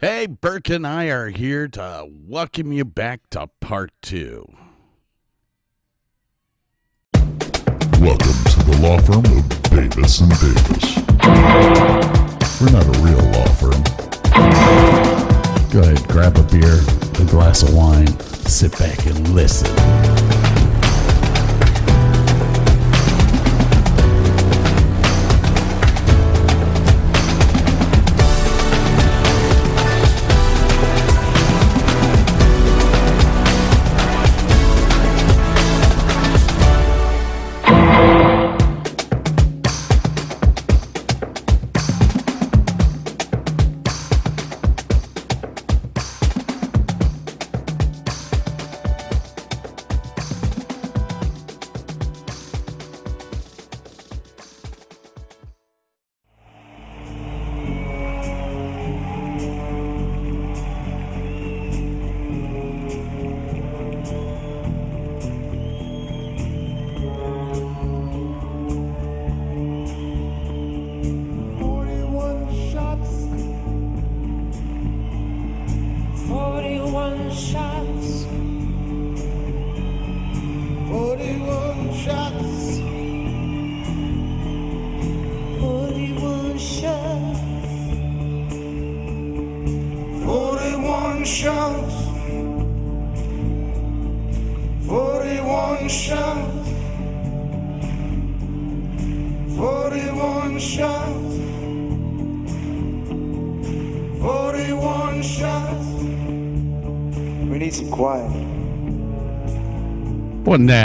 Hey, 0.00 0.24
Burke 0.24 0.70
and 0.70 0.86
I 0.86 1.10
are 1.10 1.28
here 1.28 1.68
to 1.68 2.08
welcome 2.08 2.72
you 2.72 2.86
back 2.86 3.28
to 3.32 3.50
part 3.60 3.90
two. 4.00 4.50
Welcome 7.12 8.38
to 8.48 8.62
the 8.64 8.78
law 8.80 8.98
firm 9.00 9.26
of 9.26 9.62
Davis 9.64 10.20
and 10.22 10.30
Davis. 10.40 10.96
We're 12.58 12.72
not 12.72 12.86
a 12.86 12.98
real 13.02 13.22
law 13.28 13.46
firm. 13.60 13.82
Go 15.70 15.80
ahead, 15.80 16.08
grab 16.08 16.38
a 16.38 16.44
beer, 16.44 16.80
a 17.22 17.30
glass 17.30 17.62
of 17.62 17.74
wine, 17.74 18.18
sit 18.48 18.72
back 18.78 19.04
and 19.04 19.34
listen. 19.34 19.68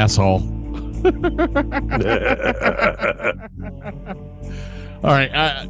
Asshole. 0.05 0.39
All 5.03 5.11
right. 5.11 5.31
I, 5.33 5.67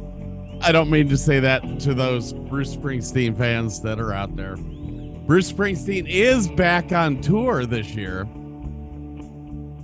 I 0.60 0.72
don't 0.72 0.90
mean 0.90 1.08
to 1.08 1.16
say 1.16 1.40
that 1.40 1.80
to 1.80 1.94
those 1.94 2.32
Bruce 2.34 2.76
Springsteen 2.76 3.36
fans 3.36 3.80
that 3.80 3.98
are 3.98 4.12
out 4.12 4.36
there. 4.36 4.56
Bruce 4.56 5.50
Springsteen 5.50 6.06
is 6.08 6.48
back 6.48 6.92
on 6.92 7.20
tour 7.22 7.64
this 7.66 7.94
year. 7.94 8.26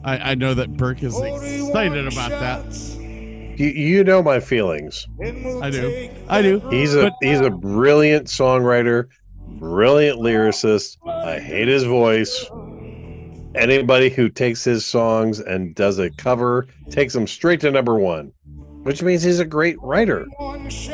I, 0.04 0.32
I 0.32 0.34
know 0.34 0.53
that 0.55 0.76
Burke 0.76 1.03
is 1.03 1.19
excited 1.19 2.06
about 2.12 2.31
that. 2.31 2.75
You, 3.59 3.66
you 3.69 4.05
know 4.05 4.22
my 4.22 4.38
feelings. 4.41 5.06
I 5.22 5.71
do. 5.71 6.10
I 6.28 6.43
do. 6.43 6.60
He's 6.71 6.94
a 6.94 7.05
But- 7.05 7.15
he's 7.22 7.41
a 7.41 7.50
brilliant 7.50 8.26
songwriter, 8.26 9.09
brilliant 9.59 10.19
lyricist. 10.21 10.97
I 11.06 11.38
hate 11.38 11.69
his 11.69 11.84
voice. 11.84 12.47
Anybody 13.54 14.08
who 14.08 14.28
takes 14.28 14.64
his 14.64 14.84
songs 14.86 15.40
and 15.40 15.74
does 15.74 15.98
a 15.98 16.10
cover 16.10 16.66
takes 16.90 17.12
them 17.12 17.26
straight 17.26 17.60
to 17.60 17.70
number 17.70 17.96
one, 17.96 18.32
which 18.82 19.02
means 19.02 19.22
he's 19.22 19.40
a 19.40 19.44
great 19.44 19.76
writer. 19.82 20.24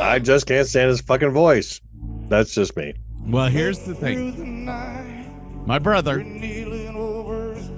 I 0.00 0.19
just 0.19 0.46
can't 0.46 0.66
stand 0.66 0.88
his 0.88 1.00
fucking 1.00 1.30
voice. 1.30 1.80
That's 2.28 2.54
just 2.54 2.76
me. 2.76 2.94
Well, 3.26 3.48
here's 3.48 3.80
the 3.80 3.94
thing. 3.94 4.64
My 5.66 5.78
brother, 5.78 6.19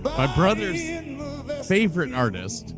my 0.02 0.32
brother's 0.34 1.66
favorite 1.66 2.14
artist 2.14 2.74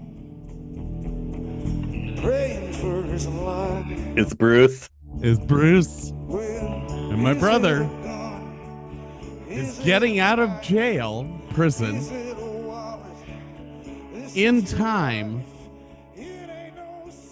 Praying 2.22 2.72
for 2.74 3.02
his 3.02 3.26
life. 3.26 3.84
It's 4.16 4.32
Bruce. 4.32 4.88
is 5.22 5.40
Bruce, 5.40 6.10
and 6.10 7.20
my 7.20 7.34
brother 7.34 7.88
is 9.48 9.78
getting 9.80 10.20
out 10.20 10.38
of 10.38 10.62
jail, 10.62 11.24
prison, 11.52 11.96
in 14.34 14.64
time 14.64 15.44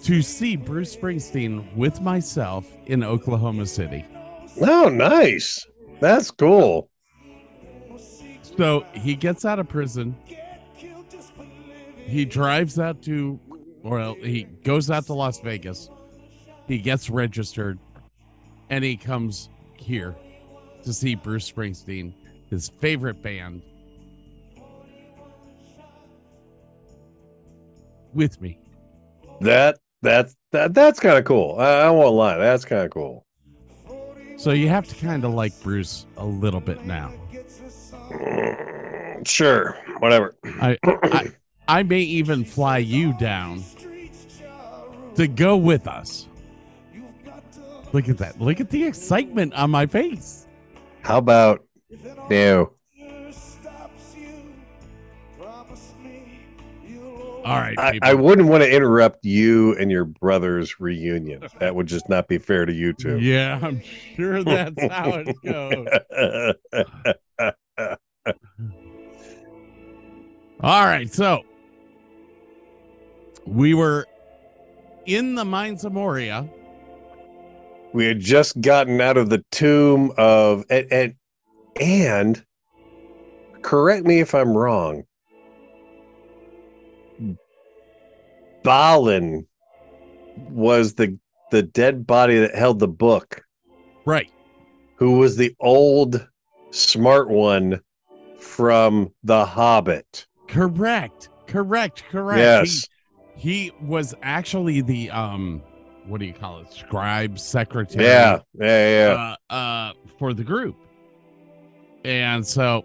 to 0.03 0.21
see 0.21 0.55
Bruce 0.55 0.95
Springsteen 0.95 1.75
with 1.75 2.01
myself 2.01 2.67
in 2.87 3.03
Oklahoma 3.03 3.65
City. 3.65 4.05
Oh, 4.61 4.89
nice. 4.89 5.65
That's 5.99 6.31
cool. 6.31 6.89
So 8.57 8.85
he 8.93 9.15
gets 9.15 9.45
out 9.45 9.59
of 9.59 9.69
prison. 9.69 10.15
He 11.95 12.25
drives 12.25 12.79
out 12.79 13.01
to, 13.03 13.39
or 13.83 14.15
he 14.15 14.43
goes 14.43 14.91
out 14.91 15.05
to 15.05 15.13
Las 15.13 15.39
Vegas. 15.39 15.89
He 16.67 16.77
gets 16.77 17.09
registered, 17.09 17.79
and 18.69 18.83
he 18.83 18.97
comes 18.97 19.49
here 19.77 20.15
to 20.83 20.93
see 20.93 21.15
Bruce 21.15 21.49
Springsteen, 21.49 22.13
his 22.49 22.69
favorite 22.69 23.21
band, 23.21 23.61
with 28.13 28.41
me. 28.41 28.59
That 29.41 29.79
that 30.01 30.29
that 30.51 30.73
that's 30.73 30.99
kind 30.99 31.17
of 31.17 31.25
cool. 31.25 31.55
I, 31.59 31.81
I 31.83 31.89
won't 31.89 32.15
lie. 32.15 32.37
That's 32.37 32.65
kind 32.65 32.83
of 32.83 32.91
cool. 32.91 33.25
So 34.37 34.51
you 34.51 34.69
have 34.69 34.87
to 34.87 34.95
kind 34.95 35.23
of 35.23 35.33
like 35.33 35.53
Bruce 35.61 36.05
a 36.17 36.25
little 36.25 36.59
bit 36.61 36.85
now. 36.85 37.13
Mm, 38.09 39.27
Sure, 39.27 39.77
whatever. 39.99 40.35
I, 40.43 40.77
I, 40.83 41.31
I 41.67 41.83
may 41.83 41.99
even 41.99 42.43
fly 42.43 42.79
you 42.79 43.15
down 43.19 43.63
to 45.15 45.27
go 45.27 45.57
with 45.57 45.87
us. 45.87 46.27
Look 47.93 48.09
at 48.09 48.17
that. 48.17 48.41
Look 48.41 48.59
at 48.59 48.69
the 48.71 48.83
excitement 48.83 49.53
on 49.53 49.69
my 49.69 49.85
face. 49.85 50.47
How 51.01 51.17
about 51.19 51.63
you? 52.29 52.73
All 57.43 57.57
right, 57.57 57.77
I. 57.79 57.99
I 58.03 58.13
wouldn't 58.13 58.47
want 58.47 58.63
to 58.63 58.71
interrupt 58.71 59.25
you 59.25 59.75
and 59.77 59.89
your 59.89 60.05
brother's 60.05 60.79
reunion. 60.79 61.43
That 61.59 61.75
would 61.75 61.87
just 61.87 62.07
not 62.07 62.27
be 62.27 62.37
fair 62.37 62.65
to 62.65 62.73
you 62.73 62.93
two. 62.93 63.19
yeah, 63.19 63.59
I'm 63.61 63.81
sure 64.15 64.43
that's 64.45 64.81
how 64.91 65.23
it 65.25 65.35
goes. 65.43 65.87
All 70.61 70.85
right, 70.85 71.11
so 71.11 71.41
we 73.47 73.73
were 73.73 74.05
in 75.07 75.33
the 75.33 75.43
mines 75.45 75.83
of 75.83 75.93
Moria. 75.93 76.47
we 77.93 78.05
had 78.05 78.19
just 78.19 78.61
gotten 78.61 79.01
out 79.01 79.17
of 79.17 79.29
the 79.29 79.43
tomb 79.51 80.11
of 80.17 80.63
and, 80.69 80.85
and 80.91 81.15
and 81.79 82.45
correct 83.63 84.05
me 84.05 84.19
if 84.19 84.35
I'm 84.35 84.55
wrong. 84.55 85.05
Balin 88.63 89.45
was 90.49 90.95
the 90.95 91.17
the 91.51 91.63
dead 91.63 92.07
body 92.07 92.39
that 92.39 92.55
held 92.55 92.79
the 92.79 92.87
book, 92.87 93.43
Right. 94.05 94.31
who 94.95 95.17
was 95.17 95.35
the 95.35 95.53
old 95.59 96.25
smart 96.71 97.29
one 97.29 97.81
from 98.37 99.11
The 99.23 99.45
Hobbit. 99.45 100.27
Correct. 100.47 101.29
Correct. 101.47 102.03
Correct. 102.09 102.39
Yes. 102.39 102.87
He, 103.35 103.65
he 103.65 103.71
was 103.81 104.15
actually 104.21 104.81
the 104.81 105.09
um 105.11 105.61
what 106.07 106.19
do 106.19 106.25
you 106.25 106.33
call 106.33 106.59
it? 106.59 106.71
Scribe 106.73 107.37
secretary. 107.37 108.05
Yeah, 108.05 108.39
yeah, 108.55 108.89
yeah. 108.89 109.35
uh, 109.49 109.53
uh, 109.53 109.93
for 110.17 110.33
the 110.33 110.43
group. 110.43 110.75
And 112.03 112.45
so 112.45 112.83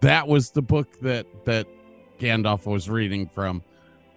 that 0.00 0.26
was 0.26 0.50
the 0.50 0.62
book 0.62 0.88
that 1.02 1.26
that 1.44 1.66
Gandalf 2.18 2.66
was 2.66 2.88
reading 2.88 3.28
from 3.28 3.62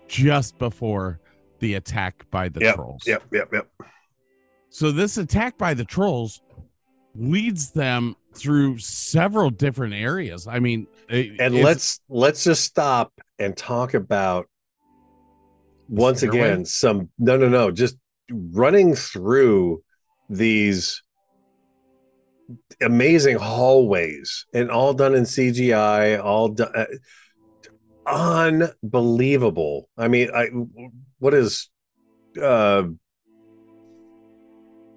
just 0.08 0.58
before 0.58 1.20
the 1.60 1.76
attack 1.76 2.26
by 2.32 2.50
the 2.50 2.62
Yep, 2.62 2.76
trolls. 2.76 3.04
Yep, 3.06 3.24
yep, 3.32 3.50
yep. 3.54 3.68
So 4.70 4.92
this 4.92 5.18
attack 5.18 5.58
by 5.58 5.74
the 5.74 5.86
trolls 5.86 6.42
leads 7.16 7.72
them 7.72 8.16
through 8.36 8.78
several 8.78 9.50
different 9.50 9.94
areas. 9.96 10.48
I 10.48 10.60
mean, 10.60 10.88
it- 11.10 11.42
and 11.42 11.56
let's 11.56 12.00
let's 12.10 12.44
just 12.44 12.64
stop 12.64 13.12
and 13.40 13.56
talk 13.58 13.94
about 13.94 14.48
once 15.90 16.20
stairway? 16.20 16.40
again 16.40 16.66
some 16.66 17.10
no 17.18 17.38
no 17.38 17.48
no 17.48 17.72
just 17.72 17.96
running 18.30 18.94
through 18.94 19.82
these 20.30 21.02
amazing 22.82 23.38
hallways 23.38 24.46
and 24.54 24.70
all 24.70 24.94
done 24.94 25.16
in 25.16 25.24
cgi 25.24 26.22
all 26.22 26.50
done 26.50 26.72
uh, 26.76 26.86
unbelievable 28.08 29.90
i 29.98 30.08
mean 30.08 30.30
i 30.34 30.48
what 31.20 31.34
is 31.34 31.70
uh 32.42 32.84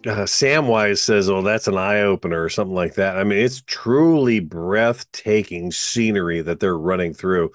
uh, 0.06 0.24
Samwise 0.24 0.98
says, 0.98 1.28
"Oh, 1.28 1.42
that's 1.42 1.68
an 1.68 1.76
eye 1.76 2.00
opener" 2.00 2.42
or 2.42 2.48
something 2.48 2.74
like 2.74 2.94
that. 2.94 3.16
I 3.16 3.24
mean, 3.24 3.38
it's 3.38 3.62
truly 3.66 4.40
breathtaking 4.40 5.72
scenery 5.72 6.40
that 6.42 6.60
they're 6.60 6.78
running 6.78 7.12
through. 7.12 7.50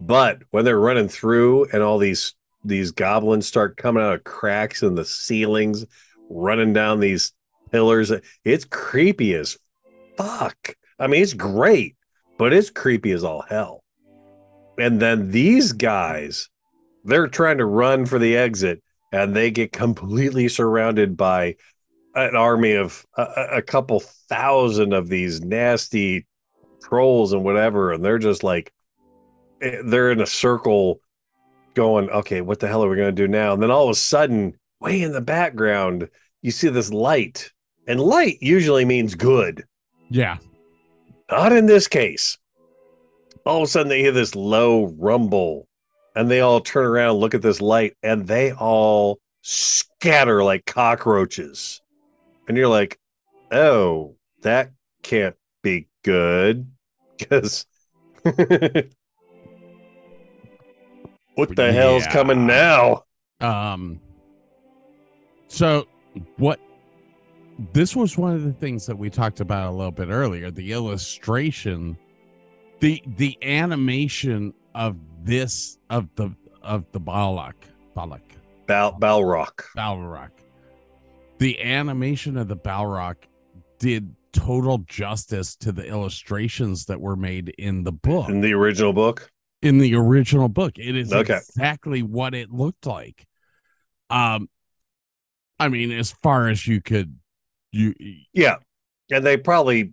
But 0.00 0.42
when 0.50 0.64
they're 0.64 0.78
running 0.78 1.08
through, 1.08 1.68
and 1.72 1.82
all 1.82 1.98
these 1.98 2.34
these 2.64 2.90
goblins 2.90 3.46
start 3.46 3.76
coming 3.76 4.02
out 4.02 4.14
of 4.14 4.24
cracks 4.24 4.82
in 4.82 4.94
the 4.94 5.04
ceilings, 5.04 5.86
running 6.28 6.72
down 6.72 7.00
these 7.00 7.32
pillars, 7.70 8.12
it's 8.44 8.64
creepy 8.64 9.34
as 9.34 9.56
fuck. 10.16 10.74
I 10.98 11.06
mean, 11.06 11.22
it's 11.22 11.34
great, 11.34 11.96
but 12.38 12.52
it's 12.52 12.70
creepy 12.70 13.12
as 13.12 13.24
all 13.24 13.42
hell. 13.42 13.84
And 14.78 15.00
then 15.00 15.30
these 15.30 15.72
guys, 15.72 16.48
they're 17.04 17.28
trying 17.28 17.58
to 17.58 17.66
run 17.66 18.06
for 18.06 18.18
the 18.18 18.36
exit, 18.36 18.82
and 19.12 19.34
they 19.34 19.50
get 19.50 19.72
completely 19.72 20.48
surrounded 20.48 21.16
by 21.16 21.56
an 22.14 22.34
army 22.34 22.72
of 22.72 23.06
a, 23.16 23.22
a- 23.52 23.62
couple 23.62 24.00
thousand 24.00 24.92
of 24.92 25.08
these 25.08 25.40
nasty 25.42 26.26
trolls 26.82 27.32
and 27.32 27.44
whatever 27.44 27.92
and 27.92 28.04
they're 28.04 28.18
just 28.18 28.42
like 28.42 28.72
eh, 29.60 29.82
they're 29.84 30.12
in 30.12 30.20
a 30.20 30.26
circle 30.26 31.00
going 31.74 32.08
okay 32.10 32.40
what 32.40 32.58
the 32.58 32.68
hell 32.68 32.82
are 32.82 32.88
we 32.88 32.96
going 32.96 33.14
to 33.14 33.22
do 33.22 33.28
now? 33.28 33.52
And 33.52 33.62
then 33.62 33.70
all 33.70 33.84
of 33.84 33.90
a 33.90 33.94
sudden 33.94 34.54
way 34.80 35.02
in 35.02 35.12
the 35.12 35.20
background 35.20 36.08
you 36.42 36.50
see 36.50 36.68
this 36.68 36.90
light 36.92 37.52
and 37.86 38.00
light 38.00 38.38
usually 38.40 38.84
means 38.84 39.14
good. 39.14 39.64
Yeah, 40.08 40.38
not 41.30 41.52
in 41.52 41.66
this 41.66 41.86
case 41.86 42.38
all 43.46 43.58
of 43.58 43.62
a 43.62 43.66
sudden 43.66 43.88
they 43.88 44.00
hear 44.00 44.12
this 44.12 44.34
low 44.34 44.86
rumble 44.98 45.68
and 46.14 46.30
they 46.30 46.40
all 46.40 46.60
turn 46.60 46.84
around 46.84 47.16
look 47.16 47.34
at 47.34 47.42
this 47.42 47.60
light 47.60 47.96
and 48.02 48.26
they 48.26 48.52
all 48.52 49.20
scatter 49.42 50.42
like 50.42 50.66
cockroaches. 50.66 51.80
And 52.48 52.56
you're 52.56 52.68
like 52.68 52.98
oh 53.52 54.16
that 54.42 54.72
can't 55.02 55.36
be 55.62 55.88
good 56.02 56.70
because 57.16 57.66
what 61.34 61.54
the 61.54 61.72
hell's 61.72 62.06
coming 62.08 62.46
now? 62.46 63.04
Um, 63.40 64.00
so 65.48 65.86
what 66.36 66.58
this 67.72 67.94
was 67.94 68.18
one 68.18 68.34
of 68.34 68.42
the 68.42 68.52
things 68.52 68.86
that 68.86 68.96
we 68.96 69.10
talked 69.10 69.40
about 69.40 69.72
a 69.72 69.76
little 69.76 69.92
bit 69.92 70.08
earlier, 70.08 70.50
the 70.50 70.72
illustration, 70.72 71.96
the 72.80 73.02
the 73.16 73.38
animation 73.42 74.52
of 74.74 74.96
this 75.22 75.78
of 75.90 76.08
the 76.16 76.34
of 76.62 76.84
the 76.92 77.00
Balak, 77.00 77.56
Balak, 77.94 78.22
Bal- 78.66 78.98
balrock 78.98 79.64
Balrog. 79.76 80.30
The 81.38 81.60
animation 81.62 82.36
of 82.36 82.48
the 82.48 82.56
Balrog 82.56 83.16
did 83.78 84.14
total 84.32 84.78
justice 84.78 85.56
to 85.56 85.72
the 85.72 85.84
illustrations 85.86 86.86
that 86.86 87.00
were 87.00 87.16
made 87.16 87.50
in 87.58 87.84
the 87.84 87.92
book 87.92 88.28
in 88.28 88.40
the 88.40 88.52
original 88.52 88.92
book 88.92 89.30
in 89.62 89.78
the 89.78 89.94
original 89.94 90.48
book. 90.48 90.78
It 90.78 90.94
is 90.96 91.12
Okay. 91.12 91.36
exactly 91.36 92.02
what 92.02 92.34
it 92.34 92.50
looked 92.50 92.86
like. 92.86 93.26
Um, 94.10 94.48
I 95.58 95.68
mean, 95.68 95.90
as 95.90 96.12
far 96.12 96.48
as 96.48 96.66
you 96.66 96.82
could, 96.82 97.16
you 97.72 97.94
Yeah, 98.34 98.56
and 99.10 99.24
they 99.24 99.38
probably 99.38 99.92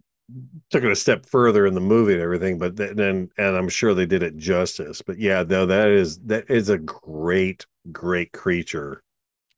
took 0.70 0.84
it 0.84 0.92
a 0.92 0.96
step 0.96 1.26
further 1.26 1.66
in 1.66 1.74
the 1.74 1.82
movie 1.82 2.14
and 2.14 2.22
everything, 2.22 2.58
but 2.58 2.76
then 2.76 3.00
and, 3.00 3.32
and 3.38 3.56
I'm 3.56 3.70
sure 3.70 3.94
they 3.94 4.06
did 4.06 4.24
it 4.24 4.38
justice. 4.38 5.02
But 5.02 5.20
yeah, 5.20 5.44
though 5.44 5.66
that 5.66 5.90
is 5.90 6.20
that 6.20 6.50
is 6.50 6.70
a 6.70 6.78
great, 6.78 7.66
great 7.92 8.32
creature. 8.32 9.04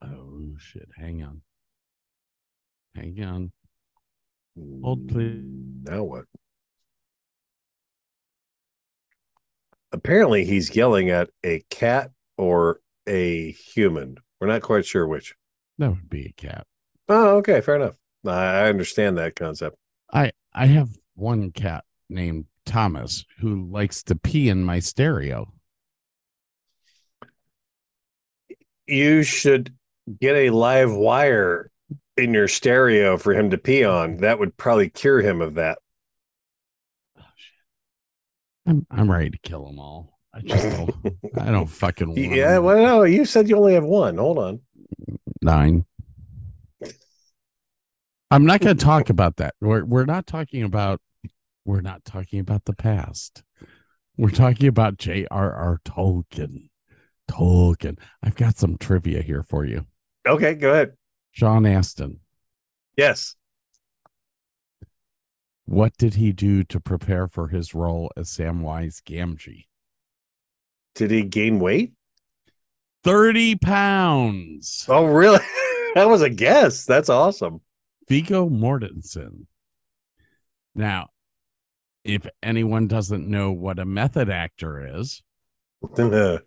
oh 0.01 0.55
shit, 0.57 0.89
hang 0.97 1.23
on, 1.23 1.41
hang 2.95 3.23
on, 3.23 3.51
hold 4.83 5.07
mm, 5.07 5.11
please. 5.11 5.43
Now 5.83 6.03
what? 6.03 6.25
Apparently, 9.91 10.43
he's 10.45 10.75
yelling 10.75 11.09
at 11.09 11.29
a 11.43 11.63
cat 11.69 12.11
or 12.37 12.81
a 13.07 13.51
human. 13.51 14.17
We're 14.41 14.47
not 14.47 14.61
quite 14.61 14.85
sure 14.85 15.07
which. 15.07 15.35
That 15.77 15.89
would 15.89 16.09
be 16.09 16.25
a 16.25 16.33
cat. 16.33 16.65
Oh, 17.07 17.37
okay, 17.37 17.61
fair 17.61 17.75
enough. 17.75 17.95
I 18.25 18.31
I 18.31 18.69
understand 18.69 19.17
that 19.17 19.35
concept. 19.35 19.77
I 20.11 20.31
I 20.55 20.65
have 20.67 20.89
one 21.13 21.51
cat 21.51 21.83
named 22.09 22.45
Thomas 22.65 23.25
who 23.39 23.69
likes 23.69 24.01
to 24.03 24.15
pee 24.15 24.49
in 24.49 24.63
my 24.63 24.79
stereo. 24.79 25.51
you 28.87 29.23
should 29.23 29.73
get 30.19 30.35
a 30.35 30.49
live 30.49 30.93
wire 30.93 31.71
in 32.17 32.33
your 32.33 32.47
stereo 32.47 33.17
for 33.17 33.33
him 33.33 33.49
to 33.49 33.57
pee 33.57 33.83
on. 33.83 34.17
That 34.17 34.39
would 34.39 34.55
probably 34.57 34.89
cure 34.89 35.21
him 35.21 35.41
of 35.41 35.55
that. 35.55 35.79
Oh 37.17 37.23
shit, 37.35 37.53
I'm 38.67 38.87
I'm 38.89 39.11
ready 39.11 39.29
to 39.29 39.37
kill 39.39 39.65
them 39.65 39.79
all. 39.79 40.17
I 40.33 40.41
just 40.41 40.63
don't. 40.63 40.95
I 41.39 41.51
don't 41.51 41.67
fucking 41.69 42.07
want 42.09 42.19
Yeah, 42.19 42.57
well, 42.59 42.77
no, 42.77 43.03
you 43.03 43.25
said 43.25 43.49
you 43.49 43.57
only 43.57 43.73
have 43.73 43.85
one. 43.85 44.17
Hold 44.17 44.37
on. 44.37 44.59
nine. 45.41 45.85
I'm 48.31 48.45
not 48.45 48.61
going 48.61 48.77
to 48.77 48.83
talk 48.83 49.09
about 49.09 49.37
that. 49.37 49.55
We're 49.61 49.85
we're 49.85 50.05
not 50.05 50.25
talking 50.25 50.63
about 50.63 51.01
we're 51.63 51.81
not 51.81 52.03
talking 52.05 52.39
about 52.39 52.65
the 52.65 52.73
past. 52.73 53.43
We're 54.17 54.29
talking 54.29 54.67
about 54.67 54.97
J.R.R. 54.97 55.81
Tolkien. 55.83 56.69
Tolkien. 57.29 57.99
I've 58.23 58.35
got 58.35 58.57
some 58.57 58.77
trivia 58.77 59.21
here 59.21 59.43
for 59.43 59.65
you. 59.65 59.85
Okay, 60.25 60.55
go 60.55 60.71
ahead. 60.71 60.93
Sean 61.31 61.65
Astin. 61.65 62.19
Yes. 62.95 63.35
What 65.65 65.97
did 65.97 66.13
he 66.15 66.31
do 66.31 66.63
to 66.63 66.79
prepare 66.79 67.27
for 67.27 67.49
his 67.49 67.73
role 67.73 68.11
as 68.15 68.29
Samwise 68.29 69.01
Gamgee? 69.01 69.65
Did 70.93 71.11
he 71.11 71.23
gain 71.23 71.59
weight? 71.59 71.93
30 73.03 73.55
pounds. 73.55 74.85
Oh, 74.87 75.05
really? 75.05 75.39
that 75.95 76.07
was 76.07 76.21
a 76.21 76.29
guess. 76.29 76.85
That's 76.85 77.09
awesome. 77.09 77.61
Viggo 78.07 78.49
Mortensen. 78.49 79.47
Now, 80.73 81.09
if 82.03 82.27
anyone 82.43 82.87
doesn't 82.87 83.27
know 83.27 83.51
what 83.51 83.79
a 83.79 83.85
method 83.85 84.29
actor 84.29 84.99
is, 84.99 85.23
They're 85.95 86.41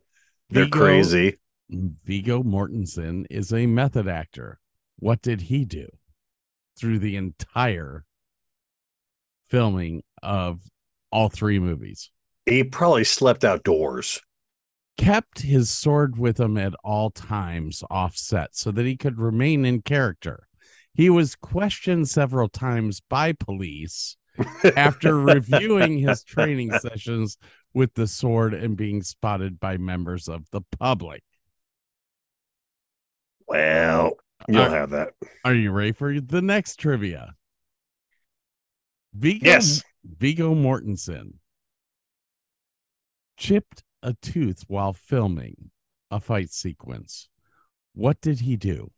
Viggo- 0.50 0.78
crazy. 0.78 1.38
Viggo 1.70 2.42
Mortensen 2.42 3.26
is 3.30 3.52
a 3.52 3.66
method 3.66 4.08
actor. 4.08 4.58
What 4.98 5.20
did 5.20 5.42
he 5.42 5.64
do 5.64 5.88
through 6.78 6.98
the 7.00 7.16
entire 7.16 8.04
filming 9.48 10.02
of 10.22 10.60
all 11.10 11.28
three 11.28 11.58
movies? 11.58 12.10
He 12.46 12.64
probably 12.64 13.04
slept 13.04 13.44
outdoors. 13.44 14.20
Kept 14.96 15.42
his 15.42 15.70
sword 15.70 16.18
with 16.18 16.40
him 16.40 16.56
at 16.56 16.74
all 16.82 17.10
times 17.10 17.84
offset 17.90 18.56
so 18.56 18.72
that 18.72 18.86
he 18.86 18.96
could 18.96 19.18
remain 19.18 19.64
in 19.64 19.82
character. 19.82 20.47
He 20.94 21.10
was 21.10 21.36
questioned 21.36 22.08
several 22.08 22.48
times 22.48 23.00
by 23.08 23.32
police 23.32 24.16
after 24.76 25.18
reviewing 25.18 25.98
his 25.98 26.24
training 26.24 26.72
sessions 26.78 27.38
with 27.74 27.94
the 27.94 28.06
sword 28.06 28.54
and 28.54 28.76
being 28.76 29.02
spotted 29.02 29.60
by 29.60 29.76
members 29.76 30.28
of 30.28 30.50
the 30.50 30.62
public. 30.78 31.22
Well, 33.46 34.12
you'll 34.48 34.60
Uh, 34.62 34.70
have 34.70 34.90
that. 34.90 35.14
Are 35.44 35.54
you 35.54 35.70
ready 35.70 35.92
for 35.92 36.20
the 36.20 36.42
next 36.42 36.76
trivia? 36.76 37.34
Viggo, 39.14 39.46
Yes. 39.46 39.82
Viggo 40.04 40.54
Mortensen 40.54 41.34
chipped 43.36 43.82
a 44.02 44.14
tooth 44.14 44.64
while 44.68 44.92
filming 44.92 45.70
a 46.10 46.20
fight 46.20 46.50
sequence. 46.50 47.28
What 47.94 48.20
did 48.20 48.40
he 48.40 48.56
do? 48.56 48.92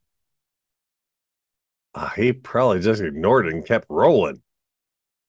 Ah, 1.95 2.13
he 2.17 2.33
probably 2.33 2.81
just 2.81 3.03
ignored 3.03 3.47
it 3.47 3.55
and 3.55 3.67
kept 3.67 3.87
rolling. 3.89 4.43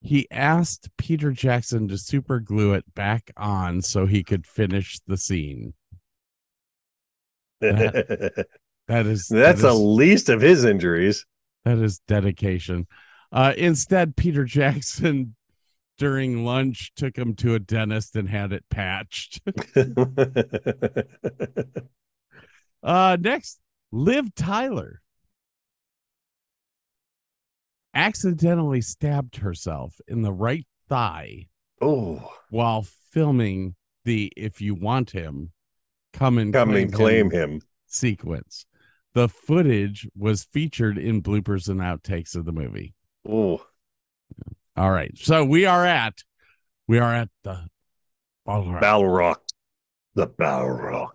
He 0.01 0.27
asked 0.32 0.89
Peter 0.98 1.32
Jackson 1.32 1.88
to 1.88 1.98
super 1.98 2.39
glue 2.39 2.74
it 2.74 2.94
back 2.94 3.32
on 3.38 3.82
so 3.82 4.06
he 4.06 4.24
could 4.24 4.48
finish 4.48 5.00
the 5.06 5.18
scene. 5.18 5.74
That 7.60 8.48
is 8.88 9.27
That's 9.27 9.62
that 9.62 9.68
the 9.68 9.74
least 9.74 10.30
of 10.30 10.41
his 10.41 10.65
injuries. 10.65 11.25
That 11.65 11.77
is 11.77 12.00
dedication. 12.08 12.88
Uh, 13.32 13.53
instead, 13.56 14.15
Peter 14.15 14.44
Jackson 14.44 15.36
during 15.98 16.44
lunch 16.44 16.91
took 16.96 17.15
him 17.15 17.36
to 17.36 17.53
a 17.53 17.60
dentist 17.60 18.15
and 18.15 18.27
had 18.27 18.51
it 18.51 18.65
patched. 18.70 19.41
Uh, 22.84 23.15
next, 23.20 23.60
Liv 23.91 24.34
Tyler 24.34 25.01
accidentally 27.93 28.81
stabbed 28.81 29.38
herself 29.38 30.00
in 30.07 30.21
the 30.21 30.31
right 30.33 30.65
thigh 30.88 31.48
oh, 31.81 32.31
while 32.50 32.83
filming 33.12 33.75
the 34.05 34.31
"If 34.36 34.62
You 34.62 34.75
Want 34.75 35.12
Him, 35.12 35.51
Come 36.13 36.38
and 36.38 36.53
come 36.53 36.74
and 36.75 36.91
claim 36.91 37.31
him. 37.31 37.62
sequence. 37.88 38.65
The 39.13 39.27
footage 39.29 40.07
was 40.17 40.43
featured 40.43 40.98
in 40.98 41.21
bloopers 41.21 41.67
and 41.69 41.79
outtakes 41.81 42.36
of 42.36 42.45
the 42.45 42.51
movie. 42.53 42.93
Oh, 43.27 43.65
All 44.77 44.91
right, 44.91 45.17
so 45.17 45.43
we 45.45 45.65
are 45.65 45.86
at 45.86 46.24
we 46.88 46.98
are 47.00 47.13
at 47.13 47.29
the 47.43 47.67
Balrog. 48.48 49.38
The 50.15 50.27
Balrog. 50.27 51.10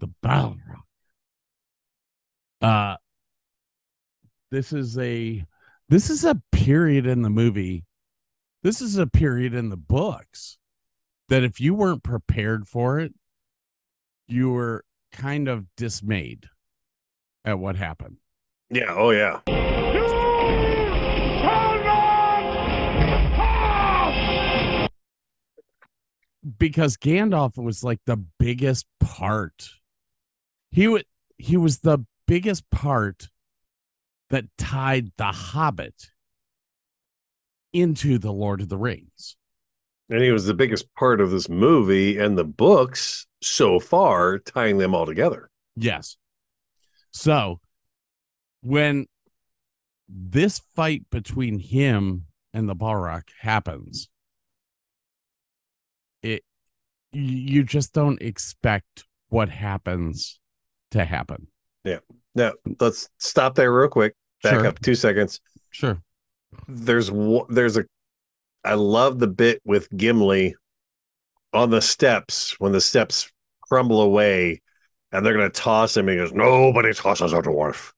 the 0.00 0.06
Battle 0.22 0.56
Rock. 0.68 0.84
Uh 2.60 2.96
this 4.50 4.72
is 4.72 4.96
a 4.98 5.44
this 5.88 6.10
is 6.10 6.24
a 6.24 6.42
period 6.52 7.06
in 7.06 7.22
the 7.22 7.30
movie. 7.30 7.84
This 8.62 8.80
is 8.80 8.96
a 8.98 9.06
period 9.06 9.54
in 9.54 9.68
the 9.68 9.76
books 9.76 10.58
that 11.28 11.44
if 11.44 11.60
you 11.60 11.74
weren't 11.74 12.02
prepared 12.02 12.68
for 12.68 12.98
it, 12.98 13.14
you 14.26 14.50
were 14.50 14.84
kind 15.12 15.48
of 15.48 15.66
dismayed 15.76 16.46
at 17.44 17.58
what 17.58 17.76
happened. 17.76 18.16
Yeah. 18.70 18.94
Oh, 18.94 19.10
yeah. 19.10 19.40
because 26.56 26.96
Gandalf 26.96 27.62
was 27.62 27.84
like 27.84 28.00
the 28.06 28.16
biggest 28.16 28.86
part. 29.00 29.70
He 30.70 30.88
would 30.88 31.04
he 31.36 31.56
was 31.56 31.80
the 31.80 32.04
biggest 32.26 32.68
part 32.70 33.28
that 34.30 34.44
tied 34.56 35.12
the 35.16 35.32
Hobbit 35.32 36.10
into 37.72 38.18
the 38.18 38.32
Lord 38.32 38.60
of 38.60 38.68
the 38.68 38.76
Rings. 38.76 39.36
And 40.10 40.22
he 40.22 40.32
was 40.32 40.46
the 40.46 40.54
biggest 40.54 40.94
part 40.94 41.20
of 41.20 41.30
this 41.30 41.48
movie 41.48 42.18
and 42.18 42.36
the 42.36 42.44
books 42.44 43.26
so 43.42 43.78
far, 43.78 44.38
tying 44.38 44.78
them 44.78 44.94
all 44.94 45.04
together. 45.04 45.50
Yes. 45.76 46.16
So 47.12 47.60
when 48.62 49.06
this 50.08 50.60
fight 50.74 51.04
between 51.10 51.58
him 51.58 52.24
and 52.54 52.68
the 52.68 52.76
Balrog 52.76 53.24
happens, 53.40 54.08
it 56.22 56.42
you 57.12 57.62
just 57.62 57.92
don't 57.92 58.20
expect 58.22 59.04
what 59.28 59.50
happens 59.50 60.40
to 60.90 61.04
happen. 61.04 61.48
Yeah. 61.84 61.98
Now, 62.34 62.52
let's 62.80 63.08
stop 63.18 63.54
there 63.54 63.72
real 63.72 63.88
quick. 63.88 64.14
Back 64.42 64.54
Sure. 64.54 64.66
up 64.66 64.80
two 64.80 64.94
seconds. 64.94 65.40
Sure. 65.70 65.98
There's 66.66 67.10
there's 67.48 67.76
a 67.76 67.84
I 68.64 68.74
love 68.74 69.18
the 69.18 69.26
bit 69.28 69.60
with 69.64 69.88
Gimli 69.96 70.54
on 71.52 71.70
the 71.70 71.80
steps 71.80 72.58
when 72.58 72.72
the 72.72 72.80
steps 72.80 73.30
crumble 73.62 74.00
away 74.00 74.60
and 75.12 75.24
they're 75.24 75.34
gonna 75.34 75.50
toss 75.50 75.96
him. 75.96 76.08
He 76.08 76.16
goes, 76.16 76.32
Nobody 76.32 76.92
tosses 76.92 77.32
a 77.32 77.40
dwarf, 77.42 77.92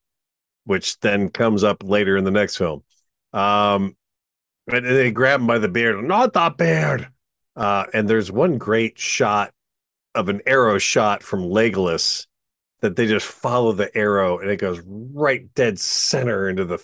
which 0.64 0.98
then 1.00 1.28
comes 1.28 1.64
up 1.64 1.82
later 1.82 2.16
in 2.16 2.24
the 2.24 2.30
next 2.30 2.56
film. 2.56 2.82
Um 3.32 3.96
and 4.72 4.84
they 4.86 5.10
grab 5.10 5.40
him 5.40 5.46
by 5.46 5.58
the 5.58 5.68
beard, 5.68 6.04
not 6.04 6.32
the 6.32 6.54
beard. 6.56 7.08
Uh, 7.56 7.86
and 7.92 8.08
there's 8.08 8.30
one 8.30 8.56
great 8.56 8.98
shot 8.98 9.52
of 10.14 10.28
an 10.28 10.40
arrow 10.46 10.78
shot 10.78 11.22
from 11.24 11.40
Legolas 11.42 12.26
that 12.80 12.96
they 12.96 13.06
just 13.06 13.26
follow 13.26 13.72
the 13.72 13.94
arrow 13.96 14.38
and 14.38 14.50
it 14.50 14.56
goes 14.56 14.80
right 14.86 15.52
dead 15.54 15.78
center 15.78 16.48
into 16.48 16.64
the 16.64 16.78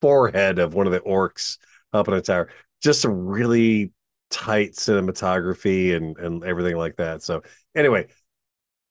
forehead 0.00 0.58
of 0.58 0.74
one 0.74 0.86
of 0.86 0.92
the 0.92 1.00
orcs 1.00 1.58
up 1.92 2.08
in 2.08 2.14
a 2.14 2.20
tower. 2.20 2.48
Just 2.82 3.04
a 3.04 3.10
really 3.10 3.92
tight 4.30 4.72
cinematography 4.72 5.94
and 5.94 6.16
and 6.18 6.44
everything 6.44 6.76
like 6.76 6.96
that. 6.96 7.22
So 7.22 7.42
anyway, 7.74 8.08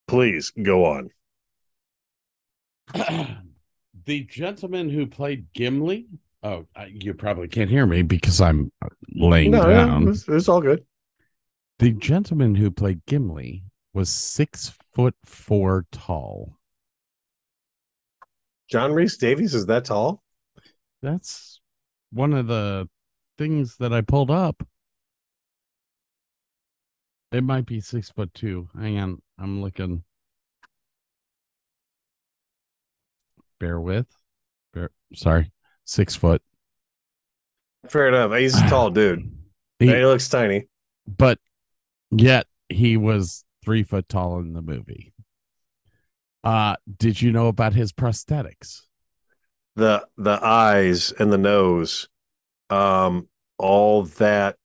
please 0.08 0.52
go 0.52 0.86
on. 0.86 1.10
the 4.06 4.24
gentleman 4.24 4.90
who 4.90 5.06
played 5.08 5.48
Gimli. 5.54 6.08
Oh, 6.42 6.66
you 6.88 7.14
probably 7.14 7.48
can't 7.48 7.70
hear 7.70 7.86
me 7.86 8.02
because 8.02 8.40
I'm 8.42 8.72
laying 9.14 9.52
No, 9.52 9.66
down. 9.68 10.06
no, 10.06 10.12
it's, 10.12 10.28
it's 10.28 10.48
all 10.50 10.62
good. 10.62 10.84
The 11.80 11.92
gentleman 11.92 12.56
who 12.56 12.72
played 12.72 13.06
Gimli 13.06 13.64
was 13.94 14.10
six 14.10 14.74
foot 15.00 15.16
four 15.24 15.86
tall. 15.94 16.58
John 18.70 18.92
Rhys-Davies 18.92 19.56
is 19.56 19.66
that 19.68 19.86
tall? 19.86 20.22
That's 21.02 21.62
one 22.12 22.34
of 22.34 22.48
the 22.48 22.90
things 23.38 23.78
that 23.78 23.94
I 23.94 24.02
pulled 24.02 24.30
up. 24.30 24.62
It 27.32 27.46
might 27.46 27.66
be 27.66 27.80
six 27.80 28.10
foot 28.10 28.34
two. 28.34 28.68
Hang 28.78 29.00
on, 29.00 29.22
I'm 29.40 29.62
looking. 29.62 30.04
Bear 33.62 33.80
with. 33.80 34.08
Bear, 34.74 34.90
sorry, 35.14 35.54
six 35.86 36.14
foot. 36.16 36.42
Fair 37.88 38.10
enough. 38.10 38.38
He's 38.38 38.60
a 38.60 38.68
tall 38.68 38.90
dude. 38.90 39.32
He- 39.80 39.88
he 39.88 40.04
looks 40.06 40.28
tiny. 40.28 40.68
but 41.08 41.40
yet 42.12 42.48
he 42.68 42.98
was 42.98 43.46
three 43.70 43.84
foot 43.84 44.10
tall 44.10 44.40
in 44.40 44.54
the 44.54 44.64
movie. 44.64 45.14
Uh, 46.44 46.76
did 46.98 47.22
you 47.22 47.32
know 47.32 47.50
about 47.50 47.74
his 47.74 47.92
prosthetics? 47.94 48.82
The 49.76 50.08
the 50.18 50.44
eyes 50.44 51.12
and 51.12 51.32
the 51.32 51.38
nose, 51.38 52.10
um, 52.72 53.28
all 53.60 54.06
that 54.06 54.56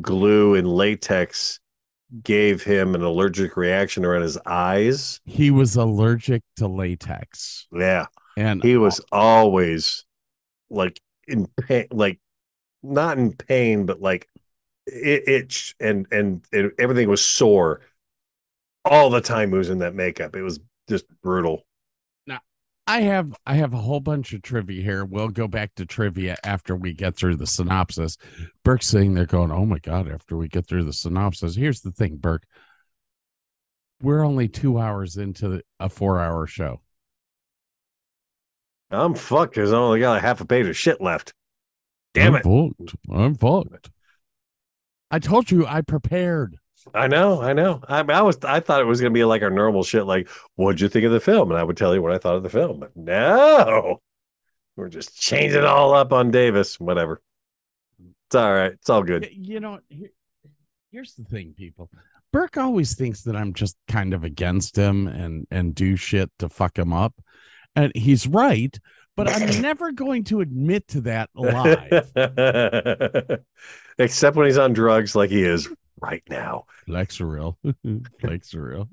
glue 0.00 0.56
and 0.56 0.66
latex 0.66 1.60
gave 2.24 2.64
him 2.64 2.96
an 2.96 3.02
allergic 3.02 3.56
reaction 3.56 4.04
around 4.04 4.22
his 4.22 4.36
eyes. 4.46 5.20
He 5.24 5.52
was 5.52 5.76
allergic 5.76 6.42
to 6.56 6.66
latex, 6.66 7.68
Yeah. 7.72 8.06
and 8.36 8.64
he 8.64 8.76
was 8.76 9.00
always 9.12 10.04
like 10.70 11.00
in 11.28 11.46
pain 11.46 11.86
like 11.92 12.18
not 12.82 13.16
in 13.16 13.32
pain 13.32 13.86
but 13.86 14.00
like 14.00 14.26
it 14.86 15.28
itch 15.28 15.76
and 15.78 16.08
and 16.10 16.44
it, 16.50 16.72
everything 16.80 17.08
was 17.08 17.24
sore 17.24 17.80
all 18.84 19.10
the 19.10 19.20
time 19.20 19.50
he 19.50 19.58
was 19.58 19.70
in 19.70 19.78
that 19.78 19.94
makeup 19.94 20.34
it 20.36 20.42
was 20.42 20.60
just 20.88 21.04
brutal 21.22 21.62
Now, 22.26 22.40
I 22.86 23.00
have 23.02 23.34
I 23.46 23.54
have 23.54 23.72
a 23.72 23.78
whole 23.78 24.00
bunch 24.00 24.32
of 24.34 24.42
trivia 24.42 24.82
here. 24.82 25.04
We'll 25.04 25.28
go 25.28 25.48
back 25.48 25.74
to 25.76 25.86
trivia 25.86 26.36
after 26.44 26.76
we 26.76 26.92
get 26.92 27.16
through 27.16 27.36
the 27.36 27.46
synopsis. 27.46 28.18
Burke's 28.62 28.86
sitting 28.86 29.14
there 29.14 29.24
going, 29.26 29.50
"Oh 29.50 29.64
my 29.64 29.78
god!" 29.78 30.10
After 30.10 30.36
we 30.36 30.48
get 30.48 30.66
through 30.66 30.84
the 30.84 30.92
synopsis, 30.92 31.54
here's 31.56 31.80
the 31.80 31.90
thing, 31.92 32.16
Burke. 32.16 32.44
We're 34.02 34.22
only 34.24 34.48
two 34.48 34.78
hours 34.78 35.16
into 35.16 35.62
a 35.80 35.88
four-hour 35.88 36.46
show. 36.46 36.82
i'm 38.90 39.14
fucked 39.14 39.54
because 39.54 39.72
i 39.72 39.76
only 39.76 40.00
got 40.00 40.18
a 40.18 40.20
half 40.20 40.40
a 40.40 40.44
page 40.44 40.66
of 40.66 40.76
shit 40.76 41.00
left 41.00 41.32
damn 42.12 42.34
I'm 42.34 42.40
it 42.40 42.44
fucked. 42.44 42.96
I'm 43.10 43.34
fucked. 43.34 43.90
I 45.10 45.18
told 45.18 45.50
you 45.50 45.66
I 45.66 45.80
prepared. 45.80 46.56
I 46.92 47.06
know 47.06 47.40
i 47.40 47.52
know 47.52 47.80
I, 47.88 48.00
I 48.00 48.22
was 48.22 48.38
i 48.44 48.60
thought 48.60 48.80
it 48.80 48.86
was 48.86 49.00
gonna 49.00 49.12
be 49.12 49.24
like 49.24 49.42
our 49.42 49.50
normal 49.50 49.84
shit 49.84 50.04
like 50.04 50.28
what'd 50.56 50.80
you 50.80 50.88
think 50.88 51.06
of 51.06 51.12
the 51.12 51.20
film 51.20 51.50
and 51.50 51.58
i 51.58 51.62
would 51.62 51.76
tell 51.76 51.94
you 51.94 52.02
what 52.02 52.12
i 52.12 52.18
thought 52.18 52.36
of 52.36 52.42
the 52.42 52.50
film 52.50 52.80
but 52.80 52.96
no 52.96 54.00
we're 54.76 54.88
just 54.88 55.18
changing 55.18 55.60
it 55.60 55.64
all 55.64 55.94
up 55.94 56.12
on 56.12 56.30
davis 56.30 56.78
whatever 56.78 57.22
it's 58.26 58.34
all 58.34 58.52
right 58.52 58.72
it's 58.72 58.90
all 58.90 59.02
good 59.02 59.28
You 59.32 59.60
know, 59.60 59.80
here, 59.88 60.10
here's 60.90 61.14
the 61.14 61.24
thing, 61.24 61.54
people. 61.56 61.90
Burke 62.32 62.56
always 62.56 62.94
thinks 62.94 63.22
that 63.22 63.36
I'm 63.36 63.52
just 63.52 63.76
kind 63.88 64.14
of 64.14 64.24
against 64.24 64.76
him 64.76 65.06
and 65.06 65.46
and 65.50 65.74
do 65.74 65.96
shit 65.96 66.30
to 66.38 66.48
fuck 66.48 66.76
him 66.78 66.92
up, 66.92 67.14
and 67.76 67.92
he's 67.94 68.26
right. 68.26 68.76
But 69.16 69.28
I'm 69.28 69.60
never 69.62 69.92
going 69.92 70.24
to 70.24 70.40
admit 70.40 70.88
to 70.88 71.02
that 71.02 71.30
live. 71.36 72.10
Except 73.98 74.36
when 74.36 74.46
he's 74.46 74.58
on 74.58 74.72
drugs 74.72 75.14
like 75.14 75.30
he 75.30 75.44
is 75.44 75.68
right 76.00 76.22
now. 76.28 76.64
Flexeril, 76.88 77.56
Flexeril, 78.22 78.88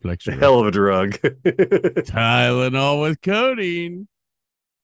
The 0.00 0.08
Flexeril. 0.08 0.38
hell 0.38 0.60
of 0.60 0.66
a 0.66 0.70
drug. 0.70 1.12
Tylenol 1.44 3.00
with 3.02 3.20
codeine, 3.22 4.08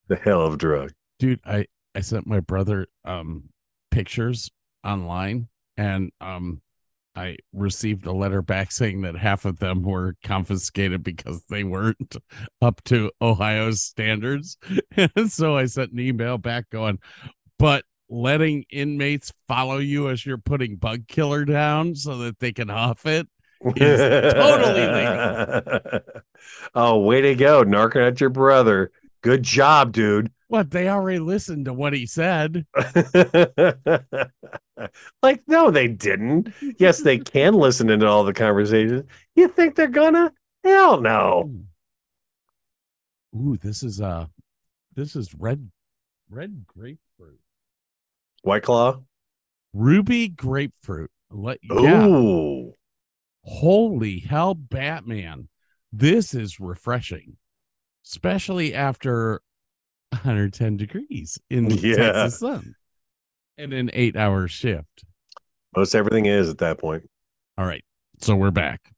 the 0.08 0.16
hell 0.16 0.42
of 0.42 0.54
a 0.54 0.56
drug. 0.56 0.92
dude. 1.18 1.40
I 1.44 1.66
I 1.94 2.00
sent 2.00 2.26
my 2.26 2.40
brother 2.40 2.86
um 3.04 3.44
pictures 3.90 4.50
online, 4.84 5.48
and 5.76 6.10
um 6.20 6.60
I 7.16 7.36
received 7.52 8.06
a 8.06 8.12
letter 8.12 8.42
back 8.42 8.70
saying 8.70 9.00
that 9.02 9.16
half 9.16 9.44
of 9.44 9.58
them 9.58 9.82
were 9.82 10.14
confiscated 10.22 11.02
because 11.02 11.42
they 11.50 11.64
weren't 11.64 12.16
up 12.62 12.80
to 12.84 13.10
Ohio's 13.20 13.82
standards. 13.82 14.56
And 14.96 15.32
so 15.32 15.56
I 15.56 15.64
sent 15.64 15.90
an 15.90 15.98
email 15.98 16.38
back 16.38 16.70
going, 16.70 17.00
but 17.58 17.84
letting 18.08 18.64
inmates 18.70 19.32
follow 19.46 19.78
you 19.78 20.08
as 20.08 20.24
you're 20.24 20.38
putting 20.38 20.76
bug 20.76 21.06
killer 21.08 21.44
down 21.44 21.94
so 21.94 22.18
that 22.18 22.38
they 22.38 22.52
can 22.52 22.68
huff 22.68 23.04
it 23.06 23.28
is 23.76 24.34
totally 24.34 24.86
legal. 24.86 26.00
oh, 26.74 26.98
way 26.98 27.20
to 27.22 27.34
go, 27.34 27.64
narking 27.64 28.06
at 28.06 28.20
your 28.20 28.30
brother. 28.30 28.92
Good 29.22 29.42
job, 29.42 29.92
dude. 29.92 30.30
What 30.48 30.70
they 30.70 30.88
already 30.88 31.18
listened 31.18 31.66
to 31.66 31.74
what 31.74 31.92
he 31.92 32.06
said. 32.06 32.64
like, 35.22 35.42
no, 35.46 35.70
they 35.70 35.88
didn't. 35.88 36.54
Yes, 36.78 37.02
they 37.02 37.18
can 37.18 37.54
listen 37.58 37.90
into 37.90 38.06
all 38.06 38.24
the 38.24 38.32
conversations. 38.32 39.04
You 39.34 39.48
think 39.48 39.74
they're 39.74 39.88
gonna? 39.88 40.32
Hell 40.64 41.00
no. 41.00 41.52
Ooh, 43.36 43.58
this 43.58 43.82
is 43.82 44.00
uh 44.00 44.26
this 44.94 45.14
is 45.14 45.34
red 45.34 45.70
red 46.30 46.64
grapefruit. 46.66 46.98
White 48.42 48.62
Claw. 48.62 49.00
Ruby 49.72 50.28
grapefruit. 50.28 51.10
Let 51.30 51.58
yeah. 51.62 52.06
Ooh. 52.06 52.72
Holy 53.42 54.20
hell, 54.20 54.54
Batman. 54.54 55.48
This 55.92 56.34
is 56.34 56.60
refreshing. 56.60 57.36
Especially 58.06 58.74
after 58.74 59.42
110 60.10 60.76
degrees 60.76 61.38
in 61.50 61.68
the 61.68 61.76
Yeah. 61.82 61.96
Texas 62.12 62.40
sun. 62.40 62.74
And 63.56 63.72
an 63.72 63.90
eight 63.92 64.16
hour 64.16 64.48
shift. 64.48 65.04
Most 65.76 65.94
everything 65.94 66.26
is 66.26 66.48
at 66.48 66.58
that 66.58 66.78
point. 66.78 67.08
All 67.58 67.66
right. 67.66 67.84
So 68.20 68.34
we're 68.36 68.50
back. 68.50 68.92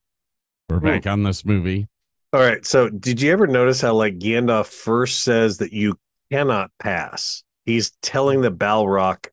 We're 0.68 0.80
back 0.80 1.06
on 1.06 1.24
this 1.24 1.44
movie. 1.44 1.88
All 2.32 2.40
right. 2.40 2.64
So, 2.64 2.88
did 2.88 3.20
you 3.20 3.32
ever 3.32 3.48
notice 3.48 3.80
how, 3.80 3.94
like, 3.94 4.18
Gandalf 4.18 4.66
first 4.66 5.24
says 5.24 5.58
that 5.58 5.72
you 5.72 5.98
cannot 6.30 6.70
pass? 6.78 7.42
He's 7.70 7.92
telling 8.02 8.40
the 8.40 8.50
Balrog 8.50 9.26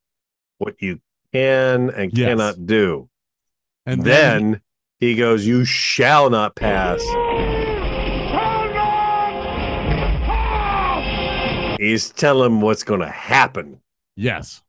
what 0.60 0.80
you 0.80 1.00
can 1.34 1.90
and 1.90 2.16
Yes. 2.16 2.28
cannot 2.30 2.68
do. 2.68 3.10
And 3.88 4.04
then, 4.04 4.62
he 5.00 5.16
goes, 5.16 5.48
"You 5.48 5.66
shall 5.66 6.30
not 6.30 6.56
pass." 6.56 7.02
He's 11.80 12.10
telling 12.12 12.52
him 12.52 12.62
what's 12.62 12.84
going 12.84 13.00
to 13.02 13.10
happen. 13.10 13.82
yes. 14.16 14.62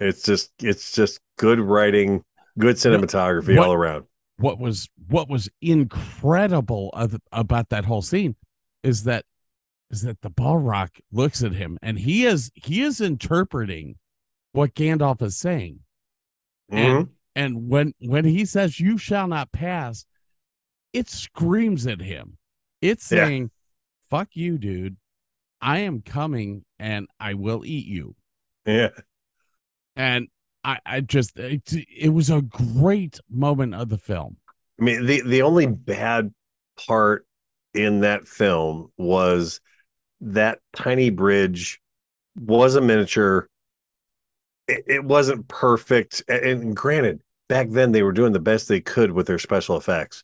It's 0.00 0.22
just, 0.24 0.50
it's 0.60 0.92
just 0.92 1.20
good 1.38 1.58
writing, 1.60 2.24
good 2.58 2.74
cinematography 2.76 3.56
What- 3.56 3.66
all 3.68 3.72
around. 3.72 4.04
what 4.38 4.58
was 4.60 4.88
what 5.08 5.28
was 5.28 5.48
incredible 5.60 6.90
of, 6.94 7.16
about 7.32 7.68
that 7.70 7.84
whole 7.84 8.02
scene 8.02 8.34
is 8.84 9.04
that 9.04 9.24
is 9.92 10.02
that 10.02 10.22
the 10.22 10.30
Balrog 10.30 10.88
looks 11.12 11.44
at 11.44 11.52
him 11.52 11.78
and 11.82 11.98
he 11.98 12.24
is 12.24 12.50
he 12.54 12.82
is 12.82 13.00
interpreting 13.00 13.96
what 14.52 14.74
Gandalf 14.74 15.22
is 15.22 15.36
saying. 15.36 15.80
And 16.70 17.06
mm-hmm. 17.06 17.12
and 17.36 17.68
when 17.68 17.92
when 18.00 18.24
he 18.24 18.44
says 18.46 18.80
you 18.80 18.96
shall 18.96 19.28
not 19.28 19.52
pass, 19.52 20.06
it 20.92 21.10
screams 21.10 21.86
at 21.86 22.00
him. 22.00 22.38
It's 22.80 23.10
Yeah. 23.12 23.26
saying, 23.26 23.50
fuck 24.08 24.30
you, 24.32 24.58
dude. 24.58 24.96
I 25.60 25.80
am 25.80 26.00
coming 26.00 26.64
and 26.78 27.06
I 27.20 27.34
will 27.34 27.64
eat 27.64 27.86
you. 27.86 28.16
Yeah. 28.66 28.90
And 29.94 30.28
I, 30.64 30.78
I 30.86 31.00
just 31.00 31.38
it, 31.38 31.70
it 31.72 32.08
was 32.08 32.30
a 32.30 32.40
great 32.42 33.20
moment 33.30 33.74
of 33.74 33.90
the 33.90 33.98
film. 33.98 34.38
I 34.80 34.84
mean, 34.84 35.06
the 35.06 35.20
the 35.20 35.42
only 35.42 35.66
bad 35.66 36.32
part 36.86 37.26
in 37.74 38.00
that 38.00 38.26
film 38.26 38.90
was 38.96 39.60
that 40.22 40.60
tiny 40.74 41.10
bridge 41.10 41.80
was 42.38 42.74
a 42.74 42.80
miniature. 42.80 43.48
It, 44.68 44.84
it 44.86 45.04
wasn't 45.04 45.48
perfect, 45.48 46.22
and 46.28 46.74
granted, 46.74 47.20
back 47.48 47.68
then 47.70 47.92
they 47.92 48.02
were 48.02 48.12
doing 48.12 48.32
the 48.32 48.40
best 48.40 48.68
they 48.68 48.80
could 48.80 49.10
with 49.12 49.26
their 49.26 49.38
special 49.38 49.76
effects. 49.76 50.22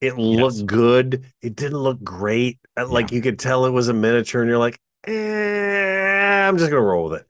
It 0.00 0.16
looked 0.16 0.64
good. 0.64 1.26
It 1.42 1.56
didn't 1.56 1.78
look 1.78 2.02
great. 2.02 2.58
Uh, 2.76 2.88
Like 2.88 3.12
you 3.12 3.20
could 3.20 3.38
tell 3.38 3.66
it 3.66 3.70
was 3.70 3.88
a 3.88 3.92
miniature, 3.92 4.40
and 4.40 4.48
you're 4.48 4.58
like, 4.58 4.78
eh, 5.06 6.48
I'm 6.48 6.56
just 6.56 6.70
gonna 6.70 6.82
roll 6.82 7.10
with 7.10 7.20
it. 7.20 7.26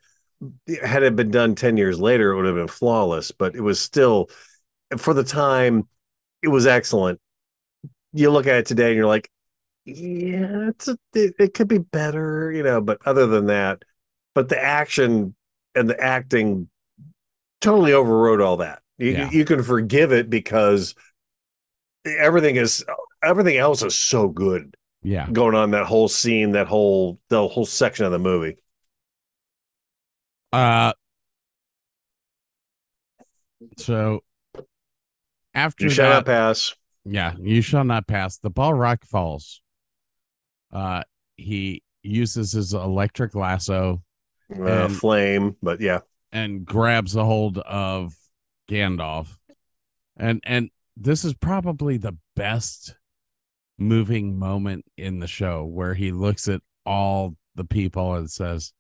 Had 0.85 1.03
it 1.03 1.17
been 1.17 1.31
done 1.31 1.55
ten 1.55 1.77
years 1.77 1.99
later, 1.99 2.31
it 2.31 2.37
would 2.37 2.47
have 2.47 2.55
been 2.55 2.69
flawless. 2.69 3.33
But 3.33 3.57
it 3.57 3.61
was 3.63 3.81
still, 3.81 4.31
for 4.99 5.15
the 5.15 5.25
time, 5.25 5.89
it 6.43 6.49
was 6.49 6.67
excellent. 6.67 7.21
You 8.13 8.31
look 8.31 8.47
at 8.47 8.57
it 8.57 8.67
today 8.67 8.89
and 8.89 8.97
you're 8.97 9.07
like, 9.07 9.31
yeah, 9.85 10.69
it's 10.69 10.89
a, 10.89 10.99
it, 11.15 11.35
it 11.39 11.55
could 11.55 11.69
be 11.69 11.79
better, 11.79 12.53
you 12.53 12.63
know. 12.63 12.81
But 12.81 12.99
other 13.07 13.27
than 13.27 13.47
that, 13.47 13.83
but 14.35 14.49
the 14.49 14.63
action 14.63 15.35
and 15.75 15.89
the 15.89 15.99
acting 16.01 16.69
totally 17.61 17.93
overrode 17.93 18.41
all 18.41 18.59
that. 18.59 18.83
You, 18.99 19.13
Yeah. 19.13 19.31
you 19.31 19.45
can 19.45 19.63
forgive 19.63 20.13
it 20.13 20.29
because 20.31 20.95
everything 22.07 22.57
is 22.57 22.85
everything 23.23 23.57
else 23.57 23.83
is 23.83 23.95
so 23.97 24.29
good 24.29 24.75
Yeah. 25.03 25.29
going 25.31 25.55
on 25.55 25.71
that 25.73 25.87
whole 25.87 26.09
scene, 26.09 26.53
that 26.53 26.67
whole 26.67 27.19
the 27.29 27.47
whole 27.49 27.67
section 27.67 28.05
of 28.05 28.13
the 28.13 28.19
movie. 28.19 28.57
Uh 30.53 30.93
so 33.77 34.23
after 35.55 35.85
You 35.85 35.91
shall 35.91 36.09
that, 36.09 36.15
not 36.17 36.27
pass. 36.27 36.75
yeah, 37.05 37.35
you 37.39 37.63
shall 37.63 37.85
not 37.85 38.07
pass. 38.07 38.39
The 38.39 38.51
Balrog 38.51 39.05
falls. 39.05 39.63
Uh 40.73 41.03
he 41.37 41.83
uses 42.03 42.53
his 42.53 42.73
electric 42.75 43.35
lasso 43.35 44.03
Uh, 44.55 44.85
And- 44.87 44.97
flame, 44.97 45.57
but 45.63 45.81
yeah, 45.81 46.01
and 46.33 46.65
grabs 46.65 47.15
a 47.17 47.25
hold 47.25 47.59
of 47.59 48.15
Gandalf. 48.69 49.39
And 50.17 50.41
and 50.45 50.71
this 50.97 51.25
is 51.25 51.35
probably 51.35 51.97
the 51.99 52.17
best 52.37 52.97
moving 53.79 54.39
moment 54.39 54.85
in 54.97 55.19
the 55.21 55.27
show 55.27 55.65
where 55.65 55.95
he 55.95 56.13
looks 56.13 56.47
at 56.49 56.61
all 56.85 57.37
the 57.55 57.65
people 57.65 58.15
and 58.15 58.31
says, 58.31 58.73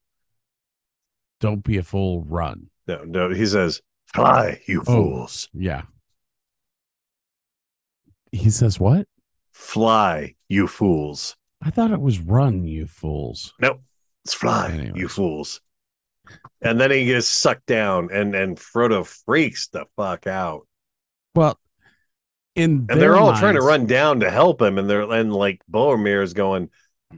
Don't 1.40 1.64
be 1.64 1.76
a 1.78 1.82
fool, 1.82 2.22
run. 2.24 2.68
no, 2.86 3.04
no. 3.04 3.30
He 3.30 3.46
says, 3.46 3.80
"Fly, 4.12 4.60
you 4.66 4.80
Oh. 4.82 4.84
fools! 4.84 5.48
Yeah. 5.54 5.82
He 8.32 8.50
says 8.50 8.78
what? 8.78 9.06
Fly, 9.52 10.34
you 10.48 10.66
fools!" 10.66 11.36
I 11.62 11.70
thought 11.70 11.90
it 11.90 12.00
was 12.00 12.18
run, 12.18 12.64
you 12.64 12.86
fools. 12.86 13.52
Nope, 13.60 13.80
it's 14.24 14.34
fly, 14.34 14.92
you 14.94 15.08
fools. 15.08 15.60
And 16.62 16.80
then 16.80 16.90
he 16.90 17.06
gets 17.06 17.26
sucked 17.26 17.66
down, 17.66 18.10
and 18.12 18.34
and 18.34 18.56
Frodo 18.56 19.04
freaks 19.04 19.68
the 19.68 19.86
fuck 19.96 20.26
out. 20.26 20.66
Well, 21.34 21.58
in 22.54 22.86
And 22.88 23.00
they're 23.00 23.16
all 23.16 23.36
trying 23.36 23.54
to 23.54 23.62
run 23.62 23.86
down 23.86 24.20
to 24.20 24.30
help 24.30 24.62
him, 24.62 24.78
and 24.78 24.88
they're 24.88 25.10
and 25.10 25.32
like 25.32 25.60
Boromir 25.70 26.22
is 26.22 26.32
going, 26.32 26.70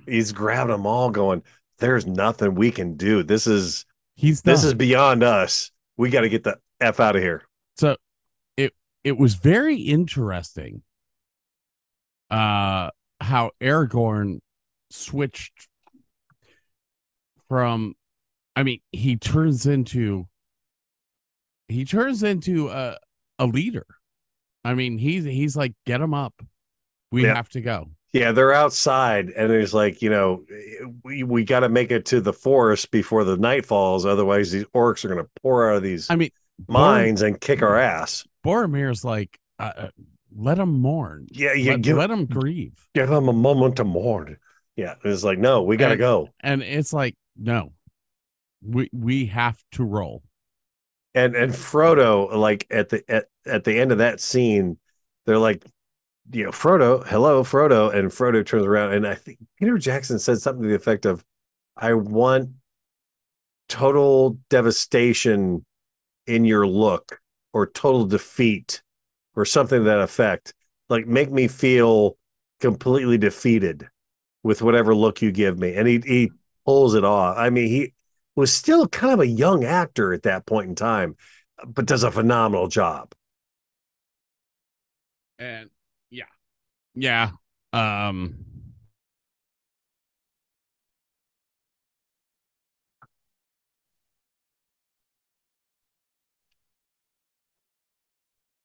he's 0.07 0.33
grabbing 0.33 0.72
them 0.72 0.87
all, 0.87 1.11
going, 1.11 1.42
"There's 1.78 2.07
nothing 2.07 2.55
we 2.55 2.70
can 2.70 2.96
do. 2.96 3.22
This 3.22 3.46
is 3.46 3.85
He's 4.14 4.42
this 4.42 4.64
is 4.64 4.74
beyond 4.74 5.22
us. 5.22 5.70
We 5.96 6.11
got 6.11 6.22
to 6.22 6.28
get 6.28 6.44
the 6.44 6.59
f 6.81 7.00
out 7.00 7.16
of 7.16 7.22
here." 7.22 7.42
so 7.76 7.96
it 8.57 8.74
it 9.02 9.16
was 9.16 9.35
very 9.35 9.76
interesting 9.76 10.83
uh 12.31 12.90
how 13.22 13.50
Aragorn 13.61 14.40
switched 14.90 15.68
from 17.48 17.94
I 18.56 18.62
mean 18.62 18.80
he 18.92 19.16
turns 19.16 19.66
into 19.66 20.26
he 21.68 21.85
turns 21.85 22.22
into 22.22 22.68
a 22.68 22.98
a 23.38 23.46
leader. 23.46 23.87
I 24.64 24.74
mean 24.74 24.98
he's 24.98 25.24
he's 25.24 25.56
like 25.56 25.72
get 25.87 26.00
him 26.00 26.14
up. 26.14 26.35
We 27.11 27.24
Yeah. 27.24 27.35
have 27.35 27.48
to 27.50 27.61
go. 27.61 27.90
Yeah, 28.12 28.32
they're 28.32 28.52
outside, 28.52 29.30
and 29.30 29.50
it's 29.50 29.72
like 29.72 30.02
you 30.02 30.11
know, 30.11 30.44
we 31.02 31.22
we 31.22 31.44
got 31.44 31.61
to 31.61 31.70
make 31.70 31.90
it 31.90 32.04
to 32.06 32.20
the 32.20 32.32
forest 32.35 32.90
before 32.90 33.24
the 33.24 33.38
night 33.38 33.64
falls. 33.64 34.04
Otherwise, 34.04 34.52
these 34.52 34.64
orcs 34.74 35.02
are 35.04 35.08
going 35.08 35.24
to 35.24 35.30
pour 35.40 35.70
out 35.70 35.78
of 35.78 35.82
these 35.82 36.11
I 36.11 36.16
mean 36.16 36.30
mines 36.68 37.22
and 37.22 37.40
kick 37.40 37.62
our 37.62 37.78
ass. 37.78 38.26
Boromir's 38.44 39.02
like 39.02 39.38
uh, 39.58 39.88
let 40.37 40.57
them 40.59 40.81
mourn. 40.81 41.27
Yeah, 41.31 41.53
you 41.55 41.73
let, 41.73 41.83
give, 41.83 41.97
let 41.97 42.11
him 42.11 42.27
grieve. 42.27 42.87
give 42.95 43.09
them 43.09 43.29
a 43.29 43.33
moment 43.33 43.77
to 43.77 43.85
mourn. 43.85 44.37
Yeah, 44.77 44.95
it's 45.05 45.23
like 45.25 45.38
no, 45.38 45.62
we 45.62 45.77
got 45.77 45.88
to 45.88 45.92
And- 45.92 46.01
go. 46.01 46.29
And 46.40 46.62
it's 46.62 46.92
like 46.92 47.14
no. 47.37 47.73
We 48.64 48.88
we 48.92 49.27
have 49.27 49.62
to 49.73 49.85
roll. 49.85 50.23
And 51.14 51.35
and 51.37 51.53
Frodo, 51.53 52.33
like 52.35 52.66
at 52.71 52.88
the 52.88 53.03
at, 53.09 53.27
at 53.45 53.64
the 53.64 53.79
end 53.79 53.92
of 53.92 53.99
that 53.99 54.21
scene, 54.21 54.79
they're 55.27 55.37
like, 55.38 55.64
you 56.31 56.45
know, 56.45 56.51
Frodo, 56.51 57.07
hello, 57.07 57.42
Frodo, 57.42 57.92
and 57.95 58.09
Frodo 58.11 58.47
turns 58.47 58.64
around, 58.64 58.92
and 58.95 59.07
I 59.07 59.14
think 59.14 59.38
Peter 59.59 59.77
Jackson 59.79 60.18
said 60.18 60.38
something 60.38 60.62
to 60.62 60.68
the 60.68 60.75
effect 60.75 61.05
of, 61.05 61.23
"I 61.77 61.92
want 61.95 62.51
total 63.68 64.38
devastation 64.51 65.64
in 66.27 66.45
your 66.45 66.66
look, 66.66 67.21
or 67.53 67.66
total 67.66 68.07
defeat 68.07 68.83
or 69.37 69.45
something 69.45 69.85
that 69.85 70.01
effect. 70.01 70.55
Like 70.88 71.07
make 71.07 71.31
me 71.31 71.49
feel 71.49 72.16
completely 72.61 73.18
defeated 73.18 73.88
with 74.42 74.62
whatever 74.62 74.95
look 74.95 75.23
you 75.23 75.33
give 75.33 75.59
me. 75.59 75.75
And 75.75 75.88
he 75.88 76.01
he 76.05 76.33
pulls 76.66 76.95
it 76.95 77.05
off. 77.05 77.37
I 77.38 77.51
mean, 77.51 77.68
he 77.68 77.95
was 78.37 78.53
still 78.53 78.88
kind 78.88 79.12
of 79.14 79.21
a 79.21 79.27
young 79.27 79.64
actor 79.64 80.12
at 80.12 80.23
that 80.25 80.47
point 80.47 80.68
in 80.68 80.75
time, 80.75 81.16
but 81.66 81.87
does 81.87 82.05
a 82.05 82.11
phenomenal 82.11 82.68
job. 82.68 83.12
and 85.38 85.71
yeah 86.11 86.25
yeah 86.95 87.31
um 87.73 88.37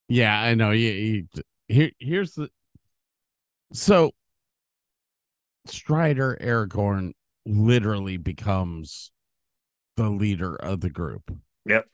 yeah 0.07 0.41
i 0.41 0.53
know 0.55 0.71
you, 0.71 0.89
you 0.89 1.27
here 1.67 1.91
here's 1.99 2.33
the 2.33 2.49
so 3.73 4.11
strider 5.65 6.37
aragorn 6.41 7.11
literally 7.45 8.17
becomes 8.17 9.11
the 9.97 10.09
leader 10.09 10.55
of 10.55 10.81
the 10.81 10.89
group 10.89 11.31
Yep. 11.65 11.85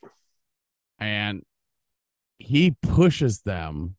and 0.99 1.41
he 2.37 2.75
pushes 2.81 3.41
them 3.41 3.95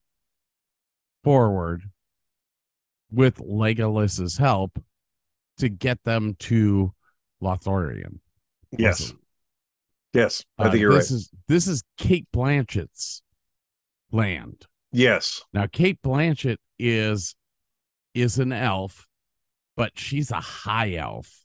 forward 1.24 1.82
with 3.10 3.40
Legolas's 3.40 4.36
help 4.36 4.78
to 5.58 5.68
get 5.68 6.02
them 6.04 6.36
to 6.40 6.92
Lothlorien. 7.42 8.18
Yes. 8.76 9.14
Yes. 10.12 10.44
I 10.58 10.64
Uh, 10.66 10.70
think 10.70 10.80
you're 10.80 10.90
right. 10.90 10.96
this 10.98 11.10
is 11.10 11.30
this 11.48 11.66
is 11.66 11.82
Cate 11.96 12.26
Blanchett's 12.32 13.22
land. 14.14 14.66
Yes. 14.92 15.42
Now 15.52 15.66
Cate 15.66 16.00
Blanchett 16.02 16.58
is 16.78 17.34
is 18.14 18.38
an 18.38 18.52
elf, 18.52 19.06
but 19.76 19.92
she's 19.96 20.30
a 20.30 20.40
high 20.40 20.94
elf 20.94 21.44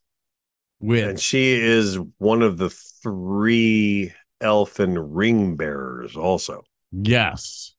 with 0.79 1.10
And 1.10 1.19
she 1.19 1.53
is 1.53 1.99
one 2.19 2.41
of 2.41 2.58
the 2.58 2.69
three 2.69 4.13
elfin 4.39 4.97
ring 4.97 5.55
bearers 5.55 6.15
also. 6.15 6.63
Yes. 6.91 7.73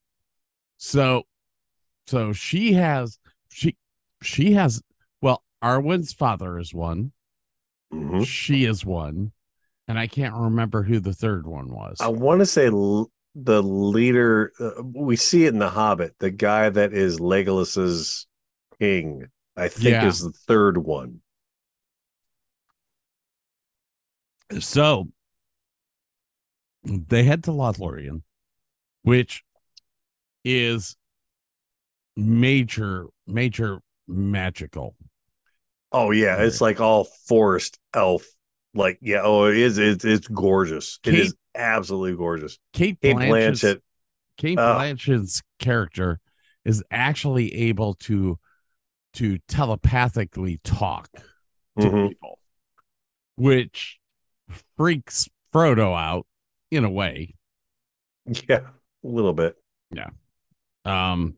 So 0.76 1.22
so 2.06 2.32
she 2.32 2.72
has 2.72 3.18
she 3.50 3.76
she 4.22 4.52
has 4.54 4.82
well, 5.22 5.42
Arwen's 5.62 6.12
father 6.12 6.58
is 6.58 6.74
one. 6.74 7.12
Mhm. 7.92 8.26
She 8.26 8.64
is 8.64 8.84
one. 8.84 9.32
And 9.86 9.98
I 9.98 10.06
can't 10.06 10.34
remember 10.34 10.82
who 10.84 11.00
the 11.00 11.12
third 11.12 11.46
one 11.46 11.68
was. 11.68 11.96
I 12.00 12.08
want 12.08 12.40
to 12.40 12.46
say 12.46 12.66
l- 12.66 13.10
the 13.34 13.62
leader, 13.62 14.52
uh, 14.60 14.82
we 14.82 15.16
see 15.16 15.44
it 15.44 15.52
in 15.52 15.58
The 15.60 15.70
Hobbit, 15.70 16.14
the 16.18 16.30
guy 16.30 16.68
that 16.68 16.92
is 16.92 17.20
Legolas's 17.20 18.26
king, 18.78 19.26
I 19.56 19.68
think 19.68 19.92
Yeah. 19.94 20.06
is 20.08 20.20
the 20.20 20.32
third 20.32 20.78
one. 20.78 21.20
So 24.58 25.08
they 26.84 27.22
head 27.24 27.44
to 27.44 27.50
Lothlorien, 27.52 28.22
which 29.02 29.44
is 30.44 30.96
major, 32.16 33.06
major 33.26 33.80
magical. 34.08 34.96
Oh, 35.92 36.10
yeah. 36.10 36.42
It's 36.42 36.60
like 36.60 36.80
all 36.80 37.04
forest 37.04 37.78
elf. 37.94 38.24
Like, 38.74 38.98
yeah. 39.02 39.20
Oh, 39.22 39.44
it 39.46 39.56
is. 39.56 39.78
It's, 39.78 40.04
it's 40.04 40.28
gorgeous. 40.28 40.98
It 41.04 41.10
Cate- 41.10 41.20
is 41.20 41.34
absolutely 41.54 42.16
gorgeous. 42.16 42.58
Cate, 42.72 43.00
Cate 43.00 43.16
Blanchett's, 43.16 43.62
Blanchett. 43.62 43.80
Cate 44.36 44.58
Oh. 44.58 44.74
Blanchett's 44.74 45.42
character 45.58 46.20
is 46.64 46.82
actually 46.90 47.54
able 47.54 47.94
to 47.94 48.38
to 49.14 49.38
telepathically 49.48 50.58
talk 50.62 51.10
to 51.78 51.86
Mhm. 51.86 52.08
people, 52.10 52.38
which 53.36 53.98
freaks 54.76 55.28
Frodo 55.52 55.98
out 55.98 56.26
in 56.70 56.84
a 56.84 56.90
way. 56.90 57.34
Yeah. 58.26 58.70
A 59.02 59.06
little 59.08 59.32
bit. 59.32 59.56
Yeah. 59.90 60.10
Um, 60.84 61.36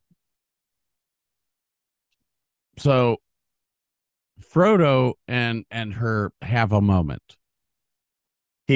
so 2.79 3.19
Frodo 4.41 5.15
and 5.29 5.65
and 5.71 5.95
her 5.95 6.33
have 6.43 6.73
a 6.73 6.81
moment. 6.81 7.37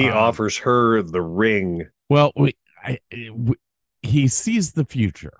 He 0.01 0.07
Um, 0.09 0.17
offers 0.17 0.57
her 0.59 1.01
the 1.01 1.21
ring. 1.21 1.87
Well, 2.09 2.31
we, 2.35 2.55
I, 2.83 2.99
we, 3.33 3.55
he 4.01 4.27
sees 4.27 4.73
the 4.73 4.85
future 4.85 5.37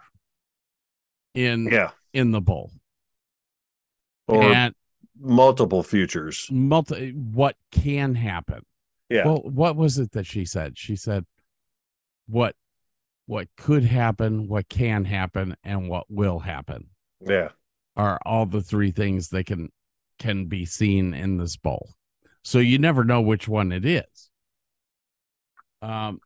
in 1.34 1.68
Yeah. 1.72 1.92
in 2.14 2.32
the 2.32 2.42
bowl 2.42 2.72
Or 4.28 4.44
and 4.44 4.74
multiple 5.20 5.84
futures. 5.84 6.48
multi 6.52 7.12
what 7.12 7.56
can 7.72 8.16
happen. 8.16 8.64
Yeah. 9.10 9.26
Well, 9.26 9.42
what 9.44 9.76
was 9.76 9.98
it 10.00 10.12
that 10.12 10.26
she 10.26 10.44
said? 10.46 10.78
She 10.78 10.96
said 10.96 11.26
what 12.28 12.56
what 13.26 13.48
could 13.58 13.84
happen, 13.84 14.48
what 14.48 14.70
can 14.70 15.06
happen, 15.06 15.56
and 15.64 15.90
what 15.90 16.06
will 16.10 16.40
happen 16.40 16.90
yeah. 17.22 17.50
are 17.96 18.18
all 18.26 18.46
the 18.46 18.62
three 18.62 18.92
things 18.92 19.30
that 19.30 19.46
can 19.46 19.70
can 20.20 20.46
be 20.46 20.66
seen 20.66 21.14
in 21.14 21.38
this 21.38 21.58
bowl. 21.58 21.94
So 22.44 22.60
you 22.60 22.80
never 22.80 23.04
know 23.04 23.22
which 23.22 23.48
one 23.48 23.72
it 23.72 23.86
is. 23.86 24.27
Um 25.82 26.20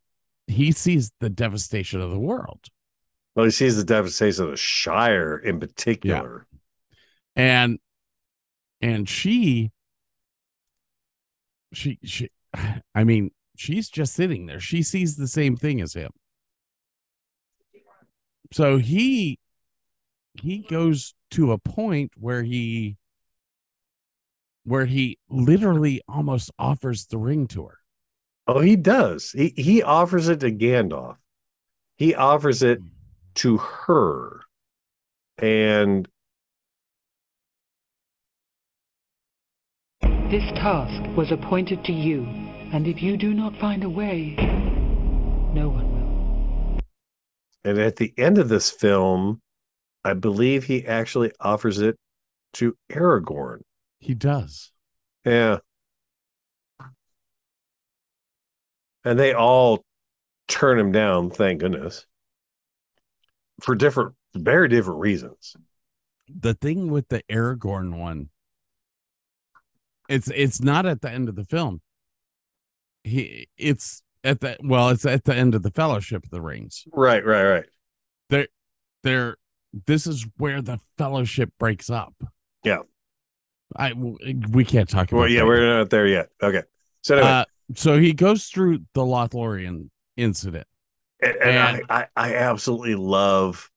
he 0.48 0.72
sees 0.72 1.12
the 1.20 1.30
devastation 1.30 2.02
of 2.02 2.12
the 2.12 2.20
world. 2.20 2.66
Well, 3.36 3.46
he 3.46 3.52
sees 3.52 3.78
the 3.78 3.84
devastation 3.86 4.44
of 4.46 4.52
the 4.52 4.58
Shire 4.58 5.38
in 5.38 5.60
particular. 5.60 6.46
and 7.36 7.80
and 8.82 9.08
she 9.08 9.72
she 11.74 11.98
she 12.04 12.30
i 12.96 13.04
mean 13.04 13.32
she's 13.56 13.90
just 13.90 14.14
sitting 14.14 14.46
there 14.48 14.60
she 14.60 14.84
sees 14.84 15.16
the 15.16 15.28
same 15.28 15.56
thing 15.56 15.80
as 15.80 15.94
him 15.94 16.12
so 18.52 18.78
he 18.78 19.40
he 20.42 20.60
goes 20.60 21.14
to 21.32 21.52
a 21.52 21.58
point 21.58 22.12
where 22.18 22.44
he 22.44 22.98
where 24.64 24.86
he 24.86 25.18
literally 25.30 26.02
almost 26.08 26.52
offers 26.60 27.06
the 27.06 27.18
ring 27.18 27.48
to 27.48 27.66
her 27.66 27.78
Oh, 28.48 28.60
he 28.60 28.76
does. 28.76 29.32
He 29.32 29.54
he 29.56 29.84
offers 29.84 30.28
it 30.28 30.40
to 30.42 30.52
Gandalf. 30.52 31.18
He 31.98 32.16
offers 32.16 32.64
it 32.64 32.80
hmm. 32.80 32.88
to 33.36 33.58
her. 33.58 34.42
And 35.38 36.08
This 40.02 40.50
task 40.54 41.18
was 41.18 41.30
appointed 41.30 41.84
to 41.84 41.92
you, 41.92 42.24
and 42.72 42.88
if 42.88 43.04
you 43.04 43.18
do 43.18 43.34
not 43.34 43.54
find 43.58 43.84
a 43.84 43.90
way, 43.90 44.36
no 45.54 45.68
one 45.68 45.92
will. 45.92 46.80
and 47.66 47.78
at 47.78 47.98
the 47.98 48.14
end 48.18 48.38
of 48.38 48.48
this 48.48 48.72
film, 48.72 49.42
I 50.06 50.14
believe 50.14 50.64
he 50.64 50.88
actually 50.88 51.34
offers 51.42 51.80
it 51.80 51.98
to 52.54 52.78
Aragorn. 52.90 53.62
he 54.00 54.14
does 54.14 54.72
Yeah. 55.26 55.58
And 59.04 59.18
they 59.20 59.34
all 59.34 59.84
turn 60.48 60.78
him 60.80 60.92
down, 60.92 61.30
thank 61.30 61.62
goodness. 61.62 62.06
For 63.62 63.76
different 63.76 64.16
very 64.34 64.68
different 64.70 65.00
reasons. 65.00 65.56
the 66.30 66.54
thing 66.54 66.90
with 66.90 67.10
the 67.10 67.22
aragorn 67.30 68.00
one 68.00 68.30
it's 70.08 70.30
it's 70.34 70.62
not 70.62 70.86
at 70.86 71.02
the 71.02 71.10
end 71.12 71.28
of 71.28 71.36
the 71.36 71.44
film 71.44 71.82
he 73.04 73.48
it's 73.58 74.02
at 74.24 74.40
the 74.40 74.56
well 74.64 74.88
it's 74.90 75.06
at 75.06 75.26
the 75.26 75.36
end 75.36 75.54
of 75.54 75.64
the 75.64 75.72
fellowship 75.72 76.24
of 76.24 76.30
the 76.32 76.42
rings 76.42 76.86
Right, 76.94 77.26
right, 77.26 77.66
right. 78.30 78.50
there 79.04 79.36
this 79.88 80.08
is 80.08 80.26
where 80.38 80.62
the 80.62 80.80
fellowship 80.98 81.52
breaks 81.60 81.90
up 81.90 82.14
Yeah. 82.64 82.80
i 83.76 83.92
we 83.94 84.64
can't 84.64 84.88
talk 84.88 85.12
about 85.12 85.20
Well, 85.20 85.30
yeah, 85.30 85.40
that 85.42 85.48
we're 85.48 85.78
not 85.80 85.90
there 85.90 86.08
yet. 86.08 86.30
Okay. 86.42 86.64
So 87.04 87.16
anyway, 87.18 87.30
uh, 87.32 87.46
so 87.76 88.00
he 88.00 88.14
goes 88.14 88.46
through 88.48 88.80
the 88.94 89.02
lothlorien 89.02 89.90
incident 90.18 90.68
and, 91.22 91.36
and 91.38 91.50
and- 91.78 91.86
I, 91.90 92.02
I, 92.02 92.08
I 92.32 92.36
absolutely 92.36 92.96
love 92.96 93.70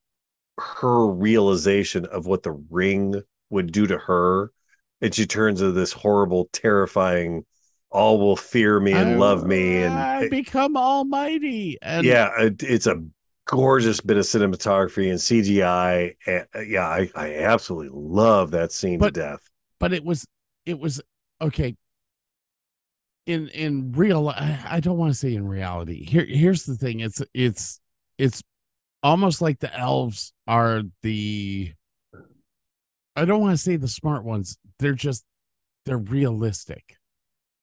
her 0.58 1.06
realization 1.08 2.06
of 2.06 2.26
what 2.26 2.42
the 2.42 2.52
ring 2.70 3.20
would 3.50 3.72
do 3.72 3.86
to 3.88 3.98
her. 3.98 4.52
And 5.00 5.12
she 5.14 5.26
turns 5.26 5.60
into 5.60 5.72
this 5.72 5.92
horrible, 5.92 6.48
terrifying, 6.52 7.44
all 7.90 8.18
will 8.18 8.36
fear 8.36 8.78
me 8.80 8.92
and 8.92 9.18
love 9.20 9.44
me. 9.44 9.84
I 9.84 10.22
And 10.22 10.30
become 10.30 10.76
almighty 10.76 11.76
and 11.82 12.06
yeah, 12.06 12.30
it, 12.40 12.62
it's 12.62 12.86
a 12.86 13.02
gorgeous 13.46 14.00
bit 14.00 14.16
of 14.16 14.24
cinematography 14.24 15.10
and 15.10 15.18
CGI. 15.18 16.16
And, 16.26 16.46
uh, 16.54 16.60
yeah, 16.60 16.86
I, 16.86 17.10
I 17.14 17.34
absolutely 17.36 17.90
love 17.92 18.52
that 18.52 18.72
scene 18.72 18.98
But- 18.98 19.12
to 19.14 19.20
death. 19.20 19.50
but 19.80 19.92
it 19.92 20.04
was 20.04 20.26
it 20.64 20.78
was 20.78 21.02
okay 21.42 21.76
in 23.26 23.48
in 23.48 23.92
real 23.92 24.28
i 24.28 24.80
don't 24.80 24.98
want 24.98 25.10
to 25.12 25.18
say 25.18 25.34
in 25.34 25.46
reality 25.48 26.04
here 26.04 26.26
here's 26.28 26.64
the 26.64 26.74
thing 26.76 27.00
it's 27.00 27.22
it's 27.32 27.80
it's 28.18 28.42
almost 29.02 29.40
like 29.40 29.60
the 29.60 29.74
elves 29.78 30.32
are 30.46 30.82
the 31.02 31.72
I 33.16 33.24
don't 33.24 33.40
want 33.40 33.52
to 33.52 33.62
say 33.62 33.76
the 33.76 33.86
smart 33.86 34.24
ones. 34.24 34.58
They're 34.80 34.92
just 34.94 35.24
they're 35.86 35.96
realistic. 35.98 36.96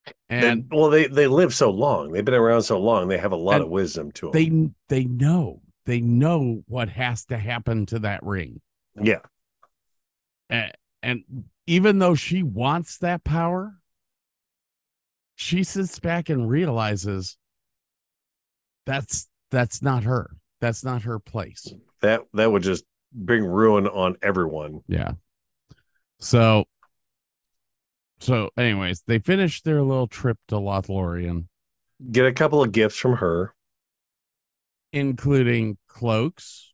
They- 0.06 0.14
And 0.30 0.66
well, 0.72 0.90
they 0.90 1.08
they 1.08 1.28
live 1.28 1.54
so 1.54 1.70
long. 1.72 2.12
They've 2.12 2.24
been 2.24 2.34
around 2.34 2.62
so 2.64 2.80
long. 2.80 3.10
They 3.10 3.18
have 3.18 3.34
a 3.34 3.36
lot 3.38 3.60
of 3.60 3.68
wisdom 3.70 4.12
to 4.14 4.32
them. 4.32 4.74
they 4.88 5.02
they 5.02 5.04
know. 5.06 5.62
They 5.86 6.00
know 6.00 6.64
what 6.68 6.88
has 6.90 7.26
to 7.26 7.38
happen 7.38 7.86
to 7.88 8.00
that 8.00 8.24
ring. 8.24 8.62
yeah, 9.02 9.20
A- 10.50 10.72
and 11.04 11.24
even 11.68 12.00
though 12.00 12.16
she 12.16 12.44
wants 12.44 12.98
that 13.00 13.24
power, 13.26 13.76
she 15.36 15.64
sits 15.64 16.00
back 16.00 16.30
and 16.30 16.50
realizes 16.50 17.38
that's 18.86 19.30
that's 19.50 19.82
not 19.82 20.04
her. 20.04 20.32
That's 20.60 20.84
not 20.84 21.04
her 21.04 21.20
place. 21.20 21.74
that 22.02 22.22
that 22.34 22.52
would 22.52 22.64
just 22.64 22.84
bring 23.14 23.44
ruin 23.44 23.88
on 23.88 24.16
everyone. 24.22 24.82
Yeah. 24.88 25.14
So 26.20 26.66
so 28.20 28.50
anyways, 28.58 29.02
they 29.08 29.20
finished 29.20 29.66
their 29.66 29.82
little 29.82 30.08
trip 30.08 30.38
to 30.50 30.56
Lothlorien, 30.56 31.48
Get 32.12 32.26
a 32.26 32.34
couple 32.34 32.62
of 32.64 32.72
gifts 32.72 32.96
from 32.98 33.18
her, 33.18 33.54
including 34.94 35.78
cloaks, 35.88 36.74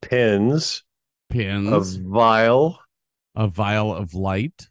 pins, 0.00 0.84
Pins. 1.28 1.96
a 1.96 2.00
vial, 2.08 2.78
a 3.34 3.46
vial 3.48 3.94
of 3.94 4.14
light. 4.14 4.68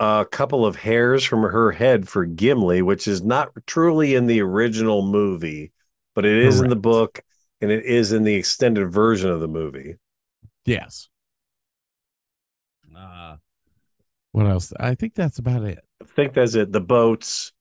A 0.00 0.26
couple 0.28 0.66
of 0.66 0.76
hairs 0.76 1.22
from 1.24 1.42
her 1.42 1.70
head 1.72 2.08
for 2.08 2.26
Gimli, 2.26 2.82
which 2.82 3.06
is 3.06 3.22
not 3.22 3.52
truly 3.66 4.14
in 4.16 4.26
the 4.26 4.40
original 4.40 5.02
movie, 5.06 5.72
but 6.14 6.24
it 6.24 6.36
is 6.36 6.60
in 6.60 6.68
the 6.68 6.76
book 6.76 7.22
and 7.60 7.70
it 7.70 7.84
is 7.84 8.12
in 8.12 8.24
the 8.24 8.34
extended 8.34 8.90
version 8.92 9.30
of 9.30 9.40
the 9.40 9.48
movie. 9.48 9.96
Yes. 10.64 11.08
Uh 12.96 13.36
what 14.32 14.46
else? 14.46 14.72
I 14.80 14.96
think 14.96 15.14
that's 15.14 15.38
about 15.38 15.62
it. 15.62 15.78
I 16.02 16.06
think 16.06 16.34
that's 16.34 16.54
it. 16.56 16.72
The 16.72 16.80
boats 16.80 17.52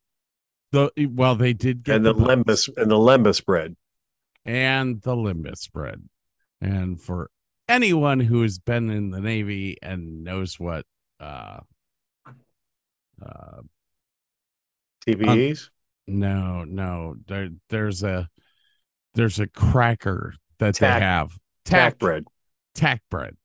The 0.72 0.89
well, 1.13 1.36
they 1.36 1.54
did 1.54 1.84
get 1.84 1.98
and 1.98 2.06
the, 2.06 2.13
boats 2.15 2.67
lembas 2.67 2.78
and 2.78 2.89
the 2.89 2.96
lembas 2.96 3.46
bread. 3.46 3.76
and 4.46 5.02
the 5.04 5.15
lembas 5.15 5.72
bread, 5.72 6.02
And 6.62 7.00
for 7.00 7.30
anyone 7.69 8.19
who 8.22 8.41
has 8.41 8.58
been 8.60 8.89
in 8.89 9.12
the 9.12 9.22
Navy 9.22 9.78
and 9.84 10.24
knows 10.24 10.60
what 10.60 10.86
uh 11.19 11.60
uh 13.21 13.62
TPEs. 15.06 15.69
no, 16.08 16.63
no, 16.63 17.15
there 17.28 17.49
there's 17.69 18.04
a 18.04 18.30
there's 19.15 19.39
a 19.39 19.47
cracker 19.47 20.34
that 20.60 20.76
Tack- 20.76 20.99
they 20.99 21.06
have. 21.06 21.38
tack 21.65 21.99
bread, 21.99 22.26
Tack 22.73 23.02
bread. 23.10 23.36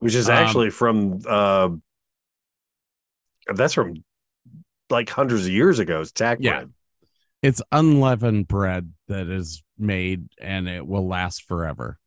which 0.00 0.14
is 0.14 0.28
Um, 0.28 0.34
actually 0.36 0.70
from 0.70 1.20
uh 1.26 1.70
that's 3.54 3.74
from 3.74 3.94
like 4.90 5.08
hundreds 5.08 5.46
of 5.46 5.52
years 5.52 5.78
ago. 5.78 6.00
It's 6.00 6.12
tack 6.12 6.38
Yeah. 6.40 6.58
bread. 6.60 6.72
It's 7.42 7.62
unleavened 7.70 8.48
bread 8.48 8.92
that 9.08 9.28
is 9.28 9.62
made 9.78 10.28
and 10.40 10.68
it 10.68 10.84
will 10.86 11.06
last 11.06 11.42
forever. 11.44 11.98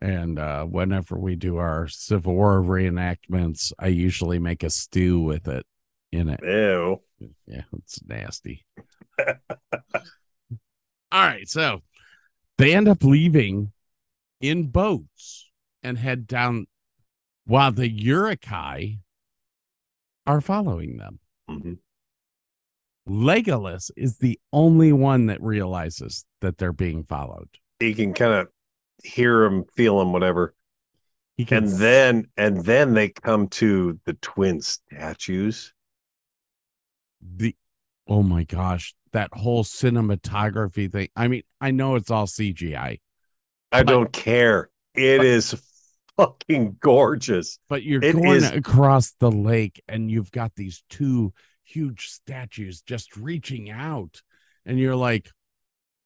And 0.00 0.38
uh, 0.38 0.64
whenever 0.64 1.18
we 1.18 1.34
do 1.36 1.56
our 1.56 1.86
Civil 1.88 2.34
War 2.34 2.62
reenactments, 2.62 3.72
I 3.78 3.88
usually 3.88 4.38
make 4.38 4.62
a 4.62 4.70
stew 4.70 5.20
with 5.20 5.48
it 5.48 5.66
in 6.12 6.28
it. 6.28 6.40
Ew. 6.42 7.00
Yeah, 7.46 7.62
it's 7.76 8.00
nasty. 8.06 8.64
All 9.18 9.34
right, 11.12 11.48
so 11.48 11.82
they 12.58 12.74
end 12.74 12.88
up 12.88 13.02
leaving 13.02 13.72
in 14.40 14.68
boats 14.68 15.50
and 15.82 15.98
head 15.98 16.26
down 16.26 16.66
while 17.46 17.72
the 17.72 17.88
Uruk-hai 17.88 18.98
are 20.26 20.40
following 20.40 20.96
them. 20.98 21.18
Mhm. 21.48 21.78
Legolas 23.08 23.90
is 23.96 24.18
the 24.18 24.38
only 24.52 24.92
one 24.92 25.26
that 25.26 25.42
realizes 25.42 26.26
that 26.40 26.58
they're 26.58 26.72
being 26.72 27.02
followed. 27.02 27.48
You 27.80 27.94
can 27.94 28.14
kind 28.14 28.34
of 28.34 28.48
hear 29.02 29.42
them, 29.42 29.64
feel 29.74 29.98
them, 29.98 30.12
whatever. 30.12 30.54
He 31.36 31.44
can 31.44 31.64
And 31.64 31.72
then 31.72 32.26
and 32.36 32.64
then 32.64 32.94
they 32.94 33.08
come 33.08 33.48
to 33.48 33.98
the 34.04 34.12
twin 34.14 34.60
statues. 34.60 35.72
The 37.20 37.54
oh 38.06 38.22
my 38.22 38.44
gosh, 38.44 38.94
that 39.12 39.30
whole 39.32 39.64
cinematography 39.64 40.90
thing. 40.90 41.08
I 41.14 41.28
mean, 41.28 41.42
I 41.60 41.70
know 41.70 41.94
it's 41.94 42.10
all 42.10 42.26
CGI, 42.26 43.00
I 43.72 43.82
But- 43.82 43.86
don't 43.86 44.12
care. 44.12 44.70
It 44.94 45.18
but- 45.18 45.26
is 45.26 45.54
fucking 46.16 46.76
gorgeous. 46.80 47.58
but 47.68 47.82
you're 47.82 48.02
It 48.02 48.14
going 48.14 48.36
is- 48.36 48.50
across 48.50 49.12
the 49.20 49.30
lake 49.30 49.82
and 49.88 50.10
you've 50.10 50.30
got 50.32 50.54
these 50.56 50.82
two 50.90 51.32
huge 51.62 52.08
statues 52.08 52.82
just 52.82 53.16
reaching 53.16 53.70
out, 53.70 54.20
and 54.66 54.78
you're 54.78 54.96
like, 54.96 55.30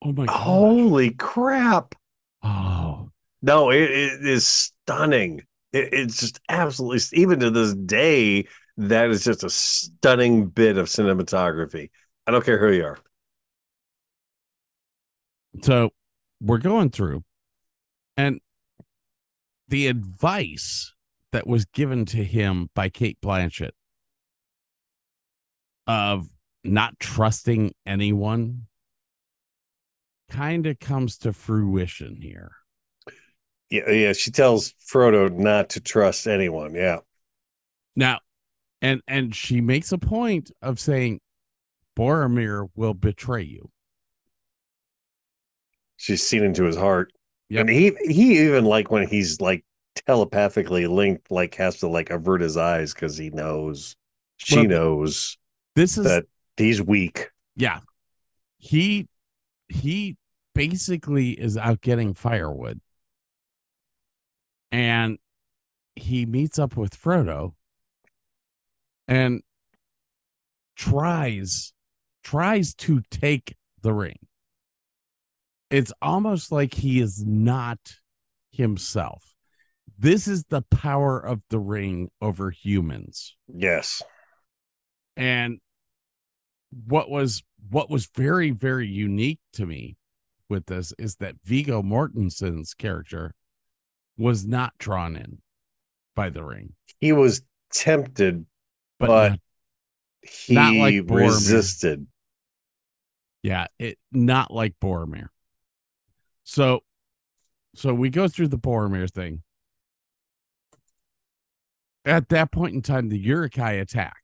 oh 0.03 0.13
my 0.13 0.27
god, 0.27 0.37
Holy 0.37 1.11
crap. 1.11 1.95
oh, 2.43 3.11
No, 3.41 3.71
it, 3.71 3.81
it 3.91 4.27
is 4.27 4.47
stunning. 4.47 5.41
It, 5.73 5.93
it's 5.93 6.21
just 6.21 6.39
absolutely, 6.49 7.01
even 7.19 7.41
to 7.41 7.51
this 7.51 7.75
day, 7.75 8.47
that 8.77 9.11
is 9.11 9.25
just 9.25 9.45
a 9.45 9.51
stunning 9.51 10.47
bit 10.47 10.79
of 10.79 10.87
cinematography. 10.87 11.91
I 12.27 12.31
don't 12.31 12.45
care 12.45 12.59
who 12.59 12.73
you 12.73 12.85
are. 12.85 12.99
so 15.63 15.91
we're 16.41 16.59
going 16.59 16.91
through, 16.91 17.25
and 18.17 18.41
the 19.69 19.87
advice 19.87 20.93
that 21.33 21.47
was 21.47 21.65
given 21.65 22.05
to 22.07 22.25
him 22.25 22.71
by 22.75 22.89
Cate 22.89 23.19
Blanchett 23.23 23.73
of 25.87 26.29
not 26.63 26.99
trusting 26.99 27.73
anyone 27.87 28.67
kind 30.31 30.67
of 30.67 30.79
comes 30.79 31.19
to 31.19 31.33
fruition 31.33 32.19
here. 32.21 32.53
Yeah, 33.71 33.91
yeah. 33.91 34.13
She 34.13 34.31
tells 34.31 34.73
Frodo 34.75 35.31
not 35.31 35.71
to 35.71 35.81
trust 35.81 36.27
anyone. 36.27 36.75
Yeah. 36.75 36.99
Now, 37.97 38.21
and 38.85 39.01
and 39.09 39.35
she 39.35 39.61
makes 39.61 39.91
a 39.93 39.99
point 39.99 40.51
of 40.63 40.79
saying 40.79 41.21
Boromir 41.97 42.69
will 42.77 42.95
betray 42.95 43.43
you. 43.43 43.71
She's 45.97 46.23
seen 46.27 46.45
into 46.45 46.65
his 46.65 46.77
heart. 46.77 47.13
Yep. 47.49 47.61
And 47.61 47.71
he 47.71 47.93
he 48.05 48.45
even 48.45 48.65
like 48.65 48.91
when 48.91 49.09
he's 49.09 49.41
like 49.41 49.65
telepathically 50.07 50.87
linked, 50.87 51.31
like 51.31 51.55
has 51.55 51.79
to 51.79 51.89
like 51.89 52.11
avert 52.11 52.41
his 52.41 52.57
eyes 52.57 52.93
because 52.93 53.17
he 53.17 53.31
knows 53.31 53.97
she 54.37 54.57
Well, 54.57 54.67
knows 54.67 55.39
This 55.77 55.97
is 55.97 56.05
that 56.05 56.27
he's 56.57 56.83
weak. 56.83 57.31
yeah. 57.57 57.81
He 58.59 59.09
he 59.69 60.17
basically 60.55 61.31
is 61.31 61.57
out 61.57 61.81
getting 61.81 62.15
firewood. 62.15 62.81
And 64.73 65.19
he 65.97 66.27
meets 66.27 66.59
up 66.59 66.77
with 66.77 67.01
Frodo 67.01 67.55
and 69.09 69.43
tries 70.77 71.73
tries 72.23 72.75
to 72.75 73.03
take 73.11 73.55
the 73.83 73.93
ring. 73.93 74.17
It's 75.71 75.93
almost 76.01 76.51
like 76.53 76.75
he 76.75 77.01
is 77.01 77.25
not 77.25 77.79
himself. 78.51 79.35
This 79.99 80.27
is 80.27 80.45
the 80.45 80.63
power 80.63 81.19
of 81.19 81.43
the 81.51 81.59
ring 81.59 82.11
over 82.21 82.51
humans. 82.51 83.37
Yes. 83.49 84.03
and 85.17 85.61
what 86.87 87.09
was 87.09 87.43
what 87.71 87.89
was 87.89 88.07
very 88.17 88.51
very 88.51 88.89
unique 88.89 89.39
to 89.53 89.65
me 89.65 89.97
with 90.49 90.67
this 90.67 90.93
is 90.99 91.17
that 91.17 91.37
Viggo 91.45 91.83
Mortensen's 91.83 92.75
character 92.75 93.33
was 94.19 94.45
not 94.45 94.73
drawn 94.79 95.15
in 95.17 95.39
by 96.17 96.31
the 96.31 96.43
ring 96.43 96.75
He 97.01 97.13
was 97.13 97.43
tempted, 97.73 98.45
but, 99.07 99.29
But- 99.29 99.31
not- 99.31 99.41
he 100.47 100.55
Not 100.55 100.75
like 100.75 101.05
resisted. 101.11 102.07
yeah 103.43 103.67
it 103.79 103.99
not 104.11 104.51
like 104.51 104.75
Boromir 104.83 105.29
so 106.45 106.81
so 107.75 107.93
we 107.93 108.09
go 108.11 108.27
through 108.29 108.49
the 108.49 108.59
Boromir 108.59 109.11
thing 109.11 109.43
at 112.07 112.29
that 112.31 112.53
point 112.53 112.75
in 112.75 112.83
time 112.83 113.09
the 113.11 113.19
Uruk-hai 113.19 113.73
attack 113.73 114.17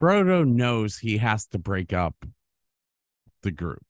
Frodo 0.00 0.44
knows 0.46 0.98
he 0.98 1.18
has 1.18 1.46
to 1.48 1.58
break 1.58 1.92
up 1.92 2.16
the 3.42 3.52
group. 3.52 3.84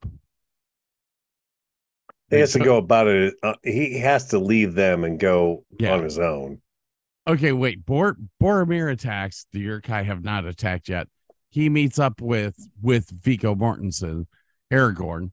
He 2.31 2.37
has 2.37 2.53
to 2.53 2.59
go 2.59 2.79
about 2.79 3.09
it. 3.09 3.35
Uh, 3.43 3.55
he 3.63 3.99
has 3.99 4.29
to 4.29 4.39
leave 4.39 4.75
them 4.75 5.05
and 5.05 5.19
go 5.21 5.65
Yeah. 5.79 5.93
on 5.95 6.03
his 6.03 6.19
own. 6.19 6.62
Okay, 7.27 7.53
wait. 7.53 7.85
Bor- 7.87 8.17
Boromir 8.43 8.91
attacks. 8.91 9.47
The 9.53 9.61
Uruk-hai 9.61 10.03
have 10.03 10.25
not 10.25 10.45
attacked 10.45 10.89
yet. 10.89 11.09
He 11.51 11.69
meets 11.69 11.99
up 11.99 12.21
with 12.21 12.57
with 12.81 13.11
Viggo 13.11 13.55
Mortensen, 13.55 14.27
Aragorn, 14.73 15.31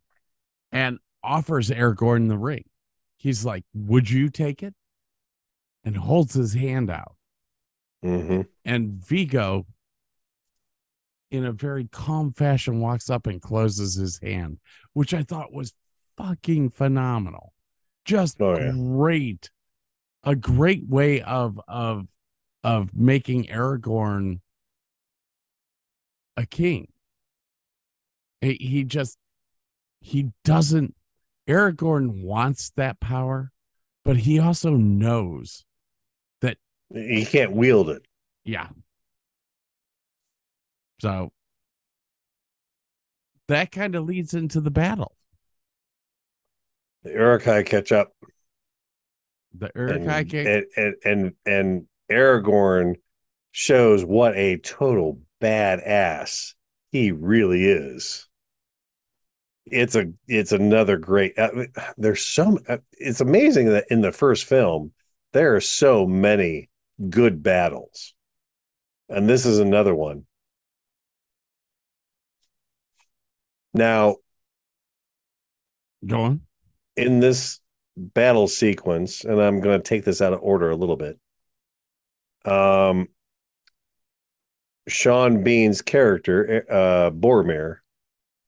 and 0.72 1.00
offers 1.24 1.70
Aragorn 1.70 2.28
the 2.28 2.38
ring. 2.38 2.66
He's 3.18 3.44
like, 3.46 3.64
Would 3.74 4.10
you 4.10 4.30
take 4.30 4.62
it? 4.62 4.74
And 5.84 5.96
holds 5.98 6.34
his 6.34 6.54
hand 6.54 6.92
out. 6.92 7.16
hmm 8.04 8.42
And 8.66 9.04
Viggo, 9.04 9.66
in 11.32 11.46
a 11.46 11.52
very 11.54 11.88
calm 11.92 12.34
fashion, 12.34 12.82
walks 12.82 13.10
up 13.10 13.26
and 13.28 13.42
closes 13.42 13.96
his 13.96 14.20
hand, 14.20 14.60
which 14.94 15.14
I 15.14 15.24
thought 15.24 15.54
was 15.54 15.74
fucking 16.18 16.72
phenomenal. 16.72 17.54
Just 18.06 18.42
Oh, 18.42 18.58
yeah. 18.60 18.72
great. 18.72 19.50
A 20.24 20.36
great 20.36 20.88
way 20.88 21.22
of 21.22 21.60
of 21.68 22.08
of 22.64 22.94
making 22.94 23.46
Aragorn 23.46 24.42
a 26.36 26.46
king. 26.46 26.90
He, 28.42 28.84
just 28.84 29.18
he 30.02 30.32
doesn't 30.44 30.96
Aragorn 31.48 32.24
wants 32.24 32.72
that 32.78 33.00
power, 33.00 33.52
but 34.06 34.18
he 34.18 34.40
also 34.40 34.72
knows 34.72 35.66
that 36.42 36.58
He 36.94 37.26
can't 37.26 37.52
wield 37.52 37.90
it. 37.90 38.06
yeah. 38.44 38.70
So 41.02 41.32
that 43.48 43.72
kind 43.72 43.96
of 43.96 44.06
leads 44.06 44.34
into 44.34 44.62
the 44.62 44.72
battle. 44.72 45.16
The 47.04 47.12
Uruk-hai 47.12 47.64
catch 47.64 47.92
up. 47.92 48.14
The 49.58 49.72
kick. 50.30 50.46
and, 50.48 50.66
and 50.76 50.96
and 51.04 51.34
and 51.46 51.88
Aragorn 52.12 52.96
shows 53.52 54.06
what 54.06 54.36
a 54.36 54.58
total 54.58 55.20
badass 55.42 56.54
he 56.92 57.12
really 57.12 57.66
is. 57.66 58.28
It's 59.66 59.96
a 59.96 60.12
it's 60.28 60.52
another 60.52 60.98
great. 60.98 61.38
I 61.38 61.52
mean, 61.52 61.74
there's 61.98 62.24
so 62.24 62.60
uh, 62.68 62.78
it's 62.94 63.22
amazing 63.22 63.68
that 63.70 63.86
in 63.90 64.02
the 64.02 64.12
first 64.12 64.46
film 64.46 64.94
there 65.34 65.56
are 65.56 65.62
so 65.62 66.08
many 66.08 66.70
good 67.10 67.44
battles, 67.44 68.14
and 69.08 69.30
this 69.30 69.46
is 69.46 69.60
another 69.60 69.94
one. 69.94 70.26
Now, 73.74 74.18
Go 76.06 76.22
on. 76.22 76.42
in 76.96 77.20
this 77.20 77.60
battle 78.00 78.48
sequence, 78.48 79.24
and 79.24 79.40
I'm 79.42 79.60
going 79.60 79.78
to 79.78 79.84
take 79.88 80.06
this 80.06 80.22
out 80.22 80.34
of 80.34 80.40
order 80.42 80.70
a 80.70 80.76
little 80.76 80.96
bit. 80.96 81.20
Um, 82.46 83.10
Sean 84.88 85.44
Bean's 85.44 85.82
character, 85.82 86.66
uh, 86.70 87.12
Boromir, 87.12 87.78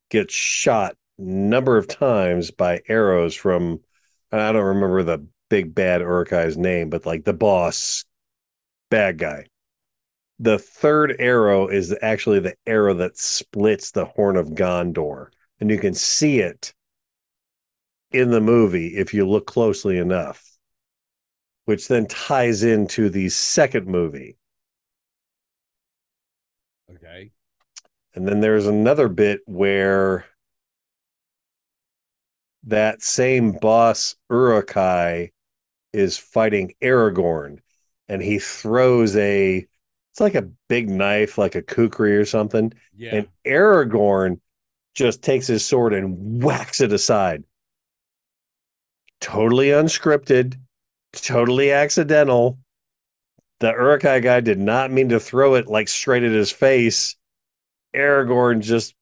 gets 0.10 0.34
shot 0.34 0.96
number 1.18 1.78
of 1.78 1.88
times 1.88 2.52
by 2.52 2.82
arrows 2.88 3.36
from 3.36 3.80
I 4.32 4.52
don't 4.52 4.64
remember 4.64 5.04
the 5.04 5.28
big 5.50 5.76
bad 5.76 6.02
Uruk-hai's 6.02 6.58
name, 6.58 6.90
but 6.90 7.06
like 7.06 7.26
the 7.26 7.34
boss 7.34 8.06
bad 8.90 9.18
guy. 9.18 9.46
The 10.40 10.58
third 10.58 11.16
arrow 11.20 11.68
is 11.68 11.96
actually 12.02 12.40
the 12.40 12.56
arrow 12.66 12.94
that 12.96 13.18
splits 13.18 13.92
the 13.92 14.06
horn 14.06 14.38
of 14.38 14.50
Gondor, 14.50 15.28
and 15.60 15.70
you 15.70 15.78
can 15.78 15.94
see 15.94 16.40
it 16.40 16.74
in 18.12 18.32
the 18.32 18.42
movie 18.42 18.98
if 18.98 19.14
you 19.14 19.28
look 19.28 19.46
closely 19.48 19.98
enough, 19.98 20.44
which 21.66 21.88
then 21.88 22.08
ties 22.08 22.64
into 22.64 23.10
the 23.10 23.30
second 23.30 23.88
movie. 23.88 24.38
Okay. 26.94 27.32
And 28.14 28.28
then 28.28 28.42
there's 28.42 28.68
another 28.68 29.08
bit 29.08 29.42
where 29.46 30.26
that 32.64 33.02
same 33.02 33.54
boss 33.54 34.16
Uruk-hai 34.30 35.32
is 35.94 36.18
fighting 36.18 36.74
Aragorn 36.82 37.60
and 38.08 38.22
he 38.22 38.40
throws 38.40 39.16
a 39.16 39.66
it's 40.12 40.20
like 40.20 40.36
a 40.36 40.50
big 40.68 40.90
knife 40.90 41.38
like 41.38 41.56
a 41.56 41.62
kukri 41.62 42.16
or 42.16 42.26
something 42.26 42.74
Yeah. 42.96 43.16
and 43.16 43.28
Aragorn 43.46 44.40
just 44.94 45.24
takes 45.24 45.48
his 45.48 45.66
sword 45.66 45.94
and 45.94 46.44
whacks 46.44 46.82
it 46.82 46.92
aside. 46.94 47.44
Totally 49.22 49.68
unscripted, 49.68 50.60
totally 51.14 51.72
accidental. 51.72 52.58
The 53.60 53.72
Uruk-hai 53.72 54.20
guy 54.20 54.40
did 54.42 54.60
not 54.60 54.92
mean 54.92 55.10
to 55.10 55.20
throw 55.20 55.54
it 55.54 55.68
like 55.68 55.88
straight 55.88 56.24
at 56.24 56.32
his 56.32 56.52
face. 56.52 57.16
Aragorn 57.96 58.62
just 58.62 58.96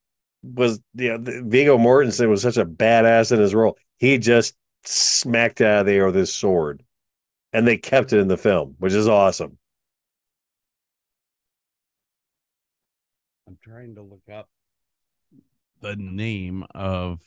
was, 0.44 0.82
you 0.94 1.18
know, 1.18 1.42
Viggo 1.46 1.78
Mortensen 1.78 2.30
was 2.30 2.42
such 2.42 2.58
a 2.58 2.66
badass 2.66 3.32
in 3.32 3.40
his 3.40 3.56
role. 3.56 3.78
He 3.98 4.18
just 4.18 4.56
smacked 4.84 5.62
out 5.62 5.82
of 5.82 5.86
the 5.86 5.94
air 5.94 6.06
with 6.08 6.16
his 6.16 6.34
sword. 6.34 6.84
And 7.54 7.66
they 7.66 7.78
kept 7.78 8.14
it 8.14 8.20
in 8.20 8.28
the 8.28 8.38
film, 8.38 8.76
which 8.78 8.94
is 8.94 9.08
awesome. 9.08 9.58
I'm 13.48 13.58
trying 13.64 13.96
to 13.96 14.02
look 14.02 14.30
up 14.32 14.48
the 15.82 15.96
name 15.96 16.66
of 16.76 17.22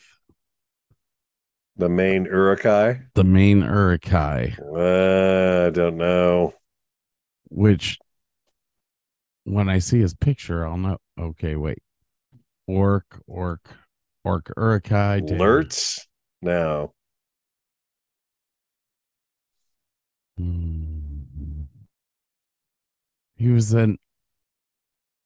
The 1.82 1.88
main 1.88 2.26
Uruk-hai. 2.26 3.00
the 3.14 3.24
main 3.24 3.60
Uruk-hai, 3.62 4.54
Uh, 4.72 5.66
I 5.66 5.70
don't 5.70 5.96
know. 5.96 6.54
which 7.50 7.98
when 9.42 9.68
I 9.68 9.80
see 9.80 9.98
his 9.98 10.14
picture, 10.14 10.64
I'll 10.64 10.76
know. 10.76 10.98
Okay, 11.18 11.56
wait. 11.56 11.82
Orc, 12.68 13.20
orc, 13.26 13.68
orc 14.22 14.48
Uruk-hai. 14.56 15.22
Lurtz? 15.24 16.06
No. 16.40 16.94
Hmm. 20.38 21.62
He 23.36 23.48
was 23.48 23.72
an 23.72 23.98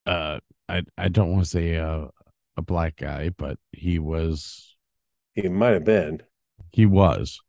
uh 0.07 0.39
I 0.71 0.85
I 0.97 1.09
don't 1.09 1.33
want 1.33 1.45
to 1.45 1.51
say 1.51 1.75
a 1.75 2.09
a 2.57 2.63
black 2.63 2.97
guy, 2.97 3.29
but 3.29 3.59
he 3.73 3.99
was 3.99 4.75
He 5.35 5.49
might 5.51 5.75
have 5.75 5.85
been. 5.85 6.23
He 6.77 6.85
was. 6.85 7.41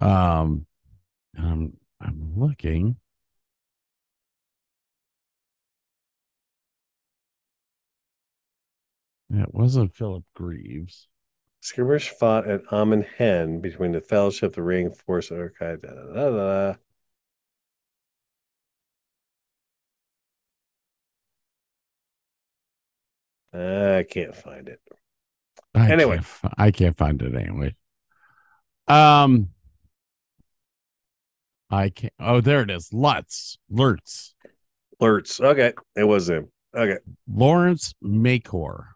Um 0.00 0.66
I'm 1.36 1.76
I'm 2.00 2.34
looking. 2.36 2.98
It 9.30 9.52
wasn't 9.52 9.96
Philip 9.96 10.24
Greaves. 10.34 11.08
Skirmish 11.62 12.10
fought 12.10 12.46
at 12.46 12.70
Amon 12.70 13.00
Hen 13.00 13.62
between 13.62 13.92
the 13.92 14.02
Fellowship, 14.02 14.54
the 14.54 14.62
Ring, 14.62 14.90
Force, 14.90 15.30
Uruk-hai. 15.30 15.76
Da, 15.76 15.88
da, 15.94 16.12
da, 16.12 16.30
da. 16.30 16.74
I 23.98 24.02
can't 24.04 24.36
find 24.36 24.68
it. 24.68 24.80
I 25.74 25.90
Anyway. 25.90 25.92
can't, 25.92 26.26
I 26.58 26.70
can't 26.70 26.96
find 26.96 27.22
it 27.22 27.34
anyway. 27.34 27.74
Um, 28.88 29.48
I 31.70 31.88
can't. 31.88 32.12
Oh, 32.20 32.40
there 32.40 32.62
it 32.62 32.70
is. 32.70 32.92
Lutz, 32.92 33.58
Lurtz, 33.70 34.34
Lurtz. 35.00 35.40
Okay. 35.40 35.72
It 35.96 36.04
was 36.04 36.28
him. 36.28 36.50
Okay. 36.76 36.98
Lawrence 37.26 37.94
Makoare. 38.04 38.86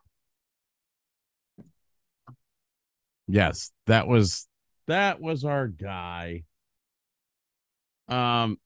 Yes, 3.29 3.73
that 3.87 4.07
was 4.07 4.47
that 4.87 5.21
was 5.21 5.45
our 5.45 5.67
guy. 5.67 6.45
Um, 8.09 8.59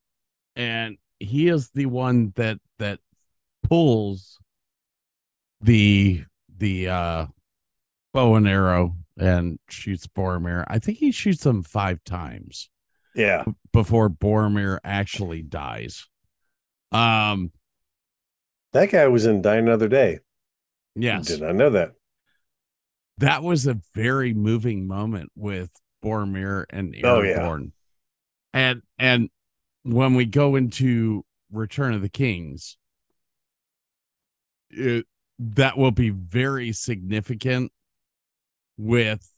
and 0.54 0.98
he 1.18 1.48
is 1.48 1.70
the 1.70 1.86
one 1.86 2.32
that 2.36 2.58
that 2.78 2.98
pulls 3.62 4.38
the 5.60 6.24
the 6.58 6.88
uh 6.88 7.26
bow 8.12 8.34
and 8.34 8.48
arrow 8.48 8.96
and 9.18 9.58
shoots 9.68 10.06
Boromir. 10.06 10.64
I 10.68 10.78
think 10.78 10.98
he 10.98 11.12
shoots 11.12 11.44
him 11.44 11.62
five 11.62 12.02
times 12.04 12.70
Yeah. 13.14 13.44
before 13.72 14.08
Boromir 14.10 14.78
actually 14.84 15.42
dies. 15.42 16.08
Um, 16.92 17.52
That 18.72 18.90
guy 18.90 19.06
was 19.08 19.26
in 19.26 19.42
Die 19.42 19.56
Another 19.56 19.88
Day. 19.88 20.20
yes, 20.94 21.26
Did 21.26 21.40
not 21.42 21.54
know 21.54 21.70
that. 21.70 21.92
that 23.18 23.42
was 23.42 23.66
a 23.66 23.80
very 23.94 24.32
moving 24.34 24.86
moment 24.86 25.30
with 25.36 25.70
Boromir 26.02 26.64
and 26.70 26.94
Oh, 27.04 27.20
yeah. 27.22 27.38
Aragorn. 27.40 27.72
And 28.52 28.82
and 28.98 29.30
when 29.82 30.14
we 30.14 30.24
go 30.24 30.56
into 30.56 31.24
Return 31.52 31.94
of 31.94 32.02
the 32.02 32.08
Kings, 32.08 32.76
it, 34.70 35.06
that 35.38 35.76
will 35.78 35.90
be 35.90 36.10
very 36.10 36.72
significant 36.72 37.72
with 38.80 39.28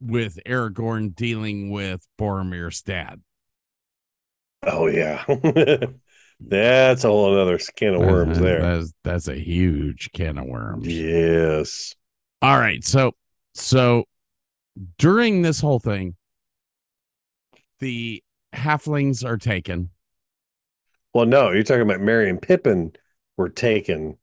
with 0.00 0.38
Aragorn 0.46 1.14
dealing 1.14 1.70
with 1.70 2.06
Boromir's 2.20 2.82
dad. 2.82 3.22
Oh, 4.62 4.88
yeah. 4.88 5.24
That's 6.40 7.04
a 7.04 7.08
whole 7.08 7.38
other 7.38 7.58
can 7.76 7.94
of 7.94 8.00
worms 8.00 8.38
That's- 8.38 8.42
there. 8.60 8.60
That's 8.76 8.92
that's 9.04 9.28
a 9.28 9.36
huge 9.42 10.10
can 10.12 10.36
of 10.36 10.44
worms. 10.46 10.86
Yes. 10.86 11.94
All 12.42 12.58
right, 12.58 12.84
so 12.84 13.12
So 13.54 14.04
during 14.98 15.40
this 15.40 15.60
whole 15.60 15.78
thing, 15.80 16.14
the 17.80 18.22
halflings 18.54 19.24
are 19.24 19.38
taken. 19.38 19.90
Well, 21.14 21.24
no, 21.26 21.52
you're 21.52 21.62
talking 21.62 21.80
about 21.82 22.00
Merry 22.02 22.28
and 22.28 22.40
Pippin 22.42 22.92
were 23.38 23.48
taken 23.48 24.18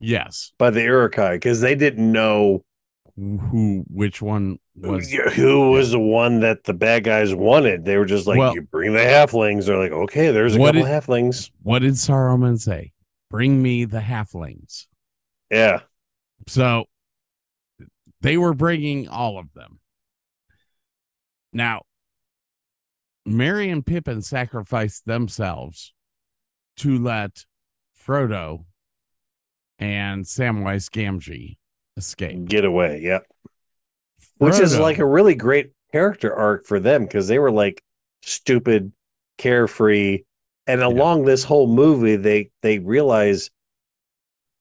Yes. 0.00 0.52
by 0.58 0.70
the 0.70 0.80
Uruk-hai 0.82 1.34
because 1.36 1.60
they 1.60 1.74
didn't 1.74 2.10
know 2.10 2.64
Who 3.18 3.84
which 3.88 4.22
one 4.22 4.60
was 4.76 5.10
who 5.10 5.70
was 5.72 5.90
the 5.90 5.98
one 5.98 6.38
that 6.40 6.62
the 6.62 6.72
bad 6.72 7.02
guys 7.02 7.34
wanted. 7.34 7.84
They 7.84 7.96
were 7.96 8.04
just 8.04 8.28
like, 8.28 8.38
Well- 8.38 8.54
you 8.54 8.62
bring 8.62 8.92
the 8.92 9.00
halflings. 9.00 9.66
They're 9.66 9.76
like, 9.76 9.90
okay, 9.90 10.30
there's 10.30 10.54
a 10.54 10.58
couple 10.58 10.72
did- 10.74 10.84
halflings. 10.84 11.50
what 11.62 11.80
did 11.80 11.94
Saruman 11.94 12.60
say? 12.60 12.92
Bring 13.28 13.60
me 13.60 13.84
the 13.84 13.98
halflings. 13.98 14.86
Yeah. 15.50 15.80
So 16.46 16.84
they 18.20 18.36
were 18.36 18.54
bringing 18.54 19.08
all 19.08 19.36
of 19.38 19.52
them. 19.52 19.80
Now, 21.52 21.82
Merry 23.26 23.68
and 23.68 23.84
Pippin 23.84 24.22
sacrificed 24.22 25.06
themselves 25.06 25.92
to 26.76 26.98
let 26.98 27.44
Frodo 28.00 28.64
and 29.78 30.24
Samwise 30.24 30.88
Gamgee 30.88 31.57
escape. 31.98 32.46
Get 32.46 32.64
away. 32.64 33.00
Yeah. 33.02 33.20
Which 34.38 34.60
is 34.60 34.78
like 34.78 34.98
a 34.98 35.06
really 35.06 35.34
great 35.34 35.72
character 35.92 36.34
arc 36.34 36.66
for 36.66 36.80
them 36.80 37.04
because 37.04 37.28
they 37.28 37.38
were 37.38 37.50
like 37.50 37.82
stupid, 38.22 38.92
carefree. 39.38 40.24
And 40.66 40.82
along 40.82 41.24
this 41.24 41.44
whole 41.44 41.66
movie, 41.66 42.16
they 42.16 42.50
they 42.62 42.78
realize 42.78 43.50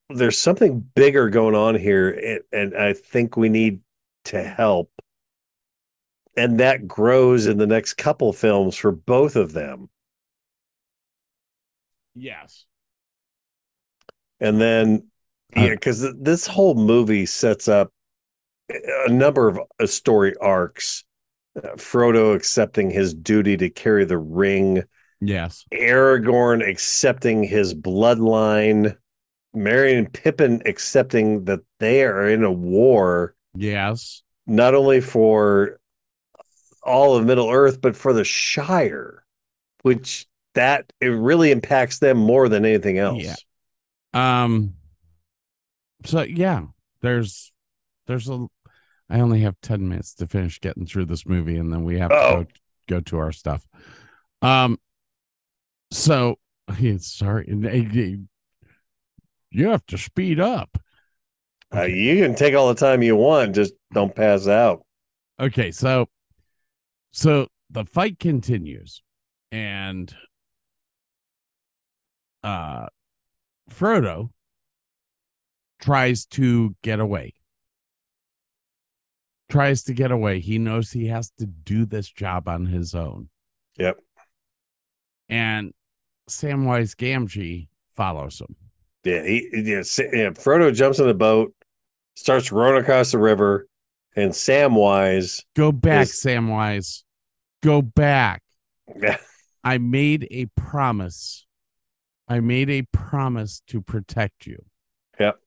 there's 0.10 0.40
something 0.40 0.80
bigger 0.96 1.30
going 1.30 1.56
on 1.56 1.76
here, 1.76 2.10
and, 2.12 2.74
and 2.74 2.78
I 2.82 2.94
think 2.94 3.36
we 3.38 3.50
need 3.50 3.82
to 4.26 4.44
help. 4.44 4.92
And 6.38 6.60
that 6.62 6.88
grows 6.88 7.48
in 7.48 7.58
the 7.58 7.68
next 7.68 7.96
couple 7.96 8.32
films 8.32 8.78
for 8.78 8.94
both 8.94 9.36
of 9.36 9.52
them. 9.54 9.90
yes. 12.16 12.66
And 14.40 14.60
then, 14.62 15.08
yeah, 15.58 15.70
because 15.72 16.06
this 16.20 16.48
whole 16.48 16.76
movie 16.76 17.26
sets 17.26 17.68
up 17.68 17.92
a 18.70 19.10
number 19.12 19.48
of 19.48 19.60
uh, 19.80 19.88
story 19.88 20.36
arcs. 20.42 21.04
Uh, 21.58 21.70
Frodo 21.76 22.36
accepting 22.36 22.90
his 22.92 23.14
duty 23.14 23.58
to 23.58 23.70
carry 23.70 24.06
the 24.06 24.18
ring, 24.18 24.84
Yes. 25.20 25.66
Aragorn 25.74 26.68
accepting 26.68 27.44
his 27.44 27.74
bloodline, 27.74 28.96
Merry 29.54 29.96
and 29.96 30.12
Pippin 30.14 30.62
accepting 30.66 31.46
that 31.46 31.62
they 31.80 32.04
are 32.04 32.28
in 32.30 32.44
a 32.44 32.52
war, 32.52 33.34
Yes. 33.56 34.22
not 34.46 34.76
only 34.76 35.02
for 35.02 35.80
all 36.84 37.16
of 37.16 37.26
Middle 37.26 37.50
Earth, 37.50 37.82
but 37.82 37.96
for 37.96 38.14
the 38.14 38.24
Shire, 38.24 39.26
which 39.82 40.28
that 40.54 40.92
it 41.02 41.08
really 41.08 41.52
impacts 41.52 42.00
them 42.00 42.18
more 42.18 42.48
than 42.50 42.66
anything 42.66 42.98
else. 42.98 43.24
Yeah. 43.24 43.36
Um 44.14 44.74
so 46.08 46.22
yeah, 46.24 46.64
there's 47.02 47.52
there's 48.08 48.30
a 48.30 48.48
I 49.10 49.20
only 49.20 49.42
have 49.42 49.56
10 49.62 49.88
minutes 49.88 50.14
to 50.16 50.28
finish 50.28 50.60
getting 50.60 50.86
through 50.86 51.06
this 51.06 51.26
movie 51.26 51.58
and 51.58 51.72
then 51.72 51.84
we 51.84 52.00
have 52.00 52.12
Oh. 52.12 52.40
to 52.40 52.44
go, 52.46 52.50
go 52.88 53.00
to 53.02 53.18
our 53.18 53.32
stuff. 53.32 53.66
Um 54.42 54.80
so 55.92 56.38
sorry 57.00 58.28
you 59.50 59.70
have 59.70 59.86
to 59.88 59.98
speed 59.98 60.40
up. 60.40 60.78
Uh, 61.74 61.84
you 61.84 62.24
can 62.24 62.36
take 62.36 62.54
all 62.56 62.68
the 62.70 62.76
time 62.76 63.02
you 63.04 63.16
want, 63.16 63.56
just 63.56 63.74
don't 63.94 64.16
pass 64.16 64.48
out. 64.48 64.86
Okay, 65.40 65.72
so 65.72 66.08
so 67.12 67.48
the 67.70 67.84
fight 67.86 68.20
continues 68.20 69.02
and 69.52 70.16
uh 72.44 72.88
Frodo 73.70 74.30
tries 75.80 76.26
to 76.26 76.76
get 76.84 77.00
away. 77.00 77.34
Tries 79.50 79.84
to 79.84 79.94
get 79.94 80.12
away. 80.12 80.40
He 80.40 80.58
knows 80.60 80.92
he 80.92 81.08
has 81.08 81.32
to 81.40 81.46
do 81.46 81.86
this 81.86 82.10
job 82.10 82.50
on 82.50 82.66
his 82.66 82.94
own. 82.94 83.30
Yep. 83.78 83.98
And 85.30 85.74
Samwise 86.30 86.96
Gamgee 86.96 87.70
follows 87.96 88.42
him. 88.42 88.56
Yeah, 89.04 89.24
he, 89.24 89.48
yeah, 89.54 89.78
yeah. 89.78 90.30
Frodo 90.32 90.74
jumps 90.74 91.00
in 91.00 91.08
the 91.08 91.14
boat, 91.14 91.54
starts 92.16 92.52
rowing 92.52 92.82
across 92.82 93.12
the 93.12 93.20
river, 93.20 93.68
and 94.18 94.32
Samwise, 94.32 95.44
Go 95.56 95.72
back, 95.72 96.08
Is- 96.08 96.22
Samwise. 96.22 97.04
Go 97.64 97.82
back. 97.82 98.44
yeah, 99.02 99.18
I 99.64 99.78
made 99.78 100.28
a 100.30 100.48
promise. 100.58 101.46
I 102.28 102.42
made 102.42 102.70
a 102.70 102.82
promise 102.92 103.62
to 103.68 103.82
protect 103.82 104.46
you. 104.46 104.58
Yep. 105.20 105.40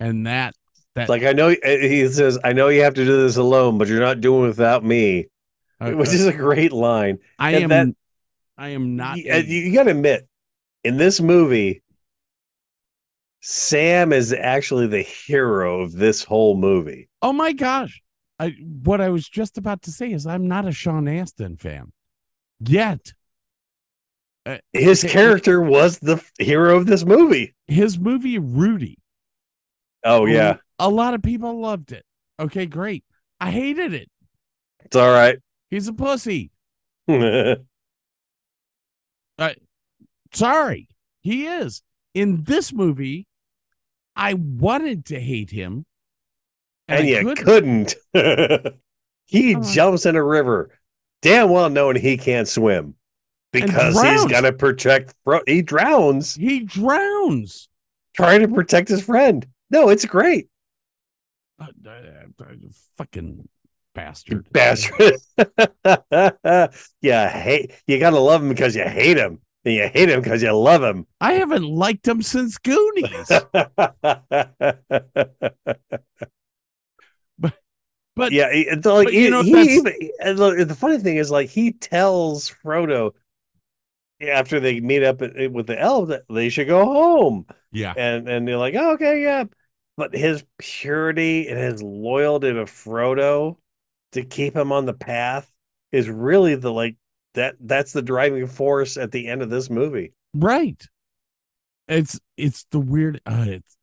And 0.00 0.26
that 0.26 0.54
that 0.96 1.08
like 1.08 1.22
I 1.22 1.32
know 1.32 1.54
he 1.62 2.08
says, 2.08 2.38
I 2.42 2.52
know 2.52 2.68
you 2.68 2.82
have 2.82 2.94
to 2.94 3.04
do 3.04 3.22
this 3.22 3.36
alone, 3.36 3.78
but 3.78 3.86
you're 3.88 4.00
not 4.00 4.20
doing 4.20 4.44
it 4.44 4.48
without 4.48 4.82
me, 4.84 5.26
uh, 5.80 5.90
which 5.92 6.08
is 6.08 6.26
a 6.26 6.32
great 6.32 6.72
line. 6.72 7.18
I 7.38 7.52
and 7.52 7.64
am 7.64 7.68
that- 7.68 7.96
I 8.58 8.68
am 8.70 8.96
not 8.96 9.16
you, 9.18 9.32
a- 9.32 9.42
you 9.44 9.72
got 9.72 9.84
to 9.84 9.90
admit, 9.92 10.26
in 10.84 10.96
this 10.96 11.20
movie, 11.20 11.82
Sam 13.40 14.12
is 14.12 14.32
actually 14.32 14.86
the 14.86 15.02
hero 15.02 15.80
of 15.80 15.92
this 15.92 16.24
whole 16.24 16.56
movie. 16.56 17.08
Oh 17.22 17.32
my 17.32 17.52
gosh. 17.52 18.02
I 18.38 18.54
what 18.82 19.00
I 19.00 19.08
was 19.10 19.28
just 19.28 19.58
about 19.58 19.82
to 19.82 19.90
say 19.90 20.12
is 20.12 20.26
I'm 20.26 20.46
not 20.48 20.66
a 20.66 20.72
Sean 20.72 21.08
Astin 21.08 21.56
fan. 21.56 21.92
Yet. 22.58 23.12
Uh, 24.46 24.58
His 24.72 25.04
okay, 25.04 25.12
character 25.12 25.60
was 25.60 25.98
the 25.98 26.22
hero 26.38 26.76
of 26.76 26.86
this 26.86 27.04
movie. 27.04 27.54
his 27.66 27.98
movie 27.98 28.38
Rudy. 28.38 28.98
Oh 30.04 30.26
yeah, 30.26 30.56
A 30.78 30.88
lot 30.88 31.14
of 31.14 31.22
people 31.22 31.60
loved 31.60 31.92
it. 31.92 32.04
Okay, 32.38 32.66
great. 32.66 33.04
I 33.40 33.50
hated 33.50 33.92
it. 33.94 34.08
it's 34.84 34.96
all 34.96 35.10
right. 35.10 35.38
He's 35.70 35.88
a 35.88 35.92
pussy. 35.92 36.50
Uh, 39.38 39.54
sorry, 40.34 40.86
he 41.22 41.46
is. 41.46 41.82
In 42.14 42.42
this 42.44 42.72
movie, 42.72 43.26
I 44.14 44.34
wanted 44.34 45.06
to 45.06 45.20
hate 45.20 45.50
him. 45.50 45.86
and 46.88 47.04
I 47.04 47.08
you 47.08 47.34
couldn't. 47.36 47.94
couldn't. 48.14 48.74
he 49.26 49.54
on. 49.54 49.62
jumps 49.62 50.04
in 50.06 50.16
a 50.16 50.22
river, 50.22 50.78
damn 51.22 51.48
well 51.50 51.70
knowing 51.70 51.96
he 51.96 52.18
can't 52.18 52.48
swim 52.48 52.96
because 53.52 54.00
he's 54.00 54.26
got 54.26 54.42
to 54.42 54.52
protect. 54.52 55.14
He 55.46 55.62
drowns 55.62 56.34
He 56.34 56.60
drowns. 56.60 57.68
trying 58.14 58.40
to 58.40 58.48
protect 58.48 58.88
his 58.88 59.02
friend. 59.02 59.46
No, 59.70 59.88
it's 59.88 60.04
great, 60.04 60.48
Uh, 61.60 61.66
uh, 61.86 61.90
uh, 61.90 62.44
fucking 62.96 63.48
bastard. 63.94 64.50
bastard. 64.52 65.14
yeah, 67.02 67.28
hate 67.28 67.72
you 67.86 67.98
got 67.98 68.10
to 68.10 68.18
love 68.18 68.42
him 68.42 68.48
because 68.48 68.74
you 68.74 68.84
hate 68.84 69.16
him, 69.16 69.38
and 69.64 69.74
you 69.74 69.88
hate 69.88 70.08
him 70.08 70.20
because 70.20 70.42
you 70.42 70.52
love 70.52 70.82
him. 70.82 71.06
I 71.20 71.34
haven't 71.34 71.64
liked 71.64 72.06
him 72.08 72.22
since 72.22 72.58
Goonies. 72.58 73.30
But 78.16 78.32
yeah, 78.32 78.48
it's 78.50 78.84
like 78.84 79.06
but 79.06 79.14
he, 79.14 79.24
you 79.24 79.30
know, 79.30 79.42
he 79.42 79.76
even 79.76 79.94
the 80.18 80.76
funny 80.78 80.98
thing 80.98 81.16
is 81.16 81.30
like 81.30 81.48
he 81.48 81.72
tells 81.72 82.50
Frodo 82.50 83.12
after 84.20 84.60
they 84.60 84.80
meet 84.80 85.02
up 85.02 85.20
with 85.20 85.66
the 85.66 85.80
elf 85.80 86.08
that 86.08 86.24
they 86.28 86.50
should 86.50 86.68
go 86.68 86.84
home, 86.84 87.46
yeah, 87.72 87.94
and 87.96 88.28
and 88.28 88.46
they're 88.46 88.58
like, 88.58 88.74
oh, 88.74 88.92
okay, 88.92 89.22
yeah, 89.22 89.44
but 90.00 90.14
his 90.14 90.42
purity 90.56 91.46
and 91.46 91.58
his 91.58 91.82
loyalty 91.82 92.54
to 92.54 92.64
Frodo 92.64 93.58
to 94.12 94.24
keep 94.24 94.56
him 94.56 94.72
on 94.72 94.86
the 94.86 94.94
path 94.94 95.52
is 95.92 96.08
really 96.08 96.54
the 96.54 96.72
like 96.72 96.96
that 97.34 97.56
that's 97.60 97.92
the 97.92 98.00
driving 98.00 98.46
force 98.46 98.96
at 98.96 99.12
the 99.12 99.28
end 99.28 99.42
of 99.42 99.50
this 99.50 99.68
movie. 99.68 100.14
right. 100.32 100.82
It's 101.86 102.18
it's 102.38 102.64
the 102.70 102.80
weird. 102.80 103.20
Uh, 103.26 103.44
it's 103.48 103.76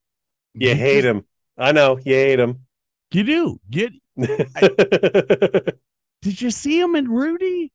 You 0.56 0.74
hate 0.74 1.06
him, 1.06 1.24
I 1.56 1.72
know 1.72 2.00
you 2.04 2.16
hate 2.16 2.40
him. 2.40 2.66
You 3.12 3.24
do. 3.24 3.60
Get. 3.70 3.94
Did 6.24 6.42
you 6.42 6.50
see 6.50 6.80
him 6.80 6.96
in 6.96 7.12
Rudy? 7.12 7.72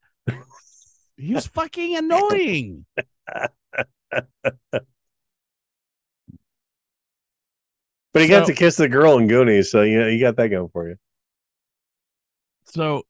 He 1.16 1.32
was 1.32 1.46
fucking 1.46 1.96
annoying. 1.96 2.86
But 8.12 8.22
he 8.22 8.28
got 8.28 8.46
to 8.46 8.54
kiss 8.54 8.76
the 8.76 8.88
girl 8.88 9.16
in 9.18 9.26
Goonies, 9.26 9.70
so 9.70 9.82
you 9.82 9.98
know 9.98 10.06
you 10.06 10.20
got 10.20 10.36
that 10.36 10.48
going 10.48 10.68
for 10.68 10.88
you. 10.88 10.96
So, 12.66 13.04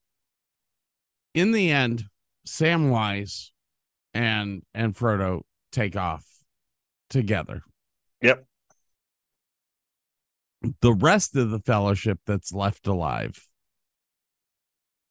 in 1.35 1.53
the 1.53 1.71
end, 1.71 2.05
Samwise 2.47 3.51
and 4.15 4.63
and 4.75 4.95
Frodo 4.95 5.43
take 5.73 5.97
off 5.97 6.25
together. 7.11 7.63
Yep. 8.21 8.45
the 10.81 10.93
rest 10.93 11.35
of 11.35 11.51
the 11.51 11.59
fellowship 11.59 12.21
that's 12.25 12.53
left 12.53 12.87
alive 12.87 13.49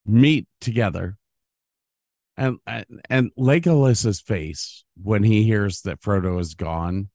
meet 0.06 0.48
together 0.60 1.18
and 2.38 2.58
and, 2.66 2.86
and 3.10 3.32
Legolas's 3.36 4.22
face 4.22 4.86
when 5.02 5.24
he 5.24 5.44
hears 5.44 5.82
that 5.82 6.02
Frodo 6.02 6.40
is 6.40 6.56
gone 6.56 7.10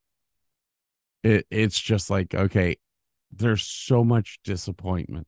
it 1.23 1.47
it's 1.51 1.81
just 1.81 2.11
like 2.11 2.35
okay 2.35 2.77
there's 3.33 3.62
so 3.62 4.05
much 4.05 4.39
disappointment 4.45 5.27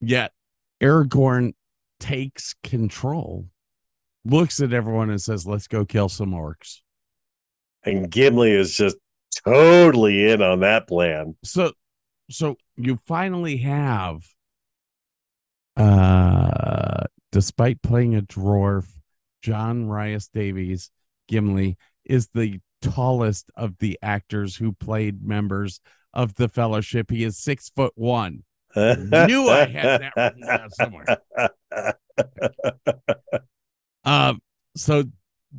yet 0.00 0.32
Aragorn 0.82 1.54
takes 2.00 2.54
control 2.62 3.46
looks 4.24 4.60
at 4.60 4.72
everyone 4.72 5.10
and 5.10 5.20
says 5.20 5.46
let's 5.46 5.66
go 5.68 5.84
kill 5.84 6.08
some 6.08 6.32
orcs 6.32 6.80
And 7.82 8.10
Gimli 8.10 8.52
is 8.52 8.74
just 8.74 8.96
totally 9.44 10.30
in 10.30 10.42
on 10.42 10.60
that 10.60 10.86
plan. 10.86 11.36
so 11.44 11.72
so 12.30 12.56
you 12.76 12.98
finally 13.06 13.58
have 13.58 14.22
uh 15.76 17.04
despite 17.32 17.82
playing 17.82 18.14
a 18.14 18.22
dwarf 18.22 18.86
john 19.42 19.86
Rhys 19.86 20.28
davies 20.28 20.90
gimli 21.28 21.76
is 22.04 22.28
the 22.28 22.60
tallest 22.90 23.50
of 23.56 23.78
the 23.78 23.98
actors 24.02 24.56
who 24.56 24.72
played 24.72 25.22
members 25.24 25.80
of 26.12 26.34
the 26.36 26.48
fellowship 26.48 27.10
he 27.10 27.24
is 27.24 27.36
six 27.38 27.70
foot 27.74 27.92
one 27.96 28.44
Knew 28.76 29.48
I 29.48 29.66
had 29.66 30.00
that 30.00 30.12
written 30.16 30.40
down 30.46 30.70
somewhere. 30.70 31.06
um 34.04 34.40
so 34.76 35.04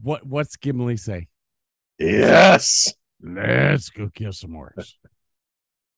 what 0.01 0.25
what's 0.25 0.55
gimli 0.57 0.97
say 0.97 1.27
yes. 1.97 2.93
let's 3.21 3.89
go 3.89 4.09
kill 4.13 4.33
some 4.33 4.51
orcs 4.51 4.93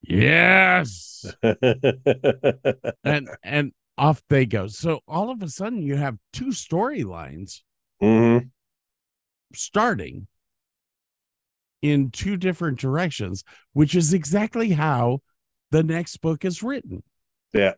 yes 0.01 1.25
and 3.03 3.29
and 3.43 3.71
off 3.99 4.21
they 4.29 4.45
go. 4.45 4.67
So 4.67 4.99
all 5.07 5.31
of 5.31 5.41
a 5.41 5.49
sudden 5.49 5.81
you 5.81 5.95
have 5.95 6.17
two 6.31 6.47
storylines 6.49 7.61
Mhm. 7.99 8.51
starting 9.55 10.27
in 11.81 12.11
two 12.11 12.37
different 12.37 12.79
directions, 12.79 13.43
which 13.73 13.95
is 13.95 14.13
exactly 14.13 14.71
how 14.71 15.19
the 15.71 15.83
next 15.83 16.17
book 16.17 16.45
is 16.45 16.63
written. 16.63 17.03
Yeah. 17.53 17.73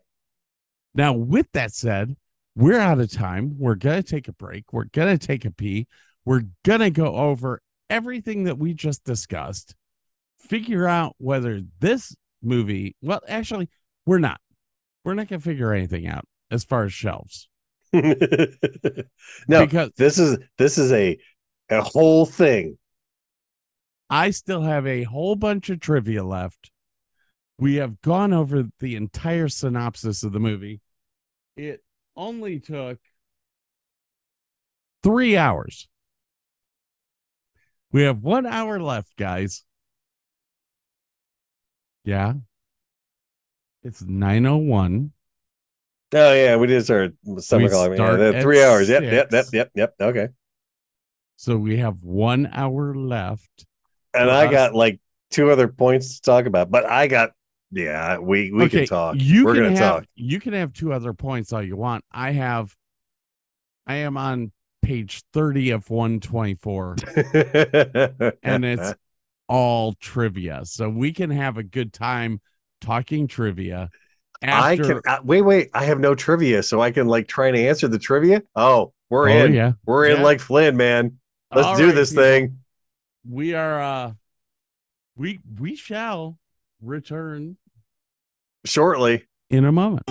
Now, 0.94 1.12
with 1.12 1.46
that 1.52 1.72
said, 1.72 2.16
we're 2.56 2.78
out 2.78 3.00
of 3.00 3.10
time. 3.10 3.54
We're 3.58 3.76
gonna 3.76 4.02
take 4.02 4.28
a 4.28 4.32
break. 4.32 4.72
We're 4.72 4.84
gonna 4.84 5.18
take 5.18 5.44
a 5.44 5.50
pee. 5.50 5.86
We're 6.24 6.42
gonna 6.64 6.90
go 6.90 7.14
over 7.14 7.60
everything 7.88 8.44
that 8.44 8.58
we 8.58 8.74
just 8.74 9.04
discussed, 9.04 9.74
figure 10.38 10.86
out 10.86 11.14
whether 11.18 11.60
this 11.80 12.14
movie, 12.42 12.96
well, 13.02 13.20
actually, 13.28 13.68
we're 14.06 14.18
not. 14.18 14.40
We're 15.04 15.14
not 15.14 15.28
gonna 15.28 15.40
figure 15.40 15.72
anything 15.72 16.06
out 16.06 16.24
as 16.50 16.64
far 16.64 16.84
as 16.84 16.92
shelves. 16.92 17.48
no, 17.92 18.04
because 19.48 19.90
this 19.96 20.18
is 20.18 20.38
this 20.58 20.78
is 20.78 20.92
a 20.92 21.18
a 21.70 21.82
whole 21.82 22.26
thing. 22.26 22.78
I 24.10 24.30
still 24.30 24.62
have 24.62 24.86
a 24.88 25.04
whole 25.04 25.36
bunch 25.36 25.70
of 25.70 25.78
trivia 25.78 26.24
left. 26.24 26.72
We 27.58 27.76
have 27.76 28.00
gone 28.02 28.32
over 28.32 28.64
the 28.80 28.96
entire 28.96 29.48
synopsis 29.48 30.24
of 30.24 30.32
the 30.32 30.40
movie. 30.40 30.80
It 31.56 31.84
only 32.16 32.58
took 32.58 32.98
three 35.04 35.36
hours. 35.36 35.88
We 37.92 38.02
have 38.02 38.18
one 38.22 38.46
hour 38.46 38.80
left, 38.80 39.16
guys. 39.16 39.64
Yeah. 42.04 42.34
It's 43.82 44.02
901. 44.02 45.12
Oh 46.12 46.32
yeah, 46.32 46.56
we 46.56 46.66
did 46.66 46.82
start 46.82 47.12
summer 47.38 47.68
calling. 47.68 47.92
Yeah, 47.92 48.16
start 48.16 48.42
three 48.42 48.62
hours. 48.62 48.88
Yep, 48.88 49.02
yep, 49.04 49.28
yep, 49.30 49.46
yep, 49.52 49.70
yep. 49.76 49.94
Okay. 50.00 50.28
So 51.36 51.56
we 51.56 51.76
have 51.76 52.02
one 52.02 52.50
hour 52.52 52.94
left. 52.94 53.66
And 54.14 54.30
I 54.30 54.50
got 54.50 54.74
like 54.74 55.00
two 55.30 55.50
other 55.50 55.68
points 55.68 56.16
to 56.16 56.22
talk 56.22 56.46
about, 56.46 56.70
but 56.70 56.84
I 56.84 57.06
got 57.06 57.32
yeah, 57.72 58.18
we 58.18 58.50
we 58.50 58.68
can 58.68 58.84
talk. 58.86 59.16
You 59.18 59.44
We're 59.44 59.54
can 59.54 59.62
gonna 59.64 59.76
have 59.76 60.00
talk. 60.00 60.04
you 60.16 60.40
can 60.40 60.52
have 60.54 60.72
two 60.72 60.92
other 60.92 61.12
points 61.12 61.52
all 61.52 61.62
you 61.62 61.76
want. 61.76 62.04
I 62.12 62.32
have 62.32 62.74
I 63.86 63.96
am 63.96 64.16
on 64.16 64.52
page 64.82 65.22
30 65.32 65.70
of 65.70 65.88
124 65.90 66.96
and 68.42 68.64
it's 68.64 68.94
all 69.48 69.92
trivia. 69.94 70.62
So 70.64 70.88
we 70.88 71.12
can 71.12 71.30
have 71.30 71.58
a 71.58 71.62
good 71.62 71.92
time 71.92 72.40
talking 72.80 73.26
trivia. 73.28 73.90
I 74.42 74.76
can 74.76 75.00
uh, 75.06 75.18
wait, 75.22 75.42
wait. 75.42 75.70
I 75.74 75.84
have 75.84 76.00
no 76.00 76.14
trivia, 76.14 76.62
so 76.62 76.80
I 76.80 76.90
can 76.92 77.06
like 77.06 77.28
try 77.28 77.48
and 77.48 77.56
answer 77.56 77.88
the 77.88 77.98
trivia. 77.98 78.42
Oh, 78.56 78.92
we're 79.10 79.28
Oh, 79.28 79.44
in. 79.44 79.52
yeah. 79.52 79.72
We're 79.84 80.06
in 80.06 80.18
Yeah. 80.18 80.22
like 80.24 80.40
Flynn, 80.40 80.76
man. 80.76 81.18
Let's 81.54 81.66
All 81.68 81.76
do 81.76 81.86
right, 81.86 81.94
this 81.94 82.10
people. 82.10 82.24
thing. 82.24 82.59
We 83.28 83.54
are 83.54 83.80
uh 83.80 84.12
we 85.16 85.40
we 85.58 85.76
shall 85.76 86.38
return 86.80 87.56
Shortly. 88.64 89.26
in 89.48 89.64
a 89.64 89.72
moment. 89.72 90.08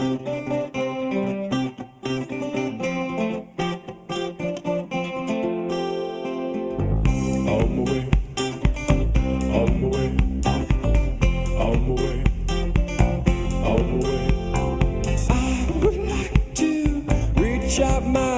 On 17.82 18.12
my 18.12 18.29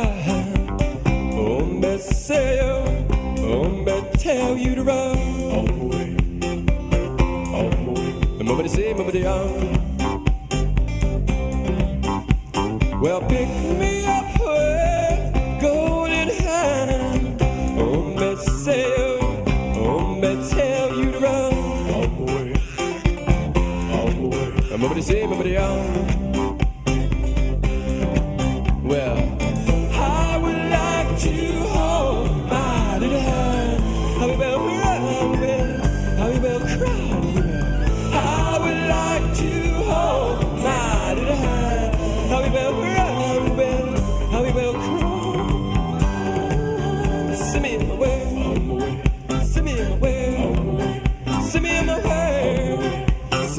tell 4.52 4.60
you 4.60 4.76
to 4.76 4.84
run. 4.84 5.18
On 5.58 5.66
my 5.66 5.86
way. 5.96 6.10
On 7.56 7.70
my 7.86 7.94
way. 7.94 8.44
Mama 8.44 8.68
say, 8.68 8.94
mama 8.94 9.12
on. 9.26 9.80
Well, 13.02 13.22
pick 13.22 13.48
me 13.80 14.06
up 14.06 14.26
with 14.40 15.62
golden 15.62 16.30
hand. 16.30 17.42
Oh, 17.80 18.04
me 18.04 18.36
say, 18.36 18.94
oh, 19.78 20.16
me 20.16 20.32
tell 20.50 20.96
you 20.98 21.12
to 21.12 21.20
run. 21.20 21.54
On 21.98 22.08
my 22.18 22.34
way, 22.34 22.54
on 24.00 24.12
my 24.22 24.28
way. 24.36 24.78
Mama 24.78 25.02
say, 25.02 25.26
mama 25.28 25.44
on. 25.56 25.80
Well, 25.96 26.11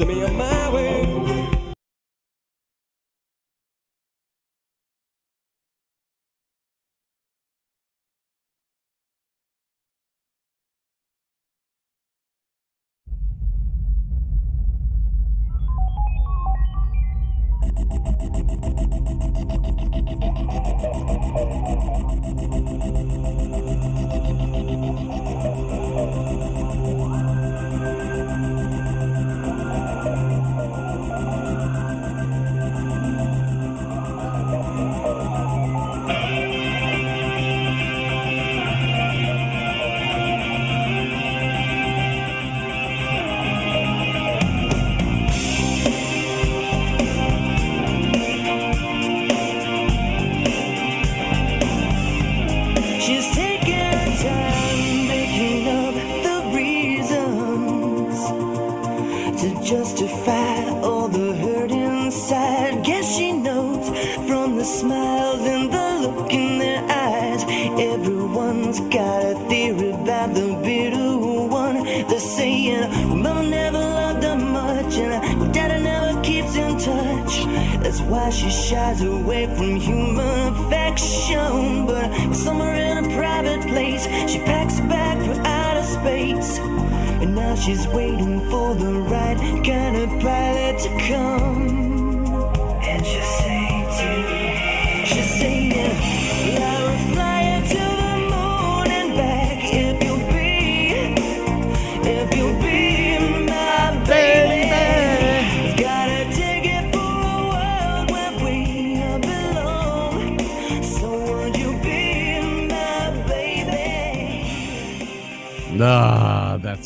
me 0.05 0.23
on 0.23 0.35
my 0.35 0.52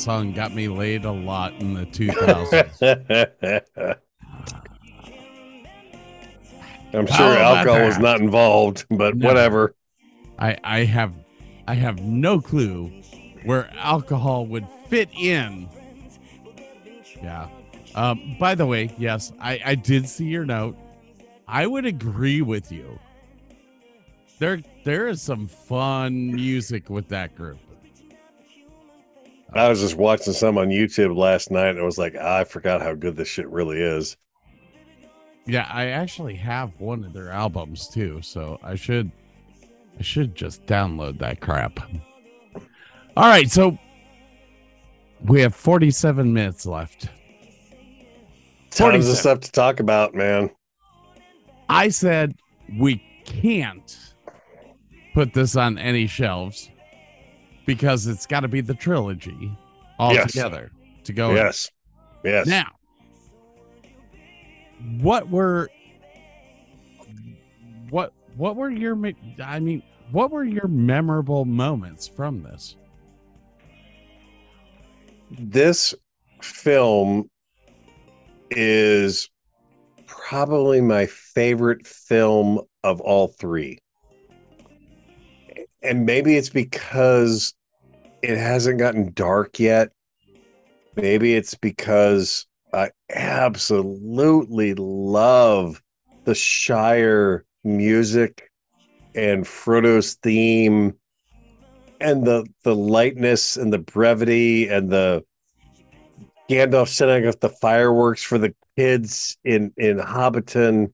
song 0.08 0.32
got 0.32 0.56
me 0.56 0.70
laid 0.70 1.04
a 1.04 1.12
lot 1.12 1.52
in 1.56 1.74
the 1.74 1.86
2000s. 1.86 3.98
I'm 6.94 7.06
sure 7.08 7.34
about 7.34 7.68
alcohol 7.68 7.86
was 7.86 8.00
not 8.00 8.22
involved, 8.22 8.86
but 8.90 9.18
No. 9.18 9.28
whatever. 9.28 9.76
I 10.40 10.56
I 10.64 10.86
have 10.86 11.14
I 11.68 11.74
have 11.74 12.00
no 12.00 12.40
clue 12.40 12.88
where 13.44 13.70
alcohol 13.76 14.46
would 14.46 14.66
fit 14.88 15.10
in. 15.14 15.68
Yeah. 17.22 17.50
Um, 17.94 18.38
by 18.40 18.56
the 18.56 18.66
way, 18.66 18.96
yes, 18.98 19.34
I, 19.42 19.60
I 19.66 19.76
did 19.76 20.08
see 20.08 20.28
your 20.28 20.46
note. 20.46 20.78
I 21.50 21.68
would 21.68 21.86
agree 21.86 22.42
with 22.42 22.72
you. 22.72 22.98
There 24.40 24.62
there 24.86 25.10
is 25.10 25.22
some 25.22 25.48
fun 25.48 26.32
music 26.34 26.90
with 26.90 27.10
that 27.10 27.36
group. 27.36 27.58
I 29.54 29.70
was 29.70 29.80
just 29.80 29.96
watching 29.96 30.34
some 30.34 30.58
on 30.58 30.70
YouTube 30.70 31.16
last 31.16 31.52
night 31.52 31.70
and 31.70 31.80
I 31.80 31.84
was 31.84 31.98
like, 31.98 32.16
"Ah, 32.20 32.40
I 32.40 32.44
forgot 32.44 32.82
how 32.82 32.94
good 32.94 33.16
this 33.16 33.28
shit 33.28 33.48
really 33.50 33.82
is. 33.82 34.18
Yeah, 35.46 35.68
I 35.72 35.88
actually 35.88 36.36
have 36.36 36.78
one 36.80 37.06
of 37.06 37.14
their 37.14 37.32
albums 37.32 37.88
too, 37.88 38.22
so 38.22 38.60
I 38.62 38.76
should 38.76 39.12
I 39.98 40.04
should 40.04 40.36
just 40.36 40.66
download 40.66 41.20
that 41.20 41.40
crap. 41.40 41.80
All 43.16 43.30
right, 43.30 43.50
so 43.50 43.78
we 45.24 45.42
have 45.42 45.56
47 45.56 46.32
minutes 46.32 46.66
left. 46.66 47.10
Tons 48.70 48.80
47. 48.80 49.12
of 49.12 49.18
stuff 49.18 49.40
to 49.40 49.52
talk 49.52 49.80
about, 49.80 50.14
man. 50.14 50.52
I 51.70 51.90
said 51.90 52.36
we 52.78 53.02
can't 53.26 53.98
put 55.14 55.34
this 55.34 55.56
on 55.56 55.78
any 55.78 56.06
shelves 56.06 56.70
because 57.68 58.08
it's 58.08 58.26
got 58.26 58.40
to 58.40 58.48
be 58.48 58.62
the 58.62 58.74
trilogy 58.74 59.56
all 60.00 60.14
Yes. 60.14 60.32
together 60.32 60.72
to 61.04 61.14
go. 61.14 61.30
in. 61.32 61.36
Yes. 61.36 61.70
Yes. 62.24 62.48
Now, 62.48 62.72
what 65.00 65.30
were 65.30 65.70
what 67.90 68.14
what 68.36 68.56
were 68.56 68.70
your 68.72 68.98
I 69.44 69.60
mean, 69.60 69.84
what 70.12 70.32
were 70.32 70.44
your 70.44 70.68
memorable 70.68 71.46
moments 71.46 72.08
from 72.08 72.42
this? 72.42 72.76
this 75.40 75.94
film 76.42 77.30
is 78.50 79.30
probably 80.06 80.80
my 80.80 81.06
favorite 81.06 81.86
film 81.86 82.62
of 82.86 83.02
all 83.02 83.28
three. 83.28 83.78
And 85.84 86.06
maybe 86.06 86.38
it's 86.38 86.50
because 86.50 87.54
it 88.28 88.38
hasn't 88.38 88.78
gotten 88.78 89.14
dark 89.14 89.58
yet. 89.58 89.90
Maybe 90.98 91.34
it's 91.34 91.56
because 91.56 92.46
I 92.74 92.90
absolutely 93.10 94.74
love 94.74 95.82
the 96.26 96.36
Shire 96.36 97.46
music 97.64 98.52
and 99.16 99.48
Frodo's 99.48 100.16
theme 100.16 100.96
and 102.02 102.28
the 102.28 102.46
the 102.64 102.76
lightness 102.76 103.56
and 103.56 103.72
the 103.72 103.80
brevity 103.80 104.68
and 104.68 104.90
the 104.90 105.24
Gandalf 106.50 106.90
setting 106.90 107.28
up 107.28 107.40
the 107.40 107.50
fireworks 107.50 108.24
for 108.24 108.38
the 108.38 108.54
kids 108.76 109.38
in 109.46 109.72
in 109.78 110.00
Hobbiton. 110.00 110.92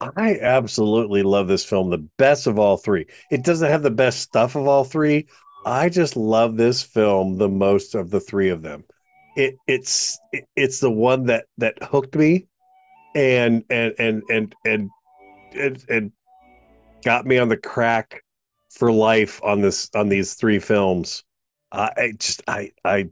I 0.00 0.38
absolutely 0.40 1.22
love 1.22 1.46
this 1.46 1.64
film, 1.64 1.90
the 1.90 2.08
best 2.16 2.46
of 2.46 2.58
all 2.58 2.78
three. 2.78 3.04
It 3.30 3.44
doesn't 3.44 3.68
have 3.68 3.82
the 3.82 3.90
best 3.90 4.20
stuff 4.20 4.56
of 4.56 4.66
all 4.66 4.84
three. 4.84 5.26
I 5.64 5.88
just 5.88 6.16
love 6.16 6.56
this 6.56 6.82
film 6.82 7.36
the 7.36 7.48
most 7.48 7.94
of 7.94 8.10
the 8.10 8.20
three 8.20 8.48
of 8.48 8.62
them. 8.62 8.84
It 9.34 9.60
it's 9.66 10.20
it, 10.32 10.46
it's 10.56 10.80
the 10.80 10.90
one 10.90 11.26
that 11.26 11.46
that 11.58 11.82
hooked 11.82 12.14
me 12.16 12.46
and 13.14 13.64
and 13.70 13.94
and 13.98 14.22
and 14.30 14.56
and 14.64 14.92
and, 15.54 15.84
and 15.88 16.12
got 17.04 17.26
me 17.26 17.38
on 17.38 17.48
the 17.48 17.56
crack 17.56 18.24
for 18.70 18.92
life 18.92 19.42
on 19.44 19.60
this 19.62 19.90
on 19.94 20.08
these 20.08 20.34
three 20.34 20.58
films. 20.58 21.24
I, 21.72 21.90
I 21.96 22.12
just 22.18 22.42
I 22.48 22.72
I 22.84 23.08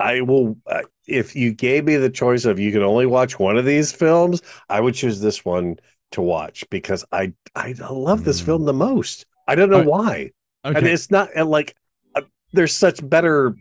I 0.00 0.22
will 0.22 0.58
uh, 0.66 0.82
if 1.06 1.36
you 1.36 1.52
gave 1.52 1.84
me 1.84 1.96
the 1.96 2.10
choice 2.10 2.44
of 2.44 2.58
you 2.58 2.72
can 2.72 2.82
only 2.82 3.06
watch 3.06 3.38
one 3.38 3.56
of 3.56 3.64
these 3.64 3.92
films, 3.92 4.42
I 4.68 4.80
would 4.80 4.94
choose 4.94 5.20
this 5.20 5.44
one 5.44 5.76
to 6.12 6.22
watch 6.22 6.64
because 6.70 7.04
I 7.12 7.34
I 7.54 7.72
love 7.90 8.24
this 8.24 8.40
Mm. 8.40 8.44
film 8.44 8.64
the 8.64 8.72
most. 8.72 9.26
I 9.46 9.54
don't 9.54 9.70
know 9.70 9.80
Uh, 9.80 9.84
why, 9.84 10.32
and 10.64 10.86
it's 10.86 11.10
not 11.10 11.28
and 11.34 11.48
like 11.48 11.74
uh, 12.14 12.22
there's 12.52 12.74
such 12.74 13.06
better 13.08 13.54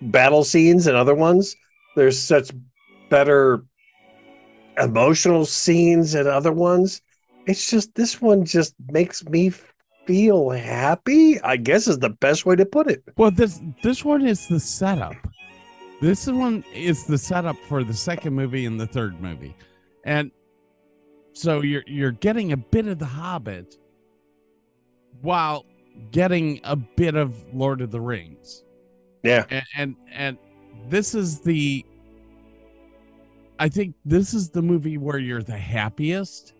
battle 0.00 0.44
scenes 0.44 0.86
in 0.86 0.94
other 0.94 1.14
ones. 1.14 1.56
There's 1.96 2.20
such 2.20 2.50
better 3.10 3.64
emotional 4.78 5.44
scenes 5.46 6.14
in 6.14 6.26
other 6.26 6.52
ones. 6.52 7.00
It's 7.46 7.70
just 7.70 7.94
this 7.94 8.20
one 8.20 8.44
just 8.44 8.74
makes 8.90 9.24
me 9.24 9.52
feel 10.06 10.50
happy. 10.50 11.40
I 11.40 11.56
guess 11.56 11.88
is 11.88 11.98
the 11.98 12.10
best 12.10 12.46
way 12.46 12.56
to 12.56 12.66
put 12.66 12.88
it. 12.88 13.02
Well, 13.16 13.30
this 13.30 13.60
this 13.82 14.04
one 14.04 14.26
is 14.26 14.46
the 14.48 14.60
setup. 14.60 15.14
This 16.00 16.26
one 16.26 16.64
is 16.74 17.04
the 17.04 17.18
setup 17.18 17.56
for 17.68 17.84
the 17.84 17.94
second 17.94 18.34
movie 18.34 18.66
and 18.66 18.80
the 18.80 18.86
third 18.86 19.20
movie, 19.20 19.54
and 20.04 20.30
so 21.32 21.62
you're 21.62 21.84
you're 21.86 22.12
getting 22.12 22.52
a 22.52 22.56
bit 22.56 22.86
of 22.86 22.98
the 22.98 23.06
Hobbit 23.06 23.78
while 25.22 25.64
getting 26.10 26.60
a 26.64 26.76
bit 26.76 27.14
of 27.14 27.34
Lord 27.54 27.80
of 27.80 27.90
the 27.90 28.00
Rings, 28.00 28.64
Yeah, 29.22 29.46
and 29.50 29.64
and, 29.76 29.96
and 30.12 30.38
this 30.88 31.14
is 31.14 31.40
the. 31.40 31.84
I 33.58 33.68
think 33.68 33.94
this 34.04 34.34
is 34.34 34.50
the 34.50 34.62
movie 34.62 34.98
where 34.98 35.18
you're 35.18 35.42
the 35.42 35.56
happiest. 35.56 36.54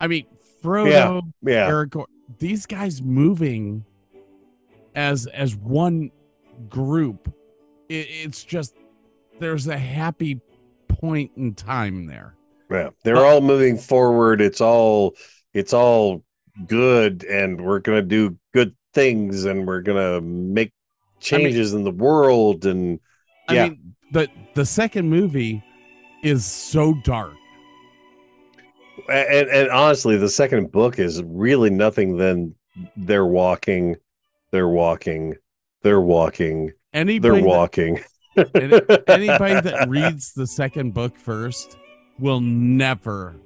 I 0.00 0.06
mean, 0.06 0.26
Frodo, 0.62 1.22
yeah. 1.42 1.68
Aragorn, 1.68 2.06
these 2.38 2.66
guys 2.66 3.02
moving 3.02 3.84
as 4.94 5.26
as 5.26 5.56
one 5.56 6.10
group. 6.68 7.32
It, 7.88 8.06
it's 8.08 8.44
just 8.44 8.74
there's 9.38 9.66
a 9.68 9.78
happy 9.78 10.40
point 10.88 11.30
in 11.36 11.54
time 11.54 12.06
there. 12.06 12.34
Yeah, 12.70 12.90
they're 13.04 13.24
all 13.24 13.40
moving 13.40 13.76
forward. 13.78 14.40
It's 14.40 14.60
all 14.60 15.14
it's 15.54 15.72
all 15.72 16.22
good, 16.66 17.24
and 17.24 17.60
we're 17.60 17.80
gonna 17.80 18.02
do 18.02 18.36
good 18.54 18.74
things, 18.94 19.44
and 19.44 19.66
we're 19.66 19.82
gonna 19.82 20.20
make 20.20 20.68
I 20.68 21.36
mean- 21.36 21.44
changes 21.44 21.74
in 21.74 21.84
the 21.84 21.90
world. 21.90 22.64
And 22.66 23.00
I 23.48 23.54
Yeah. 23.54 23.68
mean, 23.68 23.94
the 24.12 24.28
the 24.54 24.64
second 24.66 25.08
movie 25.10 25.62
is 26.22 26.44
so 26.44 26.94
dark. 27.04 27.34
and 29.08 29.48
and 29.48 29.70
honestly, 29.70 30.16
the 30.16 30.28
second 30.28 30.72
book 30.72 30.98
is 30.98 31.22
really 31.22 31.70
nothing 31.70 32.16
than 32.16 32.54
they're 32.96 33.26
walking, 33.26 33.96
they're 34.50 34.68
walking, 34.68 35.34
they're 35.82 36.00
walking, 36.00 36.72
Anybody 36.92 37.36
they're 37.40 37.46
walking. 37.46 38.00
any- 38.36 38.80
anybody 39.08 39.60
that 39.60 39.86
reads 39.88 40.32
the 40.34 40.46
second 40.46 40.92
book 40.94 41.16
first 41.16 41.76
will 42.18 42.40
never 42.40 43.36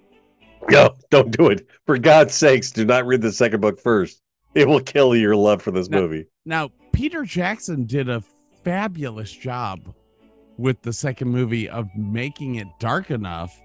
No, 0.68 0.94
don't 1.10 1.36
do 1.36 1.48
it. 1.48 1.66
For 1.86 1.98
God's 1.98 2.34
sakes, 2.34 2.70
do 2.70 2.84
not 2.84 3.06
read 3.06 3.22
the 3.22 3.32
second 3.32 3.60
book 3.60 3.80
first. 3.80 4.20
It 4.54 4.68
will 4.68 4.80
kill 4.80 5.14
your 5.16 5.36
love 5.36 5.62
for 5.62 5.70
this 5.70 5.88
No. 5.88 6.02
movie. 6.02 6.26
Now, 6.44 6.70
Peter 6.92 7.24
Jackson 7.24 7.86
did 7.86 8.08
a 8.08 8.22
fabulous 8.64 9.32
job 9.32 9.94
with 10.58 10.82
the 10.82 10.92
second 10.92 11.28
movie 11.28 11.68
of 11.68 11.88
making 11.96 12.56
it 12.56 12.66
dark 12.78 13.10
enough 13.10 13.58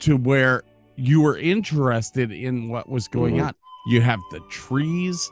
to 0.00 0.16
where 0.16 0.62
you 0.96 1.20
were 1.20 1.36
interested 1.36 2.32
in 2.32 2.68
what 2.68 2.88
was 2.88 3.08
going 3.08 3.36
Mhm. 3.36 3.48
on. 3.48 3.54
You 3.86 4.00
have 4.00 4.20
the 4.30 4.40
trees, 4.48 5.30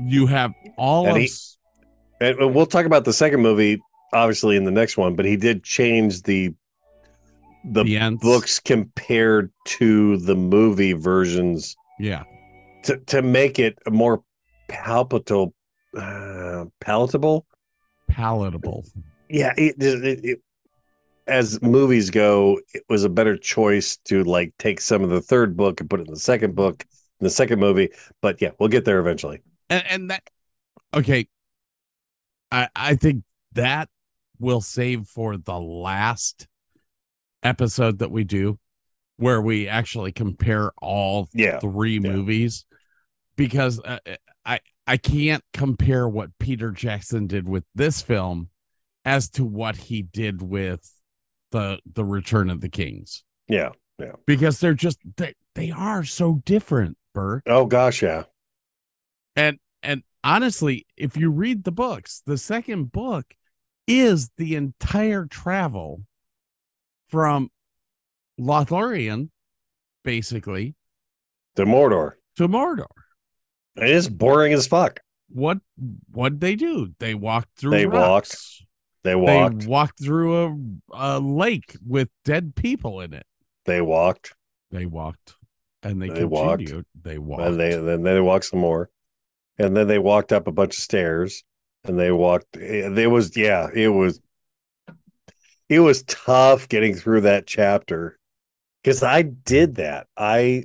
you 0.00 0.26
have 0.26 0.52
all 0.76 1.06
And 1.06 1.16
of 1.16 1.22
he- 1.22 1.28
and 2.20 2.54
we'll 2.54 2.66
talk 2.66 2.84
about 2.84 3.04
the 3.04 3.12
second 3.12 3.40
movie, 3.40 3.80
obviously, 4.12 4.56
in 4.56 4.64
the 4.64 4.70
next 4.70 4.96
one. 4.98 5.14
But 5.14 5.24
he 5.24 5.36
did 5.36 5.62
change 5.64 6.22
the 6.22 6.54
the 7.64 7.84
books 8.20 8.58
compared 8.60 9.52
to 9.64 10.16
the 10.18 10.34
movie 10.34 10.92
versions 10.92 11.76
Yeah. 11.98 12.24
to 12.84 12.96
to 13.06 13.22
make 13.22 13.58
it 13.58 13.78
more 13.90 14.22
palpable, 14.68 15.54
uh, 15.96 16.66
palatable. 16.80 17.46
Palatable. 18.08 18.84
Yeah, 19.28 19.52
it, 19.56 19.76
it, 19.80 20.24
it, 20.24 20.42
as 21.26 21.60
movies 21.62 22.10
go, 22.10 22.60
it 22.74 22.82
was 22.88 23.04
a 23.04 23.08
better 23.08 23.36
choice 23.36 23.96
to 24.06 24.24
like 24.24 24.52
take 24.58 24.80
some 24.80 25.04
of 25.04 25.10
the 25.10 25.20
third 25.20 25.56
book 25.56 25.80
and 25.80 25.88
put 25.88 26.00
it 26.00 26.08
in 26.08 26.14
the 26.14 26.18
second 26.18 26.54
book, 26.56 26.84
in 27.20 27.24
the 27.24 27.30
second 27.30 27.60
movie. 27.60 27.90
But 28.20 28.40
yeah, 28.40 28.50
we'll 28.58 28.68
get 28.68 28.84
there 28.84 28.98
eventually. 29.00 29.40
and, 29.68 29.84
and 29.88 30.10
that 30.10 30.22
okay 30.92 31.28
i 32.50 32.68
i 32.74 32.96
think 32.96 33.22
that 33.52 33.88
will 34.40 34.60
save 34.60 35.06
for 35.06 35.36
the 35.36 35.56
last 35.60 36.48
episode 37.42 37.98
that 37.98 38.10
we 38.10 38.24
do 38.24 38.58
where 39.16 39.40
we 39.40 39.68
actually 39.68 40.12
compare 40.12 40.72
all 40.80 41.28
Yeah, 41.34 41.58
three 41.58 41.94
yeah. 41.94 42.10
movies 42.10 42.64
because 43.36 43.80
uh, 43.80 43.98
i 44.44 44.60
i 44.86 44.96
can't 44.96 45.42
compare 45.52 46.08
what 46.08 46.30
peter 46.38 46.70
jackson 46.70 47.26
did 47.26 47.48
with 47.48 47.64
this 47.74 48.02
film 48.02 48.48
as 49.04 49.28
to 49.30 49.44
what 49.44 49.76
he 49.76 50.02
did 50.02 50.42
with 50.42 50.90
the 51.52 51.78
the 51.90 52.04
return 52.04 52.50
of 52.50 52.60
the 52.60 52.68
kings 52.68 53.24
yeah. 53.48 53.70
Yeah. 53.98 54.12
Because 54.26 54.60
they're 54.60 54.72
just 54.72 54.98
they, 55.18 55.34
they 55.54 55.70
are 55.70 56.04
so 56.04 56.40
different 56.46 56.96
Burr. 57.12 57.42
Oh 57.46 57.66
gosh, 57.66 58.02
yeah. 58.02 58.22
and 59.36 59.58
and 59.82 60.02
honestly 60.22 60.86
if 60.96 61.16
you 61.16 61.30
read 61.30 61.64
the 61.64 61.72
books 61.72 62.22
the 62.26 62.38
second 62.38 62.92
book 62.92 63.26
is 63.86 64.30
the 64.36 64.54
entire 64.54 65.24
travel 65.26 66.02
from 67.10 67.50
lothlorien 68.40 69.28
basically 70.04 70.74
to 71.56 71.64
Mordor. 71.64 72.12
to 72.36 72.48
mordor 72.48 72.86
It 73.76 73.90
is 73.90 74.08
boring 74.08 74.52
as 74.52 74.66
fuck. 74.66 75.00
what 75.28 75.58
what 76.10 76.40
they 76.40 76.56
do 76.56 76.94
they 77.00 77.14
walked 77.14 77.58
through 77.58 77.72
They 77.72 77.86
walked, 77.86 77.96
rocks. 77.96 78.62
They 79.02 79.10
they 79.10 79.16
walked. 79.16 79.66
walked 79.66 80.02
through 80.02 80.44
a, 80.92 81.16
a 81.16 81.20
lake 81.20 81.76
with 81.86 82.08
dead 82.24 82.54
people 82.54 83.00
in 83.00 83.12
it 83.14 83.26
They 83.66 83.80
walked. 83.82 84.34
they 84.70 84.86
walked 84.86 85.34
and 85.82 86.00
they, 86.00 86.08
They 86.08 86.24
walked. 86.24 86.72
they 87.02 87.18
walked 87.18 87.42
And 87.42 87.58
they 87.60 87.74
then 87.74 88.02
they 88.02 88.20
walked 88.20 88.44
some 88.46 88.58
more, 88.60 88.90
and 89.58 89.74
then 89.76 89.86
they 89.88 89.98
walked 89.98 90.30
up 90.32 90.46
a 90.46 90.52
bunch 90.52 90.76
of 90.76 90.82
stairs, 90.82 91.42
and 91.84 91.98
they 91.98 92.12
walked. 92.12 92.54
Eh, 92.58 92.86
it 92.94 93.06
was 93.10 93.34
yeah, 93.34 93.68
it 93.74 93.88
was. 93.88 94.20
It 95.70 95.80
was 95.80 96.02
tough 96.02 96.68
getting 96.68 96.94
through 96.94 97.22
that 97.22 97.46
chapter, 97.46 98.18
because 98.82 99.02
I 99.02 99.22
did 99.22 99.76
that. 99.76 100.06
I 100.18 100.64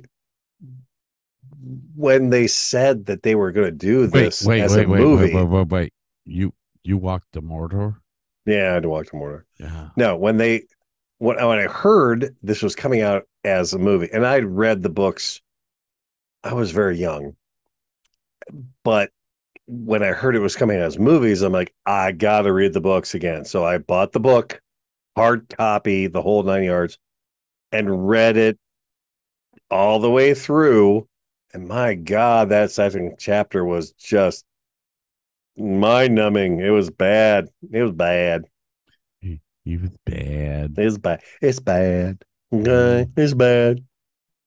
when 1.96 2.28
they 2.28 2.46
said 2.46 3.06
that 3.06 3.22
they 3.22 3.34
were 3.34 3.52
going 3.52 3.66
to 3.66 3.72
do 3.72 4.06
this 4.06 4.44
wait 4.44 4.60
as 4.60 4.76
wait 4.76 4.84
a 4.84 4.88
wait, 4.88 5.00
movie, 5.00 5.34
wait 5.34 5.44
wait 5.44 5.48
wait 5.48 5.68
wait 5.68 5.92
you 6.24 6.52
you 6.84 6.98
walked 6.98 7.32
to 7.32 7.40
mordor 7.40 7.96
yeah, 8.46 8.70
I 8.70 8.74
had 8.74 8.84
to 8.84 8.88
walk 8.88 9.06
to 9.06 9.12
Mordor. 9.12 9.42
yeah 9.58 9.88
No, 9.96 10.16
when 10.16 10.36
they 10.36 10.62
when 11.18 11.36
when 11.36 11.58
I 11.58 11.66
heard 11.66 12.34
this 12.42 12.62
was 12.62 12.76
coming 12.76 13.02
out 13.02 13.24
as 13.44 13.74
a 13.74 13.78
movie, 13.78 14.08
and 14.12 14.24
I'd 14.24 14.44
read 14.44 14.82
the 14.82 14.88
books, 14.88 15.42
I 16.44 16.54
was 16.54 16.70
very 16.70 16.96
young. 16.96 17.36
But 18.84 19.10
when 19.66 20.04
I 20.04 20.08
heard 20.08 20.36
it 20.36 20.40
was 20.40 20.54
coming 20.54 20.78
out 20.78 20.84
as 20.84 20.98
movies, 20.98 21.42
I'm 21.42 21.52
like, 21.52 21.74
I 21.84 22.12
gotta 22.12 22.52
read 22.52 22.72
the 22.72 22.80
books 22.80 23.14
again. 23.14 23.44
So 23.44 23.64
I 23.64 23.78
bought 23.78 24.12
the 24.12 24.20
book, 24.20 24.62
hard 25.16 25.48
copy, 25.48 26.06
the 26.06 26.22
whole 26.22 26.42
nine 26.42 26.64
yards, 26.64 26.98
and 27.72 28.08
read 28.08 28.36
it 28.36 28.58
all 29.70 29.98
the 30.00 30.10
way 30.10 30.34
through. 30.34 31.08
And 31.52 31.68
my 31.68 31.94
God, 31.94 32.50
that 32.50 32.70
second 32.70 33.16
chapter 33.18 33.64
was 33.64 33.92
just 33.92 34.44
mind 35.56 36.14
numbing. 36.14 36.60
It 36.60 36.70
was 36.70 36.90
bad. 36.90 37.48
It 37.72 37.82
was 37.82 37.92
bad. 37.92 38.44
It 39.22 39.80
was 39.80 39.96
bad. 40.04 40.74
It's 40.78 40.98
bad. 40.98 41.20
It's 41.40 41.60
bad. 41.60 42.22
Okay, 42.52 43.06
it's 43.16 43.34
bad. 43.34 43.84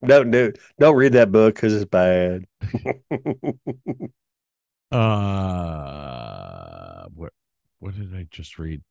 Don't 0.06 0.32
do. 0.32 0.54
Don't 0.80 0.96
read 0.96 1.14
that 1.14 1.32
book 1.32 1.56
because 1.56 1.74
it's 1.74 1.86
bad. 1.86 2.46
Uh, 4.92 6.30
what 7.14 7.32
what 7.80 7.96
did 7.96 8.16
I 8.16 8.28
just 8.32 8.58
read? 8.58 8.82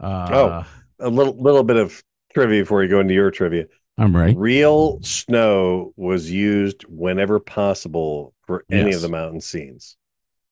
Uh, 0.00 0.64
Oh. 0.64 0.81
A 0.98 1.08
little 1.08 1.36
little 1.40 1.62
bit 1.62 1.76
of 1.76 2.02
trivia 2.34 2.62
before 2.62 2.82
you 2.82 2.88
go 2.88 3.00
into 3.00 3.14
your 3.14 3.30
trivia. 3.30 3.66
I'm 3.98 4.16
right. 4.16 4.36
Real 4.36 5.00
snow 5.02 5.92
was 5.96 6.30
used 6.30 6.84
whenever 6.88 7.38
possible 7.40 8.34
for 8.42 8.64
any 8.70 8.90
Yes. 8.90 8.96
of 8.96 9.02
the 9.02 9.08
mountain 9.10 9.40
scenes. 9.40 9.96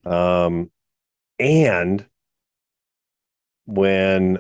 Um, 0.05 0.71
and 1.39 2.07
when 3.67 4.39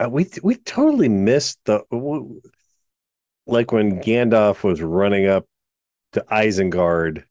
uh, 0.00 0.08
we 0.10 0.28
we 0.42 0.56
totally 0.56 1.08
missed 1.08 1.58
the 1.64 1.82
w- 1.90 2.40
like 3.46 3.72
when 3.72 4.00
Gandalf 4.00 4.62
was 4.64 4.80
running 4.80 5.26
up 5.26 5.46
to 6.12 6.24
Isengard 6.30 7.24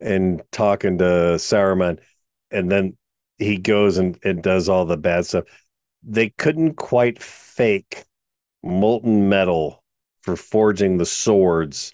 and 0.00 0.42
talking 0.52 0.98
to 0.98 1.04
Saruman, 1.38 1.98
and 2.50 2.70
then 2.70 2.96
he 3.38 3.56
goes 3.56 3.98
and, 3.98 4.18
and 4.24 4.42
does 4.42 4.68
all 4.68 4.84
the 4.84 4.96
bad 4.96 5.26
stuff. 5.26 5.44
They 6.08 6.30
couldn't 6.30 6.74
quite 6.74 7.20
fake 7.20 8.04
molten 8.62 9.28
metal 9.28 9.82
for 10.20 10.36
forging 10.36 10.98
the 10.98 11.06
swords. 11.06 11.92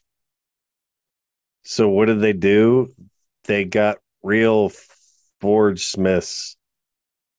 So 1.64 1.88
what 1.88 2.06
did 2.06 2.20
they 2.20 2.34
do? 2.34 2.94
They 3.44 3.64
got 3.64 3.98
real 4.22 4.70
forge 5.40 5.84
smiths 5.84 6.56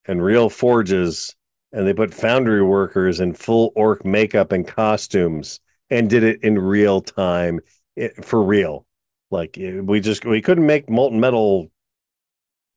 and 0.06 0.24
real 0.24 0.50
forges, 0.50 1.36
and 1.72 1.88
they 1.88 1.94
put 1.94 2.14
foundry 2.14 2.64
workers 2.64 3.20
in 3.20 3.34
full 3.34 3.72
orc 3.76 4.04
makeup 4.04 4.52
and 4.52 4.68
costumes 4.68 5.60
and 5.90 6.10
did 6.10 6.24
it 6.24 6.44
in 6.44 6.58
real 6.58 7.02
time 7.02 7.60
it, 7.96 8.26
for 8.26 8.44
real. 8.44 8.86
Like 9.30 9.58
we 9.58 10.00
just 10.00 10.26
we 10.26 10.42
couldn't 10.42 10.66
make 10.66 10.90
molten 10.90 11.20
metal 11.20 11.72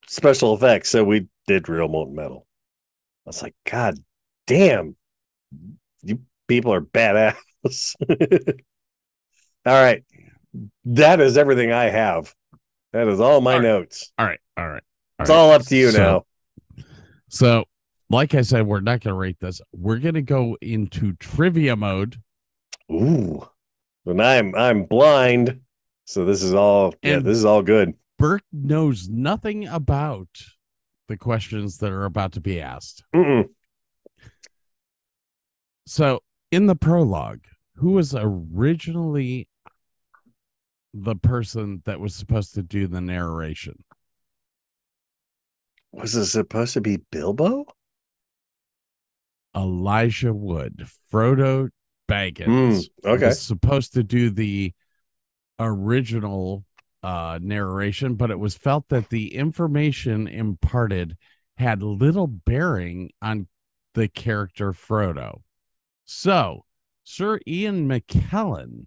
special 0.07 0.55
effects, 0.55 0.91
so 0.91 1.05
we 1.05 1.29
did 1.47 1.69
real 1.69 1.89
molten 1.89 2.15
metal. 2.15 2.46
I 3.27 3.29
was 3.29 3.43
like, 3.43 3.55
God 3.68 3.99
damn, 4.47 4.95
you 6.03 6.20
people 6.47 6.72
are 6.72 6.81
badass. 6.81 7.37
all 9.66 9.72
right. 9.72 10.05
That 10.85 11.20
is 11.20 11.37
everything 11.37 11.72
I 11.72 11.85
have. 11.91 12.33
That 12.93 13.09
is 13.09 13.20
all 13.20 13.41
my 13.41 13.55
All 13.55 13.59
right. 13.59 13.64
notes. 13.64 14.12
All 14.16 14.27
right, 14.27 14.39
all 14.57 14.68
right. 14.68 14.83
It's 15.18 15.31
all 15.31 15.51
up 15.51 15.62
to 15.66 15.77
you 15.77 15.91
So- 15.91 15.99
now. 15.99 16.85
So, 17.29 17.64
like 18.09 18.35
I 18.35 18.43
said, 18.43 18.64
we're 18.66 18.81
not 18.81 19.01
going 19.01 19.12
to 19.12 19.18
rate 19.18 19.39
this. 19.41 19.61
We're 19.72 19.99
going 19.99 20.14
to 20.14 20.22
go 20.22 20.57
into 20.61 21.12
trivia 21.14 21.74
mode. 21.74 22.22
Ooh. 22.93 23.47
And 24.07 24.22
I'm 24.22 24.55
I'm 24.55 24.85
blind. 24.85 25.61
So 26.05 26.24
this 26.24 26.41
is 26.45 26.55
all 26.55 26.95
yeah, 27.03 27.14
And- 27.14 27.24
this 27.27 27.37
is 27.37 27.45
all 27.45 27.62
good. 27.62 27.95
Burke 28.18 28.45
knows 28.53 29.09
nothing 29.09 29.66
about 29.66 30.29
the 31.09 31.17
questions 31.17 31.79
that 31.79 31.93
are 31.93 32.05
about 32.05 32.33
to 32.33 32.41
be 32.41 32.61
asked. 32.61 33.05
Mm-mm. 33.15 33.45
So, 35.87 36.21
in 36.51 36.67
the 36.67 36.75
prologue, 36.75 37.45
who 37.77 37.93
was 37.93 38.15
originally 38.15 39.49
the 40.93 41.15
person 41.15 41.83
that 41.85 42.01
was 42.01 42.15
supposed 42.15 42.55
to 42.55 42.63
do 42.63 42.87
the 42.87 43.01
narration? 43.01 43.85
Was 45.93 46.15
it 46.15 46.27
supposed 46.27 46.75
to 46.75 46.81
be 46.81 46.99
Bilbo? 47.11 47.65
Elijah 49.55 50.35
Wood, 50.35 50.87
Frodo 51.11 51.71
Baggins. 52.09 52.47
Mm, 52.47 52.89
okay. 53.05 53.27
was 53.29 53.41
supposed 53.41 53.95
to 53.95 54.03
do 54.03 54.31
the 54.31 54.73
original 55.59 56.66
uh, 57.07 57.39
narration, 57.41 58.17
but 58.17 58.33
it 58.33 58.39
was 58.41 58.57
felt 58.57 58.89
that 58.89 59.11
the 59.11 59.33
information 59.33 60.27
imparted 60.27 61.17
had 61.57 61.81
little 61.81 62.27
bearing 62.27 63.11
on 63.23 63.47
the 63.95 64.09
character 64.09 64.73
Frodo. 64.73 65.43
So, 66.05 66.65
Sir 67.05 67.39
Ian 67.47 67.89
McKellen 67.89 68.87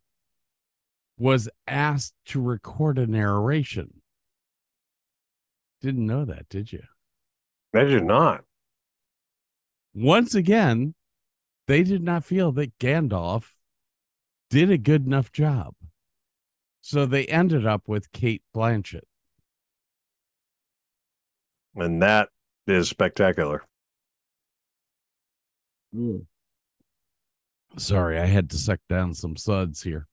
was 1.17 1.47
asked 1.65 2.13
to 2.25 2.41
record 2.41 2.97
a 2.97 3.07
narration. 3.07 4.01
Didn't 5.79 6.05
know 6.05 6.25
that, 6.25 6.49
did 6.49 6.73
you? 6.73 6.83
I 7.73 7.85
did 7.85 8.03
not. 8.03 8.43
once 9.93 10.35
again, 10.35 10.93
they 11.67 11.83
did 11.83 12.03
not 12.03 12.25
feel 12.25 12.51
that 12.51 12.77
Gandalf 12.79 13.53
did 14.49 14.69
a 14.69 14.77
good 14.77 15.05
enough 15.05 15.31
job. 15.31 15.73
So 16.89 17.05
they 17.05 17.27
ended 17.27 17.67
up 17.67 17.83
with 17.87 18.11
Cate 18.11 18.41
Blanchett. 18.51 19.03
And 21.75 22.01
that 22.01 22.29
is 22.65 22.89
spectacular. 22.89 23.63
Mm. 25.95 26.25
Sorry, 27.77 28.17
I 28.17 28.25
had 28.25 28.49
to 28.49 28.57
suck 28.57 28.79
down 28.89 29.13
some 29.13 29.37
suds 29.37 29.83
here. 29.83 30.07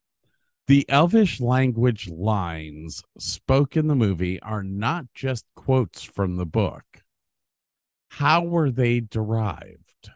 The 0.66 0.84
elvish 0.90 1.40
language 1.40 2.10
lines 2.10 3.02
spoke 3.18 3.74
in 3.74 3.86
the 3.86 3.94
movie 3.94 4.38
are 4.42 4.62
not 4.62 5.06
just 5.14 5.46
quotes 5.54 6.02
from 6.02 6.36
the 6.36 6.44
book. 6.44 6.84
How 8.10 8.44
were 8.44 8.70
they 8.70 9.00
derived? 9.00 10.10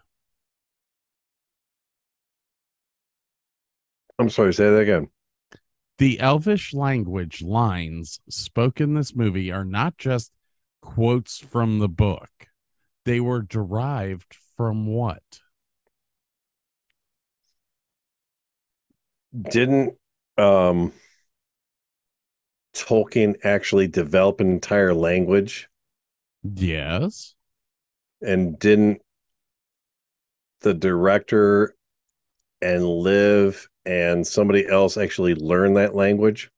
I'm 4.18 4.28
sorry, 4.28 4.52
say 4.52 4.68
that 4.68 4.80
again. 4.80 5.08
The 6.00 6.18
elvish 6.18 6.72
language 6.72 7.42
lines 7.42 8.20
spoke 8.26 8.80
in 8.80 8.94
this 8.94 9.14
movie 9.14 9.52
are 9.52 9.66
not 9.66 9.98
just 9.98 10.32
quotes 10.80 11.36
from 11.36 11.78
the 11.78 11.90
book. 11.90 12.30
They 13.04 13.20
were 13.20 13.42
derived 13.42 14.34
from 14.56 14.86
what? 14.86 15.22
Didn't 19.38 19.98
um 20.38 20.94
Tolkien 22.74 23.34
actually 23.44 23.86
develop 23.86 24.40
an 24.40 24.50
entire 24.50 24.94
language 24.94 25.68
Yes. 26.42 27.34
and 28.22 28.58
didn't 28.58 29.02
the 30.62 30.72
director 30.72 31.74
and 32.62 32.86
Liv 32.86 33.68
and 33.84 34.26
somebody 34.26 34.66
else 34.66 34.96
actually 34.96 35.34
learn 35.34 35.74
that 35.74 35.94
language? 35.94 36.50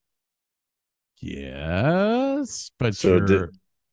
Yes. 1.20 2.70
But 2.78 2.96
So 2.96 3.20
did- 3.20 3.50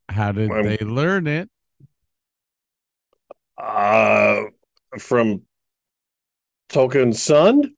how 0.10 0.32
did 0.32 0.52
I'm- 0.52 0.66
they 0.66 0.78
learn 0.80 1.28
it? 1.28 1.50
Uh 3.58 4.44
from 4.98 5.44
Tolkien's 6.70 7.22
son? 7.22 7.76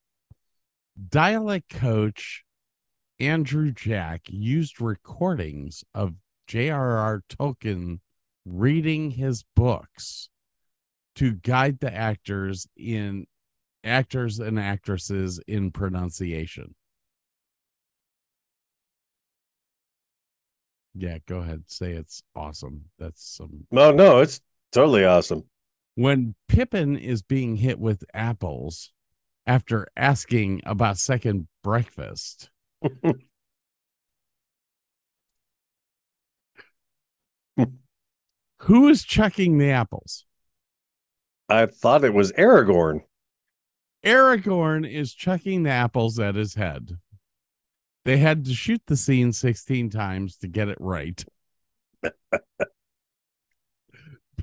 dialect 1.10 1.70
coach 1.70 2.44
Andrew 3.20 3.72
Jack 3.72 4.22
used 4.28 4.80
recordings 4.80 5.84
of 5.96 6.14
J.R.R. 6.48 7.24
Tolkien 7.30 8.00
reading 8.46 9.12
his 9.12 9.44
books 9.56 10.30
to 11.16 11.34
guide 11.34 11.80
the 11.80 11.92
actors 11.94 12.68
in 12.76 13.26
actors 13.84 14.40
and 14.40 14.60
actresses 14.60 15.40
in 15.48 15.72
pronunciation. 15.72 16.76
Yeah, 20.94 21.20
go 21.26 21.38
ahead. 21.40 21.64
Say 21.68 21.92
it's 21.94 22.22
awesome. 22.36 22.86
That's 23.00 23.24
some 23.24 23.66
No, 23.72 23.92
no, 23.92 24.20
it's 24.20 24.42
totally 24.72 25.06
awesome. 25.06 25.46
when 25.96 26.36
Pippin 26.48 26.98
is 26.98 27.22
being 27.22 27.56
hit 27.58 27.80
with 27.80 28.04
apples 28.14 28.92
after 29.48 29.88
asking 29.96 30.62
about 30.66 30.98
second 30.98 31.48
breakfast. 31.64 32.50
Who 38.60 38.88
is 38.88 39.04
checking 39.04 39.58
the 39.58 39.72
apples? 39.72 40.26
I 41.50 41.66
thought 41.66 42.04
it 42.04 42.14
was 42.14 42.32
Aragorn. 42.34 43.02
Aragorn 44.04 44.90
is 44.90 45.14
chucking 45.14 45.64
the 45.64 45.70
apples 45.70 46.20
at 46.20 46.36
his 46.36 46.56
head. 46.56 46.98
They 48.04 48.18
had 48.18 48.46
to 48.46 48.54
shoot 48.54 48.82
the 48.88 48.98
scene 48.98 49.32
16 49.32 49.90
times 49.92 50.38
to 50.38 50.48
get 50.48 50.70
it 50.70 50.78
right. 50.80 51.24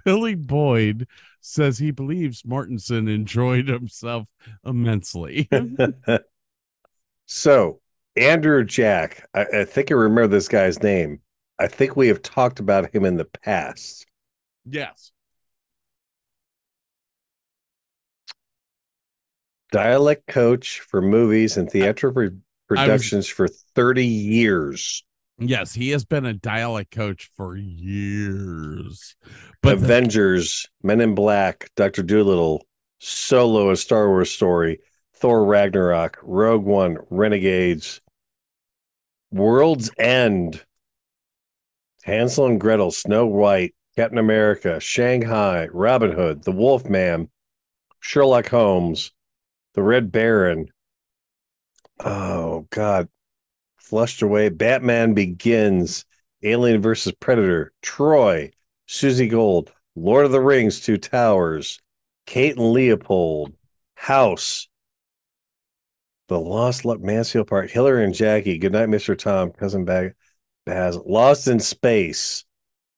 Billy 0.04 0.36
Boyd 0.36 1.08
says 1.40 1.78
he 1.78 1.90
believes 1.90 2.42
Mortensen 2.42 3.12
enjoyed 3.12 3.68
himself 3.68 4.28
immensely. 4.64 5.48
so, 7.26 7.80
Andrew 8.16 8.64
Jack, 8.64 9.28
I, 9.34 9.46
I 9.60 9.64
think 9.64 9.90
I 9.90 9.94
remember 9.94 10.28
this 10.28 10.48
guy's 10.48 10.82
name. 10.82 11.20
I 11.58 11.66
think 11.66 11.96
we 11.96 12.08
have 12.08 12.22
talked 12.22 12.60
about 12.60 12.94
him 12.94 13.04
in 13.04 13.16
the 13.16 13.24
past. 13.24 14.06
yes. 14.64 15.10
Dialect 19.70 20.26
coach 20.26 20.80
for 20.80 21.02
movies 21.02 21.56
and 21.56 21.70
theatrical 21.70 22.30
productions 22.68 23.26
for 23.26 23.48
30 23.48 24.04
years. 24.06 25.04
Yes, 25.38 25.72
he 25.72 25.90
has 25.90 26.04
been 26.04 26.26
a 26.26 26.34
dialect 26.34 26.90
coach 26.90 27.30
for 27.36 27.56
years. 27.56 29.14
But 29.62 29.78
the- 29.78 29.84
Avengers, 29.84 30.66
Men 30.82 31.00
in 31.00 31.14
Black, 31.14 31.70
Doctor 31.76 32.02
Dolittle, 32.02 32.66
Solo, 32.98 33.70
a 33.70 33.76
Star 33.76 34.08
Wars 34.08 34.30
story, 34.30 34.80
Thor 35.14 35.44
Ragnarok, 35.44 36.18
Rogue 36.22 36.64
One, 36.64 36.98
Renegades, 37.10 38.00
World's 39.30 39.90
End, 39.98 40.64
Hansel 42.02 42.46
and 42.46 42.60
Gretel, 42.60 42.90
Snow 42.90 43.26
White, 43.26 43.74
Captain 43.96 44.18
America, 44.18 44.80
Shanghai, 44.80 45.68
Robin 45.72 46.10
Hood, 46.12 46.44
The 46.44 46.52
Wolf 46.52 46.86
Man, 46.88 47.28
Sherlock 48.00 48.48
Holmes, 48.48 49.12
The 49.78 49.84
Red 49.84 50.10
Baron. 50.10 50.72
Oh 52.00 52.66
God. 52.70 53.08
Flushed 53.76 54.22
away. 54.22 54.48
Batman 54.48 55.14
Begins, 55.14 56.04
Alien 56.42 56.82
versus 56.82 57.12
Predator, 57.12 57.72
Troy, 57.80 58.50
Suzie 58.88 59.30
Gold, 59.30 59.72
Lord 59.94 60.26
of 60.26 60.32
the 60.32 60.40
Rings, 60.40 60.80
Two 60.80 60.96
Towers, 60.96 61.78
Kate 62.26 62.56
and 62.56 62.72
Leopold, 62.72 63.54
House, 63.94 64.66
The 66.26 66.40
Lost 66.40 66.84
Luck, 66.84 66.98
Mansfield 67.00 67.46
Park, 67.46 67.70
Hilary 67.70 68.02
and 68.02 68.14
Jackie, 68.14 68.58
Goodnight, 68.58 68.88
Mr. 68.88 69.16
Tom, 69.16 69.52
Cousin 69.52 69.84
Bag, 69.84 70.14
Baz, 70.66 70.96
Lost 70.96 71.46
in 71.46 71.60
Space, 71.60 72.44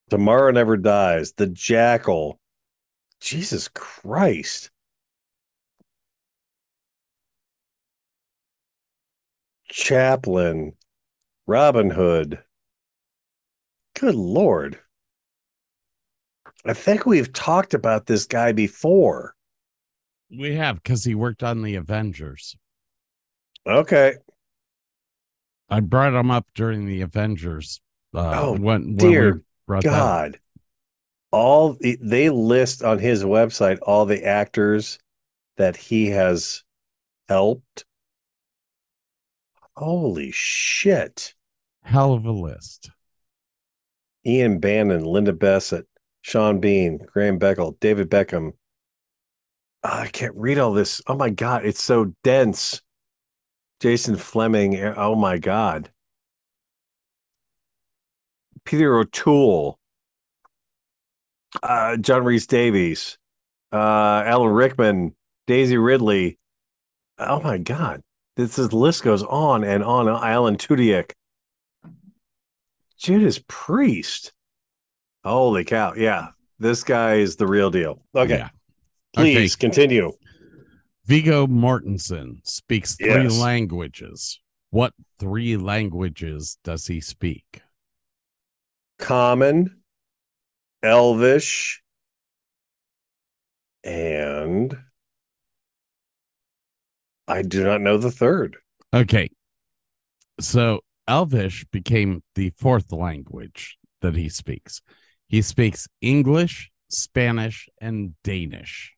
Tomorrow 0.08 0.52
Never 0.52 0.78
Dies, 0.78 1.34
The 1.34 1.46
Jackal. 1.46 2.40
Jesus 3.20 3.68
Christ. 3.68 4.70
Chaplin, 9.70 10.72
Robin 11.46 11.90
Hood. 11.90 12.38
Good 13.98 14.14
Lord. 14.14 14.78
I 16.64 16.74
think 16.74 17.06
we've 17.06 17.32
talked 17.32 17.72
about 17.74 18.06
this 18.06 18.26
guy 18.26 18.52
before. 18.52 19.34
we 20.30 20.54
have 20.56 20.76
because 20.82 21.04
he 21.04 21.14
worked 21.14 21.42
on 21.42 21.62
the 21.62 21.76
Avengers. 21.76 22.56
Okay. 23.66 24.14
I 25.68 25.80
brought 25.80 26.14
him 26.14 26.30
up 26.30 26.46
during 26.54 26.86
the 26.86 27.00
Avengers. 27.02 27.80
Uh, 28.14 28.40
Oh, 28.40 28.52
when, 28.52 28.60
when 28.60 28.96
dear 28.96 29.34
we 29.34 29.40
brought 29.66 29.82
that 29.84 29.92
up. 29.92 29.98
God. 29.98 30.40
All 31.32 31.74
the, 31.74 31.96
they 32.02 32.28
list 32.28 32.82
on 32.82 32.98
his 32.98 33.22
website 33.22 33.78
all 33.82 34.04
the 34.04 34.24
actors 34.24 34.98
that 35.56 35.76
he 35.76 36.08
has 36.08 36.64
helped. 37.28 37.84
Holy 39.76 40.30
shit. 40.32 41.34
Hell 41.82 42.12
of 42.12 42.24
a 42.24 42.32
list. 42.32 42.90
Ian 44.26 44.60
Bannen, 44.60 45.04
Linda 45.04 45.32
Bassett, 45.32 45.86
Sean 46.22 46.60
Bean, 46.60 46.98
Graham 47.12 47.38
Beckel, 47.38 47.78
David 47.80 48.10
Beckham. 48.10 48.52
Ah, 49.82 50.02
I 50.02 50.08
can't 50.08 50.36
read 50.36 50.58
all 50.58 50.72
this. 50.74 51.00
Oh 51.06 51.14
my 51.14 51.30
God, 51.30 51.64
it's 51.64 51.82
so 51.82 52.12
dense. 52.22 52.82
Jason 53.80 54.16
Flemyng. 54.16 54.74
eh, 54.76 54.92
Oh 54.94 55.14
my 55.14 55.38
God. 55.38 55.90
Peter 58.64 58.98
O'Toole. 58.98 59.78
Uh, 61.62 61.96
John 61.96 62.24
Rhys-Davies. 62.24 63.16
Uh, 63.72 64.22
Alan 64.26 64.52
Rickman. 64.52 65.16
Daisy 65.46 65.78
Ridley. 65.78 66.38
Oh 67.18 67.40
my 67.40 67.56
God. 67.58 68.02
This 68.40 68.58
is, 68.58 68.72
list 68.72 69.02
goes 69.02 69.22
on 69.22 69.64
and 69.64 69.84
on. 69.84 70.08
Alan 70.08 70.56
Tudyk. 70.56 71.12
Judas 72.96 73.38
Priest. 73.48 74.32
Holy 75.24 75.62
cow. 75.62 75.92
Yeah. 75.94 76.28
This 76.58 76.82
guy 76.82 77.16
is 77.16 77.36
the 77.36 77.46
real 77.46 77.70
deal. 77.70 78.02
Okay. 78.14 78.38
Yeah. 78.38 78.48
Please 79.14 79.54
Okay. 79.54 79.60
continue. 79.60 80.12
Viggo 81.04 81.46
Mortensen 81.46 82.36
speaks 82.44 82.96
three 82.96 83.08
Yes. 83.24 83.38
languages. 83.38 84.40
What 84.70 84.94
three 85.18 85.58
languages 85.58 86.56
does 86.64 86.86
he 86.86 87.02
speak? 87.02 87.60
Common, 88.98 89.82
Elvish, 90.82 91.82
And 93.84 94.76
I 97.30 97.42
do 97.42 97.64
not 97.64 97.80
know 97.80 97.96
the 97.98 98.10
third. 98.10 98.56
Okay. 98.92 99.30
So 100.40 100.80
Elvish 101.06 101.64
became 101.70 102.22
the 102.34 102.50
fourth 102.56 102.92
language 102.92 103.78
that 104.02 104.16
he 104.16 104.28
speaks. 104.28 104.80
He 105.28 105.42
speaks 105.42 105.86
English, 106.00 106.70
Spanish, 106.88 107.68
and 107.80 108.14
Danish. 108.24 108.94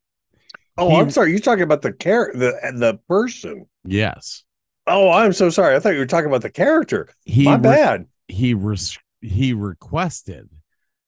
Oh, 0.79 0.89
He- 0.91 0.97
I'm 0.97 1.11
sorry. 1.11 1.31
You're 1.31 1.41
talking 1.41 1.65
about 1.65 1.83
the 1.83 1.93
character, 1.93 2.39
the 2.39 2.73
the 2.79 2.99
person. 3.09 3.67
Yes. 3.85 4.45
Oh, 4.87 5.11
I'm 5.11 5.33
so 5.33 5.51
sorry. 5.51 5.77
I 5.77 5.81
thought 5.81 5.93
you 5.93 5.99
were 6.01 6.07
talking 6.07 6.27
about 6.29 6.43
the 6.43 6.51
character. 6.51 7.09
He 7.25 7.45
My 7.45 7.55
re- 7.55 7.61
bad. 7.61 8.07
he 8.29 8.55
res- 8.55 8.99
he 9.21 9.53
requested 9.53 10.49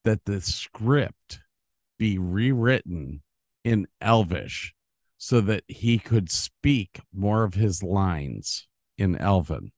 that 0.04 0.24
the 0.26 0.40
script 0.40 1.40
be 1.98 2.18
rewritten 2.18 3.22
in 3.64 3.86
Elvish 4.00 4.74
so 5.24 5.40
that 5.40 5.64
he 5.68 5.98
could 5.98 6.30
speak 6.30 7.00
more 7.10 7.44
of 7.44 7.54
his 7.54 7.82
lines 7.82 8.68
in 8.98 9.16
Elvin. 9.16 9.72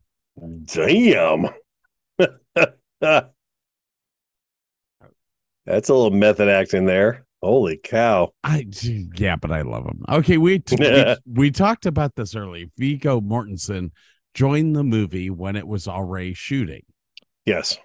Damn. 0.65 1.47
That's 2.19 3.31
a 5.65 5.95
little 5.95 6.11
method 6.11 6.49
acting 6.49 6.87
there. 6.87 7.27
Holy 7.41 7.77
cow. 7.77 8.33
I 8.43 8.67
yeah, 8.83 9.37
but 9.37 9.53
I 9.53 9.63
love 9.63 9.85
him. 9.85 10.05
Okay, 10.09 10.37
we 10.37 10.59
t- 10.59 10.79
we, 10.81 11.17
we 11.33 11.51
talked 11.53 11.87
about 11.87 12.17
this 12.17 12.35
early. 12.35 12.73
Viggo 12.77 13.21
Mortensen 13.21 13.93
joined 14.35 14.75
the 14.75 14.83
movie 14.83 15.31
when 15.31 15.55
it 15.55 15.69
was 15.69 15.87
already 15.87 16.35
shooting, 16.35 16.83
Yes. 17.45 17.79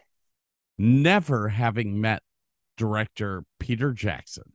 never 0.80 1.50
having 1.50 2.02
met 2.02 2.24
director 2.76 3.44
Peter 3.60 3.94
Jackson. 3.94 4.52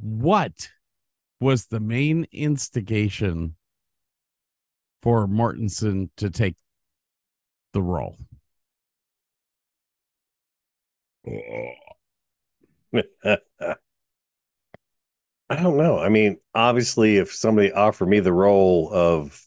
What 0.00 0.70
was 1.40 1.66
the 1.66 1.80
main 1.80 2.26
instigation 2.32 3.56
for 5.02 5.26
Mortensen 5.26 6.10
to 6.16 6.30
take 6.30 6.56
the 7.72 7.82
role? 7.82 8.16
I 15.48 15.62
don't 15.62 15.76
know. 15.76 15.98
I 15.98 16.08
mean, 16.08 16.38
obviously, 16.54 17.18
if 17.18 17.32
somebody 17.32 17.72
offered 17.72 18.08
me 18.08 18.20
the 18.20 18.32
role 18.32 18.90
of 18.92 19.40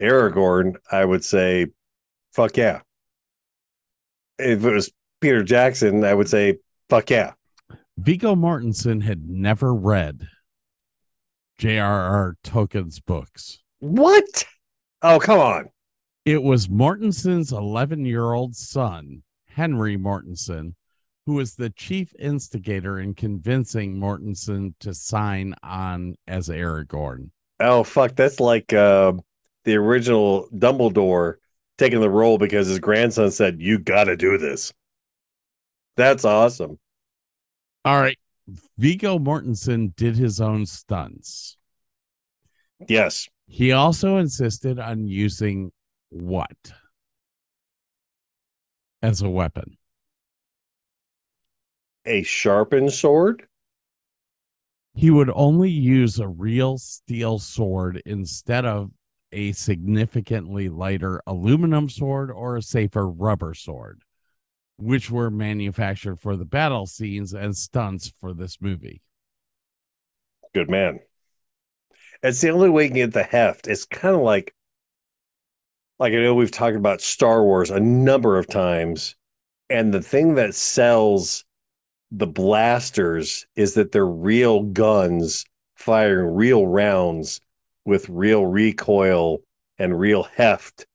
Aragorn, 0.00 0.76
I 0.90 1.04
would 1.04 1.24
say, 1.24 1.68
fuck 2.32 2.56
yeah. 2.56 2.82
If 4.38 4.64
it 4.64 4.70
was 4.72 4.92
Peter 5.20 5.42
Jackson, 5.42 6.04
I 6.04 6.14
would 6.14 6.28
say, 6.28 6.58
fuck 6.88 7.10
yeah. 7.10 7.32
Viggo 7.98 8.36
Mortensen 8.36 9.02
had 9.02 9.28
never 9.28 9.74
read 9.74 10.28
J.R.R. 11.58 12.36
Tolkien's 12.44 13.00
books. 13.00 13.58
What? 13.80 14.44
Oh, 15.02 15.18
come 15.18 15.40
on. 15.40 15.70
It 16.24 16.40
was 16.40 16.68
Mortensen's 16.68 17.50
11 17.50 18.04
year 18.04 18.32
old 18.32 18.54
son, 18.54 19.24
Henry 19.48 19.96
Mortensen, 19.96 20.74
who 21.26 21.34
was 21.34 21.56
the 21.56 21.70
chief 21.70 22.14
instigator 22.20 23.00
in 23.00 23.14
convincing 23.14 23.96
Mortensen 23.96 24.74
to 24.78 24.94
sign 24.94 25.56
on 25.64 26.14
as 26.28 26.48
Aragorn. 26.48 27.30
Oh, 27.58 27.82
fuck. 27.82 28.14
That's 28.14 28.38
like 28.38 28.72
uh, 28.72 29.14
the 29.64 29.74
original 29.74 30.48
Dumbledore 30.54 31.34
taking 31.78 32.00
the 32.00 32.10
role 32.10 32.38
because 32.38 32.68
his 32.68 32.78
grandson 32.78 33.32
said, 33.32 33.60
You 33.60 33.80
got 33.80 34.04
to 34.04 34.16
do 34.16 34.38
this. 34.38 34.72
That's 35.96 36.24
awesome. 36.24 36.78
All 37.84 38.00
right. 38.00 38.18
Viggo 38.76 39.18
Mortensen 39.18 39.94
did 39.96 40.16
his 40.16 40.40
own 40.40 40.66
stunts. 40.66 41.56
Yes. 42.88 43.28
He 43.46 43.72
also 43.72 44.16
insisted 44.18 44.78
on 44.78 45.06
using 45.06 45.72
what 46.10 46.72
as 49.02 49.22
a 49.22 49.28
weapon? 49.28 49.76
A 52.06 52.22
sharpened 52.22 52.92
sword? 52.92 53.48
he 54.98 55.10
would 55.12 55.30
only 55.32 55.70
use 55.70 56.18
a 56.18 56.26
real 56.26 56.76
steel 56.76 57.38
sword 57.38 58.02
instead 58.04 58.64
of 58.64 58.90
a 59.30 59.52
significantly 59.52 60.68
lighter 60.68 61.22
aluminum 61.24 61.88
sword 61.88 62.32
or 62.32 62.56
a 62.56 62.62
safer 62.62 63.08
rubber 63.08 63.54
sword, 63.54 64.02
which 64.78 65.10
were 65.10 65.30
manufactured 65.30 66.20
for 66.20 66.36
the 66.36 66.44
battle 66.44 66.86
scenes 66.86 67.34
and 67.34 67.56
stunts 67.56 68.12
for 68.20 68.32
this 68.32 68.58
movie. 68.60 69.02
Good 70.54 70.70
man. 70.70 71.00
It's 72.22 72.40
the 72.40 72.50
only 72.50 72.70
way 72.70 72.84
you 72.84 72.88
can 72.88 72.96
get 72.96 73.12
the 73.12 73.22
heft. 73.22 73.66
It's 73.66 73.84
kind 73.84 74.14
of 74.14 74.22
like, 74.22 74.54
like 75.98 76.12
I 76.12 76.16
know 76.16 76.34
we've 76.34 76.50
talked 76.50 76.76
about 76.76 77.00
Star 77.00 77.42
Wars 77.42 77.70
a 77.70 77.80
number 77.80 78.38
of 78.38 78.46
times, 78.46 79.16
and 79.68 79.92
the 79.92 80.02
thing 80.02 80.36
that 80.36 80.54
sells 80.54 81.44
the 82.10 82.26
blasters 82.26 83.46
is 83.56 83.74
that 83.74 83.92
they're 83.92 84.06
real 84.06 84.62
guns 84.62 85.44
firing 85.76 86.34
real 86.34 86.66
rounds 86.66 87.40
with 87.84 88.08
real 88.08 88.46
recoil 88.46 89.38
and 89.78 89.98
real 89.98 90.22
heft. 90.22 90.86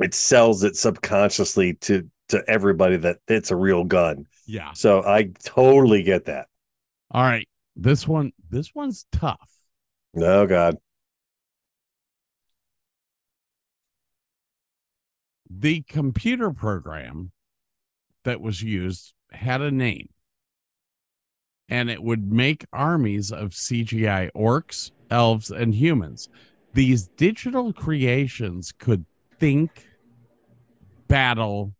It 0.00 0.14
sells 0.14 0.64
it 0.64 0.76
subconsciously 0.76 1.74
to 1.74 2.08
to 2.32 2.42
everybody 2.48 2.96
that 2.96 3.18
it's 3.28 3.50
a 3.50 3.56
real 3.56 3.84
gun. 3.84 4.26
Yeah. 4.46 4.72
So 4.72 5.02
I 5.02 5.30
totally 5.44 6.02
get 6.02 6.26
that. 6.26 6.48
All 7.10 7.22
right. 7.22 7.48
This 7.76 8.06
one, 8.06 8.32
this 8.50 8.74
one's 8.74 9.06
tough. 9.12 9.50
Oh 10.16 10.46
God. 10.46 10.76
The 15.48 15.82
computer 15.82 16.50
program 16.50 17.32
that 18.24 18.40
was 18.40 18.62
used 18.62 19.14
had 19.30 19.60
a 19.60 19.70
name 19.70 20.08
and 21.68 21.88
it 21.90 22.02
would 22.02 22.32
make 22.32 22.66
armies 22.72 23.32
of 23.32 23.50
CGI 23.50 24.30
orcs, 24.36 24.90
elves, 25.10 25.50
and 25.50 25.74
humans. 25.74 26.28
These 26.74 27.08
digital 27.16 27.72
creations 27.72 28.72
could 28.72 29.06
think, 29.38 29.86
battle, 31.08 31.74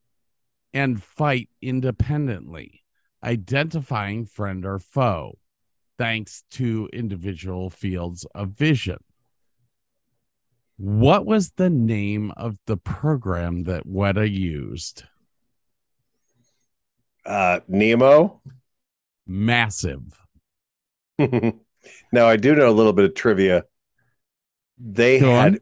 and 0.75 1.03
fight 1.03 1.49
independently, 1.61 2.83
identifying 3.23 4.27
friend 4.27 4.65
or 4.65 4.79
foe, 4.79 5.39
thanks 5.99 6.45
to 6.53 6.89
individual 6.93 7.71
fields 7.71 8.27
of 8.35 8.51
vision. 8.51 8.99
What 10.79 11.27
was 11.27 11.53
the 11.53 11.71
name 11.71 12.33
of 12.37 12.59
the 12.67 12.77
program 12.77 13.65
that 13.65 13.87
Weta 13.87 14.29
used? 14.31 15.05
Uh 17.25 17.61
Nemo. 17.69 18.41
Massive. 19.27 20.03
now 21.19 22.27
I 22.27 22.37
do 22.37 22.55
know 22.55 22.69
a 22.69 22.73
little 22.73 22.93
bit 22.93 23.05
of 23.05 23.15
trivia. 23.15 23.65
They 24.79 25.21
Go 25.21 25.31
had 25.31 25.53
on. 25.55 25.59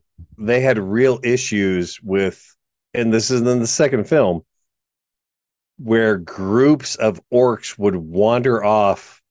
they 0.46 0.60
had 0.60 0.78
real 0.78 1.20
issues 1.22 2.00
with, 2.02 2.56
and 2.94 3.12
this 3.12 3.30
is 3.30 3.42
in 3.42 3.58
the 3.58 3.66
second 3.66 4.08
film, 4.08 4.42
where 5.82 6.18
groups 6.18 6.94
of 6.96 7.20
orcs 7.32 7.78
would 7.78 7.96
wander 7.96 8.62
off, 8.62 9.22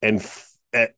and 0.00 0.20
f- 0.20 0.56
eh, 0.72 0.88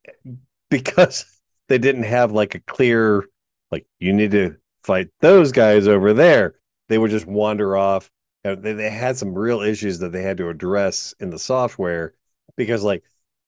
because 0.69 1.25
they 1.69 1.77
didn't 1.77 2.03
have 2.03 2.31
like 2.31 2.55
a 2.55 2.59
clear, 2.59 3.25
like 3.71 3.85
you 3.99 4.13
need 4.13 4.31
to 4.31 4.55
fight 4.83 5.09
those 5.21 5.51
guys 5.51 5.87
over 5.87 6.13
there. 6.13 6.55
They 6.87 6.97
would 6.97 7.11
just 7.11 7.25
wander 7.25 7.75
off. 7.75 8.11
They, 8.43 8.73
they 8.73 8.89
had 8.91 9.17
some 9.17 9.33
real 9.33 9.61
issues 9.61 9.97
that 9.99 10.11
they 10.11 10.21
had 10.21 10.37
to 10.37 10.49
address 10.49 11.15
in 11.19 11.31
the 11.31 11.39
software 11.39 12.13
because 12.55 12.83
like 12.83 13.03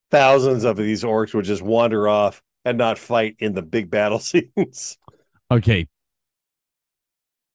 thousands 0.10 0.64
of 0.64 0.76
these 0.78 1.04
orcs 1.04 1.36
would 1.36 1.46
just 1.46 1.62
wander 1.62 2.08
off 2.08 2.42
and 2.66 2.80
not 2.80 2.98
fight 2.98 3.36
in 3.38 3.54
the 3.54 3.62
big 3.62 3.92
battle 3.92 4.20
scenes. 4.20 4.98
Okay. 5.52 5.88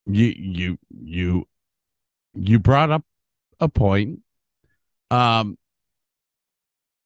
You 0.07 0.35
you 0.37 0.79
you 0.91 1.49
you 2.35 2.59
brought 2.61 2.91
up 2.91 3.05
a 3.63 3.69
point. 3.69 4.19
Um 5.11 5.57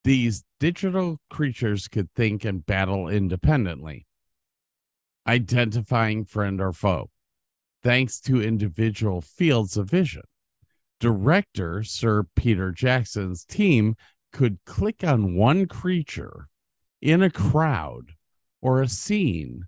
these 0.05 0.45
digital 0.61 1.21
creatures 1.29 1.89
could 1.89 2.11
think 2.15 2.45
and 2.45 2.65
battle 2.65 3.09
independently, 3.09 4.07
identifying 5.27 6.25
friend 6.25 6.61
or 6.61 6.73
foe, 6.73 7.11
thanks 7.83 8.21
to 8.21 8.41
individual 8.41 9.21
fields 9.21 9.77
of 9.77 9.91
vision. 9.91 10.23
Director 11.01 11.83
Sir 11.83 12.25
Peter 12.37 12.71
Jackson's 12.73 13.45
team 13.45 13.97
could 14.33 14.59
click 14.65 15.03
on 15.03 15.35
one 15.35 15.67
creature 15.67 16.49
in 17.03 17.23
a 17.23 17.31
crowd 17.31 18.13
or 18.63 18.81
a 18.81 18.89
scene 18.89 19.65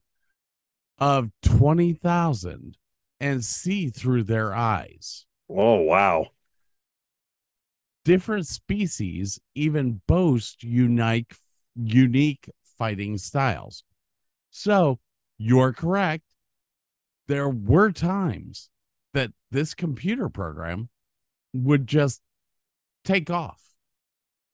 of 0.98 1.30
20,000 1.42 2.76
and 3.20 3.44
see 3.44 3.88
through 3.88 4.22
their 4.22 4.54
eyes. 4.54 5.26
Oh 5.50 5.80
wow. 5.82 6.28
Different 8.08 8.46
species 8.46 9.38
even 9.54 10.00
boast 10.08 10.62
unique 10.64 11.34
unique 11.76 12.48
fighting 12.78 13.18
styles. 13.18 13.84
So 14.50 14.98
you're 15.36 15.74
correct. 15.74 16.24
There 17.26 17.50
were 17.50 17.92
times 17.92 18.70
that 19.12 19.32
this 19.50 19.74
computer 19.74 20.30
program 20.30 20.88
would 21.52 21.86
just 21.86 22.22
take 23.04 23.28
off 23.30 23.60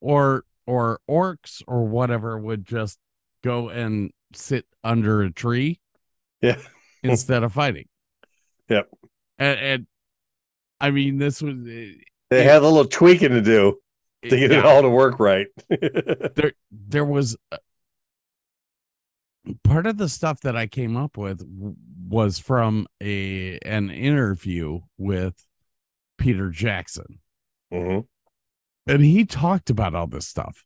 or 0.01 0.43
or 0.67 0.99
orcs 1.09 1.63
or 1.69 1.87
whatever 1.87 2.37
would 2.37 2.67
just 2.67 2.99
go 3.45 3.69
and 3.69 4.11
sit 4.33 4.67
under 4.83 5.23
a 5.23 5.31
tree 5.31 5.79
Yeah. 6.43 6.59
instead 7.05 7.45
of 7.45 7.53
fighting. 7.53 7.87
Yep. 8.69 8.89
And, 9.39 9.61
and 9.61 9.87
I 10.81 10.91
mean, 10.91 11.19
this 11.19 11.41
was 11.43 11.55
eh, 11.69 11.93
They 12.39 12.45
had 12.45 12.63
a 12.63 12.69
little 12.69 12.87
tweaking 12.87 13.31
to 13.31 13.41
do 13.43 13.79
to 14.23 14.29
get 14.37 14.51
yeah, 14.51 14.59
it 14.59 14.65
all 14.65 14.83
to 14.83 14.89
work 14.89 15.19
right. 15.21 15.47
there. 15.69 16.53
There 16.71 17.05
was 17.05 17.37
uh, 17.53 17.59
part 19.63 19.87
of 19.87 19.99
the 19.99 20.09
stuff 20.09 20.41
that 20.41 20.57
I 20.57 20.67
came 20.67 20.97
up 20.97 21.17
with 21.17 21.39
w- 21.39 21.77
was 22.09 22.39
from 22.39 22.87
a 23.03 23.59
an 23.61 23.91
interview 23.91 24.81
with 24.99 25.45
Peter 26.19 26.51
Jackson. 26.51 27.21
hmm 27.73 28.01
and 28.87 29.03
he 29.03 29.25
talked 29.25 29.71
about 29.71 29.95
all 29.95 30.07
this 30.07 30.29
stuff. 30.29 30.65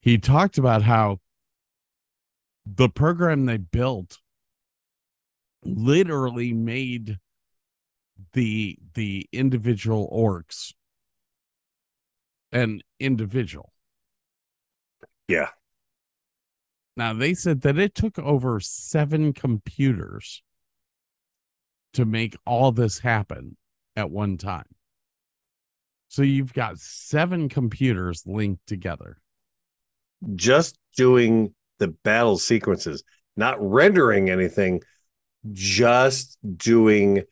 He 0.00 0.18
talked 0.18 0.58
about 0.58 0.82
how 0.82 1.20
the 2.66 2.88
program 2.88 3.46
they 3.46 3.56
built 3.56 4.18
literally 5.64 6.52
made 6.52 7.18
the 8.32 8.78
the 8.94 9.26
individual 9.32 10.08
orcs 10.12 10.72
an 12.52 12.80
individual. 12.98 13.72
Yeah. 15.28 15.48
Now 16.96 17.12
they 17.12 17.34
said 17.34 17.60
that 17.62 17.78
it 17.78 17.94
took 17.94 18.18
over 18.18 18.60
7 18.60 19.32
computers 19.32 20.42
to 21.92 22.04
make 22.04 22.36
all 22.44 22.72
this 22.72 22.98
happen 22.98 23.56
at 23.96 24.10
one 24.10 24.36
time. 24.36 24.66
So 26.08 26.22
you've 26.22 26.54
got 26.54 26.78
7 26.78 27.48
computers 27.48 28.24
linked 28.26 28.66
together. 28.66 29.18
Just 30.34 30.78
doing 30.96 31.54
the 31.78 31.88
battle 31.88 32.38
sequences, 32.38 33.04
not 33.36 33.56
rendering 33.60 34.30
anything, 34.30 34.82
just 35.52 36.38
doing 36.56 37.22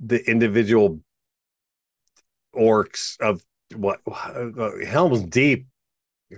the 0.00 0.24
individual 0.30 1.00
orcs 2.54 3.20
of 3.20 3.42
what 3.74 4.00
uh, 4.06 4.70
Helm's 4.86 5.22
Deep. 5.24 5.66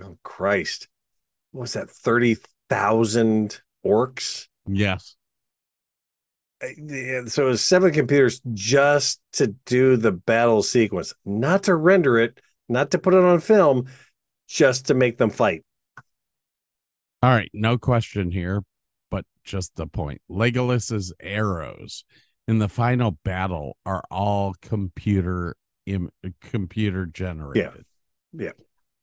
Oh, 0.01 0.17
Christ. 0.23 0.87
What 1.51 1.61
was 1.61 1.73
that? 1.73 1.89
30,000 1.89 3.61
orcs? 3.85 4.47
Yes. 4.67 5.15
So 6.61 7.43
it 7.43 7.49
was 7.49 7.65
seven 7.65 7.91
computers 7.91 8.39
just 8.53 9.19
to 9.33 9.47
do 9.65 9.97
the 9.97 10.11
battle 10.11 10.61
sequence, 10.61 11.13
not 11.25 11.63
to 11.63 11.75
render 11.75 12.19
it, 12.19 12.39
not 12.69 12.91
to 12.91 12.99
put 12.99 13.15
it 13.15 13.23
on 13.23 13.39
film, 13.39 13.87
just 14.47 14.85
to 14.87 14.93
make 14.93 15.17
them 15.17 15.31
fight. 15.31 15.63
All 17.23 17.31
right, 17.31 17.49
no 17.53 17.77
question 17.77 18.31
here, 18.31 18.61
but 19.09 19.25
just 19.43 19.75
the 19.75 19.87
point. 19.87 20.21
Legolas's 20.29 21.13
arrows 21.19 22.03
in 22.47 22.59
the 22.59 22.69
final 22.69 23.17
battle 23.23 23.77
are 23.85 24.03
all 24.11 24.53
computer 24.61 25.55
Im- 25.85 26.11
computer 26.41 27.05
generated. 27.05 27.85
Yeah. 28.33 28.45
yeah. 28.45 28.51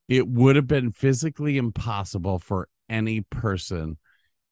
It 0.08 0.26
would 0.26 0.56
have 0.56 0.66
been 0.66 0.90
physically 0.90 1.58
impossible 1.58 2.38
for 2.38 2.68
any 2.88 3.20
person, 3.20 3.98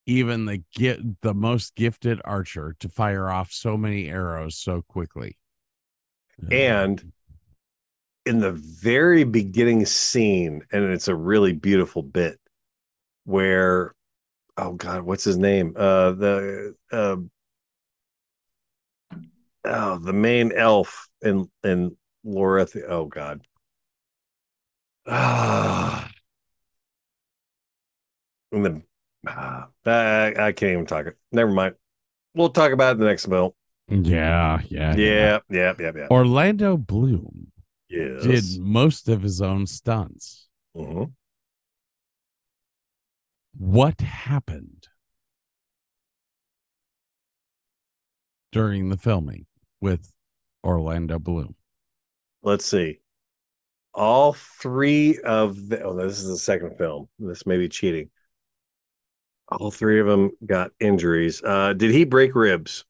even 0.05 0.45
the 0.45 0.63
get 0.75 1.23
the 1.23 1.35
most 1.35 1.75
gifted 1.75 2.21
archer, 2.25 2.77
to 2.81 2.89
fire 2.89 3.31
off 3.31 3.53
so 3.53 3.77
many 3.77 4.09
arrows 4.09 4.57
so 4.57 4.83
quickly. 4.83 5.39
And 6.51 7.13
in 8.27 8.41
the 8.41 8.53
very 8.53 9.25
beginning 9.25 9.87
scene, 9.87 10.63
and 10.73 10.85
it's 10.85 11.09
a 11.09 11.15
really 11.15 11.53
beautiful 11.53 12.03
bit 12.03 12.39
where, 13.25 13.95
oh 14.59 14.73
God, 14.73 15.03
what's 15.03 15.25
his 15.25 15.39
name? 15.39 15.75
Uh, 15.77 16.11
the 16.13 16.75
uh, 16.93 17.17
oh, 19.65 19.99
the 19.99 20.13
main 20.13 20.53
elf 20.53 21.09
in 21.23 21.51
in 21.65 21.97
Loreth. 22.27 22.77
Oh 22.89 23.07
God. 23.07 23.47
Ah. 25.07 26.11
And 28.53 28.65
the 28.65 28.83
ah, 29.27 29.69
I, 29.85 30.35
I 30.37 30.53
can't 30.53 30.73
even 30.73 30.87
talk 30.87 31.07
it. 31.07 31.17
Never 31.33 31.51
mind. 31.51 31.75
We'll 32.35 32.51
talk 32.51 32.73
about 32.73 32.91
it 32.91 32.93
in 32.93 33.01
the 33.01 33.07
next 33.07 33.27
bill. 33.27 33.55
yeah, 33.89 34.61
yeah, 34.69 34.95
Yeah, 34.97 35.39
yeah, 35.49 35.75
yeah, 35.79 35.93
yeah. 35.95 36.09
Orlando 36.11 36.77
Bloom 36.77 37.53
Yes. 37.89 38.23
did 38.25 38.61
most 38.61 39.09
of 39.09 39.23
his 39.23 39.41
own 39.41 39.67
stunts. 39.67 40.49
Mhm. 40.77 41.13
what 43.59 44.03
happened 44.03 44.89
during 48.53 48.91
the 48.91 48.99
filming 48.99 49.47
with 49.81 50.13
Orlando 50.63 51.19
Bloom. 51.19 51.55
Let's 52.47 52.65
see. 52.65 53.01
All 53.93 54.33
three 54.33 55.19
of 55.19 55.69
the, 55.69 55.83
oh, 55.83 55.95
this 55.95 56.21
is 56.21 56.29
the 56.29 56.39
second 56.39 56.79
film. 56.79 57.09
This 57.19 57.45
may 57.45 57.59
be 57.59 57.69
cheating. 57.69 58.09
All 59.49 59.71
three 59.71 60.01
of 60.01 60.07
them 60.07 60.31
got 60.45 60.71
injuries. 60.81 61.43
Uh, 61.43 61.73
did 61.73 61.91
he 61.91 62.05
break 62.05 62.35
ribs? 62.35 62.85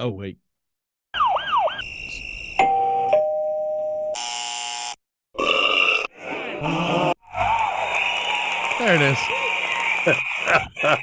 Oh 0.00 0.08
wait. 0.08 0.38
There 8.78 8.94
it 8.94 9.02
is. 9.02 9.18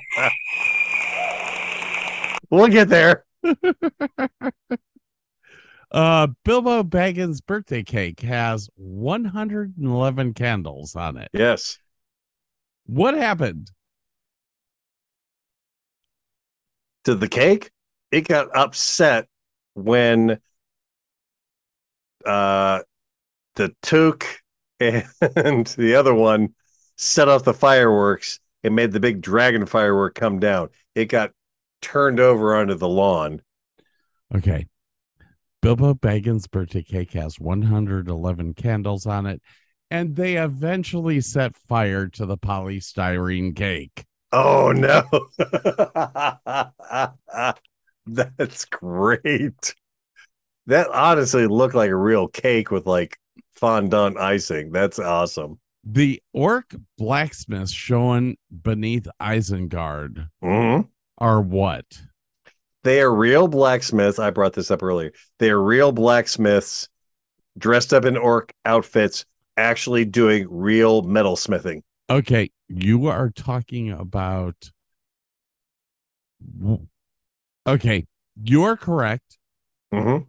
We'll 2.51 2.67
get 2.67 2.89
there. 2.89 3.25
Uh 5.91 6.27
Bilbo 6.43 6.83
Baggins' 6.83 7.43
birthday 7.45 7.83
cake 7.83 8.19
has 8.21 8.69
111 8.75 10.33
candles 10.33 10.95
on 10.95 11.17
it. 11.17 11.29
Yes. 11.33 11.79
What 12.85 13.15
happened? 13.15 13.71
To 17.05 17.15
the 17.15 17.27
cake, 17.27 17.71
it 18.11 18.27
got 18.27 18.55
upset 18.55 19.27
when 19.73 20.39
uh 22.25 22.79
the 23.55 23.75
Took 23.81 24.25
and 24.79 25.67
the 25.67 25.95
other 25.95 26.13
one 26.13 26.53
set 26.97 27.27
off 27.27 27.43
the 27.43 27.53
fireworks 27.53 28.39
and 28.63 28.75
made 28.75 28.91
the 28.91 28.99
big 28.99 29.21
dragon 29.21 29.65
firework 29.65 30.15
come 30.15 30.39
down. 30.39 30.69
It 30.95 31.05
got 31.05 31.31
turned 31.81 32.19
over 32.19 32.55
onto 32.55 32.75
the 32.75 32.87
lawn. 32.87 33.41
Okay. 34.35 34.67
Bilbo 35.61 35.93
Baggins' 35.93 36.49
birthday 36.49 36.83
cake 36.83 37.13
has 37.13 37.39
111 37.39 38.53
candles 38.53 39.05
on 39.05 39.25
it, 39.25 39.41
and 39.91 40.15
they 40.15 40.37
eventually 40.37 41.21
set 41.21 41.55
fire 41.55 42.07
to 42.07 42.25
the 42.25 42.37
polystyrene 42.37 43.55
cake. 43.55 44.05
Oh 44.31 44.71
no. 44.71 45.03
That's 48.07 48.65
great. 48.65 49.75
That 50.67 50.87
honestly 50.89 51.47
looked 51.47 51.75
like 51.75 51.89
a 51.89 51.95
real 51.95 52.27
cake 52.27 52.71
with 52.71 52.85
like 52.85 53.17
fondant 53.53 54.17
icing. 54.17 54.71
That's 54.71 54.99
awesome. 54.99 55.59
The 55.83 56.21
orc 56.33 56.75
blacksmiths 56.97 57.71
shown 57.71 58.35
beneath 58.61 59.07
Isengard 59.19 60.29
Mhm. 60.43 60.87
are 61.17 61.41
what? 61.41 62.01
They 62.83 63.01
are 63.01 63.13
real 63.13 63.47
blacksmiths. 63.47 64.19
I 64.19 64.29
brought 64.29 64.53
this 64.53 64.71
up 64.71 64.81
earlier. 64.81 65.11
They 65.39 65.49
are 65.49 65.61
real 65.61 65.91
blacksmiths 65.91 66.87
dressed 67.57 67.93
up 67.93 68.05
in 68.05 68.15
orc 68.15 68.53
outfits, 68.65 69.25
actually 69.57 70.05
doing 70.05 70.47
real 70.49 71.01
metal 71.01 71.35
smithing. 71.35 71.83
Okay, 72.09 72.51
you 72.67 73.07
are 73.07 73.29
talking 73.29 73.91
about. 73.91 74.71
Okay, 77.67 78.07
you're 78.41 78.77
correct. 78.77 79.37
Mhm. 79.93 80.27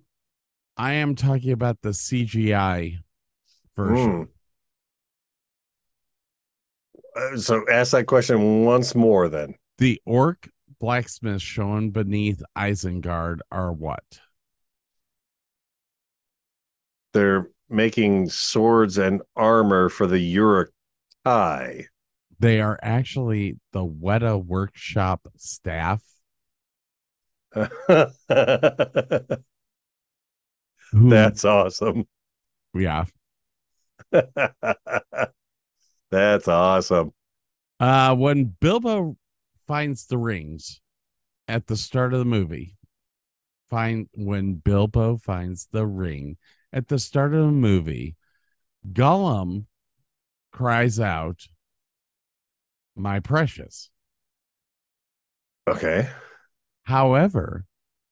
I 0.76 0.94
am 0.94 1.14
talking 1.14 1.52
about 1.52 1.80
the 1.82 1.94
CGI 1.94 2.98
version. 3.76 4.28
Mm. 7.16 7.40
So 7.40 7.64
ask 7.70 7.92
that 7.92 8.06
question 8.06 8.64
once 8.64 8.94
more 8.94 9.28
then. 9.28 9.54
The 9.78 10.00
orc 10.04 10.48
blacksmiths 10.80 11.44
shown 11.44 11.90
beneath 11.90 12.42
Isengard 12.56 13.38
are 13.52 13.72
what? 13.72 14.20
they're 17.12 17.48
making 17.68 18.28
swords 18.28 18.98
and 18.98 19.22
armor 19.36 19.88
for 19.88 20.06
the 20.06 20.18
Uruk-hai. 20.18 21.86
They 22.38 22.60
are 22.60 22.78
actually 22.82 23.58
the 23.72 23.84
Weta 23.84 24.42
Workshop 24.42 25.26
staff 25.36 26.02
who, 27.54 28.06
That's 30.92 31.44
awesome. 31.44 32.06
yeah. 32.74 33.04
That's 36.10 36.48
awesome. 36.48 37.12
Uh, 37.78 38.14
when 38.14 38.44
Bilbo 38.60 39.16
finds 39.70 40.06
the 40.06 40.18
rings 40.18 40.80
at 41.46 41.68
the 41.68 41.76
start 41.76 42.12
of 42.12 42.18
the 42.18 42.24
movie, 42.24 42.76
find 43.68 44.08
when 44.14 44.54
Bilbo 44.54 45.16
finds 45.16 45.68
the 45.70 45.86
ring 45.86 46.36
at 46.72 46.88
the 46.88 46.98
start 46.98 47.32
of 47.34 47.46
the 47.46 47.52
movie, 47.52 48.16
Gollum 48.92 49.66
cries 50.50 50.98
out, 50.98 51.46
"My 52.96 53.20
precious." 53.20 53.90
Okay. 55.68 56.10
However, 56.86 57.64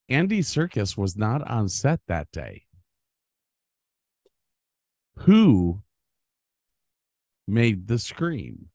Andy 0.09 0.43
Serkis 0.43 0.97
was 0.97 1.17
not 1.17 1.43
on 1.43 1.69
set 1.69 2.01
that 2.07 2.31
day. 2.31 2.67
Who 5.27 5.83
made 7.49 7.89
the 7.89 7.99
scream? 7.99 8.71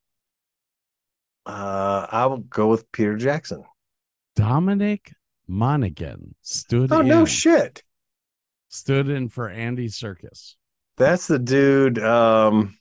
Uh, 1.46 2.06
I 2.10 2.26
will 2.26 2.38
go 2.38 2.68
with 2.68 2.90
Peter 2.92 3.16
Jackson. 3.16 3.64
Dominic 4.36 5.12
Monaghan 5.46 6.34
stood 6.42 6.90
Oh 6.92 7.00
in, 7.00 7.08
no 7.08 7.24
shit. 7.24 7.82
stood 8.68 9.08
in 9.08 9.28
for 9.28 9.48
Andy 9.48 9.88
Serkis. 9.88 10.54
That's 10.96 11.26
the 11.26 11.38
dude. 11.38 11.98
Um, 11.98 12.78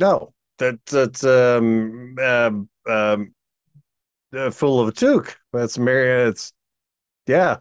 no, 0.00 0.32
that 0.58 0.84
that's 0.86 1.24
um 1.24 2.16
um 2.18 2.68
um 2.88 3.34
uh, 4.34 4.50
full 4.50 4.80
of 4.80 4.88
a 4.88 4.92
toque. 4.92 5.36
That's 5.52 5.78
Merry. 5.78 6.28
It's 6.28 6.52
yeah. 7.26 7.58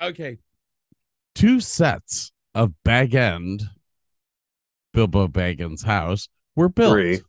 Okay. 0.00 0.38
Two 1.34 1.60
sets 1.60 2.32
of 2.54 2.72
Bag 2.84 3.14
End, 3.14 3.62
Bilbo 4.92 5.28
Baggins' 5.28 5.84
house, 5.84 6.28
were 6.54 6.68
built. 6.68 6.92
Three. 6.92 7.20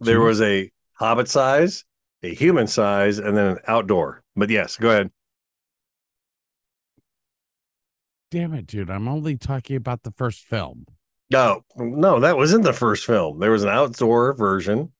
There 0.00 0.20
was 0.20 0.40
a 0.40 0.70
hobbit 0.94 1.28
size, 1.28 1.84
a 2.22 2.34
human 2.34 2.66
size, 2.66 3.18
and 3.18 3.36
then 3.36 3.46
an 3.46 3.58
outdoor. 3.66 4.22
But 4.36 4.50
yes, 4.50 4.76
go 4.76 4.90
ahead. 4.90 5.10
Damn 8.30 8.54
it, 8.54 8.66
dude. 8.66 8.90
I'm 8.90 9.08
only 9.08 9.36
talking 9.36 9.76
about 9.76 10.02
the 10.02 10.12
first 10.12 10.44
film. 10.44 10.84
No, 11.30 11.62
no, 11.76 12.20
that 12.20 12.36
was 12.36 12.52
in 12.52 12.62
the 12.62 12.72
first 12.72 13.06
film. 13.06 13.38
There 13.38 13.50
was 13.50 13.62
an 13.62 13.70
outdoor 13.70 14.34
version. 14.34 14.92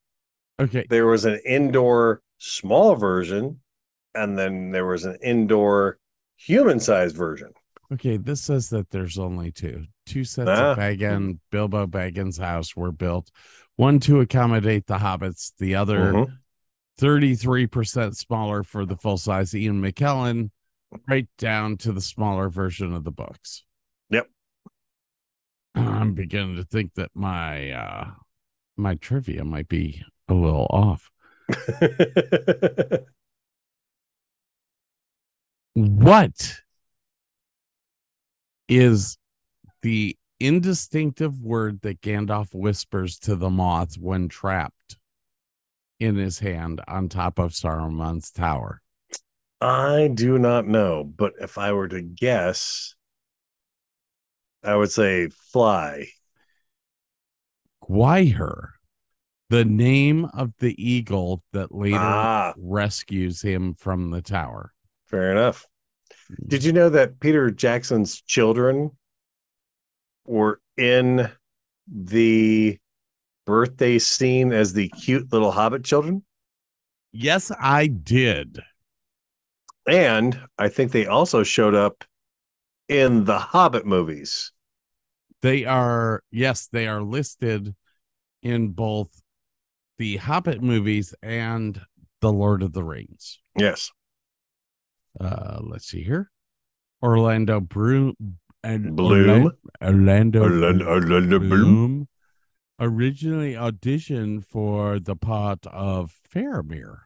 Okay. 0.60 0.86
There 0.88 1.06
was 1.06 1.24
an 1.24 1.40
indoor 1.46 2.22
small 2.38 2.96
version, 2.96 3.60
and 4.14 4.38
then 4.38 4.70
there 4.70 4.86
was 4.86 5.04
an 5.04 5.18
indoor 5.22 5.98
human 6.36 6.80
sized 6.80 7.16
version. 7.16 7.52
Okay. 7.92 8.16
This 8.16 8.42
says 8.42 8.70
that 8.70 8.90
there's 8.90 9.18
only 9.18 9.50
two. 9.52 9.84
Two 10.08 10.24
sets 10.24 10.48
Ah. 10.48 10.70
of 10.70 10.76
Bag 10.78 11.02
End, 11.02 11.40
Bilbo 11.50 11.86
Baggins' 11.86 12.38
house 12.38 12.74
were 12.74 12.90
built. 12.92 13.30
One 13.76 14.00
to 14.00 14.20
accommodate 14.20 14.86
the 14.86 14.98
hobbits, 14.98 15.52
the 15.58 15.74
other 15.74 16.12
Mhm. 16.12 16.38
33% 16.96 18.16
smaller 18.16 18.62
for 18.62 18.84
the 18.86 18.96
full 18.96 19.18
size 19.18 19.54
Ian 19.54 19.80
McKellen, 19.82 20.50
right 21.06 21.28
down 21.36 21.76
to 21.78 21.92
the 21.92 22.00
smaller 22.00 22.48
version 22.48 22.92
of 22.94 23.04
the 23.04 23.12
books. 23.12 23.64
Yep. 24.10 24.30
I'm 25.74 26.14
beginning 26.14 26.56
to 26.56 26.64
think 26.64 26.94
that 26.94 27.10
my 27.14 27.70
uh 27.70 28.14
my 28.76 28.94
trivia 28.94 29.44
might 29.44 29.68
be 29.68 30.02
a 30.28 30.34
little 30.34 30.66
off. 30.70 31.10
What 35.74 36.62
is 38.68 39.16
the 39.82 40.16
indistinctive 40.40 41.40
word 41.40 41.80
that 41.82 42.00
Gandalf 42.00 42.54
whispers 42.54 43.18
to 43.20 43.36
the 43.36 43.50
moth 43.50 43.96
when 43.98 44.28
trapped 44.28 44.96
in 45.98 46.16
his 46.16 46.38
hand 46.38 46.80
on 46.86 47.08
top 47.08 47.38
of 47.38 47.52
Saruman's 47.52 48.30
tower? 48.30 48.80
I 49.60 50.08
do 50.12 50.38
not 50.38 50.66
know, 50.68 51.02
but 51.02 51.32
if 51.40 51.58
I 51.58 51.72
were 51.72 51.88
to 51.88 52.00
guess, 52.00 52.94
I 54.62 54.76
would 54.76 54.92
say 54.92 55.28
fly. 55.28 56.06
Gwaihir, 57.82 58.68
the 59.50 59.64
name 59.64 60.26
of 60.26 60.52
the 60.58 60.74
eagle 60.82 61.42
that 61.52 61.74
later 61.74 61.96
Ah. 61.98 62.54
rescues 62.56 63.42
him 63.42 63.74
from 63.74 64.10
the 64.10 64.22
tower. 64.22 64.72
Fair 65.06 65.32
enough. 65.32 65.66
Did 66.46 66.62
you 66.64 66.72
know 66.72 66.90
that 66.90 67.18
Peter 67.20 67.50
Jackson's 67.50 68.20
children 68.20 68.90
were 70.28 70.60
in 70.76 71.30
the 71.86 72.78
birthday 73.46 73.98
scene 73.98 74.52
as 74.52 74.72
the 74.72 74.88
cute 74.88 75.32
little 75.32 75.52
hobbit 75.52 75.84
children? 75.84 76.24
Yes, 77.12 77.50
I 77.58 77.86
did. 77.86 78.60
And 79.88 80.38
I 80.58 80.68
think 80.68 80.92
they 80.92 81.06
also 81.06 81.42
showed 81.42 81.74
up 81.74 82.04
in 82.88 83.24
the 83.24 83.38
Hobbit 83.38 83.86
movies. 83.86 84.52
They 85.40 85.64
are, 85.64 86.22
yes, 86.30 86.68
they 86.70 86.86
are 86.86 87.02
listed 87.02 87.74
in 88.42 88.68
both 88.68 89.22
the 89.98 90.16
Hobbit 90.18 90.62
movies 90.62 91.14
and 91.22 91.80
the 92.20 92.32
Lord 92.32 92.62
of 92.62 92.72
the 92.72 92.84
Rings. 92.84 93.40
Yes. 93.56 93.90
Uh, 95.18 95.58
let's 95.62 95.86
see 95.86 96.02
here. 96.02 96.30
Orlando 97.02 97.60
Broom 97.60 98.14
and 98.62 98.96
Bloom. 98.96 99.52
Orlando, 99.82 100.42
Orlando- 100.42 100.86
Orlando 100.86 101.38
Bloom. 101.38 101.48
Bloom 101.48 102.08
originally 102.80 103.54
auditioned 103.54 104.44
for 104.44 104.98
the 105.00 105.16
part 105.16 105.66
of 105.66 106.14
Faramir. 106.32 106.98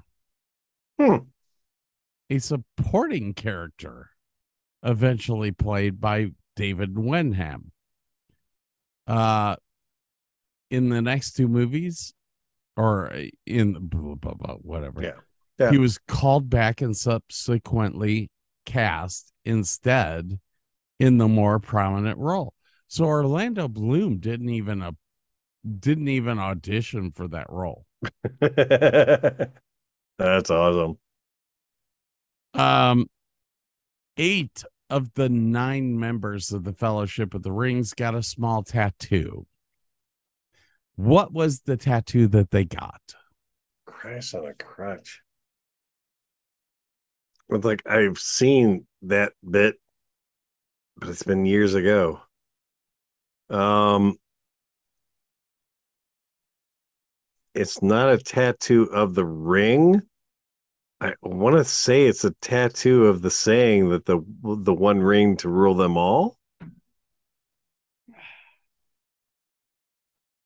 Hmm. 1.01 1.17
A 2.31 2.39
supporting 2.39 3.35
character, 3.35 4.11
eventually 4.83 5.51
played 5.53 6.01
by 6.01 6.33
David 6.57 6.99
Wenham. 6.99 7.73
Uh, 9.07 9.57
in 10.71 10.89
the 10.89 11.03
next 11.03 11.33
two 11.33 11.49
movies, 11.49 12.15
or 12.77 13.13
in 13.47 13.75
blah, 13.89 14.15
blah, 14.15 14.35
blah, 14.35 14.55
whatever, 14.57 15.03
Yeah. 15.03 15.13
Yeah. 15.59 15.71
he 15.71 15.79
was 15.79 15.99
called 16.09 16.49
back 16.49 16.81
and 16.81 16.97
subsequently 16.97 18.31
cast 18.65 19.33
instead 19.45 20.39
in 21.03 21.19
the 21.19 21.27
more 21.27 21.59
prominent 21.59 22.17
role. 22.17 22.55
So 22.87 23.05
Orlando 23.07 23.67
Bloom 23.67 24.19
didn't 24.19 24.51
even 24.51 24.81
uh, 24.83 24.93
didn't 25.81 26.07
even 26.07 26.39
audition 26.39 27.11
for 27.11 27.27
that 27.27 27.47
role. 27.51 27.87
That's 28.41 29.51
awesome. 30.51 30.99
Um, 32.55 33.07
eight 34.17 34.63
of 34.91 35.13
the 35.15 35.29
nine 35.29 35.99
members 35.99 36.53
of 36.53 36.63
the 36.63 36.73
Fellowship 36.73 37.35
of 37.35 37.43
the 37.43 37.51
Rings 37.51 37.95
got 37.95 38.15
a 38.15 38.23
small 38.23 38.63
tattoo. 38.63 39.47
What 40.95 41.33
was 41.33 41.63
the 41.63 41.77
tattoo 41.77 42.29
that 42.29 42.53
they 42.53 42.65
got? 42.65 43.01
Christ 43.87 44.37
on 44.37 44.47
a 44.47 44.55
crutch. 44.55 45.21
It's 47.49 47.65
like 47.65 47.83
I've 47.87 48.19
seen 48.19 48.87
that 49.03 49.33
bit, 49.49 49.77
but 51.03 51.11
it's 51.11 51.25
been 51.25 51.45
years 51.45 51.75
ago. 51.75 52.21
Um, 53.51 54.19
it's 57.57 57.83
not 57.83 58.13
a 58.13 58.19
tattoo 58.19 58.85
of 58.85 59.17
the 59.17 59.25
ring. 59.25 60.03
I 61.01 61.15
want 61.21 61.57
to 61.57 61.65
say 61.65 62.05
it's 62.07 62.25
a 62.25 62.31
tattoo 62.41 63.07
of 63.07 63.21
the 63.21 63.33
saying 63.33 63.89
that 63.89 64.07
the 64.07 64.25
the 64.43 64.73
one 64.73 65.01
ring 65.01 65.37
to 65.39 65.49
rule 65.49 65.75
them 65.75 65.97
all. 65.97 66.39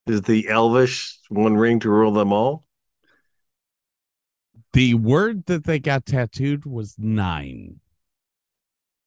Is 0.06 0.22
the 0.22 0.48
Elvish 0.48 1.18
one 1.28 1.58
ring 1.58 1.80
to 1.80 1.90
rule 1.90 2.12
them 2.12 2.32
all? 2.32 2.64
The 4.72 4.94
word 4.94 5.44
that 5.46 5.64
they 5.64 5.78
got 5.78 6.06
tattooed 6.06 6.64
was 6.64 6.94
nine, 6.98 7.80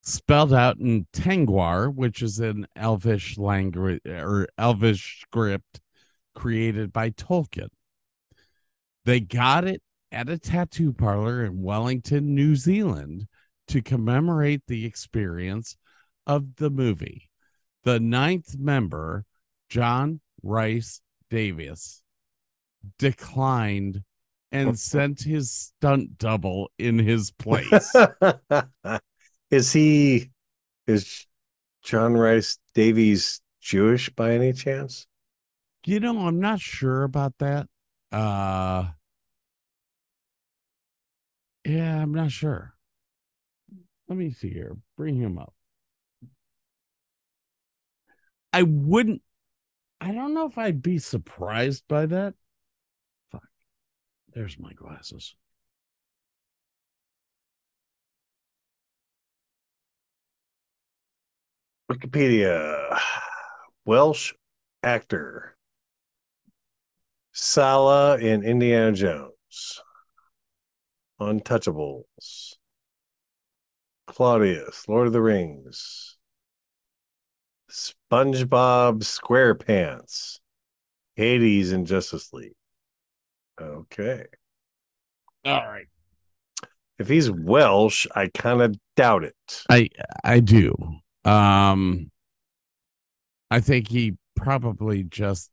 spelled 0.10 0.53
out 0.53 0.77
in 0.80 1.06
Tengwar, 1.14 1.94
which 1.94 2.22
is 2.22 2.40
an 2.40 2.68
Elvish 2.76 3.38
language 3.38 4.02
or 4.06 4.48
Elvish 4.57 5.22
script 5.22 5.80
created 6.36 6.91
by 6.91 7.11
Tolkien. 7.11 7.69
They 9.06 9.19
got 9.19 9.65
it 9.65 9.81
at 10.11 10.30
a 10.30 10.38
tattoo 10.38 10.94
parlor 10.94 11.45
in 11.45 11.61
Wellington, 11.61 12.34
New 12.34 12.56
Zealand, 12.56 13.27
to 13.68 13.81
commemorate 13.81 14.64
the 14.68 14.86
experience 14.86 15.77
of 16.26 16.56
the 16.56 16.69
movie. 16.69 17.30
The 17.84 17.99
ninth 17.99 18.57
member, 18.57 19.26
John 19.69 20.22
Rice 20.41 21.02
Davis, 21.30 22.02
declined 22.98 24.03
and 24.52 24.77
sent 24.80 25.22
his 25.22 25.52
stunt 25.52 26.18
double 26.18 26.72
in 26.77 26.98
his 26.98 27.31
place. 27.31 27.94
is 29.52 29.74
he 29.74 30.32
is 30.88 31.26
John 31.84 32.14
Rice 32.16 32.58
Davies 32.74 33.42
Jewish 33.62 34.10
by 34.10 34.34
any 34.34 34.54
chance? 34.54 35.08
you 35.86 36.00
know, 36.00 36.20
I'm 36.28 36.40
not 36.40 36.60
sure 36.60 37.04
about 37.04 37.34
that. 37.40 37.68
Uh 38.12 38.90
yeah, 41.66 42.02
I'm 42.02 42.14
not 42.14 42.32
sure. 42.32 42.74
Let 44.08 44.18
me 44.18 44.32
see 44.32 44.50
here. 44.50 44.78
Bring 44.98 45.16
him 45.16 45.38
up. 45.38 45.54
I 48.52 48.64
wouldn't 48.64 49.22
I 50.02 50.12
don't 50.12 50.34
know 50.34 50.46
if 50.46 50.58
I'd 50.58 50.82
be 50.82 50.98
surprised 50.98 51.84
by 51.88 52.06
that. 52.08 52.34
Fuck. 53.32 53.48
There's 54.34 54.58
my 54.58 54.74
glasses. 54.74 55.36
Wikipedia. 61.90 62.99
Welsh 63.86 64.34
actor. 64.84 65.57
Sallah 67.34 68.20
in 68.20 68.44
Indiana 68.44 68.91
Jones. 68.91 69.82
Untouchables. 71.20 72.56
Claudius, 74.07 74.88
Lord 74.88 75.07
of 75.07 75.14
the 75.14 75.22
Rings. 75.22 76.18
SpongeBob 77.72 79.03
SquarePants. 79.03 80.40
Hades 81.16 81.72
and 81.72 81.86
Justice 81.86 82.32
League. 82.34 82.53
Okay. 83.60 84.26
All 85.45 85.56
uh, 85.56 85.68
right. 85.68 85.88
If 86.98 87.07
he's 87.07 87.32
Welsh, 87.32 88.06
I 88.16 88.28
kind 88.34 88.61
of 88.61 88.76
doubt 88.95 89.24
it. 89.24 89.64
I 89.70 89.90
I 90.24 90.40
do. 90.40 90.76
Um 91.26 92.12
I 93.52 93.60
think 93.60 93.88
he 93.88 94.16
probably 94.36 95.04
just 95.04 95.50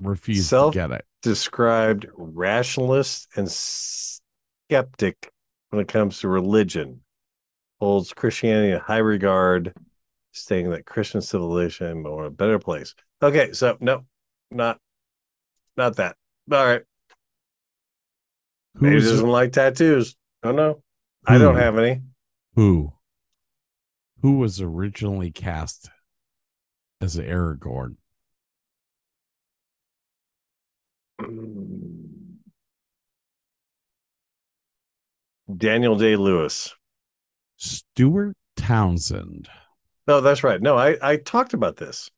refused 0.00 0.48
Self- 0.48 0.72
to 0.72 0.78
get 0.78 0.90
it. 0.90 1.04
Described 1.22 2.06
rationalist 2.16 3.28
and 3.36 3.50
skeptic 3.50 5.30
when 5.70 5.80
it 5.80 5.88
comes 5.88 6.20
to 6.20 6.28
religion. 6.28 7.00
Holds 7.80 8.12
Christianity 8.12 8.72
in 8.72 8.80
high 8.80 8.98
regard, 8.98 9.74
stating 10.32 10.70
that 10.70 10.86
Christian 10.86 11.20
civilization 11.20 12.06
are 12.06 12.24
a 12.24 12.30
better 12.30 12.58
place. 12.58 12.94
Okay, 13.22 13.52
so 13.52 13.76
no, 13.80 14.04
not 14.50 14.78
not 15.76 15.96
that. 15.96 16.16
All 16.50 16.64
right. 16.64 16.82
Who 18.76 18.86
Maybe 18.86 19.00
doesn't 19.00 19.28
like 19.28 19.52
tattoos. 19.52 20.16
Oh 20.42 20.52
no. 20.52 20.54
know. 20.54 20.82
I 21.26 21.38
don't 21.38 21.56
have 21.56 21.78
any. 21.78 22.02
who? 22.54 22.92
Who 24.24 24.38
was 24.38 24.58
originally 24.58 25.30
cast 25.30 25.90
as 26.98 27.16
Aragorn? 27.16 27.96
Daniel 35.54 35.98
Day 35.98 36.16
Lewis. 36.16 36.74
Stuart 37.58 38.34
Townsend. 38.56 39.50
No, 40.08 40.22
that's 40.22 40.42
right. 40.42 40.62
No, 40.62 40.78
I, 40.78 40.96
I 41.02 41.16
talked 41.18 41.52
about 41.52 41.76
this. 41.76 42.10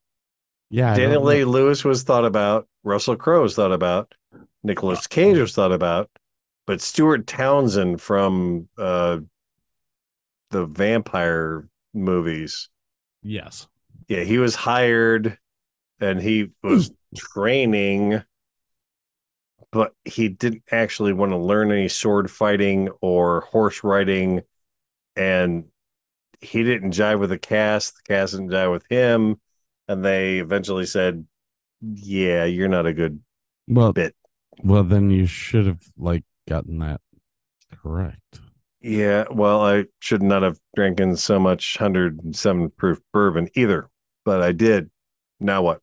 Yeah, 0.71 0.95
Daniel. 0.95 1.29
Day 1.29 1.43
Lewis 1.43 1.83
was 1.83 2.05
thought 2.05 2.25
about. 2.25 2.69
Russell 2.85 3.17
Crowe 3.17 3.43
was 3.43 3.57
thought 3.57 3.73
about. 3.73 4.15
Nicolas 4.63 5.09
Cage 5.09 5.39
was 5.39 5.57
thought 5.57 5.73
about. 5.73 6.09
But 6.69 6.81
Stuart 6.81 7.27
Townsend 7.27 8.01
from 8.01 8.69
uh, 8.79 9.19
the 10.53 10.67
vampire 10.67 11.69
movies, 11.97 12.69
Yes. 13.23 13.69
yeah, 14.09 14.23
he 14.23 14.39
was 14.39 14.55
hired 14.55 15.39
and 16.01 16.21
he 16.21 16.53
was 16.63 16.93
training, 17.17 18.23
but 19.73 19.93
he 20.05 20.29
didn't 20.29 20.63
actually 20.71 21.13
want 21.13 21.33
to 21.33 21.37
learn 21.37 21.71
any 21.73 21.89
sword 21.89 22.31
fighting 22.31 22.89
or 23.01 23.43
horse 23.43 23.83
riding. 23.85 24.43
And 25.17 25.67
he 26.41 26.65
didn't 26.65 26.93
jive 26.93 27.21
with 27.21 27.31
the 27.31 27.39
cast. 27.39 27.97
The 27.97 28.03
cast 28.15 28.33
didn't 28.35 28.51
jive 28.51 28.73
with 28.73 28.87
him. 28.91 29.41
And 29.89 30.05
they 30.05 30.39
eventually 30.41 30.87
said, 30.87 31.27
Yeah, 31.83 32.45
you're 32.45 32.69
not 32.69 32.87
a 32.87 32.95
good 32.95 33.21
Well, 33.69 33.95
bit. 33.95 34.15
well, 34.63 34.85
then 34.85 35.11
you 35.11 35.27
should 35.27 35.67
have 35.67 35.83
like 35.97 36.25
gotten 36.49 36.79
that 36.81 37.01
correct. 37.73 38.41
Yeah, 38.89 39.25
well, 39.33 39.63
I 39.63 39.87
should 39.99 40.23
not 40.23 40.45
have 40.45 40.61
drinking 40.77 41.17
so 41.17 41.41
much 41.41 41.77
107 41.81 42.71
proof 42.77 43.01
bourbon 43.13 43.49
either, 43.57 43.91
but 44.25 44.41
I 44.41 44.53
did. 44.53 44.91
Now 45.41 45.63
what? 45.63 45.81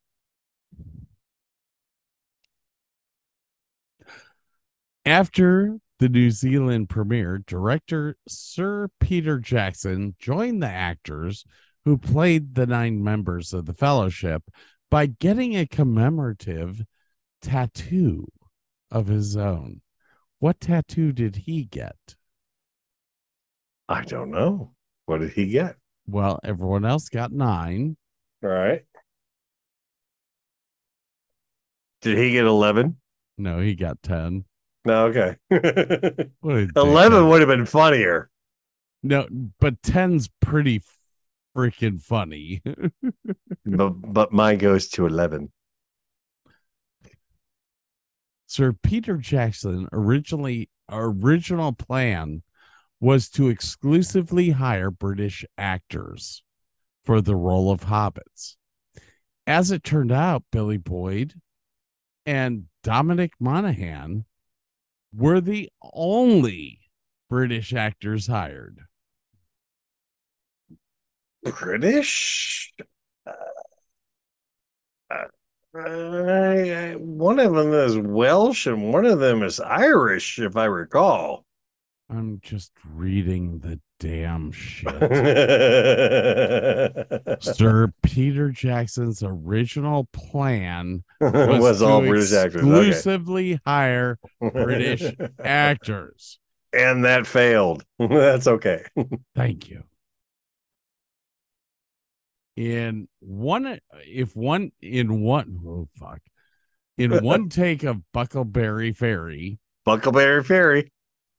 After 5.06 5.80
the 6.00 6.08
New 6.08 6.32
Zealand 6.32 6.88
premiere, 6.88 7.40
director 7.46 8.16
Sir 8.26 8.88
Peter 9.02 9.38
Jackson 9.38 10.16
joined 10.18 10.64
the 10.64 10.68
actors 10.68 11.44
who 11.84 11.98
played 11.98 12.56
the 12.56 12.66
nine 12.66 13.04
members 13.04 13.52
of 13.52 13.66
the 13.66 13.74
fellowship 13.74 14.44
by 14.90 15.08
getting 15.08 15.58
a 15.58 15.68
commemorative 15.68 16.84
tattoo 17.42 18.28
of 18.90 19.08
his 19.08 19.36
own. 19.36 19.82
What 20.40 20.62
tattoo 20.62 21.12
did 21.12 21.36
he 21.36 21.66
get? 21.66 22.16
I 23.90 24.04
don't 24.04 24.32
know. 24.32 24.72
What 25.06 25.20
did 25.20 25.32
he 25.32 25.48
get? 25.48 25.76
Well, 26.08 26.40
everyone 26.44 26.86
else 26.86 27.10
got 27.10 27.32
nine. 27.32 27.98
All 28.44 28.50
right. 28.50 28.84
Did 32.02 32.18
he 32.18 32.32
get 32.32 32.46
11? 32.46 32.98
No, 33.38 33.60
he 33.60 33.76
got 33.76 34.02
10. 34.04 34.46
No, 34.86 35.06
okay. 35.06 35.38
What 36.42 36.70
11 36.76 37.30
would 37.30 37.42
have 37.42 37.48
been 37.48 37.66
funnier. 37.66 38.30
No, 39.02 39.28
but 39.60 39.82
10's 39.82 40.30
pretty 40.42 40.82
freaking 41.56 42.02
funny. 42.02 42.62
but, 43.66 43.90
but 43.90 44.32
mine 44.34 44.58
goes 44.58 44.88
to 44.90 45.06
11. 45.06 45.52
Sir 48.48 48.74
Peter 48.74 49.18
Jackson 49.18 49.88
originally 49.92 50.70
original 50.90 51.72
plan 51.74 52.44
was 53.04 53.28
to 53.28 53.50
exclusively 53.50 54.52
hire 54.52 54.90
British 54.90 55.44
actors 55.58 56.42
for 57.04 57.20
the 57.20 57.36
role 57.36 57.70
of 57.70 57.82
hobbits. 57.82 58.56
As 59.46 59.72
it 59.72 59.84
turned 59.84 60.14
out, 60.14 60.46
Billy 60.54 60.78
Boyd 60.78 61.34
and 62.26 62.68
Dominic 62.82 63.34
Monaghan 63.42 64.24
were 65.14 65.42
the 65.42 65.70
only 65.94 66.80
British 67.30 67.74
actors 67.74 68.28
hired. 68.28 68.80
British? 71.44 72.72
Uh, 73.28 73.34
uh, 75.12 76.94
one 76.94 77.38
of 77.38 77.54
them 77.54 77.74
is 77.74 77.98
Welsh 77.98 78.66
and 78.66 78.94
one 78.94 79.06
of 79.06 79.20
them 79.20 79.44
is 79.44 79.60
Irish, 79.60 80.40
if 80.40 80.56
I 80.56 80.64
recall. 80.64 81.44
I'm 82.16 82.40
just 82.44 82.72
reading 82.94 83.58
the 83.60 83.80
damn 84.00 84.52
shit. 84.52 84.94
Sir 87.42 87.92
Peter 88.04 88.50
Jackson's 88.50 89.24
original 89.24 90.08
plan 90.14 91.04
was, 91.20 91.60
was, 91.60 91.82
all 91.82 92.02
to 92.02 92.08
British 92.08 92.34
actors. 92.34 92.62
exclusively 92.62 93.60
hire 93.66 94.20
British 94.40 95.12
actors. 95.44 96.38
and 96.72 97.04
that 97.04 97.26
failed. 97.26 97.84
That's 97.98 98.46
okay. 98.46 98.84
Thank 99.36 99.70
you. 99.70 99.84
In 102.56 103.08
one, 103.22 103.80
if 104.06 104.36
one, 104.36 104.72
in 104.80 105.22
one, 105.22 105.58
oh 105.66 105.88
fuck, 105.96 106.20
in 106.96 107.24
one 107.24 107.50
take 107.50 107.82
of 107.82 108.04
Bucklebury 108.14 108.96
Ferry, 108.96 109.58
Bucklebury 109.88 110.46
Ferry. 110.46 110.92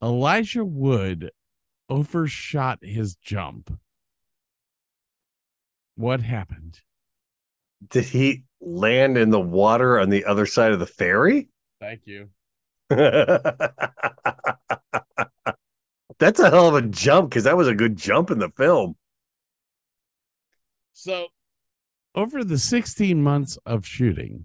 Elijah 0.05 0.67
Wood 0.67 1.31
overshot 1.89 2.81
his 2.83 3.17
jump. 3.17 3.79
What 5.97 6.21
happened? 6.21 6.81
Did 7.89 8.05
he 8.05 8.43
land 8.61 9.17
in 9.17 9.31
the 9.31 9.41
water 9.41 9.99
on 9.99 10.11
the 10.11 10.27
other 10.27 10.45
side 10.45 10.73
of 10.73 10.79
the 10.79 10.87
ferry? 10.87 11.49
Thank 11.81 12.03
you. 12.07 12.29
That's 12.91 13.09
a 16.39 16.51
hell 16.51 16.69
of 16.69 16.75
a 16.75 16.83
jump 16.83 17.31
because 17.31 17.45
that 17.45 17.57
was 17.57 17.69
a 17.69 17.75
good 17.75 17.97
jump 17.97 18.31
in 18.31 18.41
the 18.41 18.51
film. 18.51 18.97
So, 20.93 21.29
over 22.15 22.45
the 22.45 22.59
16 22.59 23.23
months 23.23 23.59
of 23.65 23.87
shooting, 23.87 24.45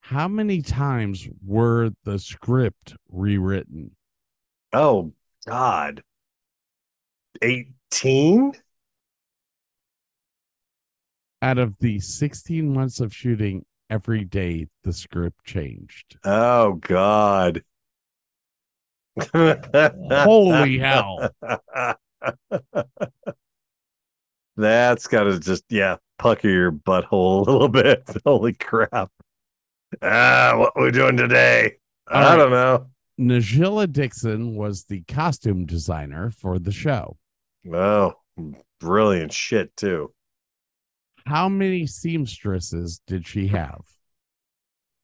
how 0.00 0.26
many 0.26 0.62
times 0.62 1.28
were 1.44 1.90
the 2.02 2.18
script 2.18 2.96
rewritten? 3.08 3.92
Oh 4.72 5.12
God. 5.46 6.02
18? 7.42 8.52
Out 11.42 11.58
of 11.58 11.76
the 11.80 11.98
16 11.98 12.72
months 12.72 13.00
of 13.00 13.12
shooting, 13.12 13.64
every 13.90 14.24
day 14.24 14.68
the 14.84 14.92
script 14.92 15.44
changed. 15.44 16.16
Oh 16.24 16.74
God. 16.74 17.62
Holy 19.34 20.78
hell. 20.78 21.30
That's 24.56 25.06
gotta 25.06 25.38
just 25.38 25.64
yeah, 25.68 25.96
pucker 26.18 26.48
your 26.48 26.72
butthole 26.72 27.46
a 27.46 27.50
little 27.50 27.68
bit. 27.68 28.08
Holy 28.24 28.52
crap. 28.52 29.10
Ah, 30.00 30.54
what 30.56 30.80
we 30.80 30.90
doing 30.90 31.16
today? 31.16 31.76
All 32.10 32.22
I 32.22 32.30
right. 32.30 32.36
don't 32.36 32.50
know. 32.50 32.86
Ngila 33.22 33.92
Dickson 33.92 34.56
was 34.56 34.84
the 34.84 35.02
costume 35.02 35.64
designer 35.64 36.30
for 36.30 36.58
the 36.58 36.72
show. 36.72 37.16
Oh, 37.72 38.14
brilliant 38.80 39.32
shit 39.32 39.76
too. 39.76 40.12
How 41.26 41.48
many 41.48 41.86
seamstresses 41.86 43.00
did 43.06 43.26
she 43.26 43.46
have? 43.48 43.82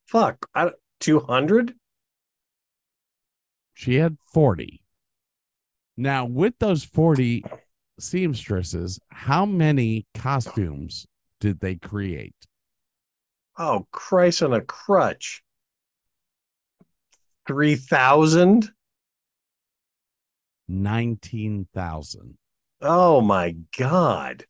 Fuck. 0.07 0.47
200? 1.01 1.75
She 3.75 3.95
had 3.95 4.17
40. 4.33 4.83
Now, 5.97 6.25
with 6.25 6.55
those 6.59 6.83
40 6.83 7.45
seamstresses, 8.01 8.99
how 9.11 9.47
many 9.47 10.07
costumes 10.15 11.07
did 11.41 11.61
they 11.61 11.77
create? 11.77 12.35
Oh, 13.57 13.87
Christ 13.93 14.43
on 14.43 14.53
a 14.53 14.61
crutch. 14.61 15.43
3,000? 17.49 18.71
19,000. 20.69 22.39
Oh 22.83 23.21
my 23.21 23.57
God. 23.77 24.45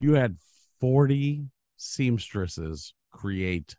You 0.00 0.14
had 0.14 0.38
40 0.80 1.44
seamstresses 1.76 2.94
create 3.12 3.76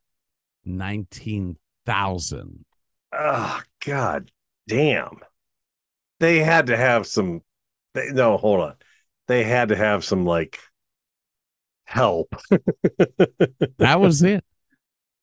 19,000. 0.63 2.65
Oh, 3.11 3.61
God 3.83 4.31
damn. 4.67 5.19
They 6.19 6.39
had 6.39 6.67
to 6.67 6.77
have 6.77 7.07
some. 7.07 7.41
They, 7.93 8.11
no, 8.11 8.37
hold 8.37 8.61
on. 8.61 8.75
They 9.27 9.43
had 9.43 9.69
to 9.69 9.75
have 9.75 10.05
some 10.05 10.25
like 10.25 10.59
help. 11.85 12.33
That 13.77 13.99
was 13.99 14.23
it. 14.23 14.43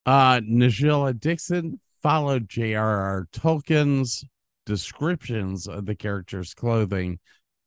Uh 0.06 0.40
Ngila 0.40 1.18
Dickson 1.18 1.80
followed 2.04 2.50
J.R.R. 2.50 3.28
Tolkien's 3.32 4.26
descriptions 4.66 5.66
of 5.66 5.86
the 5.86 5.94
character's 5.94 6.52
clothing 6.52 7.18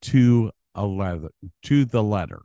to 0.04 0.52
a 0.76 0.86
leather 0.86 1.30
to 1.64 1.86
the 1.86 2.04
letter. 2.04 2.44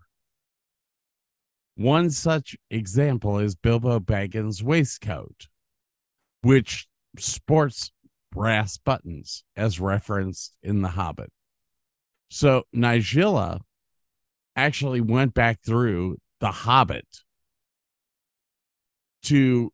One 1.77 2.09
such 2.09 2.56
example 2.70 3.39
is 3.39 3.55
Bilbo 3.56 4.01
Baggins' 4.01 4.62
waistcoat, 4.62 5.48
which 6.40 6.89
sports 7.19 7.93
brass 8.31 8.78
buttons 8.78 9.44
as 9.55 9.78
referenced 9.78 10.56
in 10.62 10.81
The 10.81 10.89
Hobbit. 10.89 11.31
So 12.31 12.62
Nigella 12.74 13.60
actually 14.56 15.02
went 15.02 15.35
back 15.35 15.60
through 15.62 16.16
The 16.40 16.52
Hobbit 16.52 17.05
to 19.24 19.70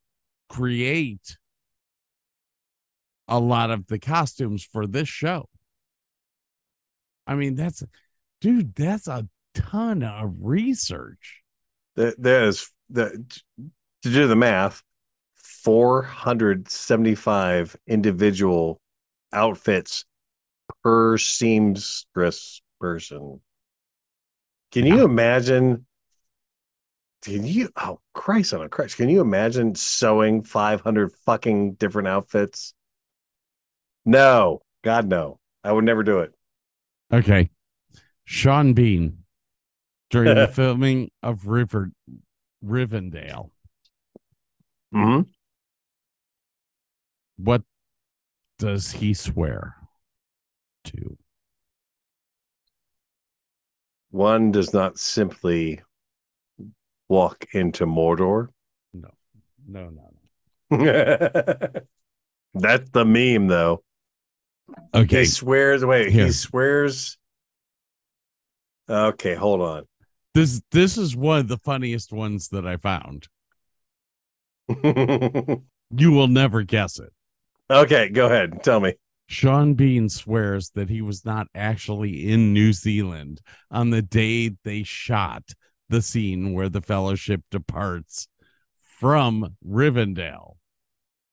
create 0.49 1.39
a 3.29 3.39
lot 3.39 3.71
of 3.71 3.87
the 3.87 3.99
costumes 3.99 4.65
for 4.65 4.87
this 4.87 5.09
show. 5.09 5.49
I 7.27 7.35
mean, 7.35 7.55
that's 7.55 7.83
dude, 8.41 8.75
that's 8.75 9.07
a 9.07 9.29
ton 9.55 10.03
of 10.03 10.35
research. 10.41 11.43
There- 11.95 12.15
There's 12.19 12.71
the 12.89 13.25
to 14.03 14.11
do 14.11 14.27
the 14.29 14.37
math, 14.37 14.83
475 15.35 17.77
individual 17.87 18.81
outfits 19.33 20.05
per 20.83 21.19
seamstress 21.19 22.63
person. 22.81 23.41
Can 24.73 24.87
you 24.87 25.05
imagine? 25.05 25.87
Can 27.23 27.45
you? 27.45 27.69
Oh 27.77 28.01
Christ 28.15 28.55
on 28.55 28.63
a 28.63 28.69
Christ! 28.69 28.97
Can 28.97 29.09
you 29.09 29.21
imagine 29.21 29.75
sewing 29.75 30.43
500 30.43 31.13
fucking 31.27 31.75
different 31.75 32.09
outfits? 32.09 32.75
No, 34.09 34.63
God 34.83 35.07
no, 35.07 35.39
I 35.63 35.71
would 35.71 35.85
never 35.85 36.03
do 36.03 36.21
it. 36.21 36.33
Okay. 37.13 37.51
Sean 38.25 38.73
Bean 38.73 39.25
during 40.09 40.35
the 40.35 40.49
filming 40.53 41.11
of 41.23 41.47
River 41.47 41.91
Rivendell. 42.65 43.51
hmm 44.93 45.21
What 47.37 47.63
does 48.59 48.93
he 48.93 49.13
swear 49.13 49.77
to? 50.85 51.19
One 54.11 54.51
does 54.53 54.73
not 54.73 54.99
simply 54.99 55.83
walk 57.09 57.47
into 57.53 57.85
Mordor. 57.87 58.49
No, 58.95 59.11
no, 59.67 59.91
no. 59.91 60.05
That's 62.55 62.91
the 62.91 63.05
meme, 63.05 63.49
though. 63.49 63.83
Okay. 64.95 65.21
He 65.21 65.25
swears. 65.27 65.85
Wait, 65.85 66.11
Here. 66.11 66.27
he 66.27 66.33
swears. 66.33 67.19
Okay, 68.89 69.35
hold 69.35 69.61
on. 69.61 69.85
This 70.35 70.63
this 70.71 70.97
is 70.97 71.17
one 71.17 71.41
of 71.41 71.49
the 71.49 71.59
funniest 71.59 72.13
ones 72.13 72.49
that 72.49 72.67
I 72.67 72.77
found. 72.77 73.29
You 75.91 76.11
will 76.11 76.29
never 76.29 76.65
guess 76.65 76.99
it. 76.99 77.13
okay, 77.71 78.11
go 78.11 78.27
ahead. 78.27 78.63
Tell 78.63 78.79
me. 78.79 78.93
Sean 79.27 79.73
Bean 79.73 80.11
swears 80.11 80.71
that 80.75 80.91
he 80.91 81.01
was 81.01 81.25
not 81.25 81.47
actually 81.55 82.31
in 82.31 82.53
New 82.53 82.75
Zealand 82.75 83.41
on 83.71 83.89
the 83.89 84.03
day 84.03 84.51
they 84.65 84.83
shot 84.83 85.45
the 85.89 86.03
scene 86.03 86.53
where 86.53 86.69
the 86.69 86.83
fellowship 86.83 87.41
departs 87.51 88.29
from 88.83 89.57
Rivendell 89.67 90.57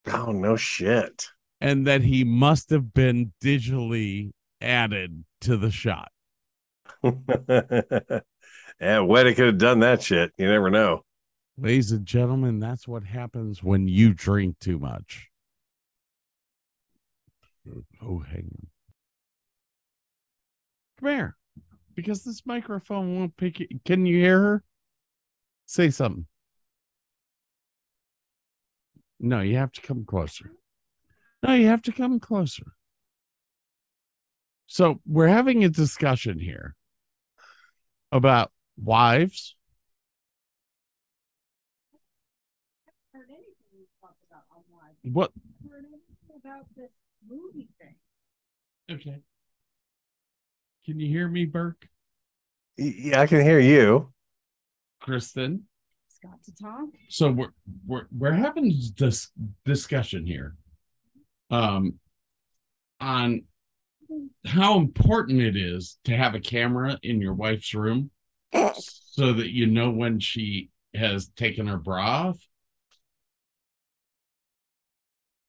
Oh 0.07 0.32
no 0.32 0.56
shit. 0.56 1.28
And 1.66 1.88
that 1.88 2.04
he 2.04 2.24
must 2.24 2.70
have 2.70 2.94
been 2.94 3.34
digitally 3.44 4.30
added 4.62 5.26
to 5.42 5.58
the 5.58 5.72
shot. 5.72 6.12
yeah, 7.04 8.22
Weta 8.80 9.36
could 9.36 9.48
have 9.48 9.58
done 9.58 9.80
that 9.80 10.04
shit. 10.04 10.32
You 10.38 10.48
never 10.48 10.70
know. 10.70 11.02
Ladies 11.58 11.92
and 11.92 12.06
gentlemen, 12.06 12.60
that's 12.60 12.88
what 12.88 13.04
happens 13.04 13.64
when 13.64 13.88
you 13.88 14.14
drink 14.14 14.60
too 14.60 14.78
much. 14.78 15.32
Oh, 18.00 18.20
hang 18.20 18.48
on. 18.60 18.68
Come 21.00 21.10
here. 21.10 21.36
Because 21.96 22.24
this 22.24 22.46
microphone 22.46 23.18
won't 23.18 23.38
pick 23.38 23.60
it. 23.60 23.84
Can 23.86 24.06
you 24.06 24.18
hear 24.18 24.40
her? 24.40 24.64
Say 25.66 25.90
something. 25.90 26.28
No, 29.20 29.40
you 29.40 29.58
have 29.58 29.72
to 29.72 29.82
come 29.82 30.06
closer. 30.06 30.52
No, 31.46 31.54
you 31.54 31.68
have 31.68 31.84
to 31.84 31.92
come 31.92 32.20
closer. 32.20 32.74
So 34.66 35.00
we're 35.06 35.28
having 35.28 35.64
a 35.64 35.70
discussion 35.70 36.40
here 36.40 36.76
about 38.12 38.52
wives 38.78 39.56
heard 43.14 43.28
anything 43.30 43.86
talked 44.02 44.24
about 44.30 44.44
online. 44.50 44.96
What? 45.04 45.32
I 45.38 45.74
heard 45.74 45.86
anything 45.86 46.42
about 46.44 46.66
this 46.76 46.92
movie 47.30 47.70
thing. 47.80 47.96
Okay. 48.90 49.22
Can 50.86 51.00
you 51.00 51.08
hear 51.08 51.28
me, 51.28 51.46
Burke? 51.46 51.88
Yeah, 52.78 53.22
I 53.22 53.28
can 53.28 53.42
hear 53.42 53.60
you. 53.60 54.12
Kristen? 55.00 55.64
Scott 56.10 56.44
to 56.46 56.56
talk. 56.56 56.90
So 57.10 57.32
we're 57.32 57.54
we're 57.86 58.08
we're 58.12 58.32
having 58.32 58.74
this 58.98 59.32
discussion 59.64 60.26
here 60.26 60.56
um 61.52 62.00
on 63.00 63.44
how 64.46 64.78
important 64.78 65.42
it 65.42 65.56
is 65.56 65.98
to 66.06 66.16
have 66.16 66.36
a 66.36 66.40
camera 66.40 67.00
in 67.04 67.20
your 67.22 67.34
wife's 67.34 67.74
room 67.74 68.12
so 68.74 69.34
that 69.34 69.50
you 69.52 69.66
know 69.66 69.90
when 69.90 70.20
she 70.20 70.70
has 70.94 71.30
taken 71.36 71.68
her 71.68 71.78
bra 71.78 72.30
off. 72.30 72.40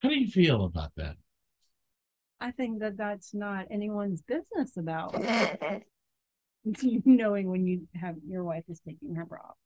How 0.03 0.09
do 0.09 0.15
you 0.15 0.29
feel 0.29 0.65
about 0.65 0.93
that? 0.97 1.17
I 2.41 2.51
think 2.51 2.81
that 2.81 2.97
that's 2.97 3.33
not 3.33 3.67
anyone's 3.71 4.23
business 4.23 4.77
about 4.77 5.15
knowing 7.05 7.51
when 7.51 7.67
you 7.67 7.89
have 7.95 8.17
your 8.29 8.45
wife 8.45 8.65
is 8.69 8.81
taking 8.87 9.15
her 9.15 9.25
bra. 9.25 9.41
off. 9.41 9.57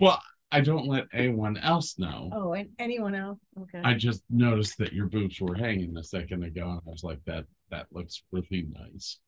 Well, 0.00 0.22
I 0.54 0.60
don't 0.60 0.86
let 0.86 1.08
anyone 1.12 1.56
else 1.56 1.98
know. 1.98 2.30
Oh, 2.32 2.52
and 2.52 2.68
anyone 2.78 3.16
else? 3.16 3.40
Okay. 3.60 3.80
I 3.82 3.94
just 3.94 4.22
noticed 4.30 4.78
that 4.78 4.92
your 4.92 5.06
boobs 5.06 5.40
were 5.40 5.56
hanging 5.56 5.96
a 5.96 6.04
second 6.04 6.44
ago, 6.44 6.70
and 6.70 6.80
I 6.86 6.90
was 6.90 7.02
like, 7.02 7.18
"That 7.24 7.46
that 7.72 7.88
looks 7.90 8.22
really 8.30 8.68
nice." 8.70 9.18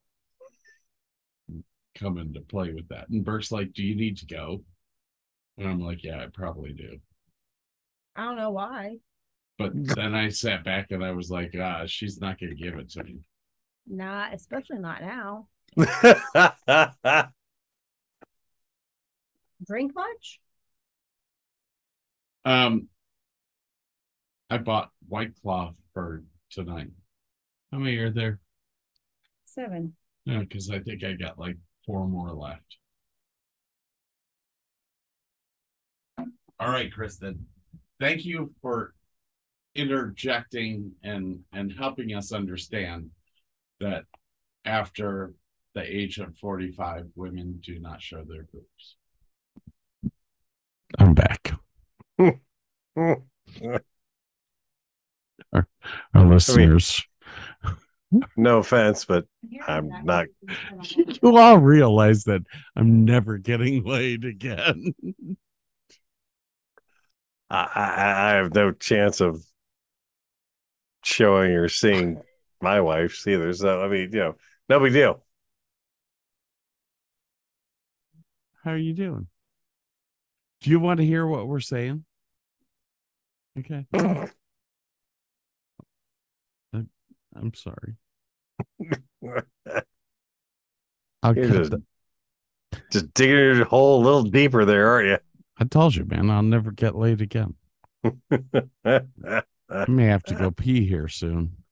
Come 1.97 2.19
into 2.19 2.43
play 2.43 2.73
with 2.73 2.87
that, 2.91 3.09
and 3.09 3.25
Burke's 3.25 3.51
like, 3.51 3.73
"Do 3.73 3.83
you 3.83 3.97
need 3.97 4.19
to 4.19 4.27
go?" 4.27 4.63
And 5.59 5.67
I'm 5.69 5.81
like, 5.81 6.05
"Yeah, 6.05 6.23
I 6.23 6.29
probably 6.33 6.73
do." 6.73 7.01
I 8.15 8.23
don't 8.23 8.37
know 8.37 8.51
why. 8.51 8.99
But 9.59 9.73
then 9.75 10.15
I 10.15 10.29
sat 10.29 10.63
back 10.63 10.93
and 10.93 11.05
I 11.05 11.11
was 11.11 11.29
like, 11.29 11.57
"Ah, 11.59 11.87
she's 11.87 12.21
not 12.21 12.39
gonna 12.39 12.55
give 12.55 12.77
it 12.77 12.91
to 12.91 13.03
me." 13.03 13.19
Not, 13.89 14.33
especially 14.33 14.79
not 14.79 15.03
now. 15.03 15.49
Drink 19.67 19.93
much? 19.93 20.41
Um, 22.47 22.87
I 24.49 24.59
bought 24.59 24.91
White 25.09 25.33
Claw 25.43 25.75
for 25.93 26.23
tonight. 26.51 26.91
How 27.73 27.79
many 27.79 27.97
are 27.97 28.11
there? 28.11 28.39
Seven. 29.45 29.95
No, 30.27 30.41
because 30.41 30.71
I 30.71 30.79
think 30.79 31.03
I 31.03 31.15
got 31.15 31.41
like 31.41 31.57
four 31.85 32.07
more 32.07 32.33
left. 32.33 32.77
All 36.61 36.71
right, 36.71 36.93
Kristen. 36.93 37.47
Thank 37.99 38.25
you 38.25 38.55
for 38.63 38.95
interjecting 39.75 40.93
and 41.03 41.41
and 41.53 41.73
helping 41.73 42.15
us 42.15 42.33
understand 42.33 43.11
that 43.81 44.05
after 44.65 45.35
the 45.75 45.83
age 45.83 46.19
of 46.19 46.37
45 46.39 47.09
women 47.17 47.61
do 47.63 47.81
not 47.81 48.01
show 48.01 48.25
their 48.25 48.47
boobs. 48.53 48.97
I'm 50.99 51.13
back. 51.13 51.46
Our 52.19 52.37
listeners, 56.15 57.03
no 58.37 58.59
offense, 58.59 59.05
but 59.05 59.27
I'm 59.67 59.91
not- 60.05 60.27
you 60.97 61.37
all 61.37 61.59
realize 61.59 62.25
that 62.25 62.43
I'm 62.75 63.05
never 63.05 63.39
getting 63.39 63.85
laid 63.85 64.25
again. 64.25 64.95
I, 67.51 67.69
I, 67.75 68.33
I 68.33 68.37
have 68.37 68.55
no 68.55 68.73
chance 68.73 69.21
of 69.21 69.45
showing 71.05 71.53
or 71.53 71.69
seeing 71.69 72.21
my 72.61 72.81
wife's 72.81 73.27
either. 73.27 73.53
So 73.53 73.83
I 73.83 73.89
mean, 73.89 74.11
you 74.13 74.19
know, 74.19 74.37
no 74.69 74.81
big 74.81 74.93
deal. 74.95 75.23
How 78.65 78.73
are 78.73 78.77
you 78.79 78.95
doing? 78.95 79.29
Do 80.63 80.71
you 80.71 80.81
want 80.81 80.99
to 80.99 81.07
hear 81.07 81.25
what 81.27 81.47
we're 81.47 81.61
saying? 81.61 82.05
Okay. 83.59 83.87
I'm 87.35 87.53
sorry. 87.55 87.97
I'll 91.23 91.37
You're 91.37 91.49
cut 91.49 91.57
just, 91.57 91.71
the- 91.73 91.83
just 92.91 93.13
digging 93.15 93.37
your 93.37 93.65
hole 93.67 94.01
a 94.01 94.05
little 94.05 94.23
deeper 94.23 94.65
there, 94.65 94.89
aren't 94.89 95.09
you? 95.09 95.19
I 95.59 95.65
told 95.65 95.95
you, 95.97 96.05
man, 96.05 96.31
I'll 96.31 96.43
never 96.43 96.71
get 96.71 96.95
laid 96.97 97.21
again. 97.21 97.55
I 98.85 99.03
may 99.89 100.07
have 100.07 100.23
to 100.25 100.35
go 100.35 100.51
pee 100.51 100.87
here 100.87 101.09
soon. 101.09 101.57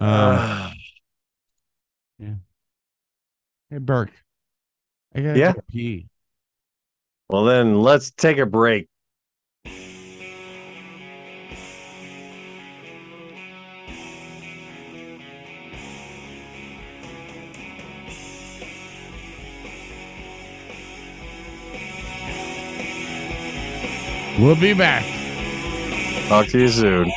Um, 0.00 0.08
Uh, 0.08 0.70
hey, 3.68 3.78
Burke. 3.78 4.12
I 5.12 5.20
gotta 5.22 5.38
Yeah? 5.40 5.52
go 5.54 5.60
pee. 5.68 6.06
well, 7.28 7.44
then 7.44 7.82
let's 7.82 8.12
take 8.12 8.38
a 8.38 8.46
break. 8.46 8.86
We'll 24.38 24.54
be 24.54 24.72
back. 24.72 25.04
Talk 26.28 26.46
to 26.48 26.60
you 26.60 26.68
soon. 26.68 27.10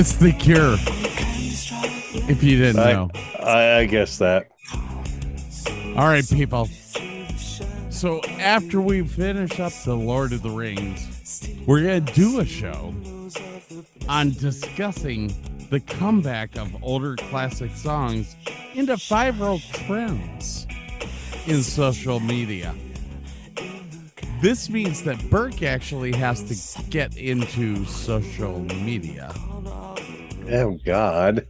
It's 0.00 0.12
the 0.12 0.30
cure. 0.32 0.76
If 2.30 2.40
you 2.40 2.56
didn't 2.56 2.78
I- 2.78 2.92
know. 2.92 3.10
I, 3.40 3.78
I 3.78 3.84
guess 3.86 4.18
that. 4.18 4.46
All 5.96 6.06
right, 6.06 6.24
people. 6.28 6.66
So 7.90 8.20
after 8.38 8.80
we 8.80 9.02
finish 9.02 9.58
up 9.58 9.72
the 9.84 9.96
Lord 9.96 10.32
of 10.32 10.42
the 10.42 10.50
Rings, 10.50 11.48
we're 11.66 11.80
gonna 11.80 12.00
do 12.00 12.38
a 12.38 12.44
show 12.44 12.94
on 14.08 14.30
discussing 14.30 15.34
the 15.68 15.80
comeback 15.80 16.56
of 16.56 16.80
older 16.80 17.16
classic 17.16 17.74
songs 17.74 18.36
into 18.74 18.92
viral 18.92 19.60
trends 19.84 20.68
in 21.48 21.64
social 21.64 22.20
media. 22.20 22.72
This 24.40 24.70
means 24.70 25.02
that 25.02 25.28
Burke 25.28 25.64
actually 25.64 26.12
has 26.12 26.44
to 26.44 26.82
get 26.84 27.16
into 27.16 27.84
social 27.86 28.60
media. 28.60 29.34
Oh 30.50 30.78
God. 30.84 31.46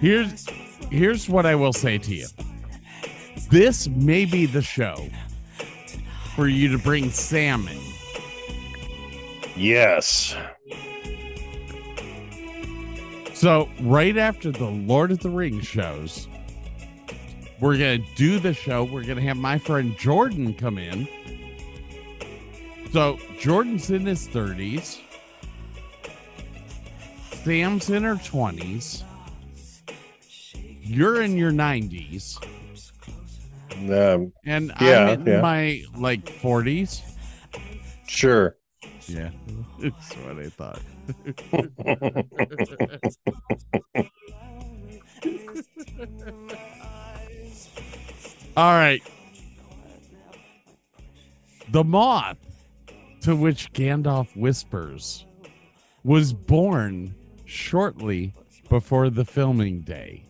Here's 0.00 0.46
here's 0.90 1.28
what 1.28 1.46
I 1.46 1.54
will 1.54 1.72
say 1.72 1.98
to 1.98 2.14
you. 2.14 2.26
This 3.50 3.88
may 3.88 4.24
be 4.24 4.46
the 4.46 4.62
show 4.62 5.08
for 6.36 6.46
you 6.46 6.70
to 6.70 6.78
bring 6.78 7.10
salmon. 7.10 7.78
Yes. 9.56 10.36
So 13.32 13.68
right 13.80 14.16
after 14.16 14.50
the 14.50 14.66
Lord 14.66 15.10
of 15.10 15.20
the 15.20 15.30
Rings 15.30 15.66
shows, 15.66 16.28
we're 17.60 17.78
gonna 17.78 18.04
do 18.14 18.38
the 18.38 18.52
show. 18.52 18.84
We're 18.84 19.04
gonna 19.04 19.22
have 19.22 19.36
my 19.36 19.58
friend 19.58 19.96
Jordan 19.96 20.54
come 20.54 20.76
in. 20.76 21.08
So 22.92 23.18
Jordan's 23.38 23.90
in 23.90 24.06
his 24.06 24.28
30s. 24.28 25.00
Sam's 27.44 27.88
in 27.90 28.02
her 28.04 28.14
20s. 28.16 29.02
You're 30.82 31.22
in 31.22 31.36
your 31.36 31.52
90s. 31.52 32.38
Um, 33.90 34.32
And 34.44 34.72
Yeah, 34.80 35.10
I'm 35.10 35.20
in 35.20 35.26
yeah. 35.26 35.40
my 35.40 35.82
like 35.96 36.24
40s. 36.24 37.02
sure. 38.06 38.56
Yeah, 39.06 39.30
that's 39.78 40.14
what 40.16 40.38
I 40.38 40.48
thought. 40.50 40.80
All 48.56 48.72
right. 48.72 49.02
The 51.70 51.84
moth 51.84 52.38
to 53.22 53.36
which 53.36 53.72
Gandalf 53.72 54.34
whispers 54.36 55.24
was 56.04 56.32
born 56.32 57.14
shortly 57.48 58.34
before 58.68 59.08
the 59.08 59.24
filming 59.24 59.80
day 59.80 60.22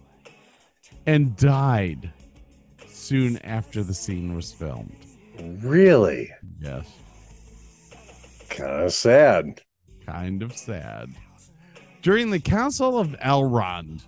and 1.07 1.37
died 1.37 2.13
soon 2.87 3.37
after 3.39 3.83
the 3.83 3.95
scene 3.95 4.35
was 4.35 4.53
filmed. 4.53 4.95
really? 5.61 6.31
Yes. 6.61 6.89
Kind 8.49 8.85
of 8.85 8.93
sad. 8.93 9.61
kind 10.07 10.43
of 10.43 10.57
sad. 10.57 11.11
During 12.03 12.31
the 12.31 12.41
Council 12.41 12.99
of 12.99 13.09
Elrond, 13.25 14.03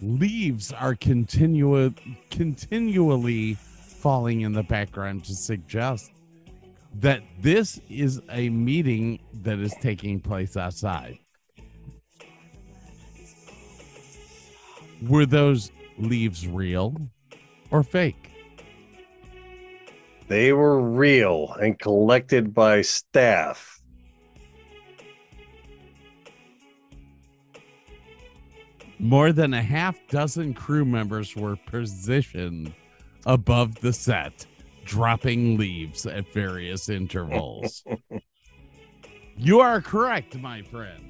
leaves 0.00 0.72
are 0.72 0.94
continua- 0.94 1.94
continually 2.30 3.54
falling 3.54 4.42
in 4.42 4.52
the 4.52 4.62
background 4.62 5.24
to 5.24 5.34
suggest 5.34 6.12
that 6.94 7.22
this 7.40 7.80
is 7.88 8.20
a 8.30 8.48
meeting 8.50 9.18
that 9.42 9.58
is 9.58 9.74
taking 9.80 10.20
place 10.20 10.56
outside. 10.56 11.18
Were 15.02 15.26
those 15.26 15.70
leaves 15.98 16.46
real 16.46 16.96
or 17.70 17.82
fake? 17.82 18.30
They 20.28 20.52
were 20.52 20.80
real 20.80 21.54
and 21.60 21.78
collected 21.78 22.52
by 22.52 22.82
staff. 22.82 23.80
More 28.98 29.32
than 29.32 29.54
a 29.54 29.62
half 29.62 29.96
dozen 30.08 30.54
crew 30.54 30.84
members 30.84 31.36
were 31.36 31.56
positioned 31.56 32.74
above 33.26 33.76
the 33.80 33.92
set, 33.92 34.44
dropping 34.84 35.56
leaves 35.56 36.04
at 36.04 36.30
various 36.32 36.88
intervals. 36.88 37.84
you 39.36 39.60
are 39.60 39.80
correct, 39.80 40.36
my 40.38 40.62
friend. 40.62 41.07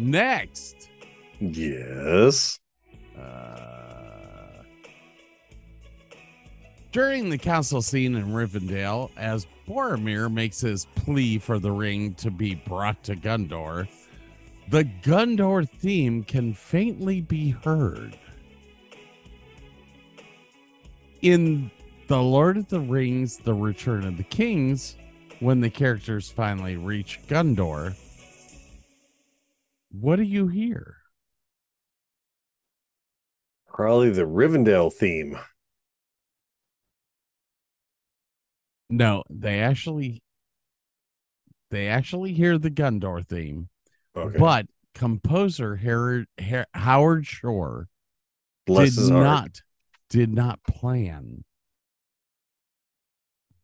Next, 0.00 0.88
Yes. 1.40 2.58
uh, 3.18 4.62
during 6.90 7.28
the 7.28 7.36
council 7.36 7.82
scene 7.82 8.14
in 8.14 8.28
Rivendell, 8.28 9.10
as 9.18 9.46
Boromir 9.68 10.32
makes 10.32 10.62
his 10.62 10.86
plea 10.94 11.38
for 11.38 11.58
the 11.58 11.70
ring 11.70 12.14
to 12.14 12.30
be 12.30 12.54
brought 12.54 13.02
to 13.04 13.14
Gondor, 13.14 13.88
the 14.70 14.84
Gondor 15.02 15.68
theme 15.68 16.24
can 16.24 16.54
faintly 16.54 17.20
be 17.20 17.50
heard. 17.50 18.16
In 21.20 21.70
The 22.08 22.22
Lord 22.22 22.56
of 22.56 22.68
the 22.68 22.80
Rings, 22.80 23.36
The 23.36 23.52
Return 23.52 24.06
of 24.06 24.16
the 24.16 24.24
Kings, 24.24 24.96
when 25.40 25.60
the 25.60 25.68
characters 25.70 26.30
finally 26.30 26.76
reach 26.76 27.20
Gondor, 27.28 27.94
what 29.90 30.16
do 30.16 30.22
you 30.22 30.48
hear? 30.48 30.96
Probably 33.66 34.10
the 34.10 34.22
Rivendell 34.22 34.92
theme. 34.92 35.38
No, 38.88 39.22
they 39.30 39.60
actually 39.60 40.22
they 41.70 41.86
actually 41.86 42.32
hear 42.32 42.58
the 42.58 42.70
Gundor 42.70 43.24
theme, 43.24 43.68
Okay. 44.16 44.36
but 44.38 44.66
composer 44.94 45.76
Howard, 45.76 46.26
Howard 46.74 47.26
Shore 47.26 47.88
Bless 48.66 48.90
did 48.94 49.00
his 49.00 49.10
heart. 49.10 49.22
not 49.24 49.62
did 50.08 50.34
not 50.34 50.62
plan 50.64 51.44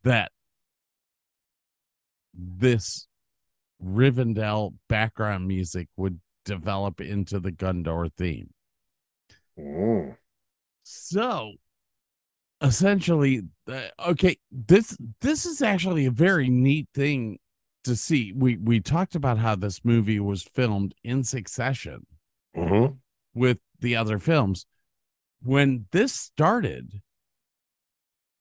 that 0.04 0.30
this 2.32 3.08
Rivendell 3.84 4.74
background 4.88 5.46
music 5.46 5.88
would 5.96 6.20
develop 6.44 7.00
into 7.00 7.40
the 7.40 7.52
Gundor 7.52 8.10
theme. 8.16 8.50
Mm. 9.58 10.16
So 10.82 11.54
essentially 12.62 13.42
uh, 13.68 13.88
okay 14.06 14.38
this 14.50 14.96
this 15.20 15.44
is 15.44 15.60
actually 15.60 16.06
a 16.06 16.10
very 16.10 16.48
neat 16.48 16.88
thing 16.94 17.38
to 17.84 17.94
see 17.94 18.32
we 18.34 18.56
we 18.56 18.80
talked 18.80 19.14
about 19.14 19.38
how 19.38 19.54
this 19.54 19.84
movie 19.84 20.18
was 20.18 20.42
filmed 20.42 20.94
in 21.04 21.22
succession 21.22 22.06
hmm 22.54 22.86
with 23.34 23.58
the 23.80 23.94
other 23.94 24.18
films 24.18 24.64
when 25.42 25.84
this 25.92 26.14
started 26.14 27.02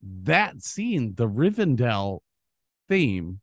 that 0.02 0.62
scene 0.62 1.16
the 1.16 1.28
rivendell 1.28 2.20
theme 2.88 3.41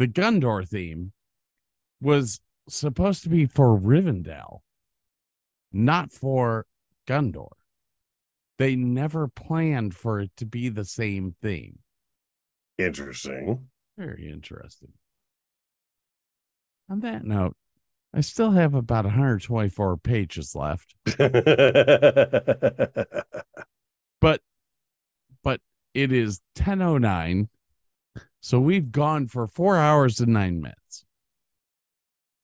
the 0.00 0.08
gundor 0.08 0.66
theme 0.66 1.12
was 2.00 2.40
supposed 2.66 3.22
to 3.22 3.28
be 3.28 3.44
for 3.44 3.78
rivendell 3.78 4.60
not 5.72 6.10
for 6.10 6.64
gundor 7.06 7.50
they 8.56 8.74
never 8.74 9.28
planned 9.28 9.94
for 9.94 10.20
it 10.20 10.30
to 10.36 10.44
be 10.44 10.68
the 10.68 10.84
same 10.84 11.34
theme. 11.40 11.78
Interesting. 12.76 13.68
very 13.96 14.30
interesting. 14.30 14.92
On 16.90 17.00
that 17.00 17.24
note 17.24 17.56
i 18.14 18.22
still 18.22 18.52
have 18.52 18.74
about 18.74 19.04
124 19.04 19.98
pages 19.98 20.54
left. 20.54 20.94
But 24.20 24.42
but 25.42 25.60
it 25.94 26.12
is 26.12 26.40
1009 26.56 27.48
so 28.40 28.58
we've 28.60 28.90
gone 28.92 29.26
for 29.28 29.46
four 29.46 29.76
hours 29.76 30.20
and 30.20 30.32
nine 30.32 30.60
minutes 30.60 31.04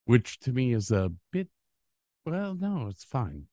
which 0.05 0.39
to 0.39 0.51
me 0.51 0.73
is 0.73 0.91
a 0.91 1.11
bit 1.31 1.47
well 2.25 2.55
no 2.55 2.87
it's 2.89 3.03
fine 3.03 3.43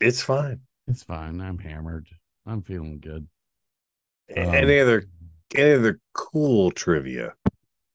it's 0.00 0.22
fine. 0.22 0.60
it's 0.86 1.02
fine 1.02 1.40
i'm 1.40 1.58
hammered 1.58 2.08
i'm 2.46 2.62
feeling 2.62 2.98
good 3.00 3.26
Um, 4.36 4.54
any 4.54 4.78
other 4.78 5.04
any 5.54 5.72
other 5.72 5.98
cool 6.14 6.70
trivia? 6.70 7.34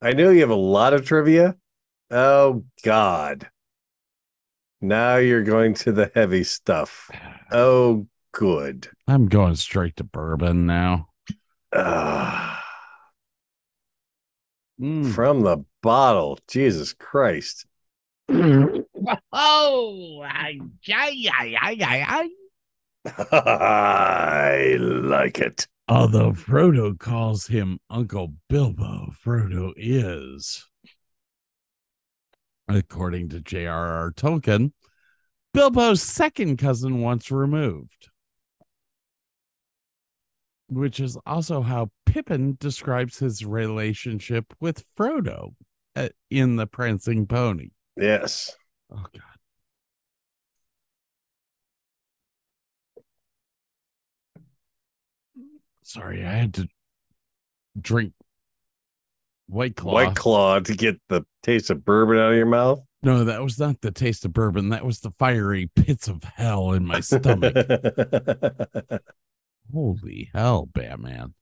I 0.01 0.11
know 0.11 0.29
you 0.29 0.41
have 0.41 0.49
a 0.49 0.55
lot 0.55 0.93
of 0.93 1.05
trivia. 1.05 1.55
Oh 2.11 2.65
God. 2.83 3.49
Now 4.81 5.15
you're 5.15 5.41
going 5.43 5.73
to 5.75 5.93
the 5.93 6.11
heavy 6.13 6.43
stuff. 6.43 7.09
Oh 7.51 8.07
good. 8.33 8.89
i'm 9.07 9.27
going 9.27 9.55
straight 9.55 9.95
to 9.97 10.03
bourbon 10.03 10.65
now 10.65 11.07
Ah, 11.73 12.54
Mm. 14.79 15.13
from 15.13 15.41
the 15.41 15.63
bottle. 15.81 16.37
Jesus 16.47 16.93
Christ. 16.93 17.65
oh 18.29 20.21
ay. 20.23 20.59
I 23.31 24.77
like 24.79 25.39
it. 25.39 25.67
Although 25.87 26.31
Frodo 26.31 26.97
calls 26.97 27.47
him 27.47 27.79
Uncle 27.89 28.33
Bilbo, 28.49 29.11
Frodo 29.23 29.71
is, 29.77 30.67
according 32.67 33.29
to 33.29 33.39
J.R.R. 33.39 34.11
Tolkien, 34.11 34.71
Bilbo's 35.53 36.01
second 36.01 36.57
cousin 36.57 37.01
once 37.01 37.29
removed. 37.29 38.09
Which 40.67 40.99
is 40.99 41.17
also 41.25 41.61
how 41.61 41.91
Pippin 42.05 42.57
describes 42.59 43.19
his 43.19 43.45
relationship 43.45 44.53
with 44.59 44.83
Frodo 44.97 45.53
uh, 45.95 46.09
in 46.29 46.55
The 46.55 46.65
Prancing 46.65 47.27
Pony. 47.27 47.69
Yes. 47.95 48.55
Oh, 48.91 49.05
God. 49.13 49.21
Sorry, 55.83 56.25
I 56.25 56.31
had 56.31 56.53
to 56.55 56.67
drink 57.79 58.13
White 59.47 59.75
Claw. 59.75 59.93
White 59.93 60.15
claw 60.15 60.59
to 60.59 60.73
get 60.73 60.99
the 61.09 61.23
taste 61.43 61.69
of 61.69 61.85
bourbon 61.85 62.17
out 62.17 62.31
of 62.31 62.37
your 62.37 62.47
mouth. 62.47 62.81
no, 63.03 63.23
that 63.23 63.43
was 63.43 63.59
not 63.59 63.81
the 63.81 63.91
taste 63.91 64.25
of 64.25 64.33
bourbon. 64.33 64.69
That 64.69 64.83
was 64.83 65.01
the 65.01 65.11
fiery 65.11 65.69
pits 65.75 66.07
of 66.07 66.23
hell 66.23 66.71
in 66.71 66.85
my 66.85 67.01
stomach. 67.01 67.55
Holy 69.75 70.29
hell, 70.33 70.69
Batman. 70.73 71.33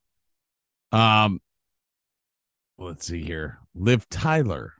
Um, 0.91 1.39
let's 2.79 3.05
see 3.05 3.23
here. 3.23 3.59
Liv 3.75 4.09
Tyler. 4.09 4.73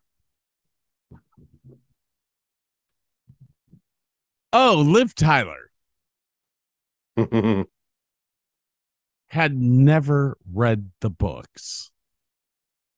Oh, 4.51 4.84
Liv 4.84 5.13
Tyler. 5.13 5.69
had 9.27 9.55
never 9.55 10.35
read 10.51 10.89
the 11.01 11.11
books 11.11 11.91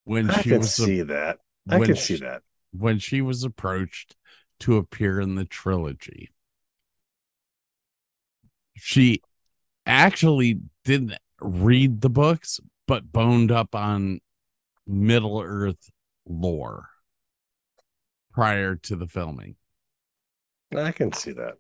when 0.06 0.30
I 0.30 0.42
she 0.42 0.50
can 0.52 0.60
was 0.60 0.74
see 0.74 1.02
that. 1.02 1.40
I 1.68 1.80
can 1.80 1.96
she- 1.96 2.16
see 2.16 2.16
that. 2.24 2.44
when 2.72 3.00
she 3.00 3.20
was 3.20 3.44
approached 3.44 4.16
to 4.62 4.78
appear 4.78 5.20
in 5.20 5.36
the 5.36 5.44
trilogy. 5.44 6.30
She 8.78 9.22
actually 9.86 10.62
didn't 10.84 11.14
read 11.42 12.02
the 12.02 12.10
books, 12.10 12.60
but 12.88 13.12
boned 13.12 13.52
up 13.52 13.76
on 13.76 14.20
Middle 14.88 15.42
Earth 15.42 15.90
lore 16.26 16.90
prior 18.34 18.76
to 18.76 18.96
the 18.96 19.08
filming. 19.08 19.56
I 20.76 20.92
can 20.92 21.14
see 21.14 21.32
that. 21.34 21.58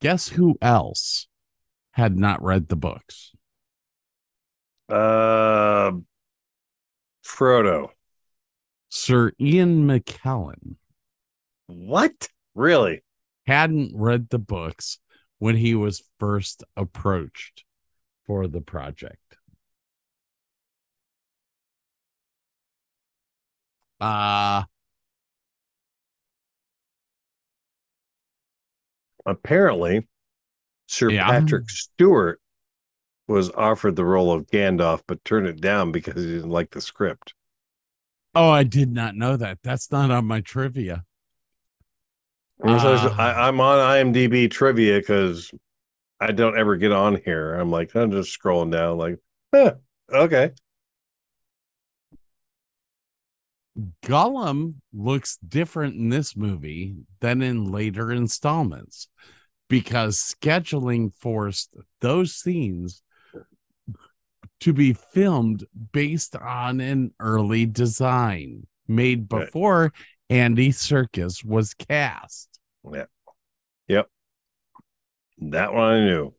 Guess 0.00 0.28
who 0.28 0.56
else 0.62 1.28
had 1.92 2.16
not 2.16 2.42
read 2.42 2.68
the 2.68 2.76
books? 2.76 3.32
Uh, 4.88 5.92
Frodo. 7.24 7.90
Sir 8.88 9.32
Ian 9.40 9.86
McKellen 9.86 10.76
What? 11.66 12.28
Really? 12.54 13.02
hadn't 13.46 13.92
read 13.94 14.28
the 14.30 14.38
books 14.38 14.98
when 15.40 15.56
he 15.56 15.74
was 15.74 16.04
first 16.20 16.62
approached 16.76 17.64
for 18.26 18.46
the 18.46 18.60
project. 18.60 19.38
Uh 24.00 24.64
Apparently, 29.26 30.06
Sir 30.86 31.10
Yeah. 31.10 31.26
Patrick 31.26 31.70
Stewart 31.70 32.40
was 33.28 33.50
offered 33.52 33.96
the 33.96 34.04
role 34.04 34.32
of 34.32 34.46
Gandalf, 34.46 35.02
but 35.06 35.24
turned 35.24 35.46
it 35.46 35.60
down 35.60 35.92
because 35.92 36.22
he 36.22 36.30
didn't 36.34 36.50
like 36.50 36.70
the 36.70 36.80
script. 36.80 37.34
oh, 38.34 38.50
I 38.50 38.64
did 38.64 38.92
not 38.92 39.14
know 39.16 39.36
that. 39.36 39.58
That's 39.62 39.90
not 39.90 40.10
on 40.10 40.24
my 40.26 40.40
trivia. 40.40 41.04
So 42.62 42.68
Ah. 42.68 43.14
I, 43.18 43.48
I'm 43.48 43.60
on 43.60 43.78
IMDb 43.78 44.50
trivia 44.50 44.98
because 44.98 45.50
I 46.20 46.32
don't 46.32 46.58
ever 46.58 46.76
get 46.76 46.92
on 46.92 47.20
here. 47.24 47.54
I'm 47.54 47.70
like, 47.70 47.94
I'm 47.94 48.10
just 48.10 48.38
scrolling 48.38 48.70
down, 48.72 48.98
like, 48.98 49.18
huh, 49.54 49.74
okay. 50.12 50.50
Gollum 54.04 54.74
looks 54.92 55.38
different 55.38 55.94
in 55.94 56.10
this 56.10 56.36
movie 56.36 56.96
than 57.20 57.40
in 57.40 57.70
later 57.70 58.12
installments 58.12 59.08
because 59.68 60.18
scheduling 60.18 61.14
forced 61.14 61.74
those 62.00 62.34
scenes 62.34 63.02
to 64.60 64.74
be 64.74 64.92
filmed 64.92 65.64
based 65.92 66.36
on 66.36 66.80
an 66.80 67.14
early 67.20 67.64
design 67.64 68.66
made 68.86 69.28
before 69.28 69.92
Andy 70.30 70.70
Serkis 70.70 71.44
was 71.44 71.74
cast. 71.74 72.48
Yeah. 72.90 73.04
Yep. 73.88 74.08
That 75.38 75.74
one 75.74 75.82
I 75.92 76.00
knew. 76.04 76.34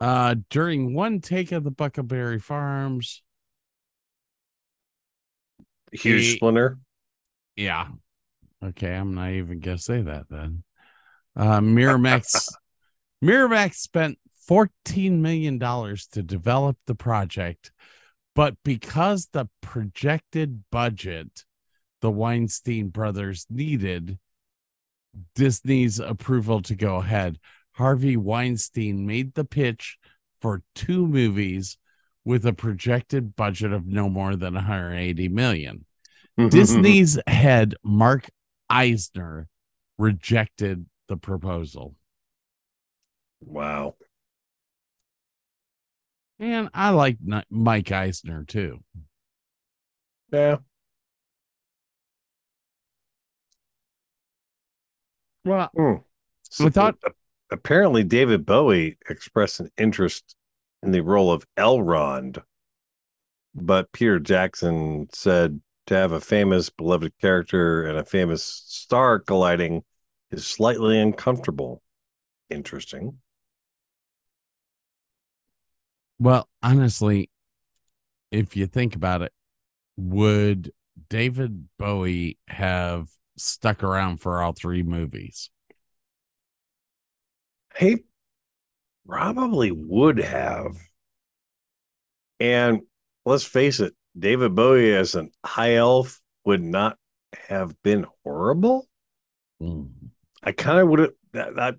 Uh, 0.00 0.36
during 0.48 0.94
one 0.94 1.20
take 1.20 1.52
of 1.52 1.64
the 1.64 1.72
Bucklebury 1.72 2.40
Farms, 2.40 3.22
Huge 5.92 6.22
He- 6.22 6.36
splinter. 6.36 6.78
Yeah. 7.56 7.88
Okay, 8.64 8.94
I'm 8.94 9.14
not 9.14 9.30
even 9.32 9.58
gonna 9.58 9.76
say 9.76 10.02
that 10.02 10.26
then. 10.30 10.62
Uh 11.34 11.60
Miramax 11.60 12.48
Miramax 13.24 13.74
spent 13.74 14.18
14 14.46 15.20
million 15.20 15.58
dollars 15.58 16.06
to 16.12 16.22
develop 16.22 16.76
the 16.86 16.94
project, 16.94 17.72
but 18.40 18.56
because 18.64 19.28
the 19.34 19.46
projected 19.60 20.64
budget 20.72 21.44
the 22.00 22.10
Weinstein 22.10 22.88
brothers 22.88 23.44
needed 23.50 24.18
Disney's 25.34 26.00
approval 26.00 26.62
to 26.62 26.74
go 26.74 26.96
ahead, 26.96 27.38
Harvey 27.72 28.16
Weinstein 28.16 29.06
made 29.06 29.34
the 29.34 29.44
pitch 29.44 29.98
for 30.40 30.62
two 30.74 31.06
movies 31.06 31.76
with 32.24 32.46
a 32.46 32.54
projected 32.54 33.36
budget 33.36 33.74
of 33.74 33.86
no 33.86 34.08
more 34.08 34.34
than 34.36 34.54
180 34.54 35.28
million. 35.28 35.84
Mm-hmm, 36.38 36.44
mm-hmm. 36.44 36.48
Disney's 36.48 37.18
head, 37.26 37.74
Mark 37.84 38.30
Eisner, 38.70 39.48
rejected 39.98 40.86
the 41.08 41.18
proposal. 41.18 41.94
wow. 43.42 43.96
And 46.40 46.70
I 46.72 46.90
like 46.90 47.18
Mike 47.50 47.92
Eisner 47.92 48.44
too. 48.44 48.82
Yeah. 50.32 50.56
Well, 55.44 55.70
Hmm. 55.74 55.94
So 56.44 56.64
Without- 56.64 56.98
a- 57.04 57.12
apparently 57.50 58.02
David 58.04 58.44
Bowie 58.46 58.96
expressed 59.08 59.60
an 59.60 59.70
interest 59.76 60.34
in 60.82 60.92
the 60.92 61.02
role 61.02 61.30
of 61.30 61.46
Elrond, 61.56 62.42
but 63.54 63.92
Peter 63.92 64.18
Jackson 64.18 65.08
said 65.12 65.60
to 65.86 65.94
have 65.94 66.12
a 66.12 66.20
famous 66.20 66.70
beloved 66.70 67.12
character 67.18 67.84
and 67.84 67.98
a 67.98 68.04
famous 68.04 68.42
star 68.44 69.18
colliding 69.18 69.84
is 70.30 70.46
slightly 70.46 70.98
uncomfortable. 70.98 71.82
Interesting. 72.48 73.20
Well, 76.20 76.48
honestly, 76.62 77.30
if 78.30 78.56
you 78.56 78.66
think 78.66 78.94
about 78.94 79.22
it, 79.22 79.32
would 79.96 80.72
David 81.08 81.68
Bowie 81.78 82.38
have 82.46 83.08
stuck 83.36 83.82
around 83.82 84.18
for 84.18 84.42
all 84.42 84.52
three 84.52 84.82
movies? 84.82 85.50
He 87.78 88.04
probably 89.08 89.70
would 89.70 90.18
have. 90.18 90.76
And 92.38 92.82
let's 93.24 93.44
face 93.44 93.80
it, 93.80 93.94
David 94.18 94.54
Bowie 94.54 94.94
as 94.94 95.14
an 95.14 95.30
high 95.44 95.76
elf 95.76 96.20
would 96.44 96.62
not 96.62 96.98
have 97.48 97.80
been 97.82 98.06
horrible. 98.24 98.86
Mm. 99.62 99.90
I 100.42 100.52
kind 100.52 100.80
of 100.80 100.88
would 100.88 100.98
have 100.98 101.10
that, 101.32 101.56
that 101.56 101.74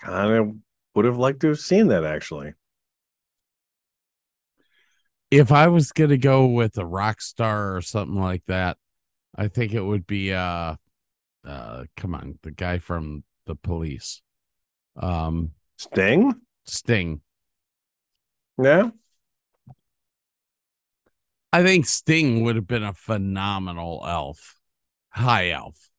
kind 0.00 0.32
of 0.32 0.56
would 0.94 1.04
have 1.04 1.18
liked 1.18 1.40
to 1.40 1.48
have 1.48 1.60
seen 1.60 1.88
that 1.88 2.04
actually. 2.04 2.54
If 5.30 5.52
I 5.52 5.68
was 5.68 5.92
gonna 5.92 6.16
go 6.16 6.46
with 6.46 6.76
a 6.78 6.86
rock 6.86 7.20
star 7.20 7.76
or 7.76 7.82
something 7.82 8.20
like 8.20 8.42
that, 8.46 8.76
I 9.36 9.48
think 9.48 9.72
it 9.72 9.82
would 9.82 10.06
be 10.06 10.32
uh 10.32 10.76
uh 11.44 11.84
come 11.96 12.14
on, 12.14 12.38
the 12.42 12.50
guy 12.50 12.78
from 12.78 13.24
the 13.46 13.54
police. 13.54 14.22
Um 14.96 15.52
Sting? 15.76 16.34
Sting. 16.66 17.20
Yeah. 18.62 18.90
I 21.52 21.62
think 21.62 21.86
Sting 21.86 22.42
would 22.44 22.56
have 22.56 22.66
been 22.66 22.84
a 22.84 22.92
phenomenal 22.92 24.04
elf. 24.06 24.56
High 25.10 25.50
elf. 25.50 25.90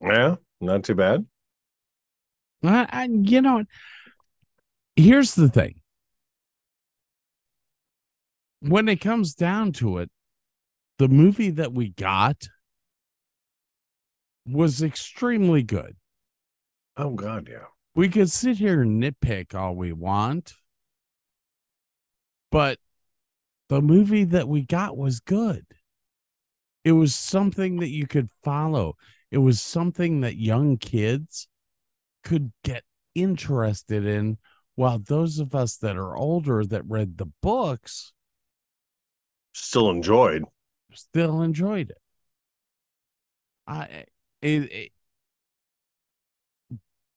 Yeah. 0.00 0.36
Not 0.60 0.84
too 0.84 0.94
bad. 0.94 1.24
I, 2.62 2.86
I, 2.90 3.04
you 3.04 3.40
know, 3.40 3.64
here's 4.96 5.34
the 5.34 5.48
thing. 5.48 5.80
Mm-hmm. 8.62 8.72
When 8.72 8.88
it 8.88 9.00
comes 9.00 9.34
down 9.34 9.72
to 9.72 9.98
it, 9.98 10.10
the 10.98 11.08
movie 11.08 11.50
that 11.50 11.72
we 11.72 11.90
got 11.90 12.48
was 14.46 14.82
extremely 14.82 15.62
good. 15.62 15.96
Oh 16.96 17.10
God, 17.10 17.48
yeah. 17.50 17.66
We 17.94 18.08
could 18.08 18.30
sit 18.30 18.58
here 18.58 18.82
and 18.82 19.02
nitpick 19.02 19.54
all 19.54 19.74
we 19.74 19.92
want, 19.92 20.54
but 22.50 22.78
the 23.68 23.80
movie 23.80 24.24
that 24.24 24.48
we 24.48 24.62
got 24.62 24.96
was 24.96 25.20
good. 25.20 25.66
It 26.84 26.92
was 26.92 27.14
something 27.14 27.80
that 27.80 27.90
you 27.90 28.06
could 28.06 28.30
follow. 28.42 28.94
It 29.30 29.38
was 29.38 29.60
something 29.60 30.20
that 30.22 30.36
young 30.36 30.78
kids 30.78 31.48
could 32.24 32.52
get 32.64 32.84
interested 33.14 34.06
in, 34.06 34.38
while 34.74 34.98
those 34.98 35.38
of 35.38 35.54
us 35.54 35.76
that 35.76 35.96
are 35.96 36.16
older 36.16 36.64
that 36.64 36.88
read 36.88 37.18
the 37.18 37.30
books 37.42 38.12
Still 39.60 39.90
enjoyed. 39.90 40.44
still 40.92 41.42
enjoyed 41.42 41.90
it. 41.90 41.98
I 43.66 44.04
it, 44.40 44.72
it 44.72 44.92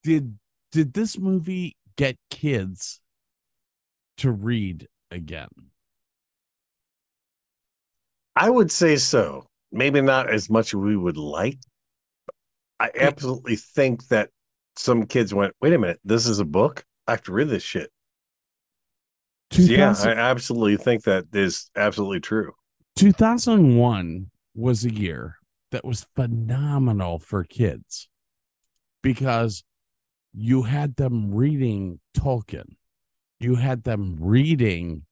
did 0.03 0.37
did 0.71 0.93
this 0.93 1.17
movie 1.17 1.77
get 1.95 2.17
kids 2.29 2.99
to 4.17 4.31
read 4.31 4.87
again? 5.11 5.49
I 8.35 8.49
would 8.49 8.71
say 8.71 8.97
so. 8.97 9.45
Maybe 9.71 10.01
not 10.01 10.29
as 10.29 10.49
much 10.49 10.69
as 10.69 10.75
we 10.75 10.97
would 10.97 11.17
like. 11.17 11.59
I 12.79 12.89
absolutely 12.99 13.55
think 13.55 14.07
that 14.07 14.29
some 14.75 15.05
kids 15.05 15.33
went, 15.33 15.53
wait 15.61 15.73
a 15.73 15.77
minute, 15.77 15.99
this 16.03 16.25
is 16.25 16.39
a 16.39 16.45
book? 16.45 16.83
I 17.07 17.11
have 17.11 17.21
to 17.23 17.33
read 17.33 17.49
this 17.49 17.63
shit. 17.63 17.91
Yeah, 19.51 19.95
I 20.03 20.09
absolutely 20.11 20.77
think 20.77 21.03
that 21.03 21.25
is 21.33 21.69
absolutely 21.75 22.19
true. 22.21 22.53
2001 22.95 24.29
was 24.55 24.85
a 24.85 24.93
year 24.93 25.37
that 25.71 25.85
was 25.85 26.05
phenomenal 26.15 27.19
for 27.19 27.43
kids 27.43 28.09
because 29.01 29.63
you 30.33 30.63
had 30.63 30.95
them 30.95 31.33
reading 31.33 31.99
Tolkien, 32.15 32.75
you 33.39 33.55
had 33.55 33.83
them 33.83 34.17
reading 34.19 35.05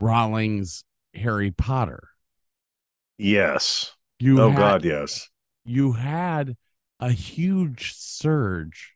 Rowling's 0.00 0.84
Harry 1.14 1.50
Potter. 1.50 2.08
Yes. 3.18 3.94
You 4.18 4.40
oh 4.40 4.50
had, 4.50 4.58
God, 4.58 4.84
yes. 4.84 5.28
you 5.64 5.92
had 5.92 6.56
a 7.00 7.10
huge 7.10 7.94
surge 7.94 8.94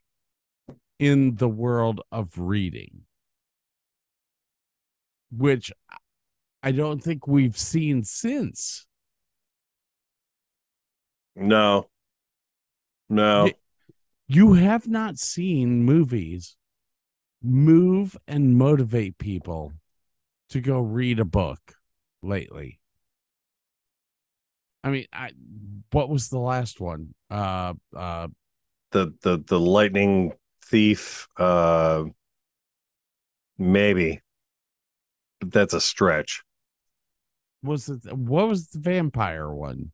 in 0.99 1.37
the 1.37 1.49
world 1.49 2.01
of 2.11 2.39
reading, 2.39 3.03
which 5.31 5.73
I 6.63 6.73
don't 6.73 7.03
think 7.03 7.27
we've 7.27 7.57
seen 7.57 8.05
since. 8.05 8.87
No. 11.35 11.89
No. 13.09 13.51
You 14.27 14.55
have 14.55 14.89
not 14.89 15.19
seen 15.19 15.85
movies 15.85 16.57
move 17.43 18.17
and 18.27 18.57
motivate 18.57 19.19
people 19.19 19.73
to 20.49 20.61
go 20.61 20.81
read 20.81 21.21
a 21.21 21.25
book 21.25 21.75
lately. 22.23 22.81
I 24.83 24.91
mean, 24.91 25.07
I 25.13 25.33
what 25.91 26.09
was 26.09 26.29
the 26.29 26.39
last 26.39 26.81
one? 26.81 27.15
Uh 27.31 27.75
uh 27.95 28.29
The 28.93 29.15
the 29.23 29.43
the 29.47 29.61
lightning 29.61 30.33
thief. 30.65 31.29
Uh, 31.37 32.05
maybe. 33.59 34.21
But 35.41 35.53
that's 35.53 35.75
a 35.75 35.81
stretch. 35.81 36.43
was 37.63 37.89
it 37.89 38.13
what 38.13 38.49
was 38.49 38.69
the 38.69 38.79
vampire 38.79 39.51
one? 39.53 39.93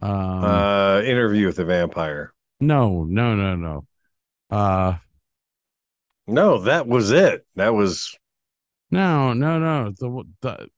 Um 0.00 0.44
uh, 0.44 1.00
interview 1.02 1.46
with 1.46 1.56
the 1.56 1.64
vampire. 1.64 2.32
no, 2.60 3.04
no, 3.04 3.34
no, 3.34 3.56
no. 3.56 3.86
Uh 4.50 4.96
No, 6.26 6.58
that 6.58 6.86
was 6.86 7.10
it. 7.10 7.46
That 7.56 7.74
was 7.74 8.16
no, 8.90 9.32
no, 9.32 9.58
no. 9.58 9.92
The 9.98 10.24
the 10.42 10.68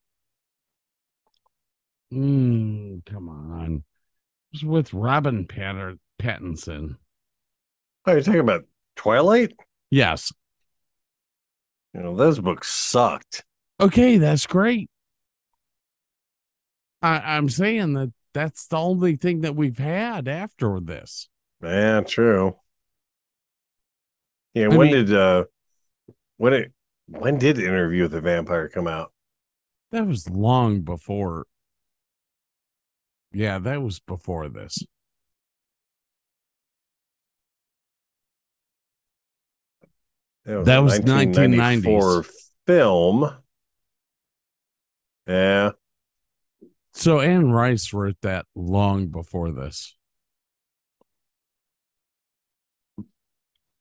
mm, 2.13 3.05
come 3.07 3.29
on. 3.29 3.83
It 4.53 4.63
was 4.63 4.65
with 4.65 4.95
Robin 4.95 5.47
Patter, 5.47 5.97
Pattinson. 6.21 6.97
Oh, 8.07 8.13
you're 8.13 8.21
talking 8.21 8.41
about 8.41 8.67
Twilight? 8.95 9.53
Yes. 9.91 10.33
You 11.93 12.03
know, 12.03 12.15
those 12.15 12.39
books 12.39 12.69
sucked. 12.71 13.45
Okay, 13.85 14.17
that's 14.17 14.47
great. 14.47 14.89
I, 17.03 17.37
I'm 17.37 17.51
saying 17.51 17.93
that 17.95 18.13
that's 18.33 18.67
the 18.67 18.79
only 18.79 19.17
thing 19.17 19.43
that 19.43 19.55
we've 19.55 19.77
had 19.77 20.27
after 20.27 20.81
this. 20.81 21.29
Yeah, 21.63 22.01
true. 22.01 22.57
Yeah, 24.55 24.67
I 24.67 24.69
when 24.69 24.79
mean- 24.91 25.05
did 25.07 25.13
uh 25.13 25.45
when 26.39 26.55
it 26.55 26.73
when 27.09 27.39
did 27.39 27.59
Interview 27.59 28.05
with 28.05 28.13
the 28.13 28.23
Vampire 28.23 28.71
come 28.71 28.87
out? 28.87 29.13
That 29.91 30.07
was 30.07 30.31
long 30.31 30.81
before. 30.81 31.45
Yeah, 33.33 33.59
that 33.59 33.83
was 33.83 34.01
before 34.01 34.49
this. 34.49 34.79
That 40.47 40.79
a 40.79 40.83
was 40.83 41.01
1990s. 41.01 42.27
film. 42.67 43.31
Yeah. 45.27 45.73
So 46.93 47.21
Anne 47.21 47.51
Rice 47.51 47.93
wrote 47.93 48.17
that 48.23 48.47
long 48.55 49.09
before 49.09 49.51
this. 49.53 49.97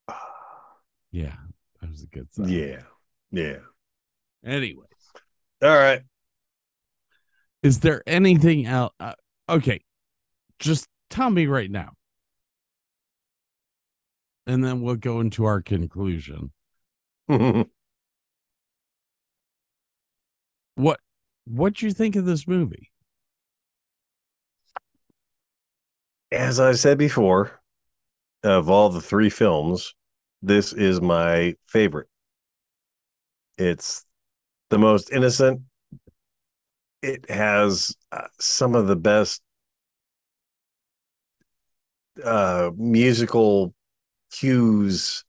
Yeah, 1.12 1.36
that 1.80 1.92
was 1.92 2.02
a 2.02 2.08
good 2.08 2.32
thing. 2.32 2.50
Yeah. 2.50 2.82
Yeah. 3.32 3.60
Anyways, 4.44 4.88
All 5.62 5.70
right. 5.70 6.02
is 7.62 7.80
there 7.80 8.04
anything 8.08 8.66
else? 8.66 8.94
Uh, 9.00 9.14
okay, 9.50 9.82
just 10.60 10.88
tell 11.10 11.30
me 11.30 11.46
right 11.48 11.70
now, 11.72 11.94
and 14.46 14.64
then 14.64 14.82
we'll 14.82 14.96
go 14.96 15.20
into 15.20 15.46
our 15.46 15.62
conclusion. 15.62 16.52
What 20.76 21.00
what 21.46 21.76
do 21.76 21.86
you 21.86 21.92
think 21.92 22.16
of 22.16 22.26
this 22.26 22.48
movie? 22.48 22.92
As 26.32 26.60
I 26.60 26.74
said 26.74 26.98
before, 26.98 27.62
of 28.44 28.70
all 28.70 28.90
the 28.90 29.02
three 29.02 29.30
films, 29.30 29.94
this 30.42 30.74
is 30.74 31.00
my 31.00 31.56
favorite. 31.66 32.08
It's 33.58 34.06
the 34.70 34.78
most 34.80 35.12
innocent. 35.12 35.62
It 37.02 37.30
has 37.30 37.96
uh, 38.12 38.28
some 38.40 38.76
of 38.76 38.88
the 38.88 38.96
best 38.96 39.42
uh, 42.24 42.72
musical 42.76 43.74
cues, 44.32 45.24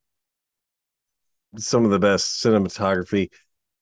some 1.56 1.84
of 1.84 1.90
the 1.90 1.98
best 1.98 2.42
cinematography. 2.42 3.30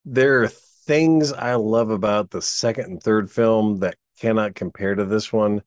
There 0.05 0.43
are 0.43 0.49
things 0.85 1.33
I 1.33 1.55
love 1.55 1.91
about 1.91 2.31
the 2.31 2.43
second 2.43 2.85
and 2.87 3.03
third 3.03 3.31
film 3.31 3.79
that 3.79 3.97
cannot 4.21 4.55
compare 4.55 4.95
to 4.95 5.05
this 5.05 5.33
one, 5.33 5.63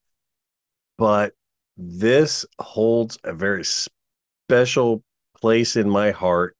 but 0.97 1.33
this 1.77 2.45
holds 2.59 3.17
a 3.23 3.33
very 3.33 3.63
special 3.65 5.03
place 5.37 5.75
in 5.75 5.89
my 5.89 6.11
heart. 6.11 6.55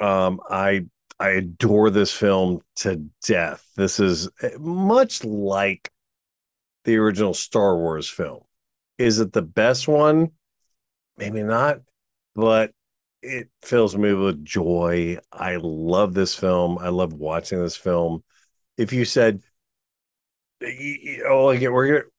Um, 0.00 0.40
I 0.48 0.86
I 1.18 1.30
adore 1.30 1.90
this 1.90 2.12
film 2.12 2.62
to 2.76 3.08
death. 3.22 3.68
This 3.76 4.00
is 4.00 4.28
eh, 4.42 4.52
much 4.58 5.22
like 5.22 5.90
the 6.84 6.96
original 6.96 7.34
Star 7.34 7.76
Wars 7.76 8.08
film. 8.08 8.40
Is 8.96 9.20
it 9.20 9.32
the 9.32 9.42
best 9.42 9.86
one? 9.86 10.30
Maybe 11.18 11.42
not, 11.42 11.80
but 12.34 12.72
it 13.22 13.48
fills 13.62 13.96
me 13.96 14.12
with 14.14 14.44
joy. 14.44 15.18
I 15.32 15.56
love 15.56 16.14
this 16.14 16.34
film. 16.34 16.78
I 16.78 16.88
love 16.88 17.12
watching 17.12 17.62
this 17.62 17.76
film. 17.76 18.24
If 18.76 18.92
you 18.92 19.04
said, 19.04 19.42
"Oh, 21.26 21.46
we're 21.46 21.86
gonna," 21.86 22.10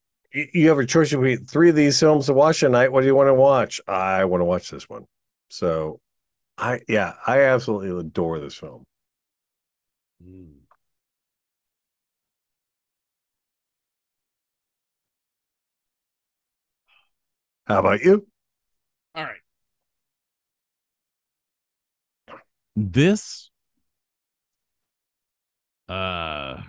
you 0.54 0.70
have 0.70 0.80
a 0.80 0.86
choice 0.86 1.12
between 1.12 1.46
three 1.46 1.70
of 1.70 1.76
these 1.76 2.00
films 2.00 2.26
to 2.28 2.34
watch 2.34 2.60
tonight. 2.60 2.92
What 2.92 3.02
do 3.02 3.08
you 3.08 3.16
want 3.16 3.28
to 3.28 3.34
watch? 3.34 3.82
I 3.88 4.26
want 4.26 4.42
to 4.42 4.46
watch 4.46 4.70
this 4.70 4.90
one. 4.90 5.06
So, 5.50 6.00
I 6.58 6.82
yeah, 6.90 7.16
I 7.28 7.42
absolutely 7.42 8.00
adore 8.00 8.40
this 8.40 8.56
film. 8.56 8.86
Hmm. 10.22 10.62
How 17.66 17.80
about 17.80 18.02
you? 18.02 18.28
All 19.16 19.24
right. 19.26 19.42
This 22.76 23.50
uh 25.90 26.62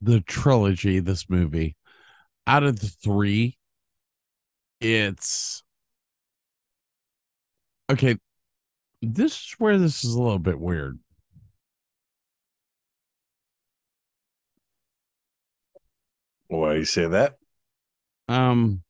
the 0.00 0.20
trilogy, 0.20 1.00
this 1.00 1.28
movie, 1.28 1.76
out 2.46 2.62
of 2.64 2.80
the 2.80 2.88
three, 2.88 3.58
it's 4.80 5.62
okay. 7.90 8.16
This 9.02 9.32
is 9.32 9.54
where 9.58 9.78
this 9.78 10.04
is 10.04 10.14
a 10.14 10.22
little 10.22 10.38
bit 10.38 10.58
weird. 10.58 10.98
Why 16.48 16.72
do 16.74 16.78
you 16.80 16.84
say 16.84 17.06
that? 17.06 17.36
Um 18.28 18.82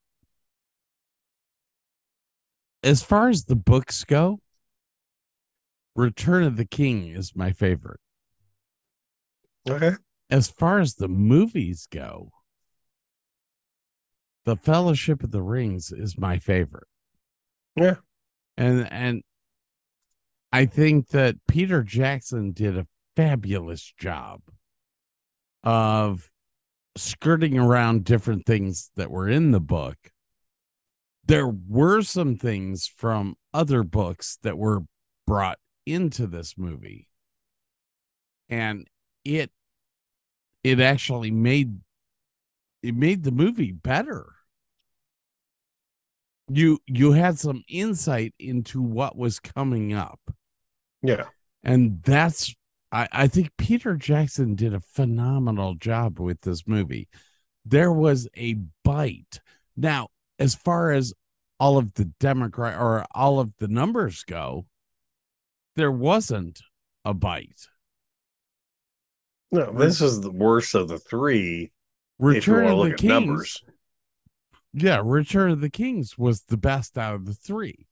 as 2.82 3.02
far 3.02 3.28
as 3.28 3.44
the 3.44 3.56
books 3.56 4.04
go, 4.04 4.40
Return 5.94 6.44
of 6.44 6.56
the 6.56 6.64
King 6.64 7.08
is 7.08 7.34
my 7.34 7.52
favorite. 7.52 8.00
Okay. 9.68 9.92
as 10.30 10.48
far 10.48 10.80
as 10.80 10.94
the 10.94 11.08
movies 11.08 11.86
go, 11.90 12.30
The 14.44 14.56
Fellowship 14.56 15.22
of 15.22 15.30
the 15.32 15.42
Rings 15.42 15.92
is 15.92 16.16
my 16.16 16.38
favorite. 16.38 16.88
Yeah. 17.76 17.96
And 18.56 18.90
and 18.90 19.22
I 20.52 20.66
think 20.66 21.08
that 21.08 21.36
Peter 21.46 21.82
Jackson 21.82 22.52
did 22.52 22.76
a 22.76 22.86
fabulous 23.16 23.92
job 23.98 24.40
of 25.62 26.30
skirting 26.96 27.58
around 27.58 28.04
different 28.04 28.46
things 28.46 28.90
that 28.96 29.10
were 29.10 29.28
in 29.28 29.50
the 29.52 29.60
book. 29.60 29.96
There 31.24 31.46
were 31.48 32.02
some 32.02 32.36
things 32.36 32.86
from 32.86 33.36
other 33.54 33.82
books 33.84 34.38
that 34.42 34.58
were 34.58 34.80
brought 35.26 35.58
into 35.86 36.26
this 36.26 36.56
movie. 36.56 37.08
And 38.48 38.88
it 39.24 39.50
it 40.64 40.80
actually 40.80 41.30
made 41.30 41.78
it 42.82 42.94
made 42.94 43.22
the 43.24 43.30
movie 43.30 43.72
better. 43.72 44.26
You 46.48 46.80
you 46.86 47.12
had 47.12 47.38
some 47.38 47.62
insight 47.68 48.34
into 48.38 48.82
what 48.82 49.16
was 49.16 49.38
coming 49.38 49.92
up. 49.92 50.20
Yeah. 51.02 51.26
And 51.62 52.02
that's 52.02 52.54
I, 52.92 53.08
I 53.12 53.28
think 53.28 53.50
Peter 53.56 53.94
Jackson 53.94 54.54
did 54.54 54.74
a 54.74 54.80
phenomenal 54.80 55.74
job 55.74 56.18
with 56.18 56.40
this 56.40 56.66
movie. 56.66 57.08
There 57.64 57.92
was 57.92 58.28
a 58.36 58.54
bite. 58.84 59.40
Now, 59.76 60.08
as 60.38 60.54
far 60.54 60.90
as 60.90 61.14
all 61.60 61.78
of 61.78 61.94
the 61.94 62.06
Democrat 62.18 62.80
or 62.80 63.04
all 63.14 63.38
of 63.38 63.52
the 63.58 63.68
numbers 63.68 64.24
go, 64.24 64.66
there 65.80 65.90
wasn't 65.90 66.60
a 67.04 67.14
bite. 67.14 67.66
No, 69.50 69.72
this 69.72 70.00
is 70.00 70.20
the 70.20 70.30
worst 70.30 70.74
of 70.74 70.88
the 70.88 70.98
three. 70.98 71.72
Return 72.18 72.66
of 72.66 72.84
the 72.84 72.94
Kings. 72.94 73.08
numbers. 73.08 73.64
Yeah, 74.72 75.00
Return 75.02 75.50
of 75.50 75.60
the 75.60 75.70
Kings 75.70 76.18
was 76.18 76.42
the 76.42 76.56
best 76.56 76.96
out 76.98 77.14
of 77.14 77.24
the 77.24 77.34
three. 77.34 77.86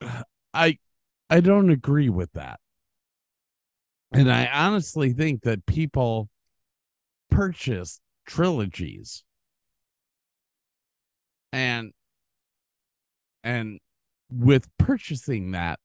I 0.54 0.78
I 1.28 1.40
don't 1.40 1.70
agree 1.70 2.08
with 2.08 2.32
that. 2.32 2.60
And 4.12 4.30
I 4.30 4.46
honestly 4.46 5.12
think 5.12 5.42
that 5.42 5.66
people 5.66 6.30
purchase 7.28 8.00
trilogies 8.24 9.24
and 11.52 11.92
and 13.42 13.80
with 14.30 14.68
purchasing 14.78 15.52
that 15.52 15.78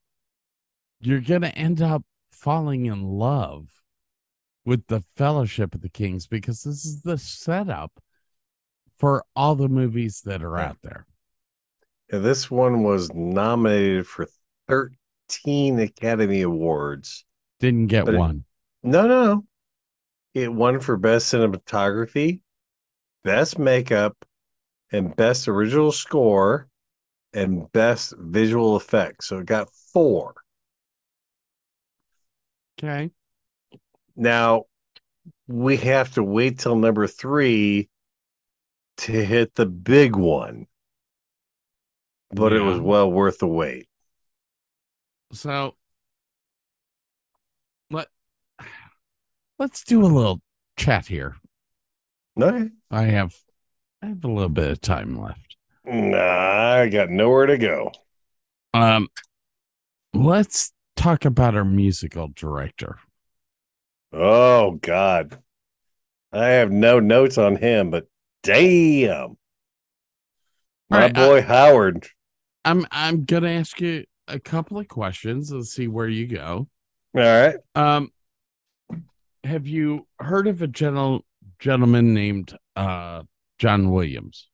you're 0.99 1.21
going 1.21 1.41
to 1.41 1.55
end 1.55 1.81
up 1.81 2.03
falling 2.31 2.85
in 2.85 3.03
love 3.03 3.67
with 4.65 4.85
the 4.87 5.01
fellowship 5.15 5.73
of 5.75 5.81
the 5.81 5.89
kings 5.89 6.27
because 6.27 6.63
this 6.63 6.85
is 6.85 7.01
the 7.01 7.17
setup 7.17 7.99
for 8.97 9.23
all 9.35 9.55
the 9.55 9.67
movies 9.69 10.21
that 10.25 10.43
are 10.43 10.57
out 10.57 10.77
there 10.83 11.05
Yeah, 12.11 12.19
this 12.19 12.49
one 12.51 12.83
was 12.83 13.11
nominated 13.13 14.05
for 14.07 14.27
13 14.67 15.79
Academy 15.79 16.41
Awards. 16.41 17.25
didn't 17.59 17.87
get 17.87 18.07
it- 18.07 18.15
one 18.15 18.45
No, 18.83 19.07
no, 19.07 19.25
no. 19.25 19.45
It 20.33 20.51
won 20.53 20.79
for 20.79 20.95
best 20.97 21.31
cinematography, 21.33 22.41
best 23.23 23.59
makeup, 23.59 24.15
and 24.91 25.13
best 25.15 25.47
original 25.47 25.91
score, 25.91 26.67
and 27.33 27.71
best 27.71 28.13
visual 28.17 28.75
effects. 28.75 29.27
So 29.27 29.39
it 29.39 29.45
got 29.45 29.69
four. 29.93 30.33
okay 32.79 33.11
Now 34.15 34.65
we 35.47 35.77
have 35.77 36.13
to 36.13 36.23
wait 36.23 36.59
till 36.59 36.75
number 36.75 37.07
three 37.07 37.89
to 38.97 39.11
hit 39.11 39.55
the 39.55 39.65
big 39.65 40.15
one. 40.15 40.67
But 42.33 42.53
it 42.53 42.61
was 42.61 42.79
well 42.79 43.11
worth 43.11 43.39
the 43.39 43.47
wait. 43.47 43.87
so 45.33 45.75
let 47.89 48.07
let's 49.59 49.83
do 49.83 50.01
a 50.03 50.07
little 50.07 50.41
chat 50.77 51.05
here 51.07 51.35
Okay. 52.39 52.69
i 52.89 53.03
have 53.03 53.35
i 54.01 54.07
have 54.07 54.23
a 54.23 54.27
little 54.29 54.49
bit 54.49 54.71
of 54.71 54.81
time 54.81 55.19
left 55.19 55.50
Nah, 55.85 56.73
I 56.81 56.89
got 56.89 57.09
nowhere 57.09 57.47
to 57.47 57.57
go. 57.57 57.91
um 58.73 59.07
let's 60.13 60.71
talk 60.95 61.25
about 61.25 61.55
our 61.55 61.65
musical 61.65 62.29
director 62.35 62.97
Oh 64.13 64.71
God. 64.81 65.39
I 66.33 66.47
have 66.47 66.69
no 66.71 66.99
notes 66.99 67.37
on 67.37 67.55
him, 67.55 67.89
but 67.91 68.07
damn. 68.43 69.37
My 70.89 70.97
All 70.97 71.01
right, 71.03 71.17
uh, 71.17 71.27
boy 71.27 71.41
Howard. 71.41 72.07
i'm 72.65 72.85
i'm 72.91 73.23
gonna 73.25 73.49
ask 73.49 73.79
you 73.81 74.03
a 74.27 74.39
couple 74.39 74.77
of 74.77 74.87
questions 74.87 75.51
and 75.51 75.65
see 75.65 75.87
where 75.87 76.07
you 76.07 76.27
go 76.27 76.67
All 77.15 77.21
right. 77.21 77.55
Um, 77.75 78.11
have 79.43 79.65
you 79.67 80.07
heard 80.19 80.47
of 80.47 80.61
a 80.61 80.67
gentle 80.67 81.25
gentleman 81.59 82.13
named 82.13 82.55
uh 82.75 83.23
John 83.57 83.89
Williams? 83.91 84.47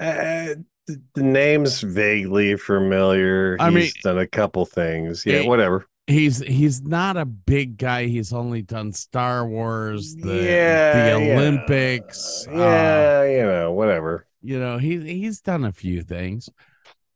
Uh, 0.00 0.54
th- 0.86 0.98
the 1.14 1.22
name's 1.22 1.80
vaguely 1.82 2.56
familiar. 2.56 3.56
I 3.60 3.70
mean- 3.70 3.82
He's 3.84 3.94
done 4.02 4.18
a 4.18 4.26
couple 4.26 4.64
things. 4.66 5.24
Yeah, 5.26 5.44
whatever. 5.46 5.86
He's 6.06 6.38
he's 6.40 6.82
not 6.82 7.16
a 7.16 7.24
big 7.24 7.76
guy. 7.76 8.06
He's 8.06 8.32
only 8.32 8.62
done 8.62 8.92
Star 8.92 9.46
Wars, 9.46 10.16
the 10.16 10.42
yeah, 10.42 11.14
the 11.18 11.24
yeah. 11.24 11.34
Olympics. 11.36 12.48
uh, 12.48 12.52
Yeah, 12.52 13.24
you 13.24 13.42
know, 13.42 13.72
whatever. 13.72 14.26
you 14.42 14.58
know, 14.58 14.78
he 14.78 14.98
he's 15.20 15.40
done 15.40 15.64
a 15.64 15.70
few 15.72 16.02
things. 16.02 16.48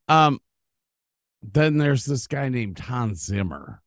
Um, 0.06 0.38
then 1.42 1.78
there's 1.78 2.04
this 2.04 2.28
guy 2.28 2.48
named 2.50 2.78
Hans 2.78 3.24
Zimmer. 3.24 3.82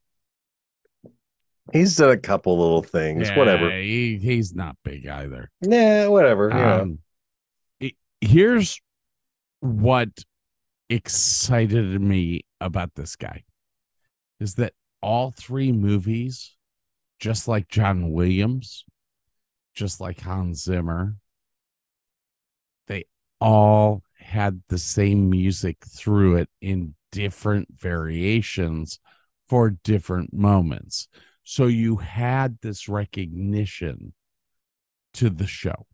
He's 1.71 1.95
done 1.95 2.11
a 2.11 2.17
couple 2.17 2.57
little 2.59 2.81
things. 2.81 3.29
Whatever. 3.31 3.69
He, 3.71 4.17
he's 4.17 4.53
not 4.55 4.75
big 4.83 5.05
either. 5.07 5.49
Yeah, 5.61 6.07
whatever. 6.07 6.51
Um, 6.51 6.99
it- 7.79 7.95
here's 8.21 8.81
what 9.59 10.09
excited 10.89 11.99
me 12.01 12.41
about 12.61 12.95
this 12.95 13.15
guy 13.15 13.43
is 14.39 14.55
that 14.55 14.73
all 15.01 15.31
three 15.31 15.71
movies, 15.71 16.55
just 17.19 17.47
like 17.47 17.67
John 17.67 18.11
Williams, 18.11 18.85
just 19.73 19.99
like 19.99 20.21
Hans 20.21 20.63
Zimmer, 20.63 21.17
they 22.87 23.05
all 23.39 24.03
had 24.19 24.61
the 24.69 24.77
same 24.77 25.29
music 25.29 25.77
through 25.85 26.37
it 26.37 26.49
in 26.61 26.95
different 27.11 27.67
variations 27.75 28.99
for 29.47 29.71
different 29.83 30.33
moments. 30.33 31.07
So 31.43 31.67
you 31.67 31.97
had 31.97 32.57
this 32.61 32.89
recognition 32.89 34.13
to 35.13 35.29
the 35.29 35.47
show. 35.47 35.85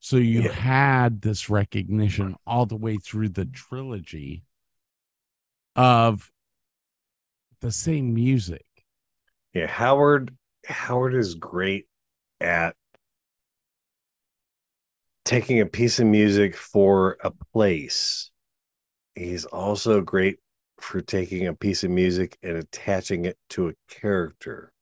So 0.00 0.16
you 0.16 0.42
Yeah. 0.42 0.52
had 0.52 1.22
this 1.22 1.50
recognition 1.50 2.36
all 2.46 2.66
the 2.66 2.76
way 2.76 2.96
through 2.98 3.30
the 3.30 3.44
trilogy 3.44 4.44
of 5.76 6.30
the 7.60 7.72
same 7.72 8.14
music. 8.14 8.64
Yeah, 9.54 9.66
Howard 9.66 10.36
Howard 10.66 11.14
is 11.14 11.34
great 11.34 11.86
at 12.40 12.76
taking 15.24 15.60
a 15.60 15.66
piece 15.66 15.98
of 15.98 16.06
music 16.06 16.56
for 16.56 17.16
a 17.22 17.30
place. 17.30 18.30
He's 19.14 19.44
also 19.44 20.00
great 20.00 20.38
for 20.78 21.00
taking 21.00 21.46
a 21.46 21.54
piece 21.54 21.84
of 21.84 21.90
music 21.90 22.38
and 22.42 22.56
attaching 22.56 23.24
it 23.24 23.38
to 23.50 23.68
a 23.68 23.74
character. 23.88 24.72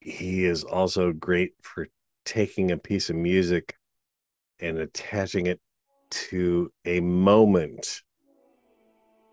He 0.00 0.44
is 0.44 0.64
also 0.64 1.12
great 1.12 1.54
for 1.62 1.88
taking 2.24 2.70
a 2.70 2.76
piece 2.76 3.10
of 3.10 3.16
music 3.16 3.76
and 4.60 4.78
attaching 4.78 5.46
it 5.46 5.60
to 6.10 6.70
a 6.84 7.00
moment. 7.00 8.02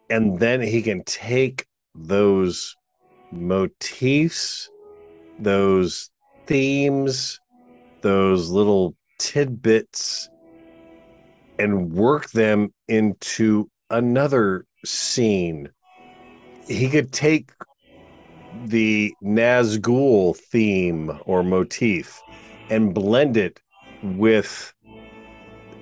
And 0.10 0.40
then 0.40 0.62
he 0.62 0.82
can 0.82 1.04
take 1.04 1.66
those 1.96 2.76
motifs, 3.32 4.70
those 5.40 6.10
themes, 6.48 7.40
those 8.02 8.50
little 8.50 8.96
tidbits, 9.20 10.30
and 11.60 11.94
work 11.94 12.32
them 12.32 12.74
into 12.88 13.70
another 13.90 14.66
scene. 14.84 15.70
He 16.68 16.90
could 16.90 17.12
take 17.12 17.52
the 18.66 19.14
Nazgul 19.24 20.36
theme 20.36 21.20
or 21.26 21.44
motif 21.44 22.22
and 22.70 22.94
blend 22.94 23.38
it 23.38 23.60
with 24.04 24.74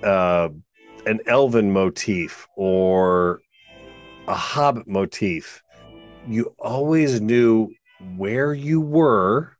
uh, 0.02 0.48
an 1.06 1.20
elven 1.26 1.72
motif 1.72 2.46
or 2.56 3.40
a 4.28 4.34
hobbit 4.34 4.86
motif 4.86 5.62
you 6.28 6.54
always 6.58 7.20
knew 7.20 7.72
where 8.16 8.54
you 8.54 8.80
were, 8.80 9.56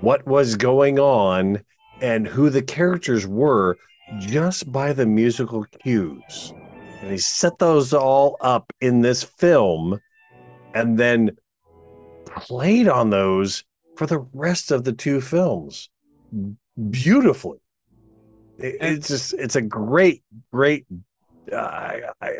what 0.00 0.26
was 0.26 0.56
going 0.56 0.98
on, 0.98 1.62
and 2.00 2.26
who 2.26 2.50
the 2.50 2.62
characters 2.62 3.26
were 3.26 3.76
just 4.18 4.70
by 4.70 4.92
the 4.92 5.06
musical 5.06 5.64
cues. 5.82 6.52
And 7.00 7.10
he 7.10 7.18
set 7.18 7.58
those 7.58 7.92
all 7.92 8.36
up 8.40 8.72
in 8.80 9.00
this 9.00 9.22
film 9.22 10.00
and 10.74 10.98
then 10.98 11.36
played 12.26 12.88
on 12.88 13.10
those 13.10 13.64
for 13.96 14.06
the 14.06 14.26
rest 14.32 14.70
of 14.70 14.84
the 14.84 14.92
two 14.92 15.20
films 15.20 15.88
beautifully. 16.90 17.58
It- 18.58 18.76
it's 18.80 19.08
just 19.08 19.34
it's 19.34 19.56
a 19.56 19.62
great, 19.62 20.22
great. 20.52 20.86
Uh, 21.52 21.56
I, 21.56 22.02
I 22.20 22.32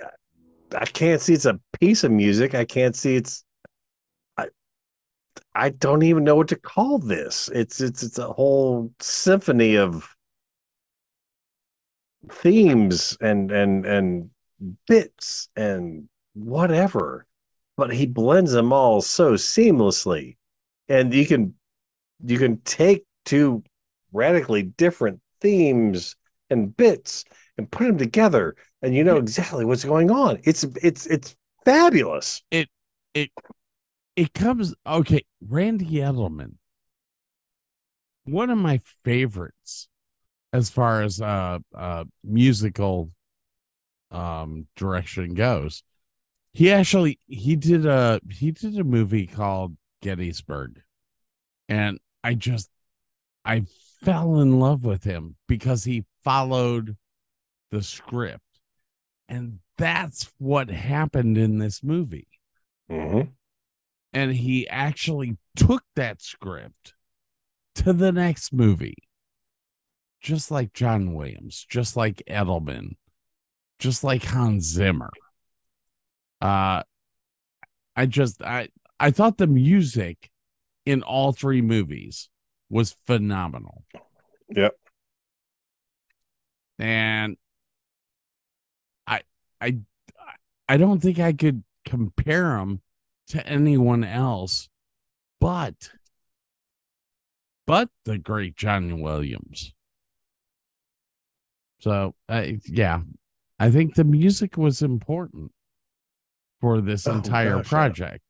I 0.77 0.85
can't 0.87 1.21
see 1.21 1.35
it's 1.35 1.45
a 1.45 1.61
piece 1.81 2.05
of 2.05 2.11
music. 2.13 2.55
I 2.55 2.65
can't 2.65 2.97
see 2.97 3.17
it's. 3.17 3.45
I 4.37 4.49
I 5.55 5.71
don't 5.71 6.03
even 6.03 6.25
know 6.25 6.37
what 6.37 6.49
to 6.49 6.57
call 6.57 6.99
this. 6.99 7.49
It's 7.55 7.81
it's 7.81 8.03
it's 8.03 8.19
a 8.19 8.33
whole 8.33 8.93
symphony 9.01 9.77
of 9.77 10.15
themes 12.31 13.17
and 13.21 13.51
and 13.51 13.85
and 13.87 14.31
bits 14.87 15.49
and 15.57 16.09
whatever, 16.35 17.27
but 17.77 17.93
he 17.93 18.07
blends 18.07 18.53
them 18.53 18.73
all 18.73 19.01
so 19.03 19.35
seamlessly, 19.35 20.37
and 20.89 21.13
you 21.15 21.27
can 21.27 21.55
you 22.25 22.39
can 22.39 22.61
take 22.63 23.05
two 23.25 23.63
radically 24.13 24.63
different 24.63 25.21
themes 25.45 26.17
and 26.49 26.75
bits 26.75 27.25
and 27.59 27.71
put 27.71 27.87
them 27.87 27.99
together 27.99 28.57
and 28.83 28.95
you 28.95 29.05
know 29.05 29.19
exactly 29.19 29.65
what's 29.65 29.85
going 29.85 30.11
on. 30.11 30.41
It's 30.43 30.65
it's 30.83 31.07
it's 31.07 31.37
fabulous. 31.65 32.43
It 32.51 32.69
it 33.13 33.31
it 34.17 34.33
comes 34.33 34.75
okay 34.87 35.23
randy 35.47 35.97
edelman. 35.97 36.55
One 38.25 38.49
of 38.49 38.59
my 38.59 38.81
favorites 39.05 39.89
as 40.53 40.71
far 40.71 41.03
as 41.03 41.21
uh 41.21 41.59
uh 41.77 42.05
musical 42.25 43.11
um 44.11 44.67
direction 44.77 45.35
goes. 45.35 45.83
He 46.55 46.73
actually 46.73 47.19
he 47.27 47.55
did 47.55 47.85
a 47.85 48.21
he 48.31 48.51
did 48.51 48.79
a 48.79 48.85
movie 48.85 49.27
called 49.27 49.77
gettysburg. 50.03 50.81
And 51.69 51.99
i 52.23 52.35
just 52.35 52.71
i 53.45 53.65
fell 54.05 54.39
in 54.41 54.59
love 54.59 54.85
with 54.85 55.05
him 55.05 55.37
because 55.49 55.85
he 55.85 56.05
followed 56.23 56.97
the 57.71 57.83
script. 57.83 58.41
And 59.29 59.61
that's 59.79 60.31
what 60.39 60.71
happened 60.71 61.37
in 61.39 61.59
this 61.59 61.83
movie. 61.83 62.29
Mhm. 62.91 63.33
and 64.13 64.33
he 64.33 64.69
actually 64.69 65.39
took 65.57 65.83
that 65.97 66.21
script 66.21 66.95
to 67.75 67.93
the 67.95 68.13
next 68.13 68.53
movie. 68.53 68.99
Just 70.21 70.51
like 70.51 70.73
john 70.75 71.15
williams 71.15 71.67
just 71.69 71.97
like 71.97 72.23
edelman 72.29 72.97
just 73.79 74.05
like 74.05 74.23
hans 74.25 74.65
zimmer. 74.65 75.11
Uh 76.41 76.83
i 77.97 78.07
just 78.07 78.43
i 78.43 78.69
i 79.01 79.11
thought 79.11 79.39
the 79.39 79.47
music 79.47 80.31
in 80.87 81.03
all 81.03 81.33
three 81.33 81.63
movies 81.63 82.29
was 82.75 82.97
phenomenal 83.07 83.85
Yep. 84.51 84.75
and 86.79 87.37
i 89.07 89.21
i 89.61 89.79
i 90.69 90.77
don't 90.77 91.01
think 91.01 91.19
i 91.21 91.33
could 91.33 91.63
compare 91.87 92.57
them 92.59 92.81
to 93.29 93.47
anyone 93.47 94.03
else 94.03 94.69
but 95.41 95.91
but 97.67 97.89
the 98.05 98.19
great 98.19 98.57
John 98.57 99.01
Williams. 99.01 99.73
So, 101.81 102.15
uh, 102.29 102.45
yeah, 102.67 103.01
I 103.59 103.71
think 103.71 103.95
the 103.95 104.05
music 104.05 104.59
was 104.59 104.83
important 104.83 105.51
for 106.61 106.83
this 106.83 107.07
Oh, 107.07 107.13
entire 107.15 107.57
gosh, 107.57 107.69
project. 107.69 108.23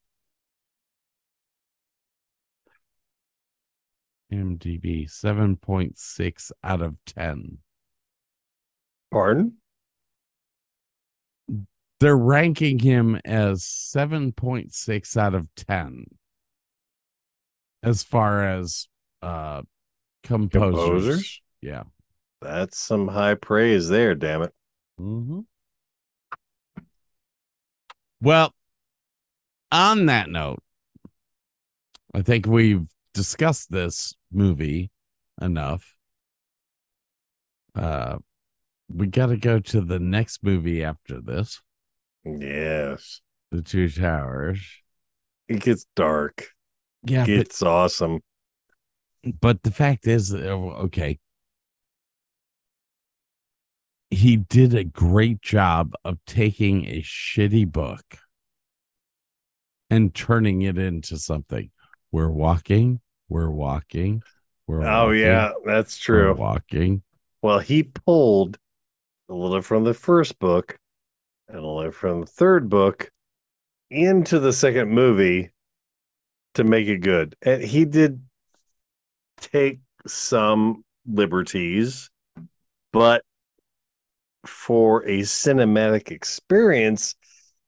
MDB 4.35 5.09
7.6 5.09 6.53
out 6.63 6.81
of 6.81 6.97
10. 7.07 7.59
pardon 9.11 9.55
They're 12.01 12.17
ranking 12.17 12.79
him 12.81 13.21
as 13.25 13.63
7.6 13.63 15.17
out 15.17 15.35
of 15.35 15.47
10 15.57 16.07
as 17.83 18.03
far 18.03 18.45
as 18.45 18.89
uh 19.23 19.63
composers. 20.23 20.81
Composers? 20.81 21.43
Yeah. 21.61 21.85
that's 22.41 22.79
some 22.79 23.09
high 23.09 23.35
praise 23.35 23.89
there 23.89 24.15
damn 24.15 24.43
it 24.43 24.53
Mm-hmm. 25.01 25.41
Well, 28.21 28.55
on 29.73 30.07
that 30.07 30.31
note, 30.31 30.63
I 32.15 32.23
think 32.23 32.47
we've 32.47 32.87
discussed 33.13 33.71
this 33.71 34.15
movie 34.35 34.91
enough. 35.41 35.97
Uh, 37.75 38.19
we 38.89 39.07
got 39.07 39.27
to 39.27 39.37
go 39.37 39.59
to 39.59 39.81
the 39.81 39.99
next 39.99 40.43
movie 40.43 40.85
after 40.85 41.21
this, 41.21 41.61
yes 42.25 43.21
The 43.51 43.63
Two 43.63 43.89
Towers. 43.89 44.61
it 45.49 45.61
gets 45.61 45.87
dark 45.97 46.49
Yeah, 47.05 47.25
it's 47.27 47.63
awesome 47.63 48.21
but, 49.23 49.41
but 49.41 49.63
the 49.63 49.71
fact 49.71 50.07
is, 50.07 50.35
uh, 50.35 50.39
okay, 50.39 51.19
he 54.11 54.37
did 54.37 54.75
a 54.75 54.85
great 54.85 55.43
job 55.43 55.95
of 56.05 56.19
taking 56.27 56.87
a 56.87 57.03
shitty 57.03 57.71
book 57.71 58.19
and 59.91 60.15
turning 60.15 60.63
it 60.63 60.79
into 60.79 61.19
something. 61.19 61.71
We're 62.13 62.31
walking, 62.31 63.01
we're 63.29 63.51
walking, 63.51 64.23
we're 64.67 64.83
oh 64.83 65.07
walking, 65.07 65.21
yeah 65.21 65.53
that's 65.65 65.97
true. 65.97 66.35
walking. 66.35 67.03
well 67.43 67.59
he 67.59 67.83
pulled 67.83 68.59
a 69.29 69.35
little 69.35 69.63
from 69.63 69.85
the 69.85 69.95
first 69.95 70.39
book 70.39 70.79
and 71.49 71.59
a 71.59 71.67
little 71.67 71.91
from 71.91 72.21
the 72.21 72.27
third 72.27 72.69
book 72.69 73.11
into 73.91 74.39
the 74.39 74.53
second 74.53 74.91
movie 74.91 75.51
to 76.55 76.65
make 76.65 76.87
it 76.89 76.99
good. 76.99 77.37
And 77.43 77.63
he 77.63 77.85
did 77.85 78.23
take 79.39 79.81
some 80.07 80.85
liberties 81.07 82.11
but 82.93 83.23
for 84.47 85.03
a 85.05 85.21
cinematic 85.21 86.11
experience 86.11 87.15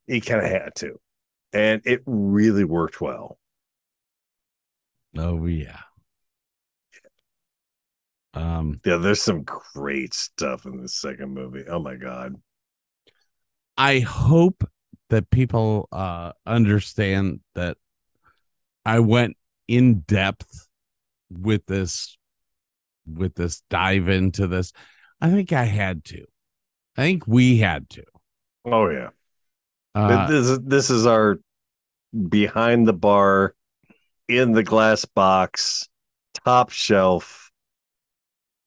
he 0.07 0.21
kind 0.21 0.45
of 0.45 0.51
had 0.51 0.75
to. 0.77 0.99
And 1.53 1.83
it 1.85 2.03
really 2.07 2.65
worked 2.65 3.01
well 3.01 3.39
Oh 5.19 5.47
yeah. 5.47 5.81
Um, 8.35 8.81
yeah 8.85 8.99
there's 8.99 9.23
some 9.23 9.45
great 9.45 10.13
stuff 10.13 10.67
in 10.67 10.83
the 10.83 10.89
second 10.89 11.33
movie 11.33 11.65
oh 11.67 11.79
my 11.79 11.97
god 11.97 12.35
I 13.79 14.01
hope 14.01 14.63
that 15.09 15.31
people 15.31 15.89
uh 15.91 16.33
understand 16.45 17.41
that 17.55 17.79
I 18.85 19.01
went 19.01 19.37
in 19.69 20.01
depth 20.01 20.69
with 21.31 21.65
this 21.67 22.19
with 23.11 23.35
this 23.35 23.63
dive 23.71 24.09
into 24.09 24.47
this. 24.47 24.73
I 25.21 25.31
think 25.31 25.53
I 25.53 25.65
had 25.65 26.05
to. 26.07 26.25
I 26.97 27.03
think 27.03 27.27
we 27.27 27.59
had 27.59 27.89
to. 27.91 28.05
oh 28.67 28.91
yeah 28.91 29.09
Uh, 29.95 30.29
this 30.29 30.47
is 30.47 30.61
this 30.61 30.91
is 30.91 31.07
our 31.07 31.39
behind 32.29 32.87
the 32.87 32.93
bar 32.93 33.56
in 34.29 34.53
the 34.53 34.63
glass 34.63 35.05
box 35.05 35.89
top 36.45 36.71
shelf 36.71 37.51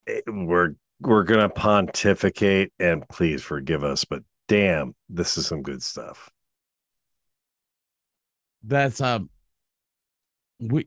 Eh, 0.06 0.20
we're 0.26 0.74
we're 1.00 1.24
gonna 1.24 1.48
pontificate 1.48 2.72
and 2.78 3.08
please 3.08 3.42
forgive 3.42 3.84
us 3.84 4.04
but 4.04 4.22
damn 4.48 4.94
this 5.08 5.38
is 5.38 5.46
some 5.46 5.62
good 5.62 5.82
stuff 5.82 6.30
that's 8.62 9.00
uh 9.00 9.20
we 10.60 10.86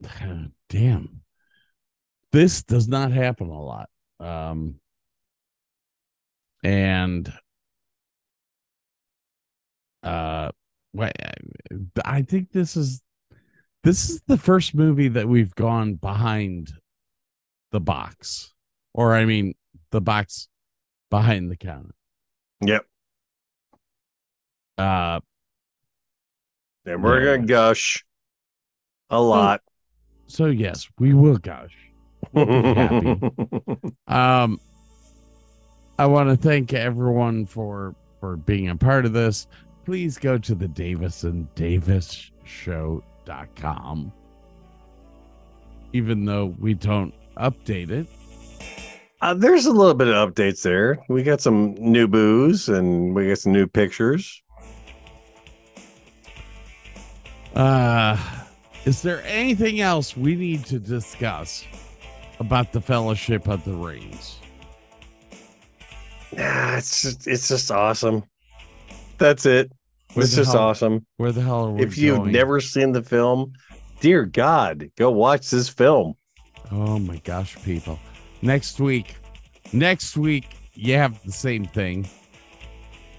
damn. 0.68 1.20
This 2.32 2.62
does 2.62 2.88
not 2.88 3.12
happen 3.12 3.48
a 3.48 3.62
lot. 3.62 3.88
Um 4.20 4.76
and 6.62 7.32
uh 10.02 10.50
I 12.04 12.22
think 12.22 12.52
this 12.52 12.76
is 12.76 13.02
this 13.84 14.10
is 14.10 14.22
the 14.26 14.36
first 14.38 14.74
movie 14.74 15.08
that 15.08 15.28
we've 15.28 15.54
gone 15.54 15.94
behind 15.94 16.72
the 17.70 17.80
box. 17.80 18.52
Or 18.92 19.14
I 19.14 19.24
mean 19.24 19.54
the 19.90 20.00
box 20.00 20.48
behind 21.10 21.50
the 21.50 21.56
counter. 21.56 21.94
yep 22.60 22.84
Uh 24.78 25.20
and 26.86 27.02
we're 27.02 27.20
Yeah. 27.20 27.36
gonna 27.36 27.46
gush 27.46 28.04
a 29.10 29.20
lot 29.20 29.62
so 30.26 30.46
yes, 30.46 30.88
we 30.98 31.12
will 31.14 31.36
gush. 31.36 31.76
We'll 32.32 32.46
be 32.46 32.74
happy. 32.74 33.20
Um, 34.08 34.58
I 35.98 36.06
want 36.06 36.30
to 36.30 36.36
thank 36.36 36.72
everyone 36.72 37.44
for 37.46 37.94
for 38.20 38.36
being 38.36 38.68
a 38.70 38.76
part 38.76 39.04
of 39.04 39.12
this. 39.12 39.46
Please 39.84 40.16
go 40.18 40.38
to 40.38 40.54
the 40.54 40.66
Davison 40.68 41.46
Davis 41.54 42.30
Show.com. 43.26 44.12
Even 45.92 46.24
though 46.24 46.54
we 46.58 46.74
don't 46.74 47.14
update 47.36 47.90
it, 47.90 48.06
Uh, 49.20 49.32
there's 49.32 49.64
a 49.64 49.72
little 49.72 49.94
bit 49.94 50.08
of 50.08 50.34
updates 50.34 50.60
there. 50.62 50.98
We 51.08 51.22
got 51.22 51.40
some 51.40 51.74
new 51.78 52.06
booze 52.06 52.68
and 52.68 53.14
we 53.14 53.28
got 53.28 53.38
some 53.38 53.52
new 53.52 53.66
pictures. 53.66 54.42
Uh, 57.54 58.18
is 58.84 59.00
there 59.00 59.22
anything 59.24 59.80
else 59.80 60.14
we 60.14 60.34
need 60.36 60.66
to 60.66 60.78
discuss 60.78 61.64
about 62.38 62.72
the 62.72 62.82
Fellowship 62.82 63.48
of 63.48 63.64
the 63.64 63.72
Rings? 63.72 64.40
Nah, 66.32 66.76
it's 66.76 67.00
just, 67.00 67.26
it's 67.26 67.48
just 67.48 67.70
awesome. 67.70 68.24
That's 69.16 69.46
it. 69.46 69.72
Where 70.14 70.24
it's 70.24 70.34
just 70.34 70.52
hell- 70.52 70.62
awesome. 70.62 71.06
Where 71.16 71.32
the 71.32 71.42
hell 71.42 71.66
are 71.66 71.70
we 71.72 71.82
If 71.82 71.98
you've 71.98 72.16
going? 72.18 72.32
never 72.32 72.60
seen 72.60 72.92
the 72.92 73.02
film, 73.02 73.52
dear 74.00 74.24
God, 74.24 74.90
go 74.96 75.10
watch 75.10 75.50
this 75.50 75.68
film. 75.68 76.14
Oh 76.70 76.98
my 76.98 77.16
gosh, 77.18 77.56
people. 77.64 77.98
Next 78.42 78.80
week, 78.80 79.16
next 79.72 80.16
week, 80.16 80.46
you 80.74 80.94
have 80.94 81.22
the 81.24 81.32
same 81.32 81.64
thing. 81.64 82.08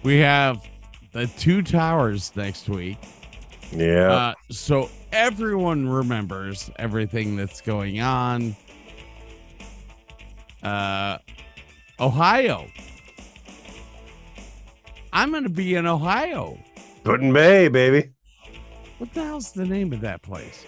We 0.03 0.17
have 0.19 0.63
the 1.11 1.27
two 1.27 1.61
towers 1.61 2.31
next 2.35 2.69
week. 2.69 2.97
Yeah. 3.71 4.11
Uh, 4.11 4.33
so 4.51 4.89
everyone 5.11 5.87
remembers 5.89 6.69
everything 6.77 7.35
that's 7.35 7.61
going 7.61 7.99
on. 8.01 8.55
Uh, 10.61 11.17
Ohio. 11.99 12.67
I'm 15.13 15.31
going 15.31 15.43
to 15.43 15.49
be 15.49 15.75
in 15.75 15.85
Ohio. 15.87 16.57
Put-in-Bay, 17.05 17.67
baby. 17.67 18.09
What 18.97 19.13
the 19.13 19.23
hell's 19.23 19.51
the 19.51 19.63
name 19.65 19.93
of 19.93 20.01
that 20.01 20.23
place? 20.23 20.65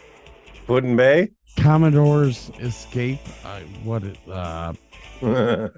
Put-in-Bay. 0.67 1.31
Commodore's 1.57 2.51
Escape. 2.59 3.19
I 3.43 3.61
what 3.83 4.03
it 4.03 4.17
uh 4.29 4.73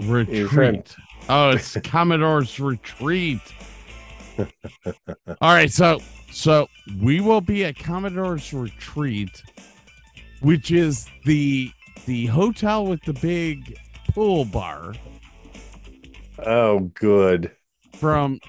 retreat. 0.00 0.96
Oh, 1.28 1.50
it's 1.50 1.76
Commodore's 1.84 2.58
retreat. 2.58 3.40
All 4.38 5.52
right, 5.54 5.70
so 5.70 6.00
so 6.30 6.68
we 7.02 7.20
will 7.20 7.42
be 7.42 7.66
at 7.66 7.76
Commodore's 7.76 8.54
retreat, 8.54 9.42
which 10.40 10.70
is 10.70 11.06
the 11.24 11.70
the 12.06 12.26
hotel 12.26 12.86
with 12.86 13.02
the 13.02 13.12
big 13.12 13.78
pool 14.12 14.44
bar 14.44 14.94
oh, 16.46 16.80
good. 16.94 17.52
from 17.94 18.40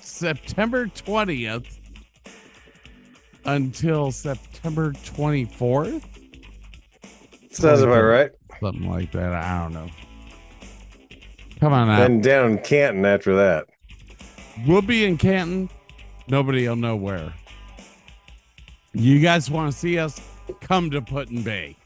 September 0.00 0.86
20th 0.86 1.78
until 3.44 4.10
September 4.10 4.92
24th. 4.92 6.02
Sounds 7.50 7.82
about 7.82 8.00
right. 8.00 8.30
Something 8.60 8.90
like 8.90 9.12
that. 9.12 9.32
I 9.32 9.62
don't 9.62 9.74
know. 9.74 9.88
Come 11.60 11.72
on 11.72 11.88
out. 11.88 11.98
Then 11.98 12.20
down 12.20 12.58
Canton 12.58 13.04
after 13.04 13.36
that. 13.36 13.66
We'll 14.66 14.82
be 14.82 15.04
in 15.04 15.18
Canton. 15.18 15.70
Nobody 16.28 16.66
will 16.68 16.76
know 16.76 16.96
where. 16.96 17.34
You 18.92 19.20
guys 19.20 19.50
want 19.50 19.72
to 19.72 19.78
see 19.78 19.98
us? 19.98 20.20
Come 20.60 20.90
to 20.90 21.00
Put-in-Bay. 21.00 21.76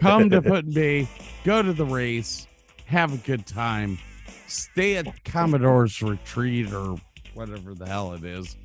Come 0.00 0.30
to 0.30 0.40
Putin 0.40 0.72
Bay. 0.72 1.08
Go 1.44 1.62
to 1.62 1.72
the 1.72 1.84
race. 1.84 2.46
Have 2.86 3.12
a 3.12 3.16
good 3.18 3.46
time. 3.46 3.98
Stay 4.46 4.96
at 4.96 5.24
Commodore's 5.24 6.00
retreat 6.02 6.72
or 6.72 6.96
whatever 7.34 7.74
the 7.74 7.86
hell 7.86 8.14
it 8.14 8.24
is. 8.24 8.56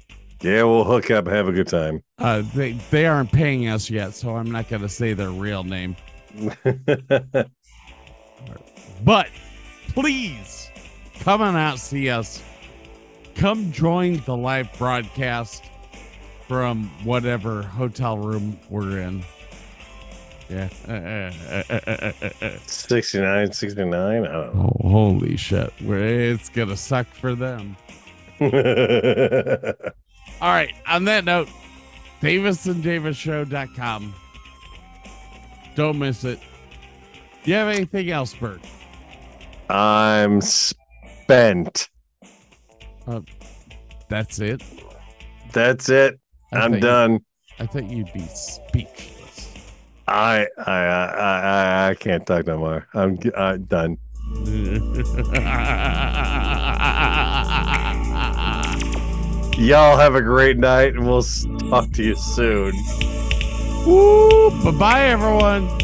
Yeah, 0.42 0.64
we'll 0.64 0.84
hook 0.84 1.10
up, 1.10 1.28
have 1.28 1.48
a 1.48 1.52
good 1.52 1.68
time. 1.68 2.04
Uh, 2.20 2.44
they 2.54 2.74
they 2.92 3.06
aren't 3.06 3.32
paying 3.32 3.68
us 3.68 3.90
yet, 3.90 4.14
so 4.14 4.36
I'm 4.36 4.52
not 4.52 4.68
going 4.70 4.82
to 4.82 4.90
say 4.90 5.14
their 5.14 5.32
real 5.32 5.64
name. 5.64 5.96
But 9.04 9.28
please 9.90 10.70
come 11.20 11.42
on 11.42 11.58
out, 11.58 11.80
see 11.80 12.10
us. 12.10 12.42
Come 13.36 13.72
join 13.72 14.22
the 14.26 14.38
live 14.38 14.72
broadcast 14.78 15.64
from 16.48 16.90
whatever 17.04 17.64
hotel 17.64 18.18
room 18.18 18.60
we're 18.70 19.00
in. 19.00 19.24
Yeah. 20.50 20.70
69, 22.66 23.52
69. 23.54 23.94
I 23.94 24.32
don't 24.32 24.56
know. 24.56 24.76
oh, 24.84 24.90
holy 24.90 25.38
shit. 25.38 25.74
It's 25.80 26.50
going 26.50 26.70
to 26.70 26.78
suck 26.78 27.08
for 27.08 27.34
them. 27.34 27.76
All 28.42 28.50
right. 30.42 30.74
On 30.88 31.06
that 31.06 31.26
note, 31.26 31.48
DavisandDavisShow.com. 32.22 34.14
Don't 35.76 35.98
miss 36.00 36.24
it. 36.24 36.40
Do 37.44 37.52
you 37.52 37.58
have 37.58 37.70
anything 37.70 38.10
else, 38.12 38.34
Bert? 38.34 38.62
I'm 39.70 40.40
spent. 40.42 41.90
Uh, 43.08 43.22
that's 44.10 44.40
it. 44.40 44.62
That's 45.52 45.90
it. 45.90 46.20
I 46.54 46.60
I'm 46.60 46.80
done. 46.80 47.20
I 47.60 47.66
thought 47.66 47.90
you'd 47.90 48.14
be 48.14 48.26
speechless. 48.28 49.54
I, 50.08 50.48
I 50.66 50.72
I 50.72 51.06
I 51.06 51.90
I 51.90 51.96
can't 51.96 52.26
talk 52.26 52.46
no 52.46 52.58
more. 52.58 52.88
I'm 52.94 53.20
I'm 53.36 53.36
uh, 53.36 53.58
done. 53.58 53.98
Y'all 59.58 59.98
have 59.98 60.16
a 60.16 60.22
great 60.22 60.58
night, 60.58 60.96
and 60.96 61.08
we'll 61.08 61.24
talk 61.70 61.92
to 61.92 62.04
you 62.04 62.16
soon. 62.16 62.74
Woo! 63.86 64.50
Bye 64.64 64.72
bye, 64.72 65.06
everyone. 65.06 65.83